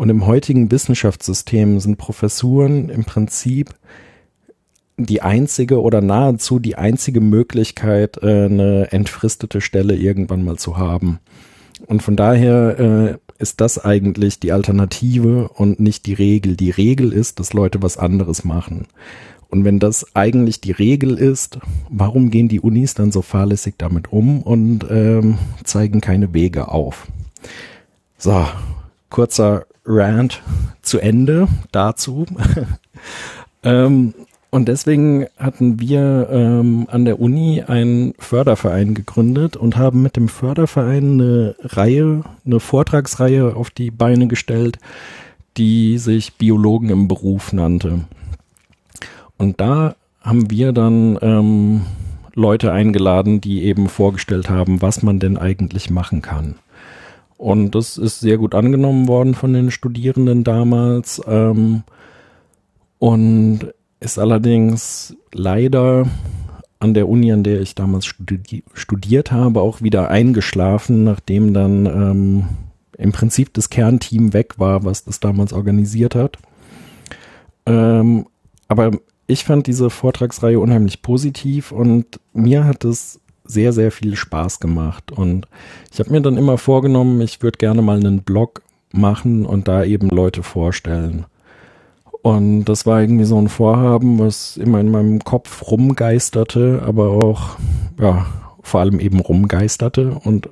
[0.00, 3.74] Und im heutigen Wissenschaftssystem sind Professuren im Prinzip
[4.96, 11.18] die einzige oder nahezu die einzige Möglichkeit, äh, eine entfristete Stelle irgendwann mal zu haben.
[11.84, 16.56] Und von daher äh, ist das eigentlich die Alternative und nicht die Regel.
[16.56, 18.86] Die Regel ist, dass Leute was anderes machen.
[19.50, 21.58] Und wenn das eigentlich die Regel ist,
[21.90, 27.06] warum gehen die Unis dann so fahrlässig damit um und ähm, zeigen keine Wege auf?
[28.16, 28.46] So,
[29.10, 30.42] kurzer Rant
[30.82, 32.26] zu Ende dazu.
[33.62, 34.14] ähm,
[34.50, 40.28] und deswegen hatten wir ähm, an der Uni einen Förderverein gegründet und haben mit dem
[40.28, 44.78] Förderverein eine Reihe, eine Vortragsreihe auf die Beine gestellt,
[45.56, 48.00] die sich Biologen im Beruf nannte.
[49.36, 51.82] Und da haben wir dann ähm,
[52.34, 56.56] Leute eingeladen, die eben vorgestellt haben, was man denn eigentlich machen kann.
[57.40, 61.22] Und das ist sehr gut angenommen worden von den Studierenden damals.
[61.26, 61.84] Ähm,
[62.98, 66.06] und ist allerdings leider
[66.80, 71.86] an der Uni, an der ich damals studi studiert habe, auch wieder eingeschlafen, nachdem dann
[71.86, 72.44] ähm,
[72.98, 76.36] im Prinzip das Kernteam weg war, was das damals organisiert hat.
[77.64, 78.26] Ähm,
[78.68, 78.90] aber
[79.26, 83.19] ich fand diese Vortragsreihe unheimlich positiv und mir hat es
[83.50, 85.12] sehr, sehr viel Spaß gemacht.
[85.12, 85.46] Und
[85.92, 88.62] ich habe mir dann immer vorgenommen, ich würde gerne mal einen Blog
[88.92, 91.26] machen und da eben Leute vorstellen.
[92.22, 97.56] Und das war irgendwie so ein Vorhaben, was immer in meinem Kopf rumgeisterte, aber auch,
[97.98, 98.26] ja,
[98.62, 100.48] vor allem eben rumgeisterte und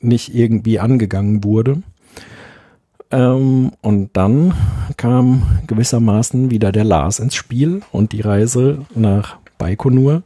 [0.00, 1.82] nicht irgendwie angegangen wurde.
[3.10, 4.52] Ähm, und dann
[4.96, 10.22] kam gewissermaßen wieder der Lars ins Spiel und die Reise nach Baikonur,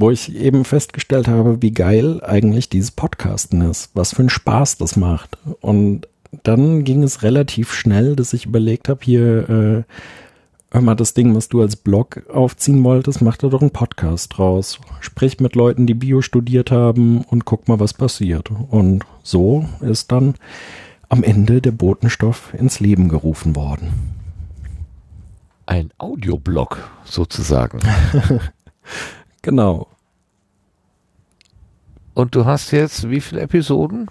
[0.00, 4.78] wo ich eben festgestellt habe, wie geil eigentlich dieses Podcasten ist, was für einen Spaß
[4.78, 5.36] das macht.
[5.60, 6.08] Und
[6.42, 9.82] dann ging es relativ schnell, dass ich überlegt habe, hier, äh,
[10.72, 14.38] hör mal, das Ding, was du als Blog aufziehen wolltest, mach da doch einen Podcast
[14.38, 14.80] draus.
[15.00, 18.50] Sprich mit Leuten, die Bio studiert haben und guck mal, was passiert.
[18.70, 20.34] Und so ist dann
[21.10, 23.90] am Ende der Botenstoff ins Leben gerufen worden.
[25.66, 27.80] Ein Audioblog sozusagen.
[29.42, 29.88] genau.
[32.14, 34.10] Und du hast jetzt wie viele Episoden?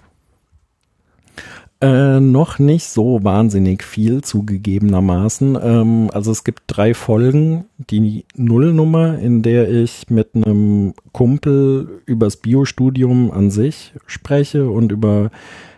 [1.82, 5.58] Äh, noch nicht so wahnsinnig viel zugegebenermaßen.
[5.62, 7.64] Ähm, also es gibt drei Folgen.
[7.78, 15.30] Die Nullnummer, in der ich mit einem Kumpel übers Biostudium an sich spreche und über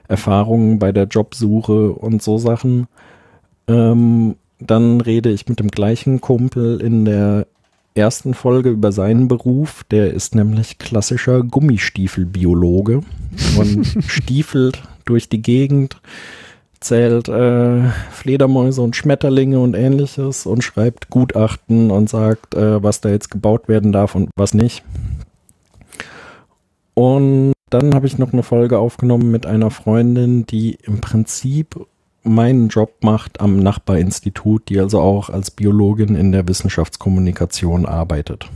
[0.09, 2.89] Erfahrungen bei der Jobsuche und so Sachen.
[3.69, 7.47] Ähm, dann rede ich mit dem gleichen Kumpel in der
[7.95, 9.85] ersten Folge über seinen Beruf.
[9.91, 13.03] Der ist nämlich klassischer Gummistiefelbiologe
[13.59, 16.01] und stiefelt durch die Gegend,
[16.81, 23.09] zählt äh, Fledermäuse und Schmetterlinge und ähnliches und schreibt Gutachten und sagt, äh, was da
[23.09, 24.83] jetzt gebaut werden darf und was nicht.
[26.95, 31.87] Und dann habe ich noch eine Folge aufgenommen mit einer Freundin, die im Prinzip
[32.23, 38.49] meinen Job macht am Nachbarinstitut, die also auch als Biologin in der Wissenschaftskommunikation arbeitet.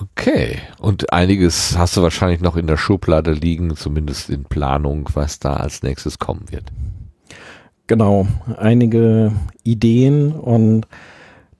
[0.00, 0.58] Okay.
[0.78, 5.54] Und einiges hast du wahrscheinlich noch in der Schublade liegen, zumindest in Planung, was da
[5.54, 6.64] als nächstes kommen wird.
[7.86, 8.28] Genau.
[8.56, 9.32] Einige
[9.64, 10.86] Ideen und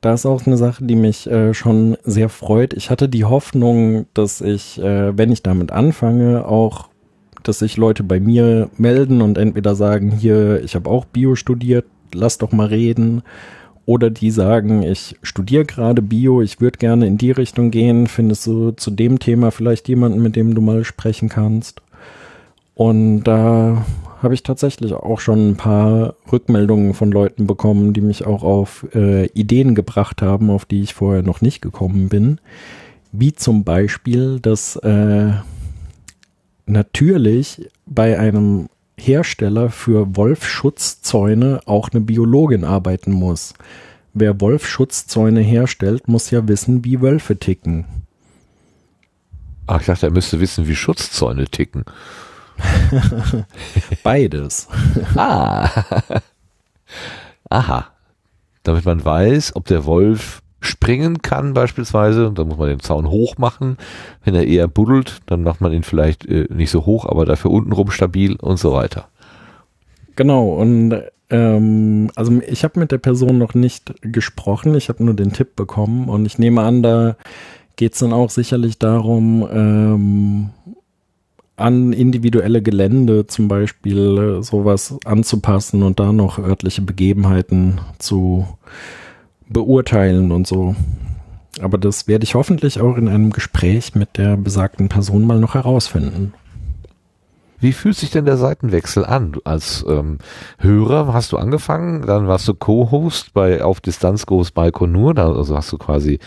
[0.01, 2.73] da ist auch eine Sache, die mich äh, schon sehr freut.
[2.73, 6.90] Ich hatte die Hoffnung, dass ich, äh, wenn ich damit anfange, auch,
[7.43, 11.87] dass sich Leute bei mir melden und entweder sagen, hier, ich habe auch Bio studiert,
[12.13, 13.23] lass doch mal reden
[13.87, 18.47] oder die sagen, ich studiere gerade Bio, ich würde gerne in die Richtung gehen, findest
[18.47, 21.83] du zu dem Thema vielleicht jemanden, mit dem du mal sprechen kannst?
[22.75, 23.85] Und da
[24.23, 28.87] habe ich tatsächlich auch schon ein paar Rückmeldungen von Leuten bekommen, die mich auch auf
[28.95, 32.39] äh, Ideen gebracht haben, auf die ich vorher noch nicht gekommen bin.
[33.13, 35.33] Wie zum Beispiel, dass äh,
[36.67, 43.55] natürlich bei einem Hersteller für Wolfschutzzäune auch eine Biologin arbeiten muss.
[44.13, 47.85] Wer Wolfschutzzäune herstellt, muss ja wissen, wie Wölfe ticken.
[49.67, 51.85] Ach, ich dachte, er müsste wissen, wie Schutzzäune ticken.
[54.03, 54.69] Beides.
[55.15, 55.71] ah.
[57.49, 57.89] Aha.
[58.65, 63.39] Damit man weiß, ob der Wolf springen kann beispielsweise, dann muss man den Zaun hoch
[63.39, 63.77] machen.
[64.25, 67.51] Wenn er eher buddelt, dann macht man ihn vielleicht äh, nicht so hoch, aber dafür
[67.51, 69.09] untenrum stabil und so weiter.
[70.17, 70.95] Genau, und
[71.31, 75.57] ähm, also ich habe mit der Person noch nicht gesprochen, ich habe nur den Tipp
[75.57, 77.17] bekommen und ich nehme an, da
[77.77, 80.51] geht es dann auch sicherlich darum, ähm,
[81.57, 88.47] an individuelle Gelände zum Beispiel äh, sowas anzupassen und da noch örtliche Begebenheiten zu
[89.51, 90.75] beurteilen und so.
[91.61, 95.55] Aber das werde ich hoffentlich auch in einem Gespräch mit der besagten Person mal noch
[95.55, 96.33] herausfinden.
[97.61, 99.35] Wie fühlt sich denn der Seitenwechsel an?
[99.45, 100.17] Als ähm,
[100.59, 105.55] Hörer hast du angefangen, dann warst du Co-Host bei Auf Distanz Groß Baikonur, da also
[105.55, 106.21] hast du quasi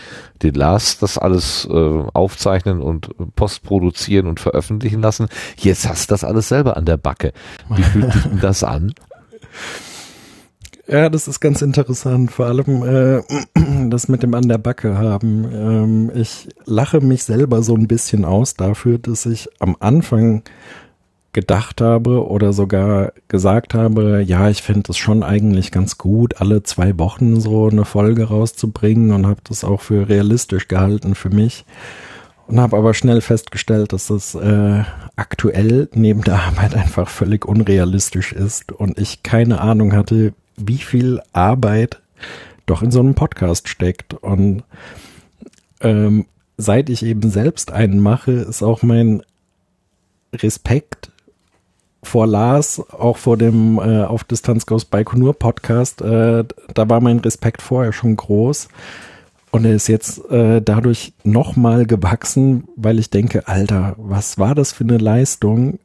[0.44, 5.26] den Last das alles äh, aufzeichnen und postproduzieren und veröffentlichen lassen.
[5.56, 7.32] Jetzt hast du das alles selber an der Backe.
[7.68, 8.94] Wie fühlt sich denn das an?
[10.86, 13.22] Ja, das ist ganz interessant, vor allem äh,
[13.88, 15.48] das mit dem an der Backe haben.
[15.50, 20.42] Ähm, ich lache mich selber so ein bisschen aus dafür, dass ich am Anfang
[21.32, 26.62] gedacht habe oder sogar gesagt habe, ja, ich finde es schon eigentlich ganz gut, alle
[26.62, 31.64] zwei Wochen so eine Folge rauszubringen und habe das auch für realistisch gehalten für mich
[32.46, 34.84] und habe aber schnell festgestellt, dass das äh,
[35.16, 41.20] aktuell neben der Arbeit einfach völlig unrealistisch ist und ich keine Ahnung hatte, wie viel
[41.32, 42.00] Arbeit
[42.66, 44.14] doch in so einem Podcast steckt.
[44.14, 44.62] Und
[45.80, 46.26] ähm,
[46.56, 49.22] seit ich eben selbst einen mache, ist auch mein
[50.32, 51.10] Respekt
[52.02, 56.44] vor Lars, auch vor dem äh, Auf Distanz Goes Baikonur Podcast, äh,
[56.74, 58.68] da war mein Respekt vorher schon groß.
[59.50, 64.72] Und er ist jetzt äh, dadurch nochmal gewachsen, weil ich denke, Alter, was war das
[64.72, 65.78] für eine Leistung,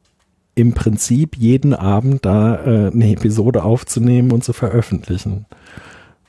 [0.54, 5.46] im Prinzip jeden Abend da äh, eine Episode aufzunehmen und zu veröffentlichen.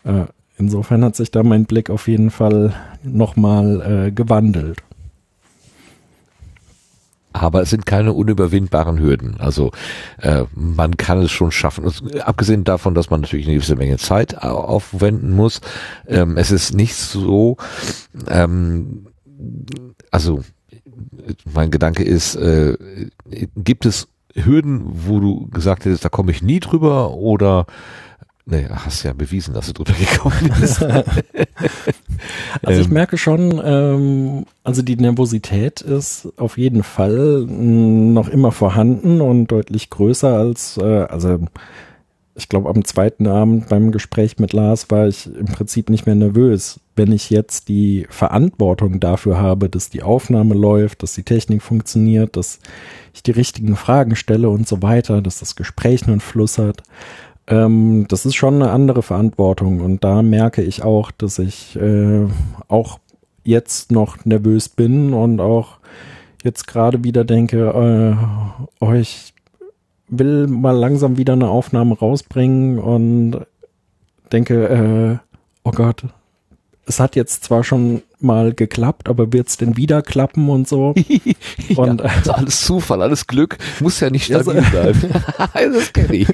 [0.04, 0.26] Äh,
[0.58, 2.74] insofern hat sich da mein Blick auf jeden Fall
[3.04, 4.80] nochmal äh, gewandelt.
[7.34, 9.36] Aber es sind keine unüberwindbaren Hürden.
[9.40, 9.72] Also
[10.18, 11.86] äh, man kann es schon schaffen.
[11.86, 15.62] Also, abgesehen davon, dass man natürlich eine gewisse Menge Zeit aufwenden muss.
[16.08, 17.56] Ähm, es ist nicht so,
[18.28, 19.08] ähm,
[20.12, 20.42] also
[21.54, 22.78] mein Gedanke ist, äh,
[23.56, 27.66] gibt es Hürden, wo du gesagt hättest, da komme ich nie drüber oder
[28.44, 30.84] Nee, hast ja bewiesen, dass du drüber gekommen bist.
[32.64, 32.94] also ich ähm.
[32.94, 39.90] merke schon, ähm, also die Nervosität ist auf jeden Fall noch immer vorhanden und deutlich
[39.90, 41.40] größer als, äh, also
[42.36, 46.16] ich glaube am zweiten Abend beim Gespräch mit Lars war ich im Prinzip nicht mehr
[46.16, 46.80] nervös.
[47.02, 52.38] Wenn ich jetzt die Verantwortung dafür habe, dass die Aufnahme läuft, dass die Technik funktioniert,
[52.38, 52.60] dass
[53.12, 56.84] ich die richtigen Fragen stelle und so weiter, dass das Gespräch einen Fluss hat,
[57.48, 59.82] ähm, das ist schon eine andere Verantwortung.
[59.82, 62.28] Und da merke ich auch, dass ich äh,
[62.68, 63.00] auch
[63.44, 65.80] jetzt noch nervös bin und auch
[66.44, 69.34] jetzt gerade wieder denke, äh, oh, ich
[70.08, 73.40] will mal langsam wieder eine Aufnahme rausbringen und
[74.32, 75.18] denke, äh,
[75.64, 76.04] oh Gott,
[76.86, 80.94] es hat jetzt zwar schon mal geklappt, aber wird es denn wieder klappen und so?
[81.76, 84.96] und ja, also alles Zufall, alles Glück, muss ja nicht stabil sein.
[85.54, 86.28] das kenne ich.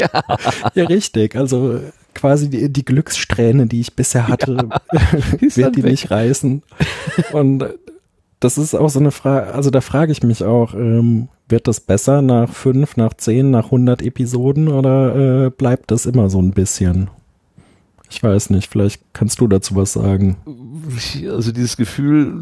[0.73, 1.35] ja, richtig.
[1.35, 1.79] Also
[2.13, 4.69] quasi die, die Glückssträhne, die ich bisher hatte,
[5.39, 5.91] wird die weg.
[5.91, 6.63] nicht reißen.
[7.31, 7.65] Und
[8.39, 11.79] das ist auch so eine Frage, also da frage ich mich auch, ähm, wird das
[11.79, 16.51] besser nach fünf, nach zehn, nach hundert Episoden oder äh, bleibt das immer so ein
[16.51, 17.09] bisschen?
[18.09, 20.37] Ich weiß nicht, vielleicht kannst du dazu was sagen.
[21.29, 22.33] Also dieses Gefühl,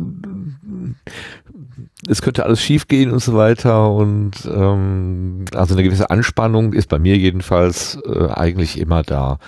[2.07, 6.99] es könnte alles schiefgehen und so weiter und ähm, also eine gewisse Anspannung ist bei
[6.99, 9.39] mir jedenfalls äh, eigentlich immer da.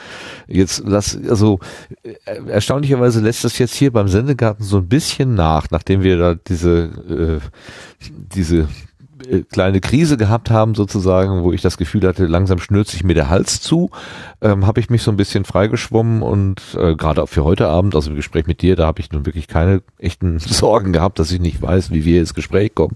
[0.47, 1.59] Jetzt lass also
[2.03, 2.15] äh,
[2.47, 7.39] erstaunlicherweise lässt das jetzt hier beim Sendegarten so ein bisschen nach, nachdem wir da diese
[7.41, 8.67] äh, diese
[9.51, 13.29] kleine Krise gehabt haben, sozusagen, wo ich das Gefühl hatte, langsam schnürt sich mir der
[13.29, 13.89] Hals zu,
[14.41, 17.95] ähm, habe ich mich so ein bisschen freigeschwommen und äh, gerade auch für heute Abend,
[17.95, 21.31] also im Gespräch mit dir, da habe ich nun wirklich keine echten Sorgen gehabt, dass
[21.31, 22.95] ich nicht weiß, wie wir ins Gespräch kommen.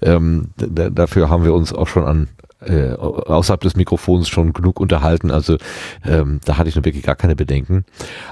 [0.00, 2.28] Ähm, dafür haben wir uns auch schon an
[2.66, 5.30] äh, außerhalb des Mikrofons schon genug unterhalten.
[5.30, 5.56] Also
[6.04, 7.84] ähm, da hatte ich nun wirklich gar keine Bedenken.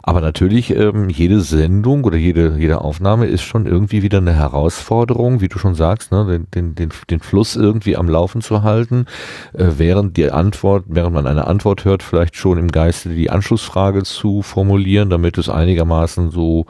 [0.02, 5.40] Aber natürlich, ähm, jede Sendung oder jede, jede Aufnahme ist schon irgendwie wieder eine Herausforderung,
[5.40, 9.07] wie du schon sagst, ne, den, den, den, den Fluss irgendwie am Laufen zu halten,
[9.52, 14.02] äh, während die Antwort, während man eine Antwort hört, vielleicht schon im Geiste die Anschlussfrage
[14.02, 16.66] zu formulieren, damit es einigermaßen so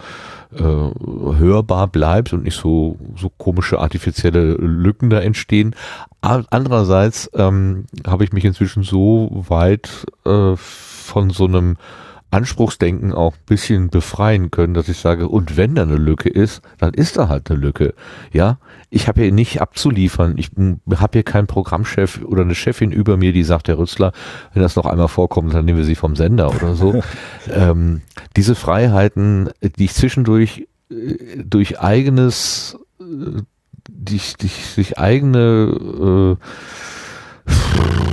[0.55, 5.75] äh, hörbar bleibt und nicht so, so komische artifizielle Lücken da entstehen.
[6.21, 11.77] Andererseits ähm, habe ich mich inzwischen so weit äh, von so einem
[12.31, 16.63] Anspruchsdenken auch ein bisschen befreien können, dass ich sage, und wenn da eine Lücke ist,
[16.79, 17.95] dann ist da halt eine Lücke.
[18.33, 18.59] Ja,
[18.89, 20.35] ich habe hier nicht abzuliefern.
[20.37, 24.13] Ich habe hier keinen Programmchef oder eine Chefin über mir, die sagt, Herr Rützler,
[24.53, 27.03] wenn das noch einmal vorkommt, dann nehmen wir sie vom Sender oder so.
[27.53, 28.03] ähm,
[28.37, 33.43] diese Freiheiten, die ich zwischendurch äh, durch eigenes, äh,
[33.89, 34.21] die,
[34.77, 38.10] durch eigene äh,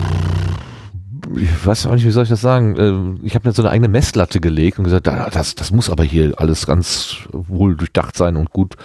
[1.35, 3.19] ich weiß auch nicht, wie soll ich das sagen?
[3.23, 6.33] Ich habe mir so eine eigene Messlatte gelegt und gesagt, das, das muss aber hier
[6.37, 8.75] alles ganz wohl durchdacht sein und gut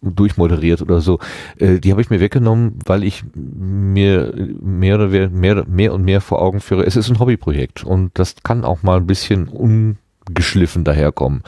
[0.00, 1.18] durchmoderiert oder so.
[1.58, 6.42] Die habe ich mir weggenommen, weil ich mir mehr oder mehr, mehr und mehr vor
[6.42, 6.84] Augen führe.
[6.84, 11.42] Es ist ein Hobbyprojekt und das kann auch mal ein bisschen ungeschliffen daherkommen.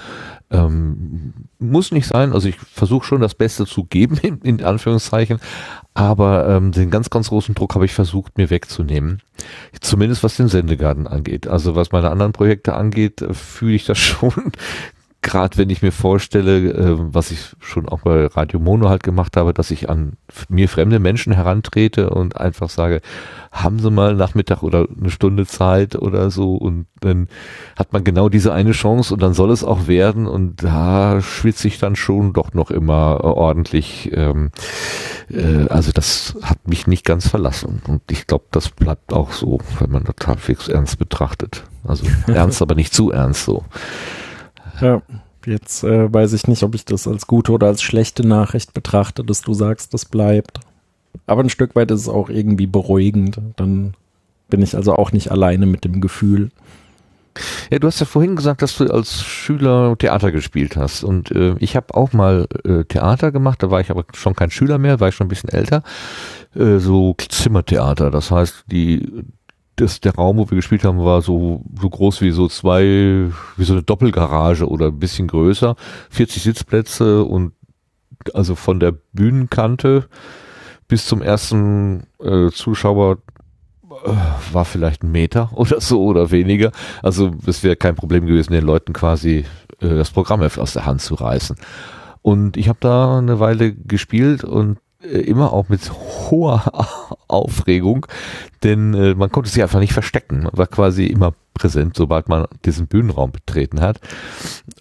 [0.51, 5.41] Ähm, muss nicht sein, also ich versuche schon das Beste zu geben, in, in Anführungszeichen,
[5.97, 9.23] aber ähm, den ganz, ganz großen Druck habe ich versucht, mir wegzunehmen.
[9.81, 11.49] Zumindest was den Sendegarten angeht.
[11.49, 14.53] Also was meine anderen Projekte angeht, äh, fühle ich das schon
[15.27, 19.37] gerade wenn ich mir vorstelle, äh, was ich schon auch bei Radio Mono halt gemacht
[19.37, 20.13] habe, dass ich an
[20.49, 23.01] mir fremde Menschen herantrete und einfach sage,
[23.63, 27.29] haben Sie mal Nachmittag oder eine Stunde Zeit oder so und dann
[27.77, 31.69] hat man genau diese eine Chance und dann soll es auch werden und da schwitze
[31.69, 34.11] ich dann schon doch noch immer ordentlich.
[34.13, 34.51] Ähm,
[35.31, 39.59] äh, also das hat mich nicht ganz verlassen und ich glaube, das bleibt auch so,
[39.79, 41.65] wenn man das halbwegs ernst betrachtet.
[41.85, 43.65] Also ernst, aber nicht zu ernst so.
[44.81, 45.01] Ja,
[45.47, 49.25] jetzt äh, weiß ich nicht, ob ich das als gute oder als schlechte Nachricht betrachte,
[49.25, 50.61] dass du sagst, das bleibt.
[51.27, 53.41] Aber ein Stück weit ist es auch irgendwie beruhigend.
[53.57, 53.95] Dann
[54.49, 56.51] bin ich also auch nicht alleine mit dem Gefühl.
[57.71, 61.05] Ja, du hast ja vorhin gesagt, dass du als Schüler Theater gespielt hast.
[61.05, 64.51] Und äh, ich habe auch mal äh, Theater gemacht, da war ich aber schon kein
[64.51, 65.83] Schüler mehr, war ich schon ein bisschen älter.
[66.55, 68.11] Äh, so Zimmertheater.
[68.11, 69.25] Das heißt, die
[69.77, 73.65] das, der Raum, wo wir gespielt haben, war so, so groß wie so zwei, wie
[73.65, 75.77] so eine Doppelgarage oder ein bisschen größer.
[76.11, 77.53] 40 Sitzplätze und
[78.33, 80.09] also von der Bühnenkante
[80.89, 83.19] bis zum ersten äh, Zuschauer
[84.05, 84.13] äh,
[84.53, 86.73] war vielleicht ein Meter oder so oder weniger.
[87.03, 89.45] Also es wäre kein Problem gewesen, den Leuten quasi
[89.81, 91.57] äh, das Programm aus der Hand zu reißen.
[92.23, 96.63] Und ich habe da eine Weile gespielt und äh, immer auch mit hoher
[97.29, 98.07] Aufregung,
[98.63, 100.45] denn äh, man konnte sich einfach nicht verstecken.
[100.45, 104.01] Man war quasi immer präsent, sobald man diesen Bühnenraum betreten hat.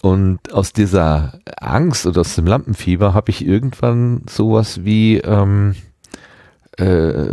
[0.02, 5.76] Und aus dieser Angst oder aus dem Lampenfieber habe ich irgendwann sowas wie ähm,
[6.78, 7.30] äh,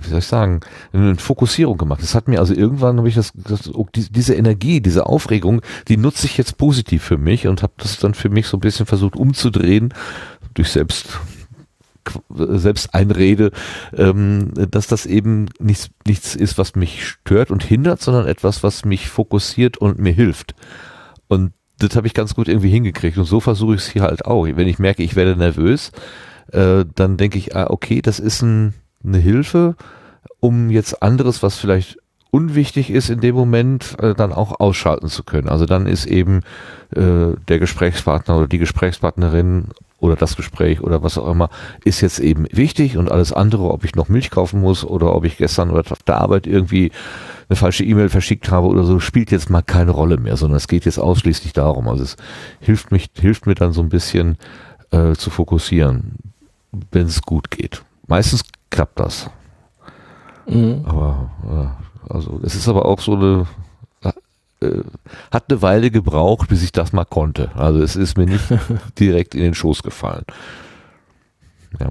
[0.00, 0.60] wie soll ich sagen,
[0.92, 2.02] eine Fokussierung gemacht.
[2.02, 5.96] Das hat mir also irgendwann habe ich das, das oh, diese Energie, diese Aufregung, die
[5.96, 8.86] nutze ich jetzt positiv für mich und habe das dann für mich so ein bisschen
[8.86, 9.92] versucht umzudrehen
[10.54, 11.18] durch selbst
[12.38, 13.50] selbst einrede,
[13.94, 18.86] ähm, dass das eben nichts, nichts ist, was mich stört und hindert, sondern etwas, was
[18.86, 20.54] mich fokussiert und mir hilft.
[21.28, 23.18] Und das habe ich ganz gut irgendwie hingekriegt.
[23.18, 24.46] Und so versuche ich es hier halt auch.
[24.46, 25.92] Wenn ich merke, ich werde nervös,
[26.52, 29.76] äh, dann denke ich, ah, okay, das ist ein, eine Hilfe,
[30.40, 31.98] um jetzt anderes, was vielleicht
[32.30, 35.48] unwichtig ist in dem Moment, äh, dann auch ausschalten zu können.
[35.48, 36.40] Also dann ist eben
[36.94, 39.68] äh, der Gesprächspartner oder die Gesprächspartnerin
[39.98, 41.50] oder das Gespräch oder was auch immer,
[41.84, 45.24] ist jetzt eben wichtig und alles andere, ob ich noch Milch kaufen muss oder ob
[45.24, 46.92] ich gestern oder auf der Arbeit irgendwie
[47.48, 50.68] eine falsche E-Mail verschickt habe oder so, spielt jetzt mal keine Rolle mehr, sondern es
[50.68, 51.88] geht jetzt ausschließlich darum.
[51.88, 52.16] Also es
[52.60, 54.36] hilft mich, hilft mir dann so ein bisschen
[54.90, 56.27] äh, zu fokussieren
[56.90, 57.82] wenn es gut geht.
[58.06, 59.30] Meistens klappt das.
[60.46, 60.82] Mhm.
[60.84, 61.76] Aber
[62.08, 63.46] also es ist aber auch so eine
[64.60, 64.82] äh,
[65.30, 67.50] hat eine Weile gebraucht, bis ich das mal konnte.
[67.54, 68.44] Also es ist mir nicht
[68.98, 70.24] direkt in den Schoß gefallen.
[71.78, 71.90] Ja.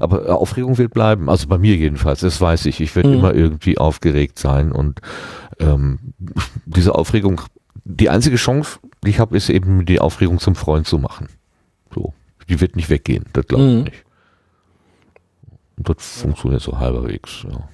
[0.00, 2.80] Aber Aufregung wird bleiben, also bei mir jedenfalls, das weiß ich.
[2.80, 3.14] Ich werde mhm.
[3.16, 5.00] immer irgendwie aufgeregt sein und
[5.60, 5.98] ähm,
[6.64, 7.42] diese Aufregung,
[7.84, 11.28] die einzige Chance, die ich habe, ist eben die Aufregung zum Freund zu machen.
[11.94, 12.14] So
[12.48, 13.82] die wird nicht weggehen, das glaube ich mhm.
[13.84, 14.04] nicht.
[15.78, 17.68] Und das funktioniert so halberwegs, ja.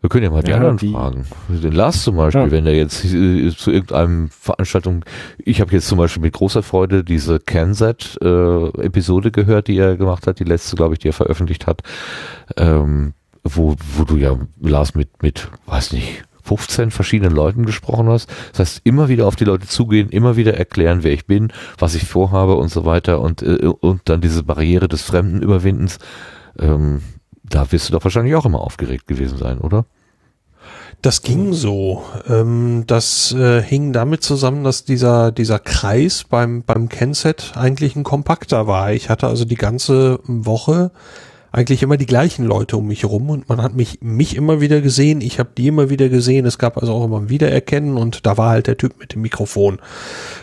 [0.00, 1.26] Wir können ja mal die ja, anderen die, fragen.
[1.48, 2.50] Den Lars zum Beispiel, ja.
[2.52, 5.04] wenn er jetzt äh, zu irgendeinem Veranstaltung,
[5.38, 10.28] ich habe jetzt zum Beispiel mit großer Freude diese CanSat-Episode äh, gehört, die er gemacht
[10.28, 11.82] hat, die letzte, glaube ich, die er veröffentlicht hat,
[12.56, 18.30] ähm, wo, wo du ja Lars mit, mit, weiß nicht, 15 verschiedenen Leuten gesprochen hast.
[18.52, 21.94] Das heißt, immer wieder auf die Leute zugehen, immer wieder erklären, wer ich bin, was
[21.94, 25.98] ich vorhabe und so weiter und, äh, und dann diese Barriere des Fremden überwindens.
[26.58, 27.02] Ähm,
[27.44, 29.84] da wirst du doch wahrscheinlich auch immer aufgeregt gewesen sein, oder?
[31.02, 32.02] Das ging so.
[32.28, 38.04] Ähm, das äh, hing damit zusammen, dass dieser, dieser Kreis beim, beim Kenset eigentlich ein
[38.04, 38.92] kompakter war.
[38.92, 40.90] Ich hatte also die ganze Woche
[41.52, 44.80] eigentlich immer die gleichen Leute um mich herum und man hat mich mich immer wieder
[44.80, 48.26] gesehen, ich habe die immer wieder gesehen, es gab also auch immer ein Wiedererkennen und
[48.26, 49.78] da war halt der Typ mit dem Mikrofon.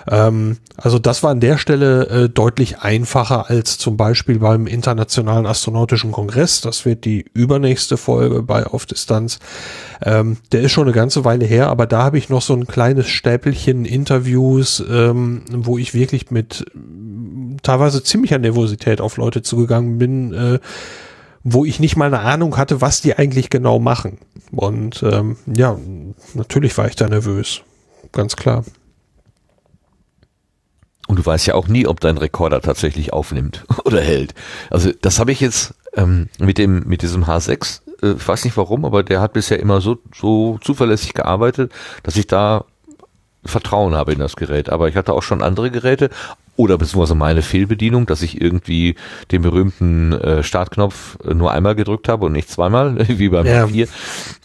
[0.10, 5.46] Ähm, also das war an der Stelle äh, deutlich einfacher als zum Beispiel beim Internationalen
[5.46, 6.62] Astronautischen Kongress.
[6.62, 9.40] Das wird die übernächste Folge bei Auf Distanz.
[10.04, 12.68] Ähm, der ist schon eine ganze Weile her, aber da habe ich noch so ein
[12.68, 16.66] kleines Stäpelchen Interviews, ähm, wo ich wirklich mit
[17.66, 20.60] teilweise ziemlicher Nervosität auf Leute zugegangen bin, äh,
[21.44, 24.20] wo ich nicht mal eine Ahnung hatte, was die eigentlich genau machen.
[24.52, 25.78] Und ähm, ja,
[26.34, 27.62] natürlich war ich da nervös.
[28.12, 28.64] Ganz klar.
[31.08, 34.34] Und du weißt ja auch nie, ob dein Rekorder tatsächlich aufnimmt oder hält.
[34.70, 38.58] Also das habe ich jetzt ähm, mit dem mit diesem H6, äh, ich weiß nicht
[38.58, 41.72] warum, aber der hat bisher immer so so zuverlässig gearbeitet,
[42.04, 42.66] dass ich da
[43.46, 44.70] Vertrauen habe in das Gerät.
[44.70, 46.10] Aber ich hatte auch schon andere Geräte,
[46.58, 48.96] oder beziehungsweise meine Fehlbedienung, dass ich irgendwie
[49.32, 53.88] den berühmten äh, Startknopf nur einmal gedrückt habe und nicht zweimal, wie beim ja, Papier.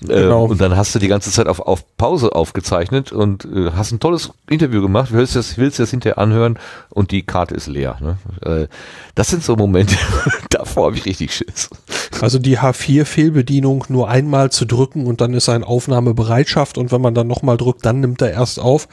[0.03, 0.45] Äh, genau.
[0.45, 4.01] Und dann hast du die ganze Zeit auf, auf Pause aufgezeichnet und äh, hast ein
[4.01, 6.59] tolles Interview gemacht, willst das, willst das hinterher anhören
[6.89, 7.99] und die Karte ist leer.
[8.01, 8.17] Ne?
[8.43, 8.69] Äh,
[9.15, 9.95] das sind so Momente,
[10.51, 11.71] davor habe ich richtig Schiss.
[12.21, 17.15] Also die H4-Fehlbedienung nur einmal zu drücken und dann ist ein Aufnahmebereitschaft und wenn man
[17.15, 18.89] dann nochmal drückt, dann nimmt er erst auf.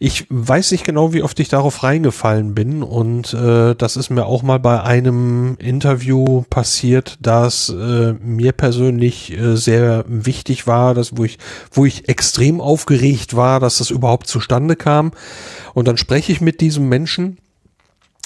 [0.00, 4.26] Ich weiß nicht genau, wie oft ich darauf reingefallen bin und äh, das ist mir
[4.26, 11.16] auch mal bei einem Interview passiert, das äh, mir persönlich äh, sehr wichtig war, dass
[11.16, 11.38] wo ich
[11.72, 15.10] wo ich extrem aufgeregt war, dass das überhaupt zustande kam
[15.74, 17.38] und dann spreche ich mit diesem Menschen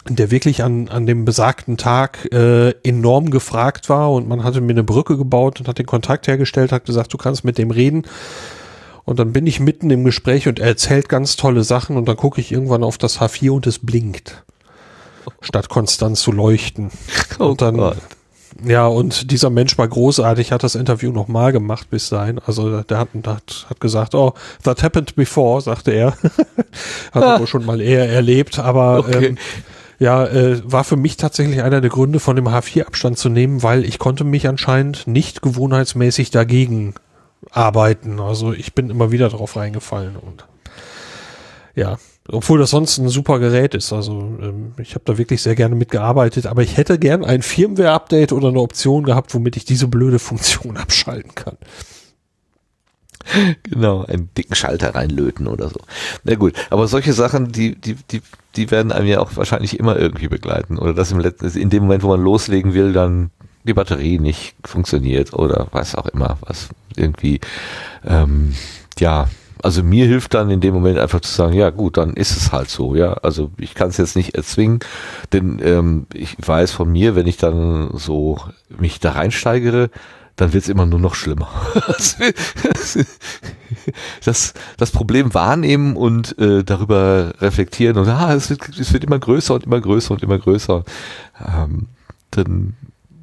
[0.08, 4.72] der wirklich an, an dem besagten Tag äh, enorm gefragt war und man hatte mir
[4.72, 8.02] eine Brücke gebaut und hat den Kontakt hergestellt, hat gesagt, du kannst mit dem reden.
[9.04, 12.16] Und dann bin ich mitten im Gespräch und er erzählt ganz tolle Sachen und dann
[12.16, 14.44] gucke ich irgendwann auf das H4 und es blinkt.
[15.40, 16.90] Statt konstant zu leuchten.
[17.38, 17.96] Oh und dann, Gott.
[18.64, 22.38] ja, und dieser Mensch war großartig, hat das Interview nochmal gemacht bis dahin.
[22.44, 26.12] Also der hat, hat, hat gesagt, oh, that happened before, sagte er.
[27.12, 29.26] hat er wohl schon mal eher erlebt, aber Okay.
[29.26, 29.38] ähm,
[29.98, 33.62] ja, äh, war für mich tatsächlich einer der Gründe, von dem H4 Abstand zu nehmen,
[33.62, 36.94] weil ich konnte mich anscheinend nicht gewohnheitsmäßig dagegen
[37.50, 38.20] arbeiten.
[38.20, 40.46] Also ich bin immer wieder drauf reingefallen und
[41.74, 41.98] ja,
[42.28, 43.92] obwohl das sonst ein super Gerät ist.
[43.92, 48.32] Also ähm, ich habe da wirklich sehr gerne mitgearbeitet, aber ich hätte gern ein Firmware-Update
[48.32, 51.56] oder eine Option gehabt, womit ich diese blöde Funktion abschalten kann.
[53.62, 55.80] Genau, einen dicken Schalter reinlöten oder so.
[56.24, 58.20] Na gut, aber solche Sachen, die, die, die,
[58.56, 60.76] die werden einem ja auch wahrscheinlich immer irgendwie begleiten.
[60.76, 63.30] Oder dass im letzten, in dem Moment, wo man loslegen will, dann
[63.64, 67.40] die Batterie nicht funktioniert oder was auch immer, was irgendwie,
[68.04, 68.54] ähm,
[68.98, 69.28] ja,
[69.62, 72.52] also mir hilft dann in dem Moment einfach zu sagen, ja gut, dann ist es
[72.52, 73.12] halt so, ja.
[73.14, 74.80] Also ich kann es jetzt nicht erzwingen,
[75.32, 79.90] denn ähm, ich weiß von mir, wenn ich dann so mich da reinsteigere,
[80.34, 81.48] dann wird es immer nur noch schlimmer.
[84.24, 89.18] das, das Problem wahrnehmen und äh, darüber reflektieren und ah, es wird, es wird immer
[89.18, 90.84] größer und immer größer und immer größer.
[91.38, 91.88] Ähm,
[92.30, 92.74] dann,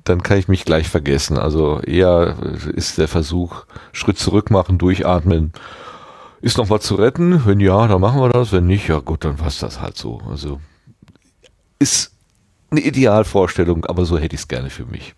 [0.04, 1.38] dann kann ich mich gleich vergessen.
[1.38, 2.38] Also eher
[2.74, 5.54] ist der Versuch, Schritt zurück machen, durchatmen.
[6.42, 7.46] Ist noch was zu retten?
[7.46, 8.52] Wenn ja, dann machen wir das.
[8.52, 10.22] Wenn nicht, ja gut, dann war's das halt so.
[10.30, 10.60] Also
[11.80, 12.12] ist
[12.72, 15.16] eine Idealvorstellung, aber so hätte ich es gerne für mich.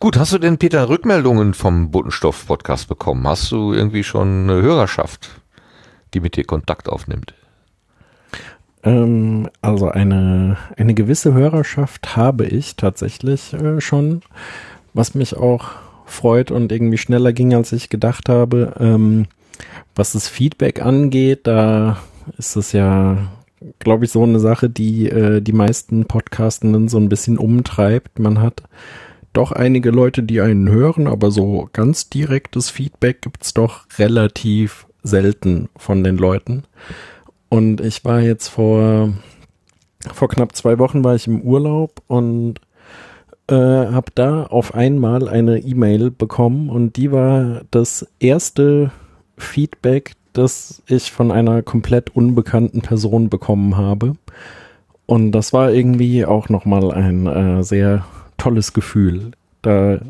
[0.00, 3.26] Gut, hast du denn, Peter, Rückmeldungen vom Botenstoff-Podcast bekommen?
[3.26, 5.30] Hast du irgendwie schon eine Hörerschaft,
[6.12, 7.34] die mit dir Kontakt aufnimmt?
[8.84, 14.22] Ähm, also eine, eine gewisse Hörerschaft habe ich tatsächlich äh, schon,
[14.92, 15.70] was mich auch
[16.06, 18.74] freut und irgendwie schneller ging, als ich gedacht habe.
[18.78, 19.26] Ähm,
[19.94, 21.98] was das Feedback angeht, da
[22.36, 23.18] ist es ja,
[23.78, 28.18] glaube ich, so eine Sache, die äh, die meisten Podcastenden so ein bisschen umtreibt.
[28.18, 28.62] Man hat
[29.32, 35.68] doch einige Leute, die einen hören, aber so ganz direktes Feedback gibt's doch relativ selten
[35.76, 36.64] von den Leuten.
[37.54, 39.14] Und ich war jetzt vor,
[40.12, 42.54] vor knapp zwei Wochen war ich im Urlaub und
[43.46, 48.90] äh, habe da auf einmal eine E-Mail bekommen und die war das erste
[49.38, 54.14] Feedback, das ich von einer komplett unbekannten Person bekommen habe.
[55.06, 58.04] Und das war irgendwie auch nochmal ein äh, sehr
[58.36, 59.30] tolles Gefühl,
[59.62, 60.00] da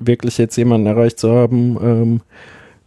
[0.00, 2.20] wirklich jetzt jemanden erreicht zu haben, ähm,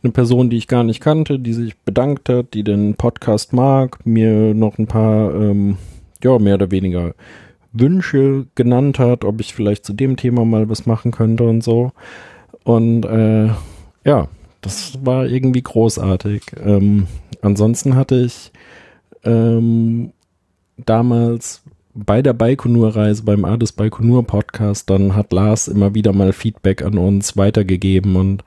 [0.03, 4.05] eine Person, die ich gar nicht kannte, die sich bedankt hat, die den Podcast mag,
[4.05, 5.77] mir noch ein paar, ähm,
[6.23, 7.15] ja, mehr oder weniger
[7.71, 11.91] Wünsche genannt hat, ob ich vielleicht zu dem Thema mal was machen könnte und so.
[12.63, 13.49] Und äh,
[14.05, 14.27] ja,
[14.61, 16.43] das war irgendwie großartig.
[16.63, 17.07] Ähm,
[17.41, 18.51] ansonsten hatte ich
[19.23, 20.11] ähm,
[20.77, 21.63] damals
[21.93, 27.37] bei der Baikonur-Reise, beim Ades Baikonur-Podcast, dann hat Lars immer wieder mal Feedback an uns
[27.37, 28.43] weitergegeben und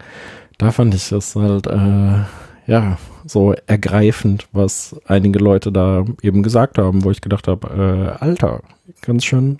[0.58, 2.24] da fand ich das halt, äh,
[2.66, 8.24] ja, so ergreifend, was einige Leute da eben gesagt haben, wo ich gedacht habe, äh,
[8.24, 8.60] Alter,
[9.02, 9.58] ganz schön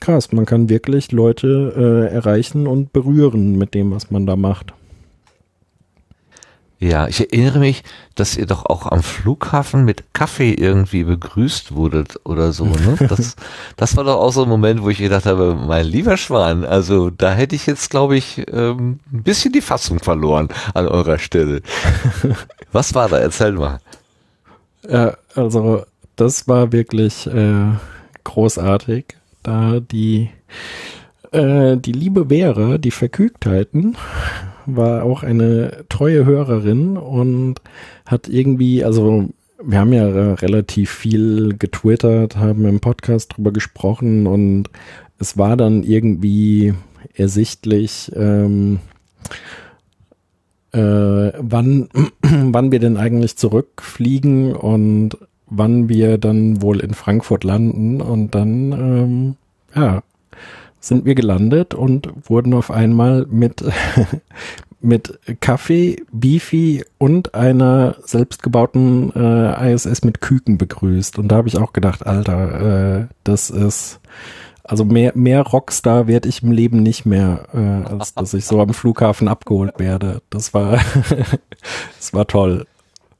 [0.00, 0.32] krass.
[0.32, 4.72] Man kann wirklich Leute äh, erreichen und berühren mit dem, was man da macht.
[6.80, 7.82] Ja, ich erinnere mich,
[8.14, 12.66] dass ihr doch auch am Flughafen mit Kaffee irgendwie begrüßt wurdet oder so.
[12.66, 12.96] Ne?
[13.08, 13.34] Das,
[13.76, 17.10] das war doch auch so ein Moment, wo ich gedacht habe, mein lieber Schwan, also
[17.10, 21.62] da hätte ich jetzt, glaube ich, ähm, ein bisschen die Fassung verloren an eurer Stelle.
[22.72, 23.18] Was war da?
[23.18, 23.80] Erzähl mal.
[24.88, 25.84] Ja, also
[26.14, 27.72] das war wirklich äh,
[28.24, 30.30] großartig, da die
[31.32, 33.96] äh, die liebe Vera, die Verkügtheiten,
[34.76, 37.56] war auch eine treue Hörerin und
[38.06, 39.28] hat irgendwie, also
[39.62, 44.70] wir haben ja relativ viel getwittert, haben im Podcast drüber gesprochen und
[45.18, 46.74] es war dann irgendwie
[47.14, 48.78] ersichtlich, ähm,
[50.72, 51.88] äh, wann,
[52.22, 55.16] wann wir denn eigentlich zurückfliegen und
[55.46, 59.36] wann wir dann wohl in Frankfurt landen und dann, ähm,
[59.74, 60.02] ja,
[60.80, 63.64] sind wir gelandet und wurden auf einmal mit,
[64.80, 71.18] mit Kaffee, Beefy und einer selbstgebauten äh, ISS mit Küken begrüßt.
[71.18, 74.00] Und da habe ich auch gedacht, Alter, äh, das ist
[74.68, 78.60] also mehr, mehr Rockstar werde ich im Leben nicht mehr, äh, als dass ich so
[78.60, 80.20] am Flughafen abgeholt werde.
[80.28, 80.78] Das war,
[81.96, 82.66] das war toll.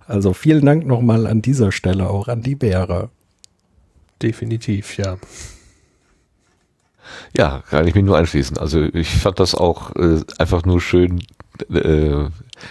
[0.06, 3.08] Also vielen Dank nochmal an dieser Stelle auch an die Bäre.
[4.22, 5.16] definitiv, ja.
[7.36, 8.58] Ja, kann ich mich nur anschließen.
[8.58, 11.22] Also ich fand das auch äh, einfach nur schön
[11.72, 12.28] äh,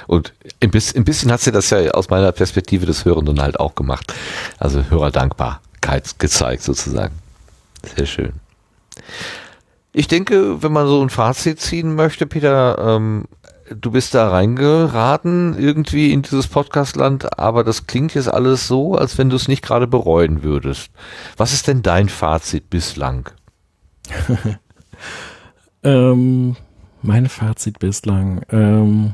[0.08, 3.60] und ein bisschen, ein bisschen hat sie das ja aus meiner Perspektive des Hörenden halt
[3.60, 4.14] auch gemacht.
[4.58, 7.16] Also Hörerdankbarkeit gezeigt sozusagen.
[7.96, 8.34] Sehr schön.
[9.94, 13.26] Ich denke, wenn man so ein Fazit ziehen möchte, Peter, ähm,
[13.70, 19.18] du bist da reingeraten irgendwie in dieses Podcastland, aber das klingt jetzt alles so, als
[19.18, 20.90] wenn du es nicht gerade bereuen würdest.
[21.36, 23.30] Was ist denn dein Fazit bislang?
[25.84, 26.56] ähm,
[27.02, 28.42] mein Fazit bislang.
[28.52, 29.14] Ähm,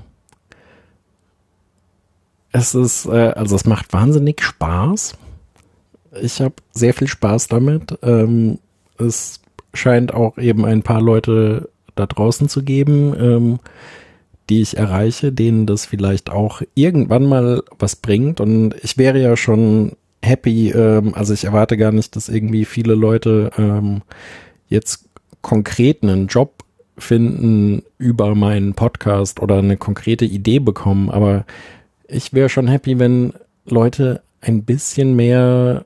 [2.52, 5.18] es ist, äh, also es macht wahnsinnig Spaß.
[6.22, 7.98] Ich habe sehr viel Spaß damit.
[8.04, 8.60] Ähm,
[8.98, 9.42] es
[9.74, 13.60] scheint auch eben ein paar Leute da draußen zu geben, ähm,
[14.50, 18.40] die ich erreiche, denen das vielleicht auch irgendwann mal was bringt.
[18.40, 22.96] Und ich wäre ja schon happy, ähm, also ich erwarte gar nicht, dass irgendwie viele
[22.96, 24.02] Leute ähm,
[24.68, 25.10] jetzt
[25.42, 26.64] konkret einen Job
[26.98, 31.46] finden über meinen Podcast oder eine konkrete Idee bekommen, aber
[32.08, 33.34] ich wäre schon happy, wenn
[33.66, 35.86] Leute ein bisschen mehr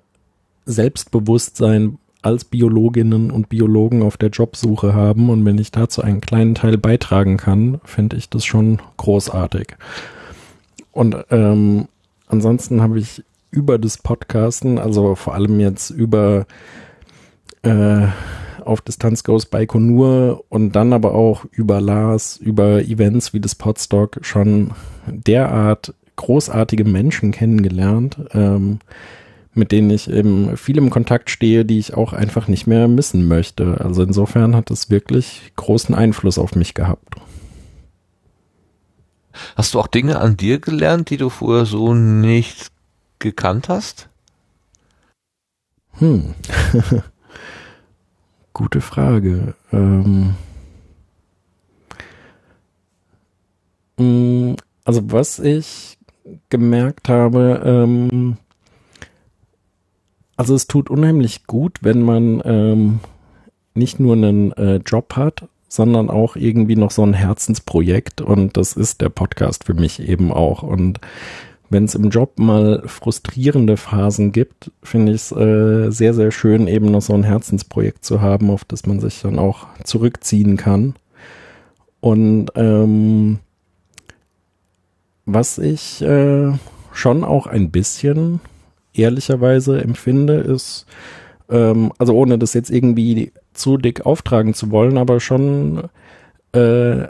[0.65, 6.55] Selbstbewusstsein als Biologinnen und Biologen auf der Jobsuche haben und wenn ich dazu einen kleinen
[6.55, 9.77] Teil beitragen kann, finde ich das schon großartig.
[10.91, 11.87] Und ähm,
[12.27, 16.45] ansonsten habe ich über das Podcasten, also vor allem jetzt über
[17.61, 18.07] äh,
[18.67, 24.19] auf Distanz Goes Baikonur und dann aber auch über Lars, über Events wie das Podstock
[24.21, 24.71] schon
[25.07, 28.79] derart großartige Menschen kennengelernt, ähm,
[29.53, 33.27] mit denen ich eben viel im Kontakt stehe, die ich auch einfach nicht mehr missen
[33.27, 33.79] möchte.
[33.79, 37.15] Also insofern hat es wirklich großen Einfluss auf mich gehabt.
[39.55, 42.71] Hast du auch Dinge an dir gelernt, die du vorher so nicht
[43.19, 44.09] gekannt hast?
[45.93, 46.35] Hm.
[48.57, 49.53] Gute Frage.
[49.71, 50.33] Ähm,
[53.99, 55.99] mm, also was ich
[56.49, 58.37] gemerkt habe, ähm,
[60.37, 62.99] also es tut unheimlich gut, wenn man ähm,
[63.75, 68.73] nicht nur einen äh, Job hat, sondern auch irgendwie noch so ein Herzensprojekt und das
[68.73, 70.99] ist der Podcast für mich eben auch und
[71.69, 76.67] wenn es im Job mal frustrierende Phasen gibt, finde ich es äh, sehr, sehr schön,
[76.67, 80.95] eben noch so ein Herzensprojekt zu haben, auf das man sich dann auch zurückziehen kann.
[81.99, 83.39] Und ähm,
[85.25, 86.53] was ich äh,
[86.93, 88.39] schon auch ein bisschen
[88.93, 90.85] ehrlicherweise empfinde, ist,
[91.49, 95.89] ähm, also ohne das jetzt irgendwie zu dick auftragen zu wollen, aber schon
[96.53, 97.07] äh,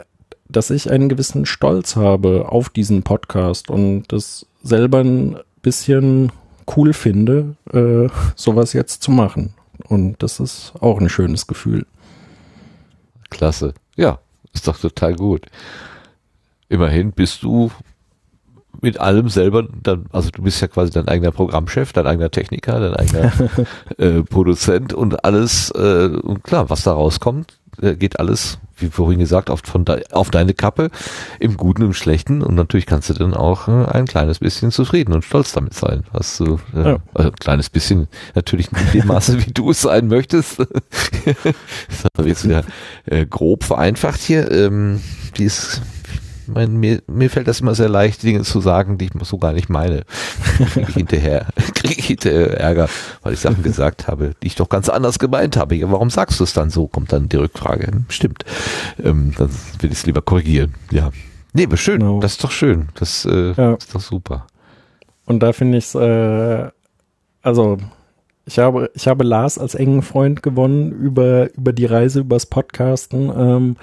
[0.48, 6.32] dass ich einen gewissen Stolz habe auf diesen Podcast und das selber ein bisschen
[6.76, 9.54] cool finde, äh, sowas jetzt zu machen.
[9.88, 11.86] Und das ist auch ein schönes Gefühl.
[13.30, 13.74] Klasse.
[13.96, 14.18] Ja,
[14.52, 15.46] ist doch total gut.
[16.68, 17.70] Immerhin bist du
[18.80, 22.78] mit allem selber, dann, also du bist ja quasi dein eigener Programmchef, dein eigener Techniker,
[22.78, 23.32] dein eigener
[23.98, 29.18] äh, Produzent und alles, äh, und klar, was da rauskommt, äh, geht alles, wie vorhin
[29.18, 30.90] gesagt, auf, von de, auf deine Kappe,
[31.40, 35.12] im Guten im Schlechten und natürlich kannst du dann auch äh, ein kleines bisschen zufrieden
[35.12, 36.96] und stolz damit sein, was du, äh, ja.
[37.14, 40.58] also ein kleines bisschen, natürlich nicht in dem Maße, wie du es sein möchtest.
[40.60, 40.66] das
[42.18, 42.64] ist jetzt wieder
[43.06, 45.00] äh, grob vereinfacht hier, ähm,
[45.36, 45.82] die ist
[46.48, 49.52] mein, mir, mir fällt das immer sehr leicht, Dinge zu sagen, die ich so gar
[49.52, 50.02] nicht meine.
[50.72, 52.88] Kriege ich hinterher, kriege ich hinterher Ärger,
[53.22, 55.76] weil ich Sachen gesagt habe, die ich doch ganz anders gemeint habe.
[55.76, 56.86] Ja, warum sagst du es dann so?
[56.86, 58.04] Kommt dann die Rückfrage.
[58.08, 58.44] Stimmt.
[59.02, 60.74] Ähm, dann will ich es lieber korrigieren.
[60.90, 61.10] Ja.
[61.52, 62.00] Nee, aber schön.
[62.00, 62.20] Genau.
[62.20, 62.88] Das ist doch schön.
[62.94, 63.74] Das äh, ja.
[63.74, 64.46] ist doch super.
[65.26, 66.70] Und da finde ich es, äh,
[67.42, 67.78] also
[68.46, 73.30] ich habe, ich habe Lars als engen Freund gewonnen über, über die Reise, übers Podcasten.
[73.36, 73.76] Ähm,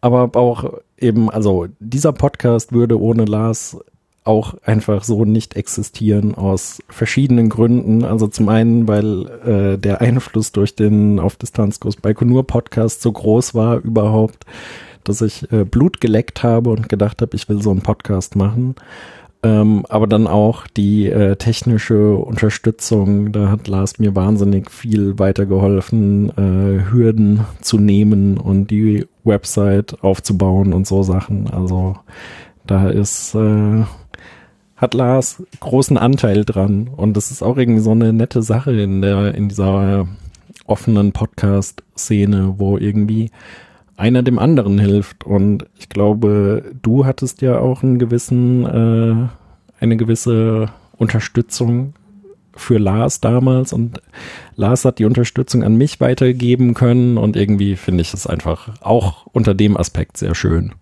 [0.00, 3.78] aber auch eben, also dieser Podcast würde ohne Lars
[4.24, 8.04] auch einfach so nicht existieren aus verschiedenen Gründen.
[8.04, 13.54] Also zum einen, weil äh, der Einfluss durch den auf Distanzkurs Baikonur Podcast so groß
[13.54, 14.44] war überhaupt,
[15.02, 18.74] dass ich äh, Blut geleckt habe und gedacht habe, ich will so einen Podcast machen.
[19.42, 26.30] Ähm, aber dann auch die äh, technische Unterstützung, da hat Lars mir wahnsinnig viel weitergeholfen,
[26.30, 31.48] äh, Hürden zu nehmen und die Website aufzubauen und so Sachen.
[31.50, 31.96] Also
[32.66, 33.84] da ist, äh,
[34.76, 39.02] hat Lars großen Anteil dran und das ist auch irgendwie so eine nette Sache in
[39.02, 40.08] der, in dieser
[40.66, 43.30] offenen Podcast-Szene, wo irgendwie
[43.98, 45.24] einer dem anderen hilft.
[45.24, 49.28] Und ich glaube, du hattest ja auch einen gewissen, äh,
[49.80, 51.94] eine gewisse Unterstützung
[52.54, 54.00] für Lars damals und
[54.56, 59.26] Lars hat die Unterstützung an mich weitergeben können und irgendwie finde ich es einfach auch
[59.26, 60.72] unter dem Aspekt sehr schön.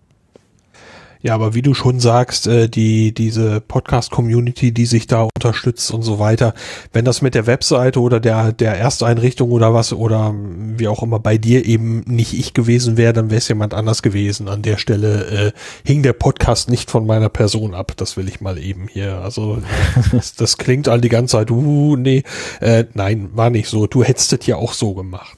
[1.21, 6.03] Ja, aber wie du schon sagst, äh, die, diese Podcast-Community, die sich da unterstützt und
[6.03, 6.53] so weiter,
[6.93, 11.19] wenn das mit der Webseite oder der, der Ersteinrichtung oder was oder wie auch immer
[11.19, 14.47] bei dir eben nicht ich gewesen wäre, dann wäre es jemand anders gewesen.
[14.47, 15.51] An der Stelle äh,
[15.83, 17.93] hing der Podcast nicht von meiner Person ab.
[17.97, 19.19] Das will ich mal eben hier.
[19.19, 19.59] Also
[20.11, 22.23] das, das klingt all die ganze Zeit, uh, nee,
[22.61, 23.87] äh, nein, war nicht so.
[23.87, 25.37] Du hättest es ja auch so gemacht.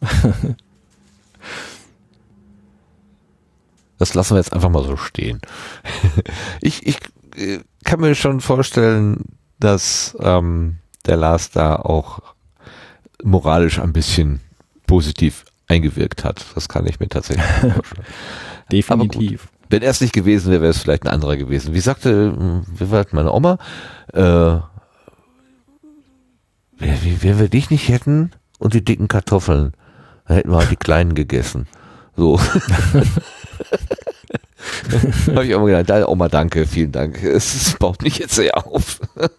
[3.98, 5.40] Das lassen wir jetzt einfach mal so stehen.
[6.60, 6.98] ich, ich
[7.36, 9.24] äh, kann mir schon vorstellen,
[9.60, 12.20] dass ähm, der Lars da auch
[13.22, 14.40] moralisch ein bisschen
[14.86, 16.44] positiv eingewirkt hat.
[16.54, 18.06] Das kann ich mir tatsächlich vorstellen.
[18.72, 19.48] Definitiv.
[19.70, 21.74] Wenn er es nicht gewesen wäre, wäre es vielleicht ein anderer gewesen.
[21.74, 23.58] Wie sagte, wie war meine Oma,
[24.12, 24.58] äh,
[26.78, 29.72] wenn wir dich nicht hätten und die dicken Kartoffeln,
[30.26, 31.66] dann hätten wir halt die kleinen gegessen.
[32.16, 32.38] So.
[35.34, 37.22] Habe ich auch mal gedacht, Oma, danke, vielen Dank.
[37.34, 39.00] Es baut mich jetzt sehr auf.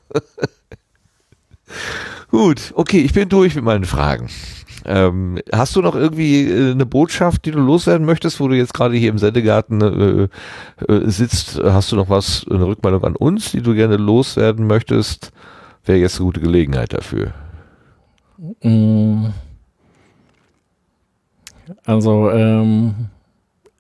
[2.32, 4.30] Gut, okay, ich bin durch mit meinen Fragen.
[4.88, 8.74] Ähm, hast du noch irgendwie äh, eine Botschaft, die du loswerden möchtest, wo du jetzt
[8.74, 10.28] gerade hier im Sendegarten äh,
[10.92, 11.60] äh, sitzt?
[11.64, 15.32] Hast du noch was, eine Rückmeldung an uns, die du gerne loswerden möchtest?
[15.86, 17.34] Wäre jetzt eine gute Gelegenheit dafür.
[18.62, 19.28] Mm.
[21.86, 23.10] Also, ähm,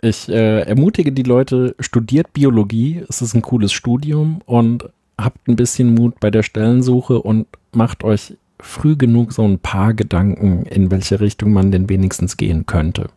[0.05, 5.55] ich äh, ermutige die Leute, studiert Biologie, es ist ein cooles Studium und habt ein
[5.55, 10.91] bisschen Mut bei der Stellensuche und macht euch früh genug so ein paar Gedanken, in
[10.91, 13.09] welche Richtung man denn wenigstens gehen könnte.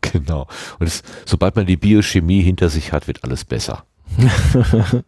[0.00, 0.46] Genau.
[0.78, 3.84] Und es, sobald man die Biochemie hinter sich hat, wird alles besser.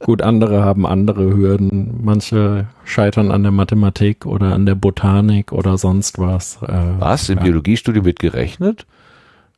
[0.00, 2.00] Gut, andere haben andere Hürden.
[2.02, 6.60] Manche scheitern an der Mathematik oder an der Botanik oder sonst was.
[6.62, 7.28] Äh, was?
[7.28, 7.44] Im ja.
[7.44, 8.86] Biologiestudium wird gerechnet?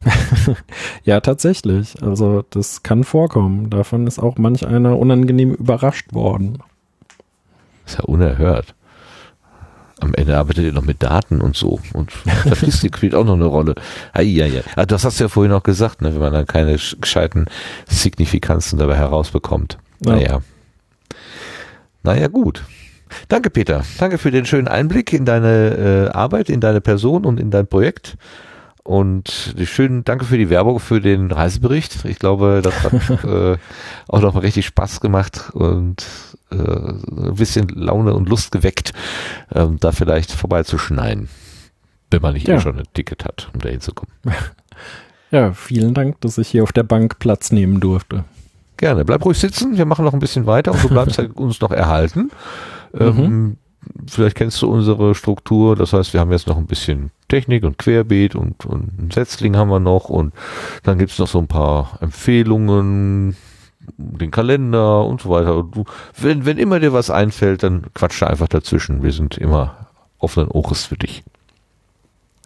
[1.04, 2.02] ja, tatsächlich.
[2.02, 3.70] Also das kann vorkommen.
[3.70, 6.58] Davon ist auch manch einer unangenehm überrascht worden.
[7.86, 8.74] ist ja unerhört.
[10.00, 11.80] Am Ende arbeitet ihr noch mit Daten und so.
[11.92, 12.12] Und
[12.46, 13.74] Statistik spielt auch noch eine Rolle.
[14.18, 14.62] Ja.
[14.76, 17.46] Ah, das hast du ja vorhin auch gesagt, ne, wenn man dann keine gescheiten
[17.86, 19.78] Signifikanzen dabei herausbekommt.
[20.04, 20.12] Ja.
[20.12, 20.40] Naja.
[22.02, 22.64] Naja, gut.
[23.28, 23.84] Danke, Peter.
[23.98, 27.66] Danke für den schönen Einblick in deine äh, Arbeit, in deine Person und in dein
[27.66, 28.16] Projekt.
[28.84, 32.04] Und schön, danke für die Werbung, für den Reisebericht.
[32.04, 33.56] Ich glaube, das hat äh,
[34.08, 36.04] auch noch mal richtig Spaß gemacht und
[36.52, 38.92] äh, ein bisschen Laune und Lust geweckt,
[39.54, 41.30] ähm, da vielleicht vorbeizuschneiden,
[42.10, 42.56] wenn man nicht ja.
[42.56, 44.14] eh schon ein Ticket hat, um da hinzukommen.
[45.30, 48.22] Ja, vielen Dank, dass ich hier auf der Bank Platz nehmen durfte.
[48.76, 49.04] Gerne.
[49.04, 52.30] Bleib ruhig sitzen, wir machen noch ein bisschen weiter und du bleibst uns noch erhalten.
[52.92, 53.00] Mhm.
[53.00, 53.56] Ähm,
[54.06, 57.78] vielleicht kennst du unsere Struktur, das heißt, wir haben jetzt noch ein bisschen Technik und
[57.78, 60.32] Querbeet und, und ein Setzling haben wir noch und
[60.82, 63.36] dann gibt's noch so ein paar Empfehlungen,
[63.96, 65.62] den Kalender und so weiter.
[65.62, 65.84] Du,
[66.18, 69.02] wenn, wenn immer dir was einfällt, dann quatsch da einfach dazwischen.
[69.02, 69.88] Wir sind immer
[70.18, 71.22] offenen Ohres für dich.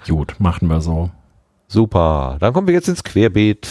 [0.06, 1.10] Gut, machen wir so.
[1.68, 2.36] Super.
[2.40, 3.68] Dann kommen wir jetzt ins Querbeet.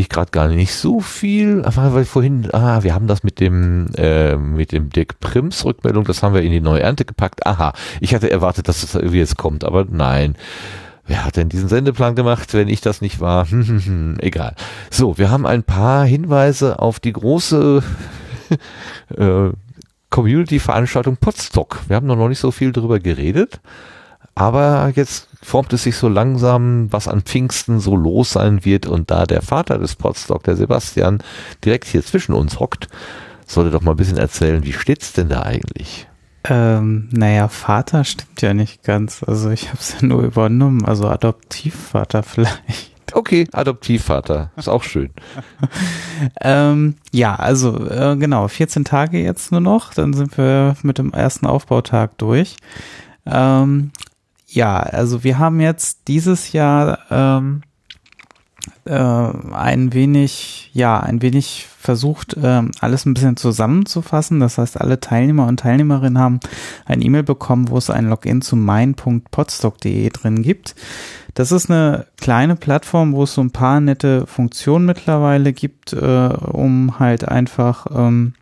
[0.00, 1.62] Ich gerade gar nicht so viel.
[1.64, 6.22] Weil vorhin, ah, wir haben das mit dem, äh, mit dem Dirk Prims Rückmeldung, das
[6.22, 7.46] haben wir in die neue Ernte gepackt.
[7.46, 10.36] Aha, ich hatte erwartet, dass das irgendwie jetzt kommt, aber nein.
[11.06, 13.46] Wer hat denn diesen Sendeplan gemacht, wenn ich das nicht war?
[14.18, 14.54] Egal.
[14.90, 17.82] So, wir haben ein paar Hinweise auf die große
[19.16, 19.50] äh,
[20.10, 21.80] Community-Veranstaltung Potstock.
[21.88, 23.60] Wir haben noch nicht so viel drüber geredet,
[24.34, 29.10] aber jetzt formt es sich so langsam, was an Pfingsten so los sein wird und
[29.10, 31.22] da der Vater des Potstock, der Sebastian,
[31.64, 32.88] direkt hier zwischen uns hockt,
[33.46, 36.06] sollte doch mal ein bisschen erzählen, wie steht's denn da eigentlich?
[36.44, 39.22] Ähm, naja, Vater stimmt ja nicht ganz.
[39.22, 40.84] Also ich habe es ja nur übernommen.
[40.84, 42.90] Also Adoptivvater vielleicht.
[43.12, 44.50] Okay, Adoptivvater.
[44.56, 45.10] Ist auch schön.
[46.40, 49.92] ähm, ja, also äh, genau, 14 Tage jetzt nur noch.
[49.92, 52.56] Dann sind wir mit dem ersten Aufbautag durch.
[53.26, 53.90] Ähm,
[54.52, 57.62] ja, also wir haben jetzt dieses Jahr ähm,
[58.84, 64.40] äh, ein wenig, ja, ein wenig versucht, äh, alles ein bisschen zusammenzufassen.
[64.40, 66.40] Das heißt, alle Teilnehmer und Teilnehmerinnen haben
[66.84, 70.74] ein E-Mail bekommen, wo es ein Login zu mein.podstock.de drin gibt.
[71.34, 75.96] Das ist eine kleine Plattform, wo es so ein paar nette Funktionen mittlerweile gibt, äh,
[75.96, 78.34] um halt einfach ähm,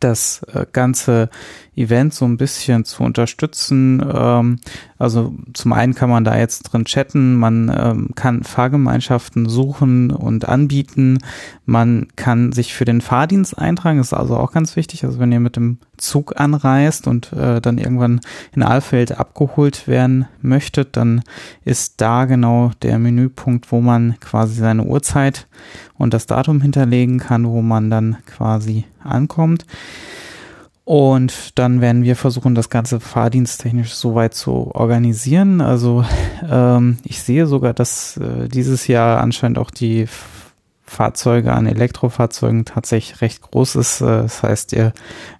[0.00, 1.30] das äh, ganze
[1.76, 4.04] Event so ein bisschen zu unterstützen.
[4.14, 4.58] Ähm,
[4.98, 10.48] also zum einen kann man da jetzt drin chatten, man ähm, kann Fahrgemeinschaften suchen und
[10.48, 11.18] anbieten,
[11.66, 15.04] man kann sich für den Fahrdienst eintragen, ist also auch ganz wichtig.
[15.04, 18.20] Also wenn ihr mit dem Zug anreist und äh, dann irgendwann
[18.54, 21.22] in Aalfeld abgeholt werden möchtet, dann
[21.64, 25.46] ist da genau der Menüpunkt, wo man quasi seine Uhrzeit
[25.98, 29.66] und das Datum hinterlegen kann, wo man dann quasi ankommt.
[30.84, 35.60] Und dann werden wir versuchen, das Ganze fahrdiensttechnisch soweit zu organisieren.
[35.60, 36.04] Also
[36.48, 40.06] ähm, ich sehe sogar, dass äh, dieses Jahr anscheinend auch die
[40.84, 44.00] Fahrzeuge an Elektrofahrzeugen tatsächlich recht groß ist.
[44.02, 44.92] Äh, das heißt, ihr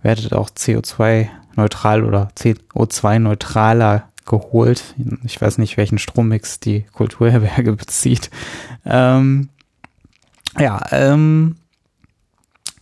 [0.02, 4.94] werdet auch CO2-neutral oder CO2-neutraler geholt.
[5.24, 8.30] Ich weiß nicht, welchen Strommix die Kulturherberge bezieht.
[8.86, 9.50] Ähm,
[10.58, 11.56] ja, ähm,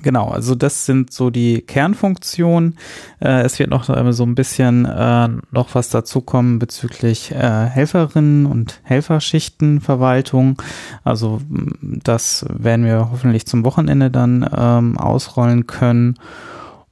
[0.02, 2.76] Genau, also das sind so die Kernfunktionen.
[3.20, 8.81] Äh, es wird noch so ein bisschen äh, noch was dazukommen bezüglich äh, Helferinnen und
[8.82, 10.60] Helferschichtenverwaltung.
[11.05, 11.40] Also
[11.81, 16.18] das werden wir hoffentlich zum Wochenende dann ähm, ausrollen können.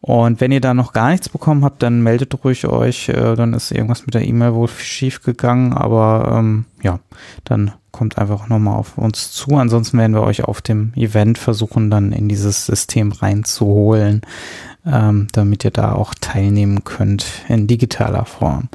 [0.01, 3.11] Und wenn ihr da noch gar nichts bekommen habt, dann meldet ruhig euch.
[3.11, 5.75] Äh, dann ist irgendwas mit der E-Mail wohl schief gegangen.
[5.75, 7.01] Aber ähm, ja,
[7.45, 9.57] dann kommt einfach nochmal auf uns zu.
[9.57, 14.23] Ansonsten werden wir euch auf dem Event versuchen, dann in dieses System reinzuholen,
[14.87, 18.69] ähm, damit ihr da auch teilnehmen könnt in digitaler Form.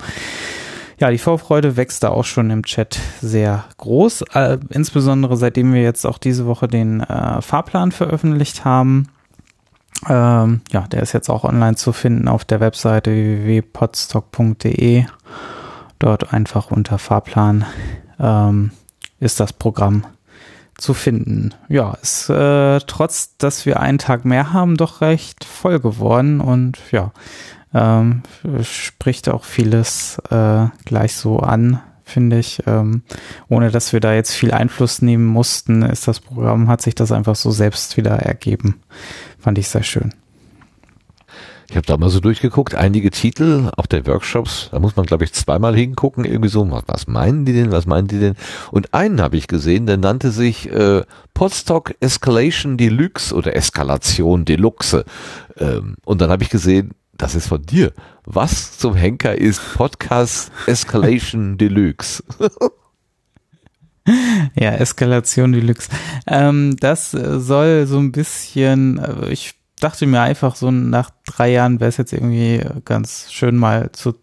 [0.97, 5.81] Ja, die Vorfreude wächst da auch schon im Chat sehr groß, äh, insbesondere seitdem wir
[5.81, 9.09] jetzt auch diese Woche den äh, Fahrplan veröffentlicht haben.
[10.07, 15.05] Ähm, ja, der ist jetzt auch online zu finden auf der Webseite www.podstock.de.
[15.99, 17.65] Dort einfach unter Fahrplan
[18.19, 18.71] ähm,
[19.19, 20.05] ist das Programm
[20.77, 21.53] zu finden.
[21.69, 26.79] Ja, ist äh, trotz, dass wir einen Tag mehr haben, doch recht voll geworden und
[26.91, 27.11] ja,
[27.73, 28.23] ähm,
[28.61, 32.63] spricht auch vieles äh, gleich so an, finde ich.
[32.65, 33.01] Ähm,
[33.49, 37.11] ohne dass wir da jetzt viel Einfluss nehmen mussten, ist das Programm, hat sich das
[37.11, 38.81] einfach so selbst wieder ergeben.
[39.39, 40.13] Fand ich sehr schön.
[41.67, 45.23] Ich habe da mal so durchgeguckt, einige Titel, auch der Workshops, da muss man, glaube
[45.23, 48.35] ich, zweimal hingucken, irgendwie so, was meinen die denn, was meinen die denn?
[48.71, 51.01] Und einen habe ich gesehen, der nannte sich äh,
[51.33, 55.05] Podstock Escalation Deluxe oder Eskalation Deluxe.
[55.57, 57.93] Ähm, und dann habe ich gesehen, das ist von dir.
[58.25, 62.23] Was zum Henker ist Podcast Escalation Deluxe?
[64.55, 65.89] ja, Eskalation Deluxe.
[66.27, 71.79] Ähm, das soll so ein bisschen, äh, ich dachte mir einfach so nach drei Jahren
[71.79, 74.15] wäre es jetzt irgendwie ganz schön mal zu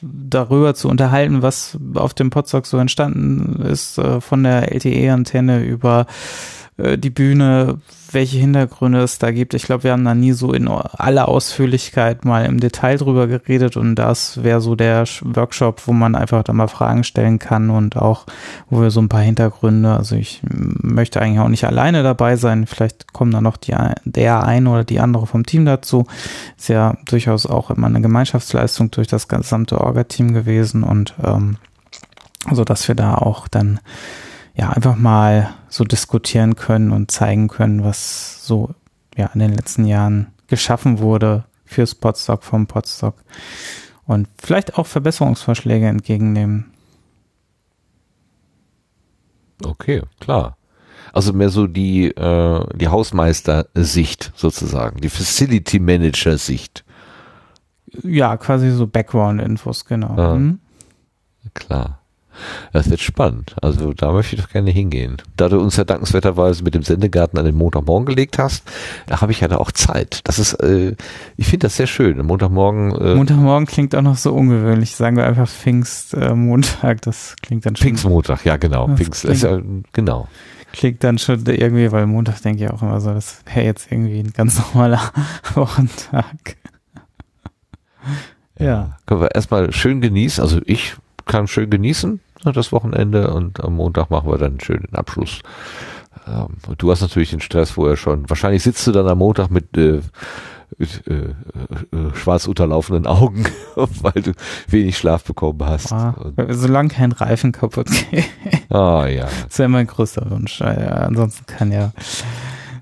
[0.00, 6.06] darüber zu unterhalten, was auf dem Podstock so entstanden ist, äh, von der LTE-Antenne über
[6.76, 7.78] äh, die Bühne,
[8.10, 9.54] welche Hintergründe es da gibt.
[9.54, 13.76] Ich glaube, wir haben da nie so in aller Ausführlichkeit mal im Detail drüber geredet
[13.76, 17.96] und das wäre so der Workshop, wo man einfach da mal Fragen stellen kann und
[17.96, 18.26] auch,
[18.70, 22.66] wo wir so ein paar Hintergründe, also ich möchte eigentlich auch nicht alleine dabei sein,
[22.66, 26.06] vielleicht kommen da noch die, der eine oder die andere vom Team dazu.
[26.56, 31.56] Ist ja durchaus auch immer eine Gemeinschaftsleistung durch das gesamte Orga-Team gewesen und ähm,
[32.52, 33.80] so dass wir da auch dann
[34.54, 38.74] ja einfach mal so diskutieren können und zeigen können, was so
[39.16, 43.16] ja in den letzten Jahren geschaffen wurde fürs Podstock vom Podstock
[44.06, 46.72] und vielleicht auch Verbesserungsvorschläge entgegennehmen.
[49.64, 50.56] Okay, klar.
[51.12, 56.84] Also mehr so die, äh, die Hausmeister-Sicht sozusagen, die Facility Manager-Sicht.
[58.02, 60.16] Ja, quasi so Background-Infos, genau.
[60.16, 60.58] Ah, hm?
[61.54, 62.00] Klar.
[62.72, 63.56] Das wird spannend.
[63.62, 65.16] Also da möchte ich doch gerne hingehen.
[65.36, 68.64] Da du uns ja dankenswerterweise mit dem Sendegarten an den Montagmorgen gelegt hast,
[69.06, 70.20] da habe ich ja da auch Zeit.
[70.24, 70.94] Das ist, äh,
[71.36, 72.24] ich finde das sehr schön.
[72.24, 72.92] Montagmorgen.
[72.92, 74.96] Äh, Montagmorgen klingt auch noch so ungewöhnlich.
[74.96, 76.98] Sagen wir einfach Pfingstmontag.
[76.98, 77.86] Äh, das klingt dann schon.
[77.86, 78.88] Pfingstmontag, ja genau.
[78.88, 79.60] Pfingst, klingt, ja,
[79.92, 80.28] genau.
[80.72, 84.18] Klingt dann schon irgendwie, weil Montag denke ich auch immer so, das wäre jetzt irgendwie
[84.18, 85.12] ein ganz normaler
[85.54, 86.56] Wochentag.
[88.58, 88.96] Ja.
[89.06, 90.42] Können wir erstmal schön genießen.
[90.42, 90.96] Also ich
[91.26, 92.20] kann schön genießen
[92.52, 95.40] das Wochenende und am Montag machen wir dann einen schönen Abschluss.
[96.26, 98.28] Ähm, du hast natürlich den Stress vorher schon.
[98.28, 100.00] Wahrscheinlich sitzt du dann am Montag mit, äh,
[100.76, 101.30] mit äh,
[101.96, 103.44] äh, schwarz unterlaufenden Augen,
[103.74, 104.32] weil du
[104.68, 105.92] wenig Schlaf bekommen hast.
[105.92, 106.14] Ah,
[106.48, 108.24] solange kein Reifen kaputt geht.
[108.70, 109.28] Ah ja.
[109.48, 110.60] Das wäre mein größter Wunsch.
[110.60, 111.92] Ja, ansonsten kann ja,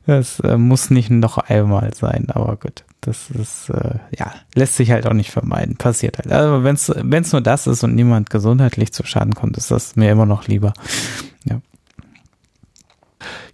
[0.06, 2.84] das äh, muss nicht noch einmal sein, aber gut.
[3.02, 5.76] Das ist, äh, ja, lässt sich halt auch nicht vermeiden.
[5.76, 6.30] Passiert halt.
[6.30, 10.12] Also wenn es nur das ist und niemand gesundheitlich zu Schaden kommt, ist das mir
[10.12, 10.72] immer noch lieber.
[11.44, 11.60] Ja.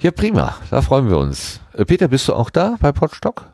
[0.02, 0.56] Ja, prima.
[0.70, 1.60] Da freuen wir uns.
[1.72, 3.46] Äh, Peter, bist du auch da bei Potstock?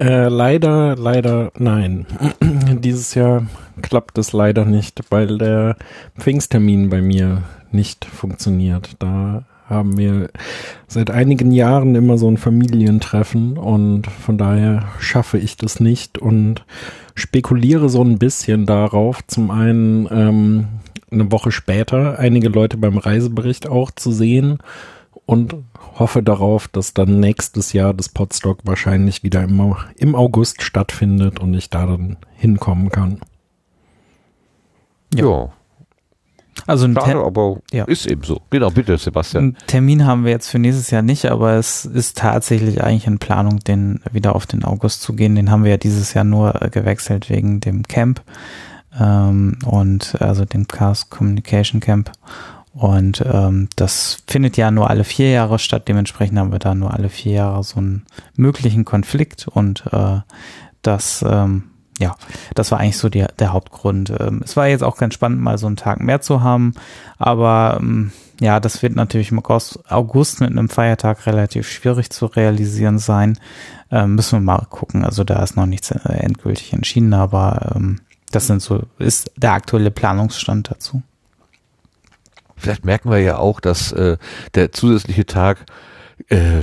[0.00, 2.06] Äh, leider, leider nein.
[2.80, 3.46] Dieses Jahr
[3.80, 5.76] klappt es leider nicht, weil der
[6.18, 8.96] Pfingsttermin bei mir nicht funktioniert.
[8.98, 10.30] Da haben wir
[10.88, 16.64] seit einigen Jahren immer so ein Familientreffen und von daher schaffe ich das nicht und
[17.14, 20.68] spekuliere so ein bisschen darauf, zum einen ähm,
[21.10, 24.58] eine Woche später einige Leute beim Reisebericht auch zu sehen
[25.26, 25.56] und
[25.98, 31.54] hoffe darauf, dass dann nächstes Jahr das Podstock wahrscheinlich wieder im, im August stattfindet und
[31.54, 33.20] ich da dann hinkommen kann.
[35.14, 35.24] Ja.
[35.24, 35.52] ja.
[36.66, 37.84] Also ein Schade, aber ja.
[37.84, 38.40] ist eben so.
[38.50, 39.44] Genau, bitte, Sebastian.
[39.44, 43.18] Einen Termin haben wir jetzt für nächstes Jahr nicht, aber es ist tatsächlich eigentlich in
[43.18, 45.34] Planung, den wieder auf den August zu gehen.
[45.34, 48.22] Den haben wir ja dieses Jahr nur gewechselt wegen dem Camp
[48.98, 52.12] ähm, und also dem Chaos Communication Camp.
[52.72, 55.88] Und ähm, das findet ja nur alle vier Jahre statt.
[55.88, 58.06] Dementsprechend haben wir da nur alle vier Jahre so einen
[58.36, 60.20] möglichen Konflikt und äh,
[60.82, 61.64] das ähm,
[62.00, 62.16] ja,
[62.54, 64.12] das war eigentlich so die, der Hauptgrund.
[64.18, 66.74] Ähm, es war jetzt auch ganz spannend, mal so einen Tag mehr zu haben,
[67.18, 72.98] aber ähm, ja, das wird natürlich im August mit einem Feiertag relativ schwierig zu realisieren
[72.98, 73.38] sein.
[73.90, 75.04] Ähm, müssen wir mal gucken.
[75.04, 78.00] Also da ist noch nichts äh, endgültig entschieden, aber ähm,
[78.32, 81.02] das sind so, ist der aktuelle Planungsstand dazu.
[82.56, 84.16] Vielleicht merken wir ja auch, dass äh,
[84.54, 85.66] der zusätzliche Tag
[86.28, 86.62] äh,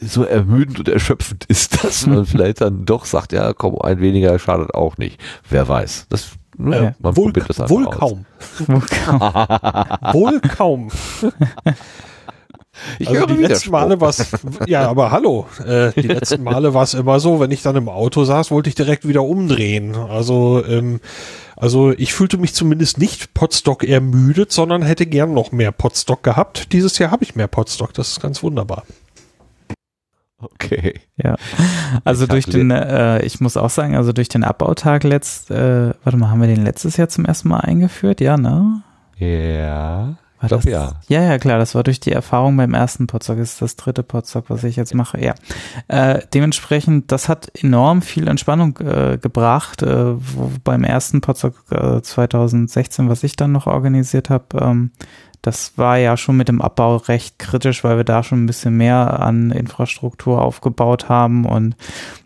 [0.00, 4.38] so ermüdend und erschöpfend ist, dass man vielleicht dann doch sagt, ja, komm, ein weniger
[4.38, 5.20] schadet auch nicht.
[5.48, 6.06] Wer weiß.
[6.08, 8.26] Das ne, man wohl, probiert das wohl kaum.
[8.66, 9.20] wohl kaum.
[10.12, 10.90] wohl kaum.
[12.98, 14.30] Ich also die letzten Male war es,
[14.66, 17.88] ja, aber hallo, äh, die letzten Male war es immer so, wenn ich dann im
[17.88, 19.94] Auto saß, wollte ich direkt wieder umdrehen.
[19.94, 21.00] Also, ähm,
[21.56, 26.72] also ich fühlte mich zumindest nicht Potstock ermüdet, sondern hätte gern noch mehr Potstock gehabt.
[26.72, 28.84] Dieses Jahr habe ich mehr Potstock, das ist ganz wunderbar.
[30.40, 30.94] Okay.
[31.16, 31.36] Ja.
[32.04, 35.92] Also ich durch den, äh, ich muss auch sagen, also durch den Abbautag letzt, äh,
[36.02, 38.20] warte mal, haben wir den letztes Jahr zum ersten Mal eingeführt?
[38.20, 38.82] Ja, ne?
[39.18, 40.16] Ja.
[40.40, 40.92] War ich glaube ja.
[41.08, 44.02] Ja, ja, klar, das war durch die Erfahrung beim ersten Podstock, das ist das dritte
[44.02, 45.34] Podstock, was ich jetzt mache, ja.
[45.88, 52.00] Äh, dementsprechend, das hat enorm viel Entspannung äh, gebracht, äh, wo beim ersten Podstock äh,
[52.00, 54.92] 2016, was ich dann noch organisiert habe, ähm,
[55.42, 58.76] das war ja schon mit dem Abbau recht kritisch, weil wir da schon ein bisschen
[58.76, 61.76] mehr an Infrastruktur aufgebaut haben und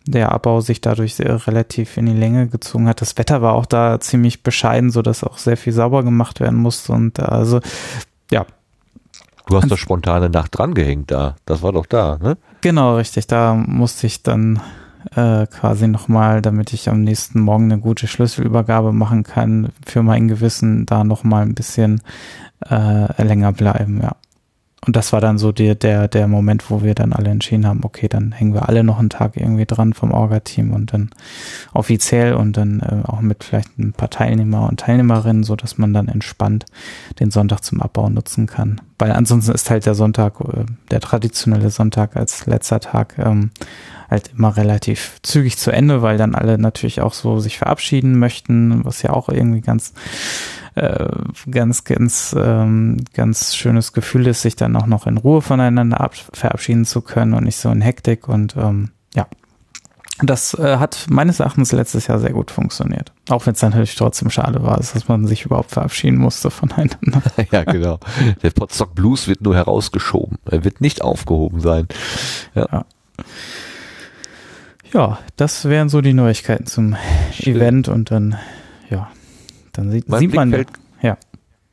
[0.07, 3.01] der Abbau sich dadurch relativ in die Länge gezogen hat.
[3.01, 6.59] Das Wetter war auch da ziemlich bescheiden, so dass auch sehr viel sauber gemacht werden
[6.59, 7.61] musste und also
[8.31, 8.47] ja.
[9.47, 11.37] Du hast doch spontane Nacht drangehängt da.
[11.45, 12.39] Das war doch da, ne?
[12.63, 13.27] Genau, richtig.
[13.27, 14.61] Da musste ich dann
[15.15, 20.29] äh, quasi nochmal, damit ich am nächsten Morgen eine gute Schlüsselübergabe machen kann, für mein
[20.29, 22.01] Gewissen da nochmal ein bisschen
[22.71, 24.17] äh, länger bleiben, ja.
[24.87, 27.81] Und das war dann so die, der, der Moment, wo wir dann alle entschieden haben,
[27.85, 31.11] okay, dann hängen wir alle noch einen Tag irgendwie dran vom Orga-Team und dann
[31.73, 35.95] offiziell und dann äh, auch mit vielleicht ein paar Teilnehmer und Teilnehmerinnen, so dass man
[35.95, 36.67] dann entspannt
[37.19, 38.81] den Sonntag zum Abbau nutzen kann.
[38.99, 43.53] Weil ansonsten ist halt der Sonntag, äh, der traditionelle Sonntag als letzter Tag ähm,
[44.11, 48.85] halt immer relativ zügig zu Ende, weil dann alle natürlich auch so sich verabschieden möchten,
[48.85, 49.93] was ja auch irgendwie ganz
[50.75, 51.09] äh,
[51.51, 56.15] ganz, ganz, ähm, ganz schönes Gefühl ist, sich dann auch noch in Ruhe voneinander ab
[56.33, 59.27] verabschieden zu können und nicht so in Hektik und ähm, ja.
[60.23, 63.13] Das äh, hat meines Erachtens letztes Jahr sehr gut funktioniert.
[63.29, 67.21] Auch wenn es natürlich trotzdem schade war, dass man sich überhaupt verabschieden musste voneinander.
[67.51, 67.99] ja, genau.
[68.43, 70.39] Der Potsdok Blues wird nur herausgeschoben.
[70.45, 71.89] Er wird nicht aufgehoben sein.
[72.55, 72.69] Ja.
[72.71, 72.87] ja.
[74.93, 76.97] Ja, das wären so die Neuigkeiten zum
[77.33, 77.57] Schön.
[77.57, 78.37] Event und dann,
[78.91, 79.11] ja,
[79.73, 80.51] dann sieht, mein sieht Blick man.
[80.51, 80.69] Fällt,
[81.03, 81.17] ja.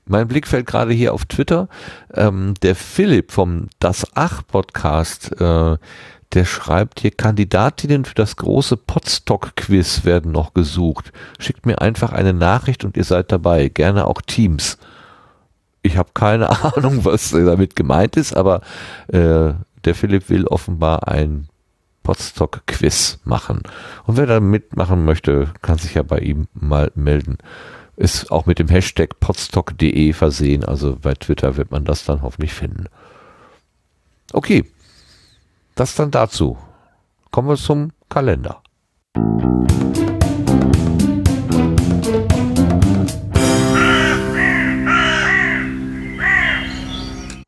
[0.05, 1.69] Mein Blick fällt gerade hier auf Twitter.
[2.13, 5.77] Ähm, der Philipp vom Das Ach Podcast, äh,
[6.33, 11.11] der schreibt hier, Kandidatinnen für das große Podstock-Quiz werden noch gesucht.
[11.39, 13.67] Schickt mir einfach eine Nachricht und ihr seid dabei.
[13.69, 14.77] Gerne auch Teams.
[15.81, 18.61] Ich habe keine Ahnung, was damit gemeint ist, aber
[19.07, 21.47] äh, der Philipp will offenbar ein
[22.03, 23.61] Podstock-Quiz machen.
[24.05, 27.37] Und wer da mitmachen möchte, kann sich ja bei ihm mal melden.
[27.95, 32.53] Ist auch mit dem Hashtag podstock.de versehen, also bei Twitter wird man das dann hoffentlich
[32.53, 32.85] finden.
[34.33, 34.65] Okay,
[35.75, 36.57] das dann dazu.
[37.31, 38.61] Kommen wir zum Kalender.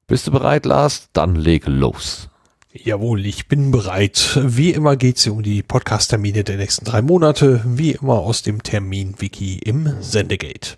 [0.07, 1.09] Bist du bereit, Lars?
[1.13, 2.29] Dann leg los.
[2.75, 4.39] Jawohl, ich bin bereit.
[4.41, 8.63] Wie immer geht es um die Podcast-Termine der nächsten drei Monate, wie immer aus dem
[8.63, 10.77] Termin-Wiki im Sendegate.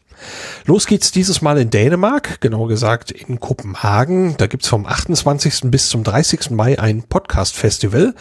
[0.66, 4.36] Los geht's dieses Mal in Dänemark, genauer gesagt in Kopenhagen.
[4.36, 5.72] Da gibt's vom 28.
[5.72, 6.50] bis zum 30.
[6.50, 8.14] Mai ein Podcast-Festival.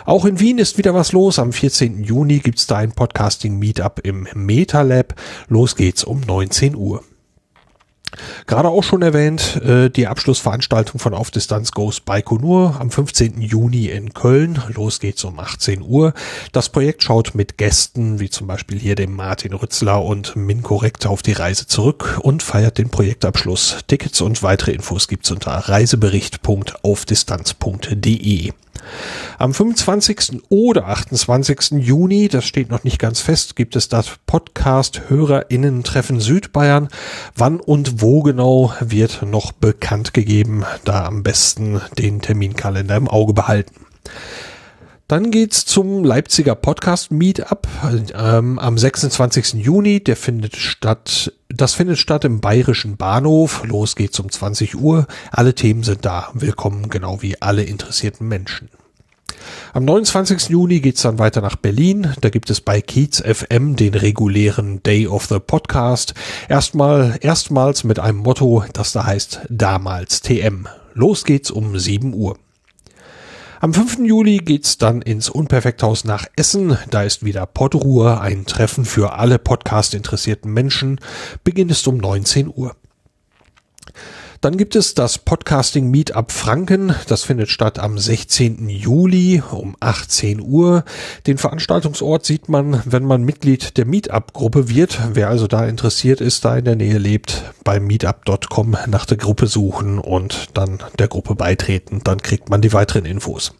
[0.04, 1.38] Auch in Wien ist wieder was los.
[1.38, 2.02] Am 14.
[2.04, 5.14] Juni gibt's da ein Podcasting Meetup im MetaLab.
[5.48, 7.02] Los geht's um 19 Uhr.
[8.46, 13.42] Gerade auch schon erwähnt, äh, die Abschlussveranstaltung von Auf Distanz Goes Baikonur am 15.
[13.42, 14.62] Juni in Köln.
[14.68, 16.14] Los geht's um 18 Uhr.
[16.52, 21.06] Das Projekt schaut mit Gästen, wie zum Beispiel hier dem Martin Rützler und Min Korrekt
[21.06, 23.78] auf die Reise zurück und feiert den Projektabschluss.
[23.86, 28.52] Tickets und weitere Infos gibt's unter reisebericht.aufdistanz.de.
[29.38, 30.42] Am 25.
[30.48, 31.72] oder 28.
[31.78, 36.88] Juni, das steht noch nicht ganz fest, gibt es das Podcast Hörerinnen-Treffen Südbayern.
[37.34, 40.64] Wann und wo genau wird noch bekannt gegeben.
[40.84, 43.86] Da am besten den Terminkalender im Auge behalten.
[45.08, 47.68] Dann geht's zum Leipziger Podcast Meetup
[48.12, 49.52] ähm, am 26.
[49.52, 50.02] Juni.
[50.02, 51.32] Der findet statt.
[51.48, 53.62] Das findet statt im Bayerischen Bahnhof.
[53.64, 55.06] Los geht's um 20 Uhr.
[55.30, 56.30] Alle Themen sind da.
[56.34, 58.68] Willkommen, genau wie alle interessierten Menschen.
[59.72, 60.48] Am 29.
[60.48, 62.12] Juni geht's dann weiter nach Berlin.
[62.20, 66.14] Da gibt es bei Kiez FM den regulären Day of the Podcast.
[66.48, 70.66] Erstmal, erstmals mit einem Motto, das da heißt damals TM.
[70.94, 72.36] Los geht's um 7 Uhr.
[73.58, 74.00] Am 5.
[74.00, 76.76] Juli geht's dann ins Unperfekthaus nach Essen.
[76.90, 81.00] Da ist wieder Podruhe, ein Treffen für alle Podcast-interessierten Menschen.
[81.42, 82.76] Beginn ist um 19 Uhr.
[84.40, 86.94] Dann gibt es das Podcasting Meetup Franken.
[87.08, 88.68] Das findet statt am 16.
[88.68, 90.84] Juli um 18 Uhr.
[91.26, 95.00] Den Veranstaltungsort sieht man, wenn man Mitglied der Meetup-Gruppe wird.
[95.14, 99.46] Wer also da interessiert ist, da in der Nähe lebt, bei meetup.com nach der Gruppe
[99.46, 102.00] suchen und dann der Gruppe beitreten.
[102.04, 103.52] Dann kriegt man die weiteren Infos.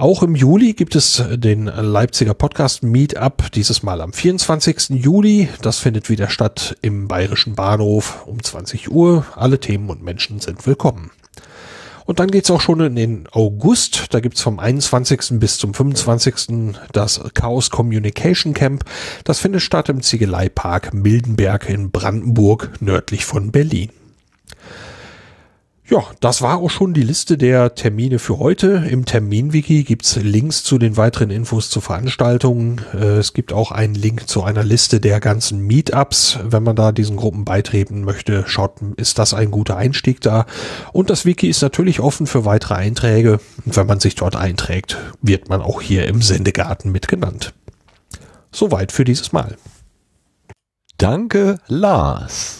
[0.00, 4.88] Auch im Juli gibt es den Leipziger Podcast Meetup, dieses Mal am 24.
[4.88, 5.50] Juli.
[5.60, 9.26] Das findet wieder statt im Bayerischen Bahnhof um 20 Uhr.
[9.36, 11.10] Alle Themen und Menschen sind willkommen.
[12.06, 14.06] Und dann geht's auch schon in den August.
[14.14, 15.38] Da gibt's vom 21.
[15.38, 16.76] bis zum 25.
[16.92, 18.86] das Chaos Communication Camp.
[19.24, 23.90] Das findet statt im Ziegeleipark Mildenberg in Brandenburg, nördlich von Berlin.
[25.90, 28.86] Ja, das war auch schon die Liste der Termine für heute.
[28.88, 32.80] Im Terminwiki gibt's Links zu den weiteren Infos zu Veranstaltungen.
[32.94, 36.38] Äh, es gibt auch einen Link zu einer Liste der ganzen Meetups.
[36.44, 40.46] Wenn man da diesen Gruppen beitreten möchte, schaut, ist das ein guter Einstieg da.
[40.92, 43.40] Und das Wiki ist natürlich offen für weitere Einträge.
[43.66, 47.52] Und wenn man sich dort einträgt, wird man auch hier im Sendegarten mitgenannt.
[48.52, 49.56] Soweit für dieses Mal.
[50.98, 52.59] Danke, Lars.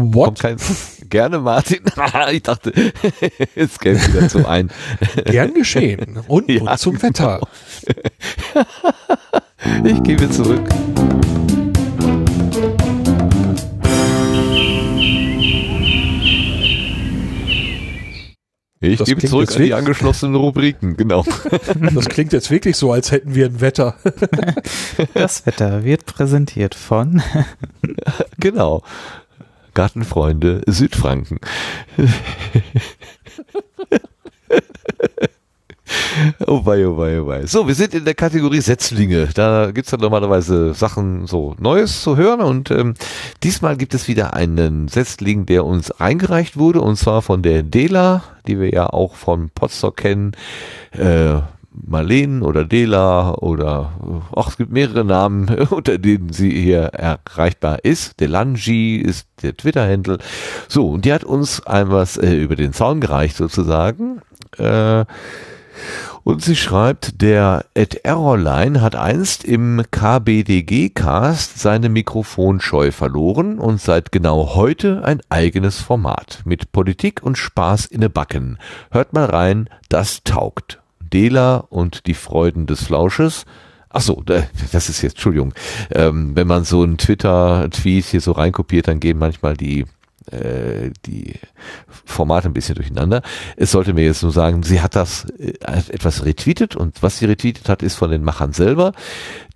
[0.00, 0.38] What?
[0.38, 0.56] Kein,
[1.10, 1.80] gerne, Martin.
[2.32, 2.72] ich dachte,
[3.54, 4.70] es käme wieder zum einen.
[5.24, 6.20] Gern geschehen.
[6.28, 7.40] Und, ja, und zum Wetter.
[9.84, 10.68] ich gebe zurück.
[18.80, 21.24] Ich das gebe zurück an die angeschlossenen Rubriken, genau.
[21.92, 23.96] Das klingt jetzt wirklich so, als hätten wir ein Wetter.
[25.14, 27.20] Das Wetter wird präsentiert von.
[28.38, 28.84] Genau.
[29.78, 31.38] Gartenfreunde Südfranken.
[36.48, 37.46] Oh wei, oh wei, oh wei.
[37.46, 39.28] So, wir sind in der Kategorie Setzlinge.
[39.34, 42.94] Da gibt's dann normalerweise Sachen so Neues zu hören und ähm,
[43.44, 48.24] diesmal gibt es wieder einen Setzling, der uns eingereicht wurde und zwar von der Dela,
[48.48, 50.32] die wir ja auch von Potsdok kennen.
[50.90, 51.40] Äh,
[51.86, 53.92] Marleen oder Dela oder
[54.34, 58.20] ach, es gibt mehrere Namen, unter denen sie hier erreichbar ist.
[58.20, 60.18] Delangi ist der Twitter-Handle.
[60.68, 64.20] So, und die hat uns einmal äh, über den Zaun gereicht sozusagen.
[64.56, 65.04] Äh,
[66.24, 74.12] Und sie schreibt, der Ed Errorline hat einst im KBDG-Cast seine Mikrofonscheu verloren und seit
[74.12, 78.58] genau heute ein eigenes Format mit Politik und Spaß in ne Backen.
[78.90, 80.80] Hört mal rein, das taugt.
[81.10, 83.44] Dela und die Freuden des Flausches.
[83.90, 85.54] Ach so, das ist jetzt, Entschuldigung.
[85.90, 89.86] Ähm, wenn man so einen Twitter-Tweet hier so reinkopiert, dann gehen manchmal die
[90.32, 91.34] äh, die
[92.04, 93.22] Formate ein bisschen durcheinander.
[93.56, 95.54] Es sollte mir jetzt nur sagen, sie hat das äh,
[95.88, 98.92] etwas retweetet und was sie retweetet hat, ist von den Machern selber.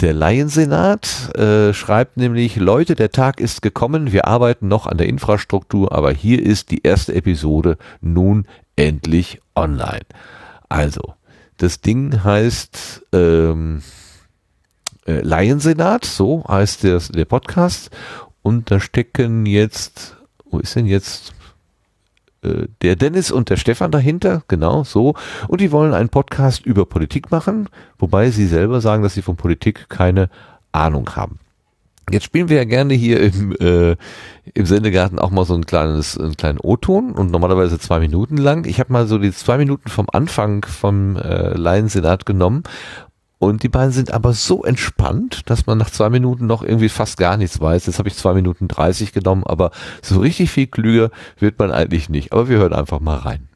[0.01, 5.09] Der Laiensenat äh, schreibt nämlich, Leute, der Tag ist gekommen, wir arbeiten noch an der
[5.09, 10.07] Infrastruktur, aber hier ist die erste Episode nun endlich online.
[10.69, 11.15] Also,
[11.57, 13.83] das Ding heißt ähm,
[15.07, 17.91] äh, Laiensenat, so heißt der, der Podcast.
[18.43, 20.17] Und da stecken jetzt
[20.53, 21.33] wo ist denn jetzt
[22.43, 25.15] äh, der Dennis und der Stefan dahinter, genau so.
[25.49, 29.37] Und die wollen einen Podcast über Politik machen, wobei sie selber sagen, dass sie von
[29.37, 30.29] Politik keine
[30.71, 31.41] Ahnung haben.
[32.11, 33.97] Jetzt spielen wir ja gerne hier im, äh,
[34.55, 38.67] im Sendegarten auch mal so ein kleines, einen kleinen O-Ton und normalerweise zwei Minuten lang.
[38.67, 42.65] Ich habe mal so die zwei Minuten vom Anfang vom äh, Laiensenat genommen
[43.39, 47.19] und die beiden sind aber so entspannt, dass man nach zwei Minuten noch irgendwie fast
[47.19, 47.87] gar nichts weiß.
[47.87, 49.71] Jetzt habe ich zwei Minuten dreißig genommen, aber
[50.03, 52.33] so richtig viel klüger wird man eigentlich nicht.
[52.33, 53.49] Aber wir hören einfach mal rein.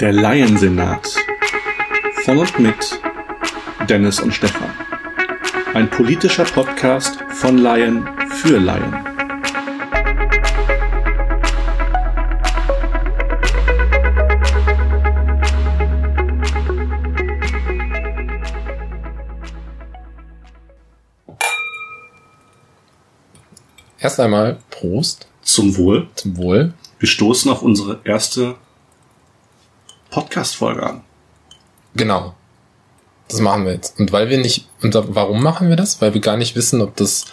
[0.00, 1.08] Der Laiensenat.
[2.24, 3.00] Von und mit
[3.88, 4.70] Dennis und Stefan.
[5.72, 8.92] Ein politischer Podcast von Laien für Laien.
[24.00, 25.28] Erst einmal Prost.
[25.42, 26.08] Zum Wohl.
[26.16, 26.74] Zum Wohl.
[26.98, 28.56] Wir stoßen auf unsere erste
[30.14, 31.00] Podcast-Folge an.
[31.96, 32.34] Genau.
[33.28, 33.98] Das machen wir jetzt.
[33.98, 36.00] Und weil wir nicht, und warum machen wir das?
[36.00, 37.24] Weil wir gar nicht wissen, ob das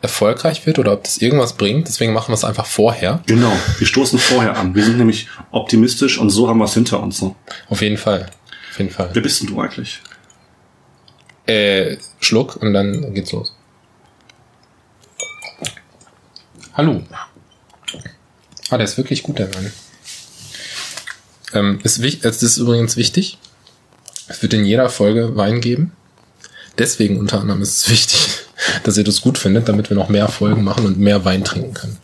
[0.00, 1.86] erfolgreich wird oder ob das irgendwas bringt.
[1.86, 3.22] Deswegen machen wir es einfach vorher.
[3.26, 3.52] Genau.
[3.78, 4.74] Wir stoßen vorher an.
[4.74, 7.22] Wir sind nämlich optimistisch und so haben wir es hinter uns.
[7.22, 7.36] Ne?
[7.68, 8.28] Auf jeden Fall.
[8.70, 9.10] Auf jeden Fall.
[9.12, 10.02] Wer bist denn du eigentlich?
[11.46, 13.54] Äh, Schluck und dann geht's los.
[16.74, 17.00] Hallo.
[18.70, 19.70] Ah, der ist wirklich gut, der Wein.
[21.54, 23.38] Ähm, ist, es ist übrigens wichtig.
[24.28, 25.92] Es wird in jeder Folge Wein geben.
[26.78, 28.28] Deswegen unter anderem ist es wichtig,
[28.84, 31.74] dass ihr das gut findet, damit wir noch mehr Folgen machen und mehr Wein trinken
[31.74, 31.98] können.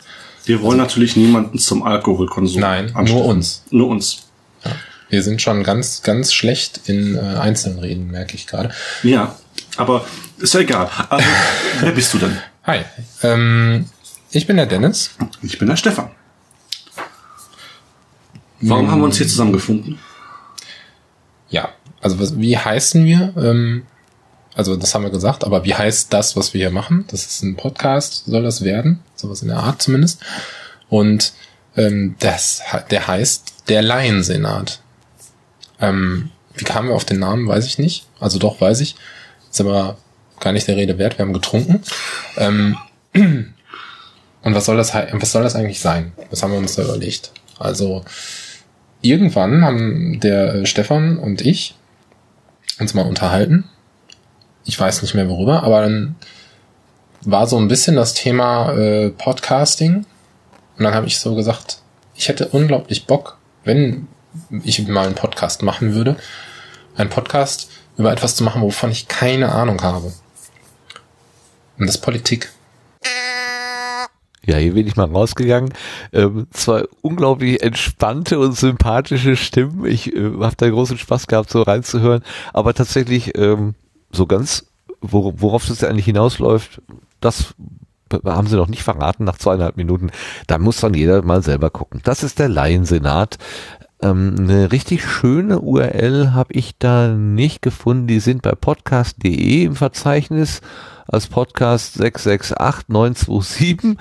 [0.44, 2.60] Wir wollen also, natürlich niemanden zum Alkoholkonsum.
[2.60, 3.62] Nein, nur uns.
[3.70, 4.24] Nur uns.
[4.64, 4.72] Ja.
[5.10, 8.70] Wir sind schon ganz, ganz schlecht in äh, einzelnen Reden, merke ich gerade.
[9.02, 9.36] Ja,
[9.76, 10.06] aber
[10.38, 10.90] ist ja egal.
[11.08, 11.26] Also,
[11.80, 12.38] wer bist du denn?
[12.64, 12.80] Hi.
[13.22, 13.86] Ähm,
[14.30, 15.10] ich bin der Dennis.
[15.42, 16.10] Ich bin der Stefan.
[18.60, 18.90] Warum hm.
[18.90, 19.98] haben wir uns hier zusammengefunden?
[21.50, 21.70] Ja,
[22.00, 23.32] also was, wie heißen wir?
[23.36, 23.84] Ähm,
[24.54, 27.04] also das haben wir gesagt, aber wie heißt das, was wir hier machen?
[27.08, 29.00] Das ist ein Podcast, soll das werden?
[29.14, 30.20] Sowas in der Art zumindest.
[30.88, 31.32] Und
[31.76, 34.80] ähm, das, der heißt der Laiensenat.
[35.80, 38.06] Ähm, wie kamen wir auf den Namen, weiß ich nicht.
[38.18, 38.96] Also doch, weiß ich.
[39.48, 39.96] Ist aber
[40.40, 41.18] gar nicht der Rede wert.
[41.18, 41.82] Wir haben getrunken.
[42.36, 42.76] Ähm,
[43.14, 43.54] und
[44.42, 46.12] was soll das, was soll das eigentlich sein?
[46.30, 47.32] Das haben wir uns da überlegt.
[47.58, 48.04] Also,
[49.00, 51.74] irgendwann haben der äh, Stefan und ich
[52.78, 53.64] uns mal unterhalten.
[54.64, 56.16] Ich weiß nicht mehr worüber, aber dann
[57.22, 60.06] war so ein bisschen das Thema äh, Podcasting.
[60.76, 61.80] Und dann habe ich so gesagt,
[62.14, 64.06] ich hätte unglaublich Bock, wenn
[64.62, 66.16] ich mal einen Podcast machen würde,
[66.96, 70.12] einen Podcast über etwas zu machen, wovon ich keine Ahnung habe.
[71.78, 72.50] Und das ist Politik.
[74.48, 75.74] Ja, hier bin ich mal rausgegangen.
[76.10, 79.84] Ähm, zwei unglaublich entspannte und sympathische Stimmen.
[79.84, 82.22] Ich äh, habe da großen Spaß gehabt, so reinzuhören.
[82.54, 83.74] Aber tatsächlich ähm,
[84.10, 84.64] so ganz,
[85.02, 86.80] wor worauf das eigentlich hinausläuft,
[87.20, 87.54] das
[88.24, 90.10] haben sie noch nicht verraten nach zweieinhalb Minuten.
[90.46, 92.00] Da muss dann jeder mal selber gucken.
[92.04, 93.36] Das ist der Laiensenat.
[94.00, 98.06] Ähm, eine richtig schöne URL habe ich da nicht gefunden.
[98.06, 100.60] Die sind bei podcast.de im Verzeichnis
[101.08, 103.98] als Podcast 668927.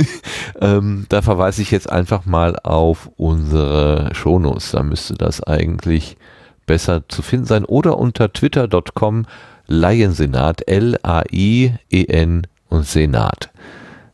[0.60, 4.72] ähm, da verweise ich jetzt einfach mal auf unsere Shownotes.
[4.72, 6.18] Da müsste das eigentlich
[6.66, 7.64] besser zu finden sein.
[7.64, 9.26] Oder unter twitter.com
[9.66, 13.50] Laiensenat, L-A-I-E-N und Senat.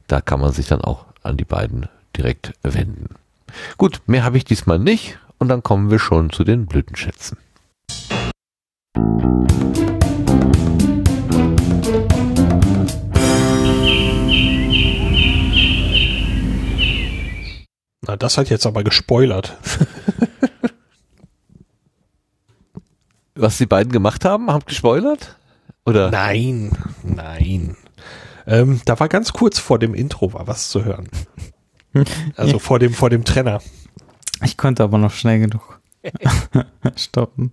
[0.06, 3.16] Da kann man sich dann auch an die beiden direkt wenden.
[3.76, 7.38] Gut, mehr habe ich diesmal nicht und dann kommen wir schon zu den Blütenschätzen.
[18.18, 19.56] das hat jetzt aber gespoilert.
[23.34, 25.36] Was die beiden gemacht haben, haben gespoilert?
[25.86, 26.10] Oder?
[26.10, 26.72] Nein,
[27.04, 27.76] nein.
[28.46, 31.08] Ähm, da war ganz kurz vor dem Intro war was zu hören.
[32.36, 33.60] Also vor dem, vor dem Trenner.
[34.44, 35.80] Ich konnte aber noch schnell genug
[36.96, 37.52] stoppen.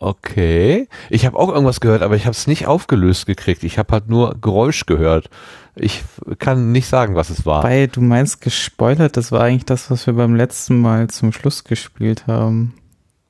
[0.00, 0.88] Okay.
[1.10, 3.64] Ich habe auch irgendwas gehört, aber ich habe es nicht aufgelöst gekriegt.
[3.64, 5.28] Ich habe halt nur Geräusch gehört.
[5.74, 6.02] Ich
[6.38, 7.64] kann nicht sagen, was es war.
[7.64, 11.64] Weil du meinst gespoilert, das war eigentlich das, was wir beim letzten Mal zum Schluss
[11.64, 12.74] gespielt haben.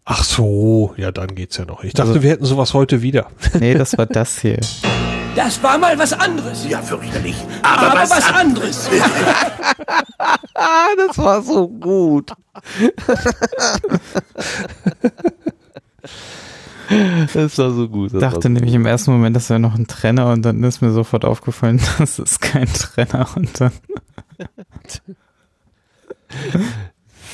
[0.04, 1.84] Ach so, ja, dann geht's ja noch.
[1.84, 3.28] Ich dachte, Also- wir hätten sowas heute wieder.
[3.58, 4.60] Nee, das war das hier.
[5.38, 6.68] Das war mal was anderes.
[6.68, 7.36] Ja, fürchterlich.
[7.62, 8.90] Aber, was, anderes.
[10.52, 12.32] Ah, das war so gut.
[17.32, 18.14] das war so gut.
[18.14, 20.90] Ich dachte nämlich im ersten Moment, das wäre noch ein Trenner und dann ist mir
[20.90, 23.72] sofort aufgefallen, das ist kein Trenner und dann.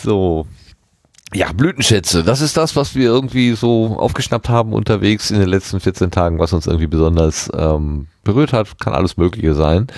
[0.02, 0.46] So.
[1.34, 2.22] Ja, Blütenschätze.
[2.22, 6.38] Das ist das, was wir irgendwie so aufgeschnappt haben unterwegs in den letzten 14 Tagen,
[6.38, 8.78] was uns irgendwie besonders ähm, berührt hat.
[8.78, 9.88] Kann alles Mögliche sein.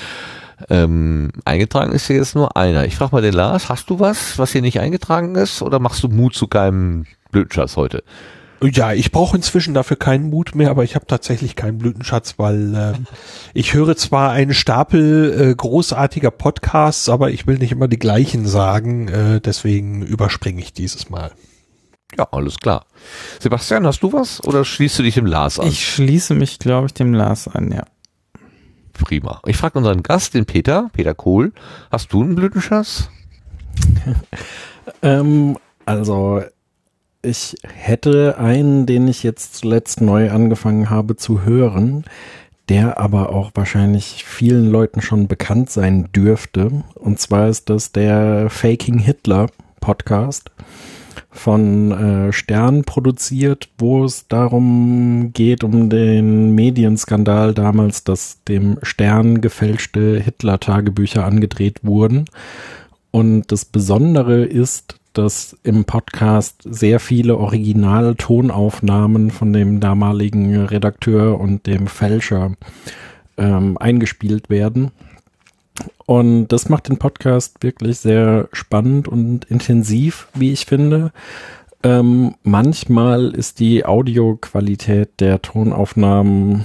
[0.70, 2.86] Ähm, eingetragen ist hier jetzt nur einer.
[2.86, 5.60] Ich frage mal den Lars, hast du was, was hier nicht eingetragen ist?
[5.60, 8.02] Oder machst du Mut zu keinem Blütenschatz heute?
[8.62, 12.74] Ja, ich brauche inzwischen dafür keinen Mut mehr, aber ich habe tatsächlich keinen Blütenschatz, weil
[12.74, 13.06] ähm,
[13.52, 18.46] ich höre zwar einen Stapel äh, großartiger Podcasts, aber ich will nicht immer die gleichen
[18.46, 21.32] sagen, äh, deswegen überspringe ich dieses Mal.
[22.16, 22.86] Ja, alles klar.
[23.40, 24.42] Sebastian, hast du was?
[24.44, 25.66] Oder schließt du dich dem Lars an?
[25.66, 27.84] Ich schließe mich, glaube ich, dem Lars an, ja.
[28.94, 29.42] Prima.
[29.44, 31.52] Ich frage unseren Gast, den Peter, Peter Kohl,
[31.90, 33.10] hast du einen Blütenschatz?
[35.02, 36.42] Ähm, also
[37.26, 42.04] ich hätte einen, den ich jetzt zuletzt neu angefangen habe zu hören,
[42.68, 46.84] der aber auch wahrscheinlich vielen Leuten schon bekannt sein dürfte.
[46.94, 49.46] Und zwar ist das der Faking Hitler
[49.80, 50.50] Podcast
[51.30, 59.40] von äh, Stern produziert, wo es darum geht, um den Medienskandal damals, dass dem Stern
[59.40, 62.24] gefälschte Hitler-Tagebücher angedreht wurden.
[63.10, 71.66] Und das Besondere ist, dass im Podcast sehr viele Original-Tonaufnahmen von dem damaligen Redakteur und
[71.66, 72.52] dem Fälscher
[73.36, 74.90] ähm, eingespielt werden.
[76.06, 81.12] Und das macht den Podcast wirklich sehr spannend und intensiv, wie ich finde.
[81.82, 86.64] Ähm, manchmal ist die Audioqualität der Tonaufnahmen,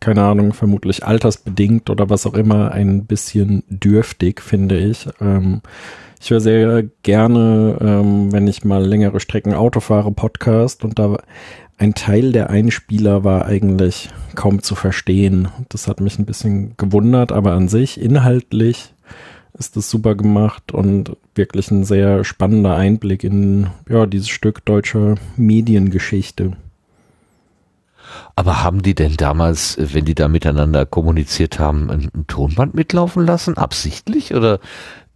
[0.00, 5.08] keine Ahnung, vermutlich altersbedingt oder was auch immer, ein bisschen dürftig, finde ich.
[5.20, 5.62] Ähm,
[6.24, 11.18] ich höre sehr gerne, ähm, wenn ich mal längere Strecken Auto fahre, Podcast und da
[11.76, 15.48] ein Teil der Einspieler war eigentlich kaum zu verstehen.
[15.68, 18.94] Das hat mich ein bisschen gewundert, aber an sich inhaltlich
[19.52, 25.16] ist das super gemacht und wirklich ein sehr spannender Einblick in ja, dieses Stück deutscher
[25.36, 26.52] Mediengeschichte.
[28.34, 33.26] Aber haben die denn damals, wenn die da miteinander kommuniziert haben, ein, ein Tonband mitlaufen
[33.26, 33.58] lassen?
[33.58, 34.60] Absichtlich oder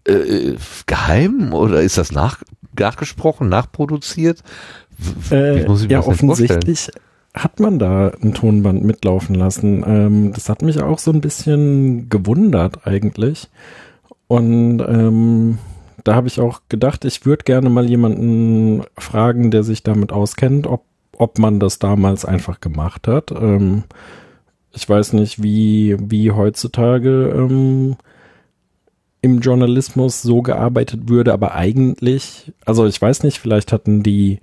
[0.08, 0.56] äh,
[0.86, 1.52] geheim?
[1.52, 2.42] Oder ist das nach,
[2.78, 4.42] nachgesprochen, nachproduziert?
[5.30, 6.02] Äh, ja, denn vorstellen?
[6.02, 6.90] offensichtlich
[7.34, 9.84] hat man da ein Tonband mitlaufen lassen.
[9.86, 13.48] Ähm, das hat mich auch so ein bisschen gewundert eigentlich.
[14.26, 15.58] Und ähm,
[16.04, 20.66] da habe ich auch gedacht, ich würde gerne mal jemanden fragen, der sich damit auskennt,
[20.66, 20.84] ob,
[21.16, 23.30] ob man das damals einfach gemacht hat.
[23.30, 23.84] Ähm,
[24.72, 27.96] ich weiß nicht, wie, wie heutzutage ähm,
[29.20, 34.38] im Journalismus so gearbeitet würde, aber eigentlich, also ich weiß nicht, vielleicht hatten die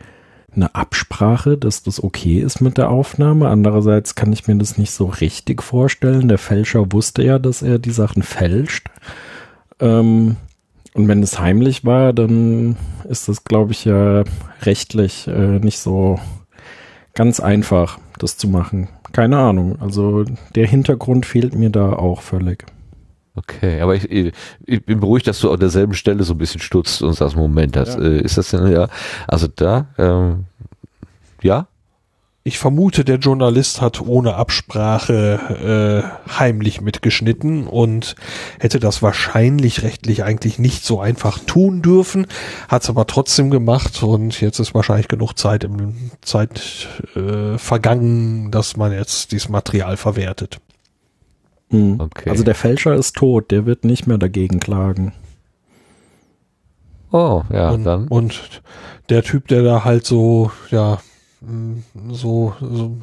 [0.56, 3.50] eine Absprache, dass das okay ist mit der Aufnahme.
[3.50, 6.28] Andererseits kann ich mir das nicht so richtig vorstellen.
[6.28, 8.90] Der Fälscher wusste ja, dass er die Sachen fälscht.
[9.80, 10.38] Ähm,
[10.94, 12.78] und wenn es heimlich war, dann
[13.10, 14.24] ist das, glaube ich, ja
[14.62, 16.20] rechtlich äh, nicht so
[17.14, 18.88] ganz einfach, das zu machen.
[19.12, 19.78] Keine Ahnung.
[19.82, 20.24] Also
[20.56, 22.66] der Hintergrund fehlt mir da auch völlig.
[23.36, 24.34] Okay, aber ich,
[24.66, 27.76] ich bin beruhigt, dass du an derselben Stelle so ein bisschen stutzt und sagst, Moment,
[27.76, 28.02] das, Ja.
[28.02, 28.88] äh, ist das denn, ja,
[29.28, 30.46] also da, ähm,
[31.42, 31.68] ja,
[32.48, 38.16] Ich vermute, der Journalist hat ohne Absprache äh, heimlich mitgeschnitten und
[38.60, 42.28] hätte das wahrscheinlich rechtlich eigentlich nicht so einfach tun dürfen,
[42.68, 48.52] hat es aber trotzdem gemacht und jetzt ist wahrscheinlich genug Zeit im Zeit äh, vergangen,
[48.52, 50.60] dass man jetzt dieses Material verwertet.
[51.70, 52.00] Hm.
[52.00, 52.30] Okay.
[52.30, 55.14] Also der Fälscher ist tot, der wird nicht mehr dagegen klagen.
[57.12, 58.62] oh, ja, und, dann, und
[59.10, 61.00] der Typ, der da halt so, ja,
[62.12, 62.98] so, so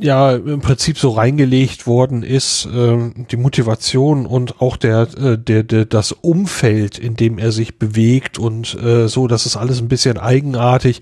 [0.00, 5.62] ja im Prinzip so reingelegt worden ist, äh, die Motivation und auch der, äh, der,
[5.62, 9.88] der, das Umfeld, in dem er sich bewegt und äh, so, das ist alles ein
[9.88, 11.00] bisschen eigenartig.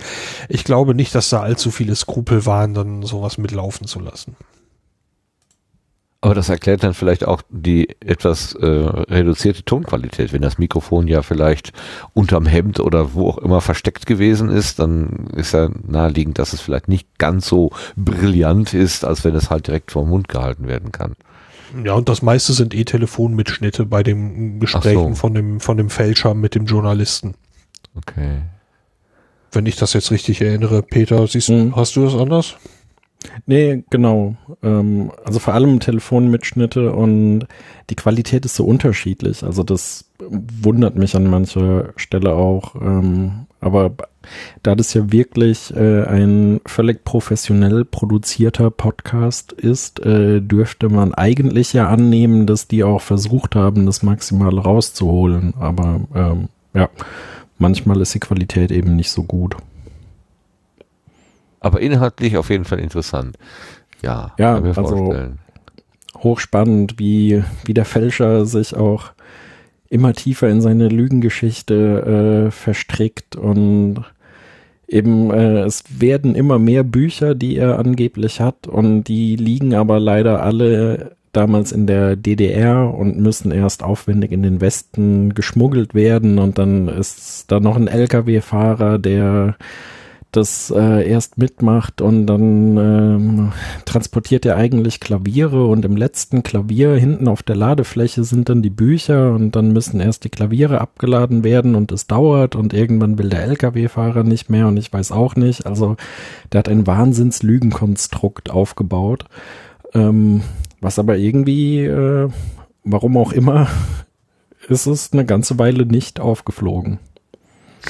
[0.48, 4.36] Ich glaube nicht, dass da allzu viele Skrupel waren, dann sowas mitlaufen zu lassen.
[6.20, 10.32] Aber das erklärt dann vielleicht auch die etwas äh, reduzierte Tonqualität.
[10.32, 11.72] Wenn das Mikrofon ja vielleicht
[12.12, 16.60] unterm Hemd oder wo auch immer versteckt gewesen ist, dann ist ja naheliegend, dass es
[16.60, 20.66] vielleicht nicht ganz so brillant ist, als wenn es halt direkt vor den Mund gehalten
[20.66, 21.14] werden kann.
[21.84, 25.20] Ja, und das meiste sind eh Telefonmitschnitte bei den Gesprächen so.
[25.20, 27.34] von dem, von dem Fälscher mit dem Journalisten.
[27.94, 28.40] Okay.
[29.52, 31.76] Wenn ich das jetzt richtig erinnere, Peter, siehst du, Mhm.
[31.76, 32.56] hast du das anders?
[33.46, 34.36] Nee, genau.
[34.62, 37.46] Ähm, also vor allem Telefonmitschnitte und
[37.90, 39.42] die Qualität ist so unterschiedlich.
[39.42, 42.74] Also das wundert mich an mancher Stelle auch.
[42.76, 43.92] Ähm, aber
[44.62, 51.72] da das ja wirklich äh, ein völlig professionell produzierter Podcast ist, äh, dürfte man eigentlich
[51.72, 55.54] ja annehmen, dass die auch versucht haben, das Maximale rauszuholen.
[55.58, 56.88] Aber ähm, ja,
[57.58, 59.56] manchmal ist die Qualität eben nicht so gut.
[61.60, 63.36] Aber inhaltlich auf jeden Fall interessant.
[64.02, 65.38] Ja, Ja, kann mir also- vorstellen.
[66.22, 69.10] hochspannend, wie, wie der Fälscher sich auch
[69.88, 74.04] immer tiefer in seine Lügengeschichte äh, verstrickt und
[74.86, 79.98] eben äh, es werden immer mehr Bücher, die er angeblich hat und die liegen aber
[80.00, 86.38] leider alle damals in der DDR und müssen erst aufwendig in den Westen geschmuggelt werden
[86.38, 89.56] und dann ist da noch ein LKW-Fahrer, der
[90.32, 93.52] das äh, erst mitmacht und dann ähm,
[93.86, 98.70] transportiert er eigentlich Klaviere und im letzten Klavier hinten auf der Ladefläche sind dann die
[98.70, 103.30] Bücher und dann müssen erst die Klaviere abgeladen werden und es dauert und irgendwann will
[103.30, 105.66] der LKW-Fahrer nicht mehr und ich weiß auch nicht.
[105.66, 105.96] Also
[106.52, 109.24] der hat ein Wahnsinns-Lügenkonstrukt aufgebaut,
[109.94, 110.42] ähm,
[110.80, 112.28] was aber irgendwie, äh,
[112.84, 113.68] warum auch immer,
[114.68, 116.98] ist es eine ganze Weile nicht aufgeflogen.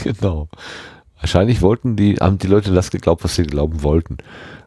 [0.05, 0.49] Genau.
[1.20, 4.18] Wahrscheinlich wollten die, haben die Leute das geglaubt, was sie glauben wollten.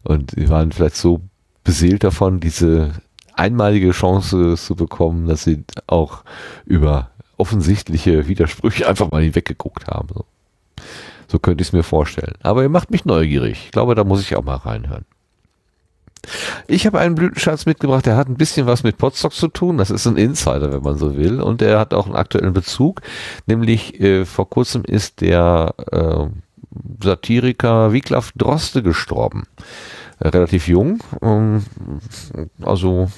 [0.03, 1.21] Und sie waren vielleicht so
[1.63, 2.91] beseelt davon, diese
[3.33, 6.23] einmalige Chance zu bekommen, dass sie auch
[6.65, 10.09] über offensichtliche Widersprüche einfach mal hinweggeguckt haben.
[10.13, 10.25] So,
[11.27, 12.35] so könnte ich es mir vorstellen.
[12.41, 13.65] Aber ihr macht mich neugierig.
[13.65, 15.05] Ich glaube, da muss ich auch mal reinhören.
[16.67, 19.77] Ich habe einen Blütenschatz mitgebracht, der hat ein bisschen was mit Potstock zu tun.
[19.77, 21.41] Das ist ein Insider, wenn man so will.
[21.41, 23.01] Und der hat auch einen aktuellen Bezug.
[23.47, 26.27] Nämlich äh, vor kurzem ist der äh,
[27.03, 29.43] Satiriker Wiglaf Droste gestorben.
[30.19, 31.03] Äh, relativ jung.
[31.21, 31.65] Ähm,
[32.61, 33.09] also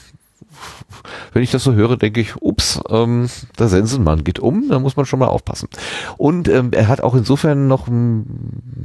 [1.33, 4.95] wenn ich das so höre, denke ich, ups, ähm, der Sensenmann geht um, da muss
[4.95, 5.69] man schon mal aufpassen.
[6.17, 8.25] Und ähm, er hat auch insofern noch ein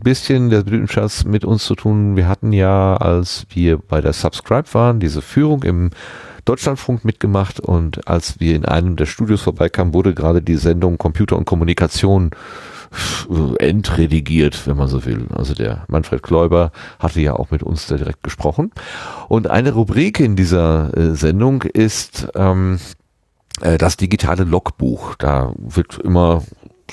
[0.03, 2.17] bisschen der Blütenschatz mit uns zu tun.
[2.17, 5.91] Wir hatten ja, als wir bei der Subscribe waren, diese Führung im
[6.45, 11.37] Deutschlandfunk mitgemacht und als wir in einem der Studios vorbeikamen, wurde gerade die Sendung Computer
[11.37, 12.37] und Kommunikation äh,
[13.59, 15.27] entredigiert, wenn man so will.
[15.35, 18.73] Also der Manfred Kläuber hatte ja auch mit uns da direkt gesprochen.
[19.29, 22.79] Und eine Rubrik in dieser äh, Sendung ist ähm,
[23.61, 25.15] äh, das digitale Logbuch.
[25.17, 26.43] Da wird immer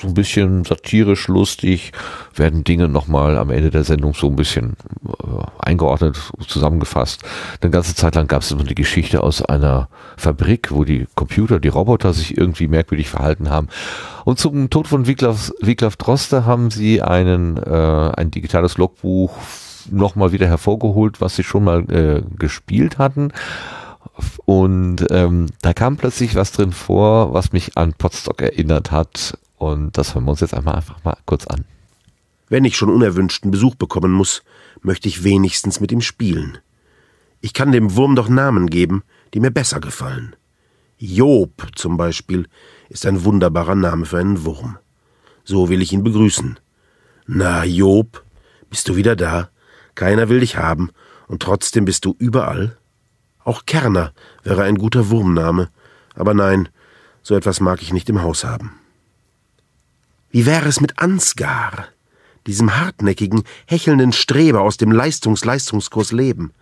[0.00, 1.92] so ein bisschen satirisch lustig,
[2.34, 4.76] werden Dinge nochmal am Ende der Sendung so ein bisschen
[5.08, 7.22] äh, eingeordnet, zusammengefasst.
[7.60, 11.60] Eine ganze Zeit lang gab es immer die Geschichte aus einer Fabrik, wo die Computer,
[11.60, 13.68] die Roboter sich irgendwie merkwürdig verhalten haben.
[14.24, 19.36] Und zum Tod von Wiglaf, Wiglaf Droste haben sie einen, äh, ein digitales Logbuch
[19.90, 23.32] nochmal wieder hervorgeholt, was sie schon mal äh, gespielt hatten.
[24.44, 29.38] Und ähm, da kam plötzlich was drin vor, was mich an Potstock erinnert hat.
[29.56, 31.64] Und das hören wir uns jetzt einmal einfach mal kurz an.
[32.48, 34.42] Wenn ich schon unerwünschten Besuch bekommen muss,
[34.82, 36.58] möchte ich wenigstens mit ihm spielen.
[37.40, 39.02] Ich kann dem Wurm doch Namen geben,
[39.34, 40.36] die mir besser gefallen.
[40.98, 42.48] Job zum Beispiel
[42.88, 44.78] ist ein wunderbarer Name für einen Wurm.
[45.44, 46.58] So will ich ihn begrüßen.
[47.26, 48.24] Na, Job,
[48.70, 49.50] bist du wieder da?
[49.94, 50.90] Keiner will dich haben,
[51.26, 52.76] und trotzdem bist du überall?
[53.44, 54.12] Auch Kerner
[54.42, 55.68] wäre ein guter Wurmname,
[56.14, 56.68] aber nein,
[57.22, 58.72] so etwas mag ich nicht im Haus haben.
[60.36, 61.86] Wie wäre es mit Ansgar,
[62.46, 66.52] diesem hartnäckigen, hechelnden Streber aus dem Leistungs-Leistungskurs Leben?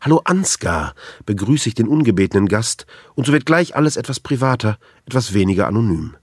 [0.00, 5.32] Hallo Ansgar, begrüße ich den ungebetenen Gast, und so wird gleich alles etwas privater, etwas
[5.32, 6.16] weniger anonym.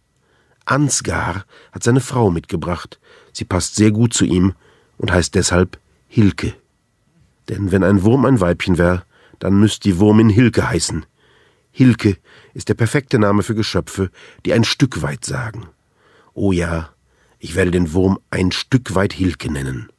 [0.65, 2.99] Ansgar hat seine Frau mitgebracht,
[3.31, 4.53] sie passt sehr gut zu ihm
[4.97, 5.79] und heißt deshalb
[6.09, 6.55] Hilke.
[7.47, 9.03] Denn wenn ein Wurm ein Weibchen wäre,
[9.39, 11.05] dann müsste die Wurmin Hilke heißen.
[11.71, 12.17] Hilke
[12.53, 14.11] ist der perfekte Name für Geschöpfe,
[14.45, 15.69] die ein Stück weit sagen.
[16.33, 16.89] Oh ja,
[17.39, 19.89] ich werde den Wurm ein Stück weit Hilke nennen.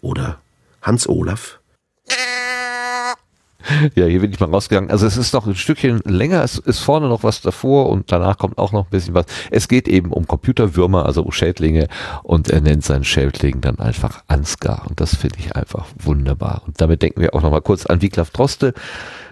[0.00, 0.40] Oder
[0.82, 1.60] Hans Olaf?
[3.94, 4.90] Ja, hier bin ich mal rausgegangen.
[4.90, 8.36] Also es ist noch ein Stückchen länger, es ist vorne noch was davor und danach
[8.36, 9.24] kommt auch noch ein bisschen was.
[9.50, 11.88] Es geht eben um Computerwürmer, also um Schädlinge
[12.22, 16.62] und er nennt seinen Schädling dann einfach Ansgar und das finde ich einfach wunderbar.
[16.66, 18.74] Und damit denken wir auch noch mal kurz an Wiglaf Droste,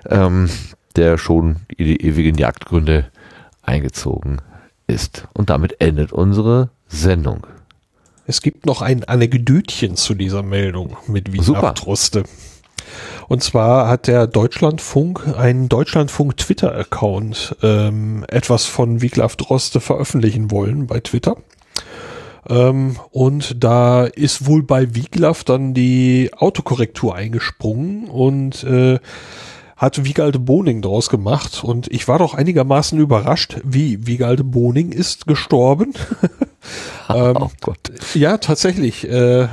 [0.08, 0.49] ähm,
[0.97, 3.10] der schon in die ewigen Jagdgründe
[3.60, 4.41] eingezogen
[4.86, 5.28] ist.
[5.34, 7.46] Und damit endet unsere Sendung.
[8.26, 11.32] Es gibt noch ein Anekdötchen zu dieser Meldung mit.
[11.32, 12.24] Wiglaf Droste.
[13.28, 20.86] Und zwar hat der Deutschlandfunk einen Deutschlandfunk Twitter-Account ähm, etwas von Wiglaf Droste veröffentlichen wollen
[20.86, 21.36] bei Twitter.
[22.48, 28.98] Ähm, und da ist wohl bei Wiglaf dann die Autokorrektur eingesprungen und äh,
[29.82, 31.64] hat Wiegalde Boning draus gemacht.
[31.64, 35.92] Und ich war doch einigermaßen überrascht, wie Wiegalde Boning ist gestorben.
[37.12, 37.90] ähm, oh Gott.
[38.14, 39.08] ja, tatsächlich.
[39.08, 39.48] Äh,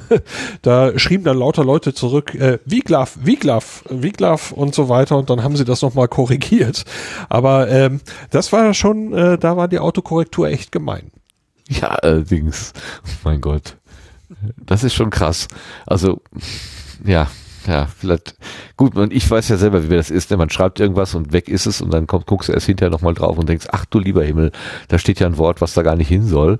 [0.62, 5.18] da schrieben dann lauter Leute zurück, äh, Wiglaf, Wiglaf, Wiglaf und so weiter.
[5.18, 6.84] Und dann haben sie das nochmal korrigiert.
[7.28, 11.10] Aber ähm, das war schon, äh, da war die Autokorrektur echt gemein.
[11.68, 12.74] Ja, allerdings.
[13.24, 13.76] Mein Gott.
[14.64, 15.48] Das ist schon krass.
[15.84, 16.20] Also,
[17.04, 17.26] ja,
[17.66, 18.36] ja, vielleicht,
[18.76, 20.36] gut, und ich weiß ja selber, wie das ist, ne?
[20.36, 23.14] man schreibt irgendwas und weg ist es und dann kommt, guckst du erst hinterher nochmal
[23.14, 24.52] drauf und denkst, ach du lieber Himmel,
[24.88, 26.58] da steht ja ein Wort, was da gar nicht hin soll.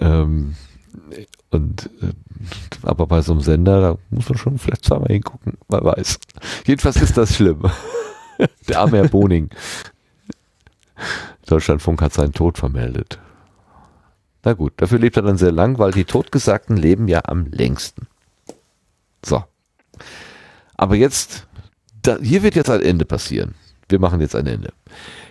[0.00, 0.54] Ähm,
[1.50, 2.12] und, äh,
[2.82, 6.18] aber bei so einem Sender, da muss man schon vielleicht zweimal hingucken, man weiß.
[6.66, 7.62] Jedenfalls ist das schlimm.
[8.68, 9.50] Der arme Herr Boning.
[11.46, 13.18] Deutschlandfunk hat seinen Tod vermeldet.
[14.44, 18.06] Na gut, dafür lebt er dann sehr lang, weil die Totgesagten leben ja am längsten.
[19.24, 19.42] So.
[20.76, 21.46] Aber jetzt,
[22.02, 23.54] da, hier wird jetzt ein Ende passieren.
[23.88, 24.72] Wir machen jetzt ein Ende.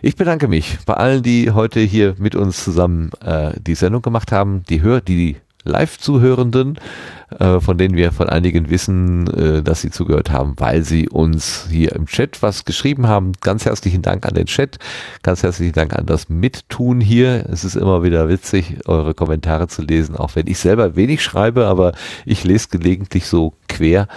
[0.02, 4.32] Ich bedanke mich bei allen, die heute hier mit uns zusammen äh, die Sendung gemacht
[4.32, 6.80] haben, die Hör, die Live-Zuhörenden,
[7.40, 11.68] äh, von denen wir von einigen wissen, äh, dass sie zugehört haben, weil sie uns
[11.70, 13.34] hier im Chat was geschrieben haben.
[13.42, 14.78] Ganz herzlichen Dank an den Chat,
[15.24, 17.46] ganz herzlichen Dank an das Mittun hier.
[17.50, 21.66] Es ist immer wieder witzig, eure Kommentare zu lesen, auch wenn ich selber wenig schreibe,
[21.66, 21.94] aber
[22.26, 24.08] ich lese gelegentlich so quer.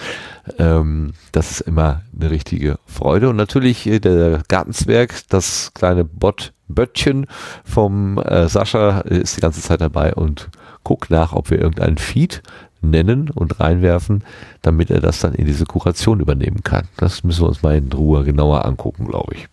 [0.59, 3.29] Ähm, das ist immer eine richtige Freude.
[3.31, 7.27] Und natürlich äh, der Gartenzwerg, das kleine Bot Böttchen
[7.65, 10.51] vom äh, Sascha ist die ganze Zeit dabei und
[10.89, 12.43] guckt nach, ob wir irgendeinen Feed
[12.81, 14.25] nennen und reinwerfen,
[14.63, 16.89] damit er das dann in diese Kuration übernehmen kann.
[16.97, 19.49] Das müssen wir uns mal in Ruhe genauer angucken, glaube ich.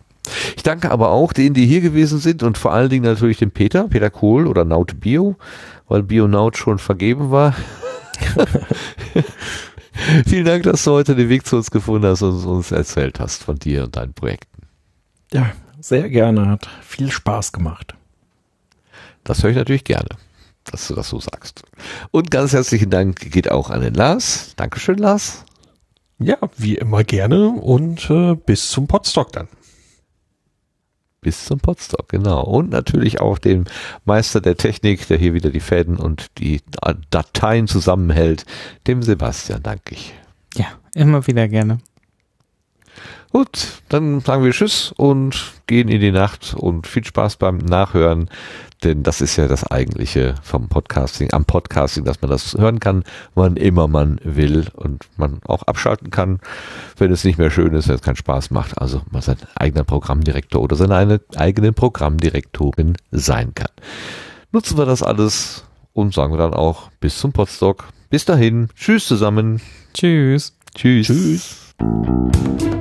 [0.56, 3.50] Ich danke aber auch denen, die hier gewesen sind und vor allen Dingen natürlich dem
[3.50, 5.36] Peter, Peter Kohl oder Naut Bio,
[5.88, 7.54] weil Bionaut schon vergeben war.
[10.26, 13.44] Vielen Dank, dass du heute den Weg zu uns gefunden hast und uns erzählt hast
[13.44, 14.62] von dir und deinen Projekten.
[15.34, 16.48] Ja, sehr gerne.
[16.48, 17.94] Hat viel Spaß gemacht.
[19.22, 20.08] Das höre ich natürlich gerne,
[20.70, 21.62] dass du das so sagst.
[22.10, 24.54] Und ganz herzlichen Dank geht auch an den Lars.
[24.56, 25.44] Dankeschön, Lars.
[26.18, 29.48] Ja, wie immer gerne und äh, bis zum Podstock dann.
[31.20, 32.42] Bis zum Podstock, genau.
[32.44, 33.64] Und natürlich auch dem
[34.04, 36.60] Meister der Technik, der hier wieder die Fäden und die
[37.10, 38.46] Dateien zusammenhält,
[38.86, 40.14] dem Sebastian, danke ich.
[40.54, 41.78] Ja, immer wieder gerne.
[43.32, 48.30] Gut, dann sagen wir Tschüss und gehen in die Nacht und viel Spaß beim Nachhören,
[48.84, 53.04] denn das ist ja das Eigentliche vom Podcasting, am Podcasting, dass man das hören kann,
[53.34, 56.40] wann immer man will und man auch abschalten kann,
[56.98, 59.84] wenn es nicht mehr schön ist, wenn es keinen Spaß macht, also man sein eigener
[59.84, 63.70] Programmdirektor oder seine eigene Programmdirektorin sein kann.
[64.52, 67.88] Nutzen wir das alles und sagen wir dann auch bis zum Podstock.
[68.10, 69.60] Bis dahin, tschüss zusammen.
[69.94, 70.56] Tschüss.
[70.74, 71.06] Tschüss.
[71.06, 72.75] Tschüss.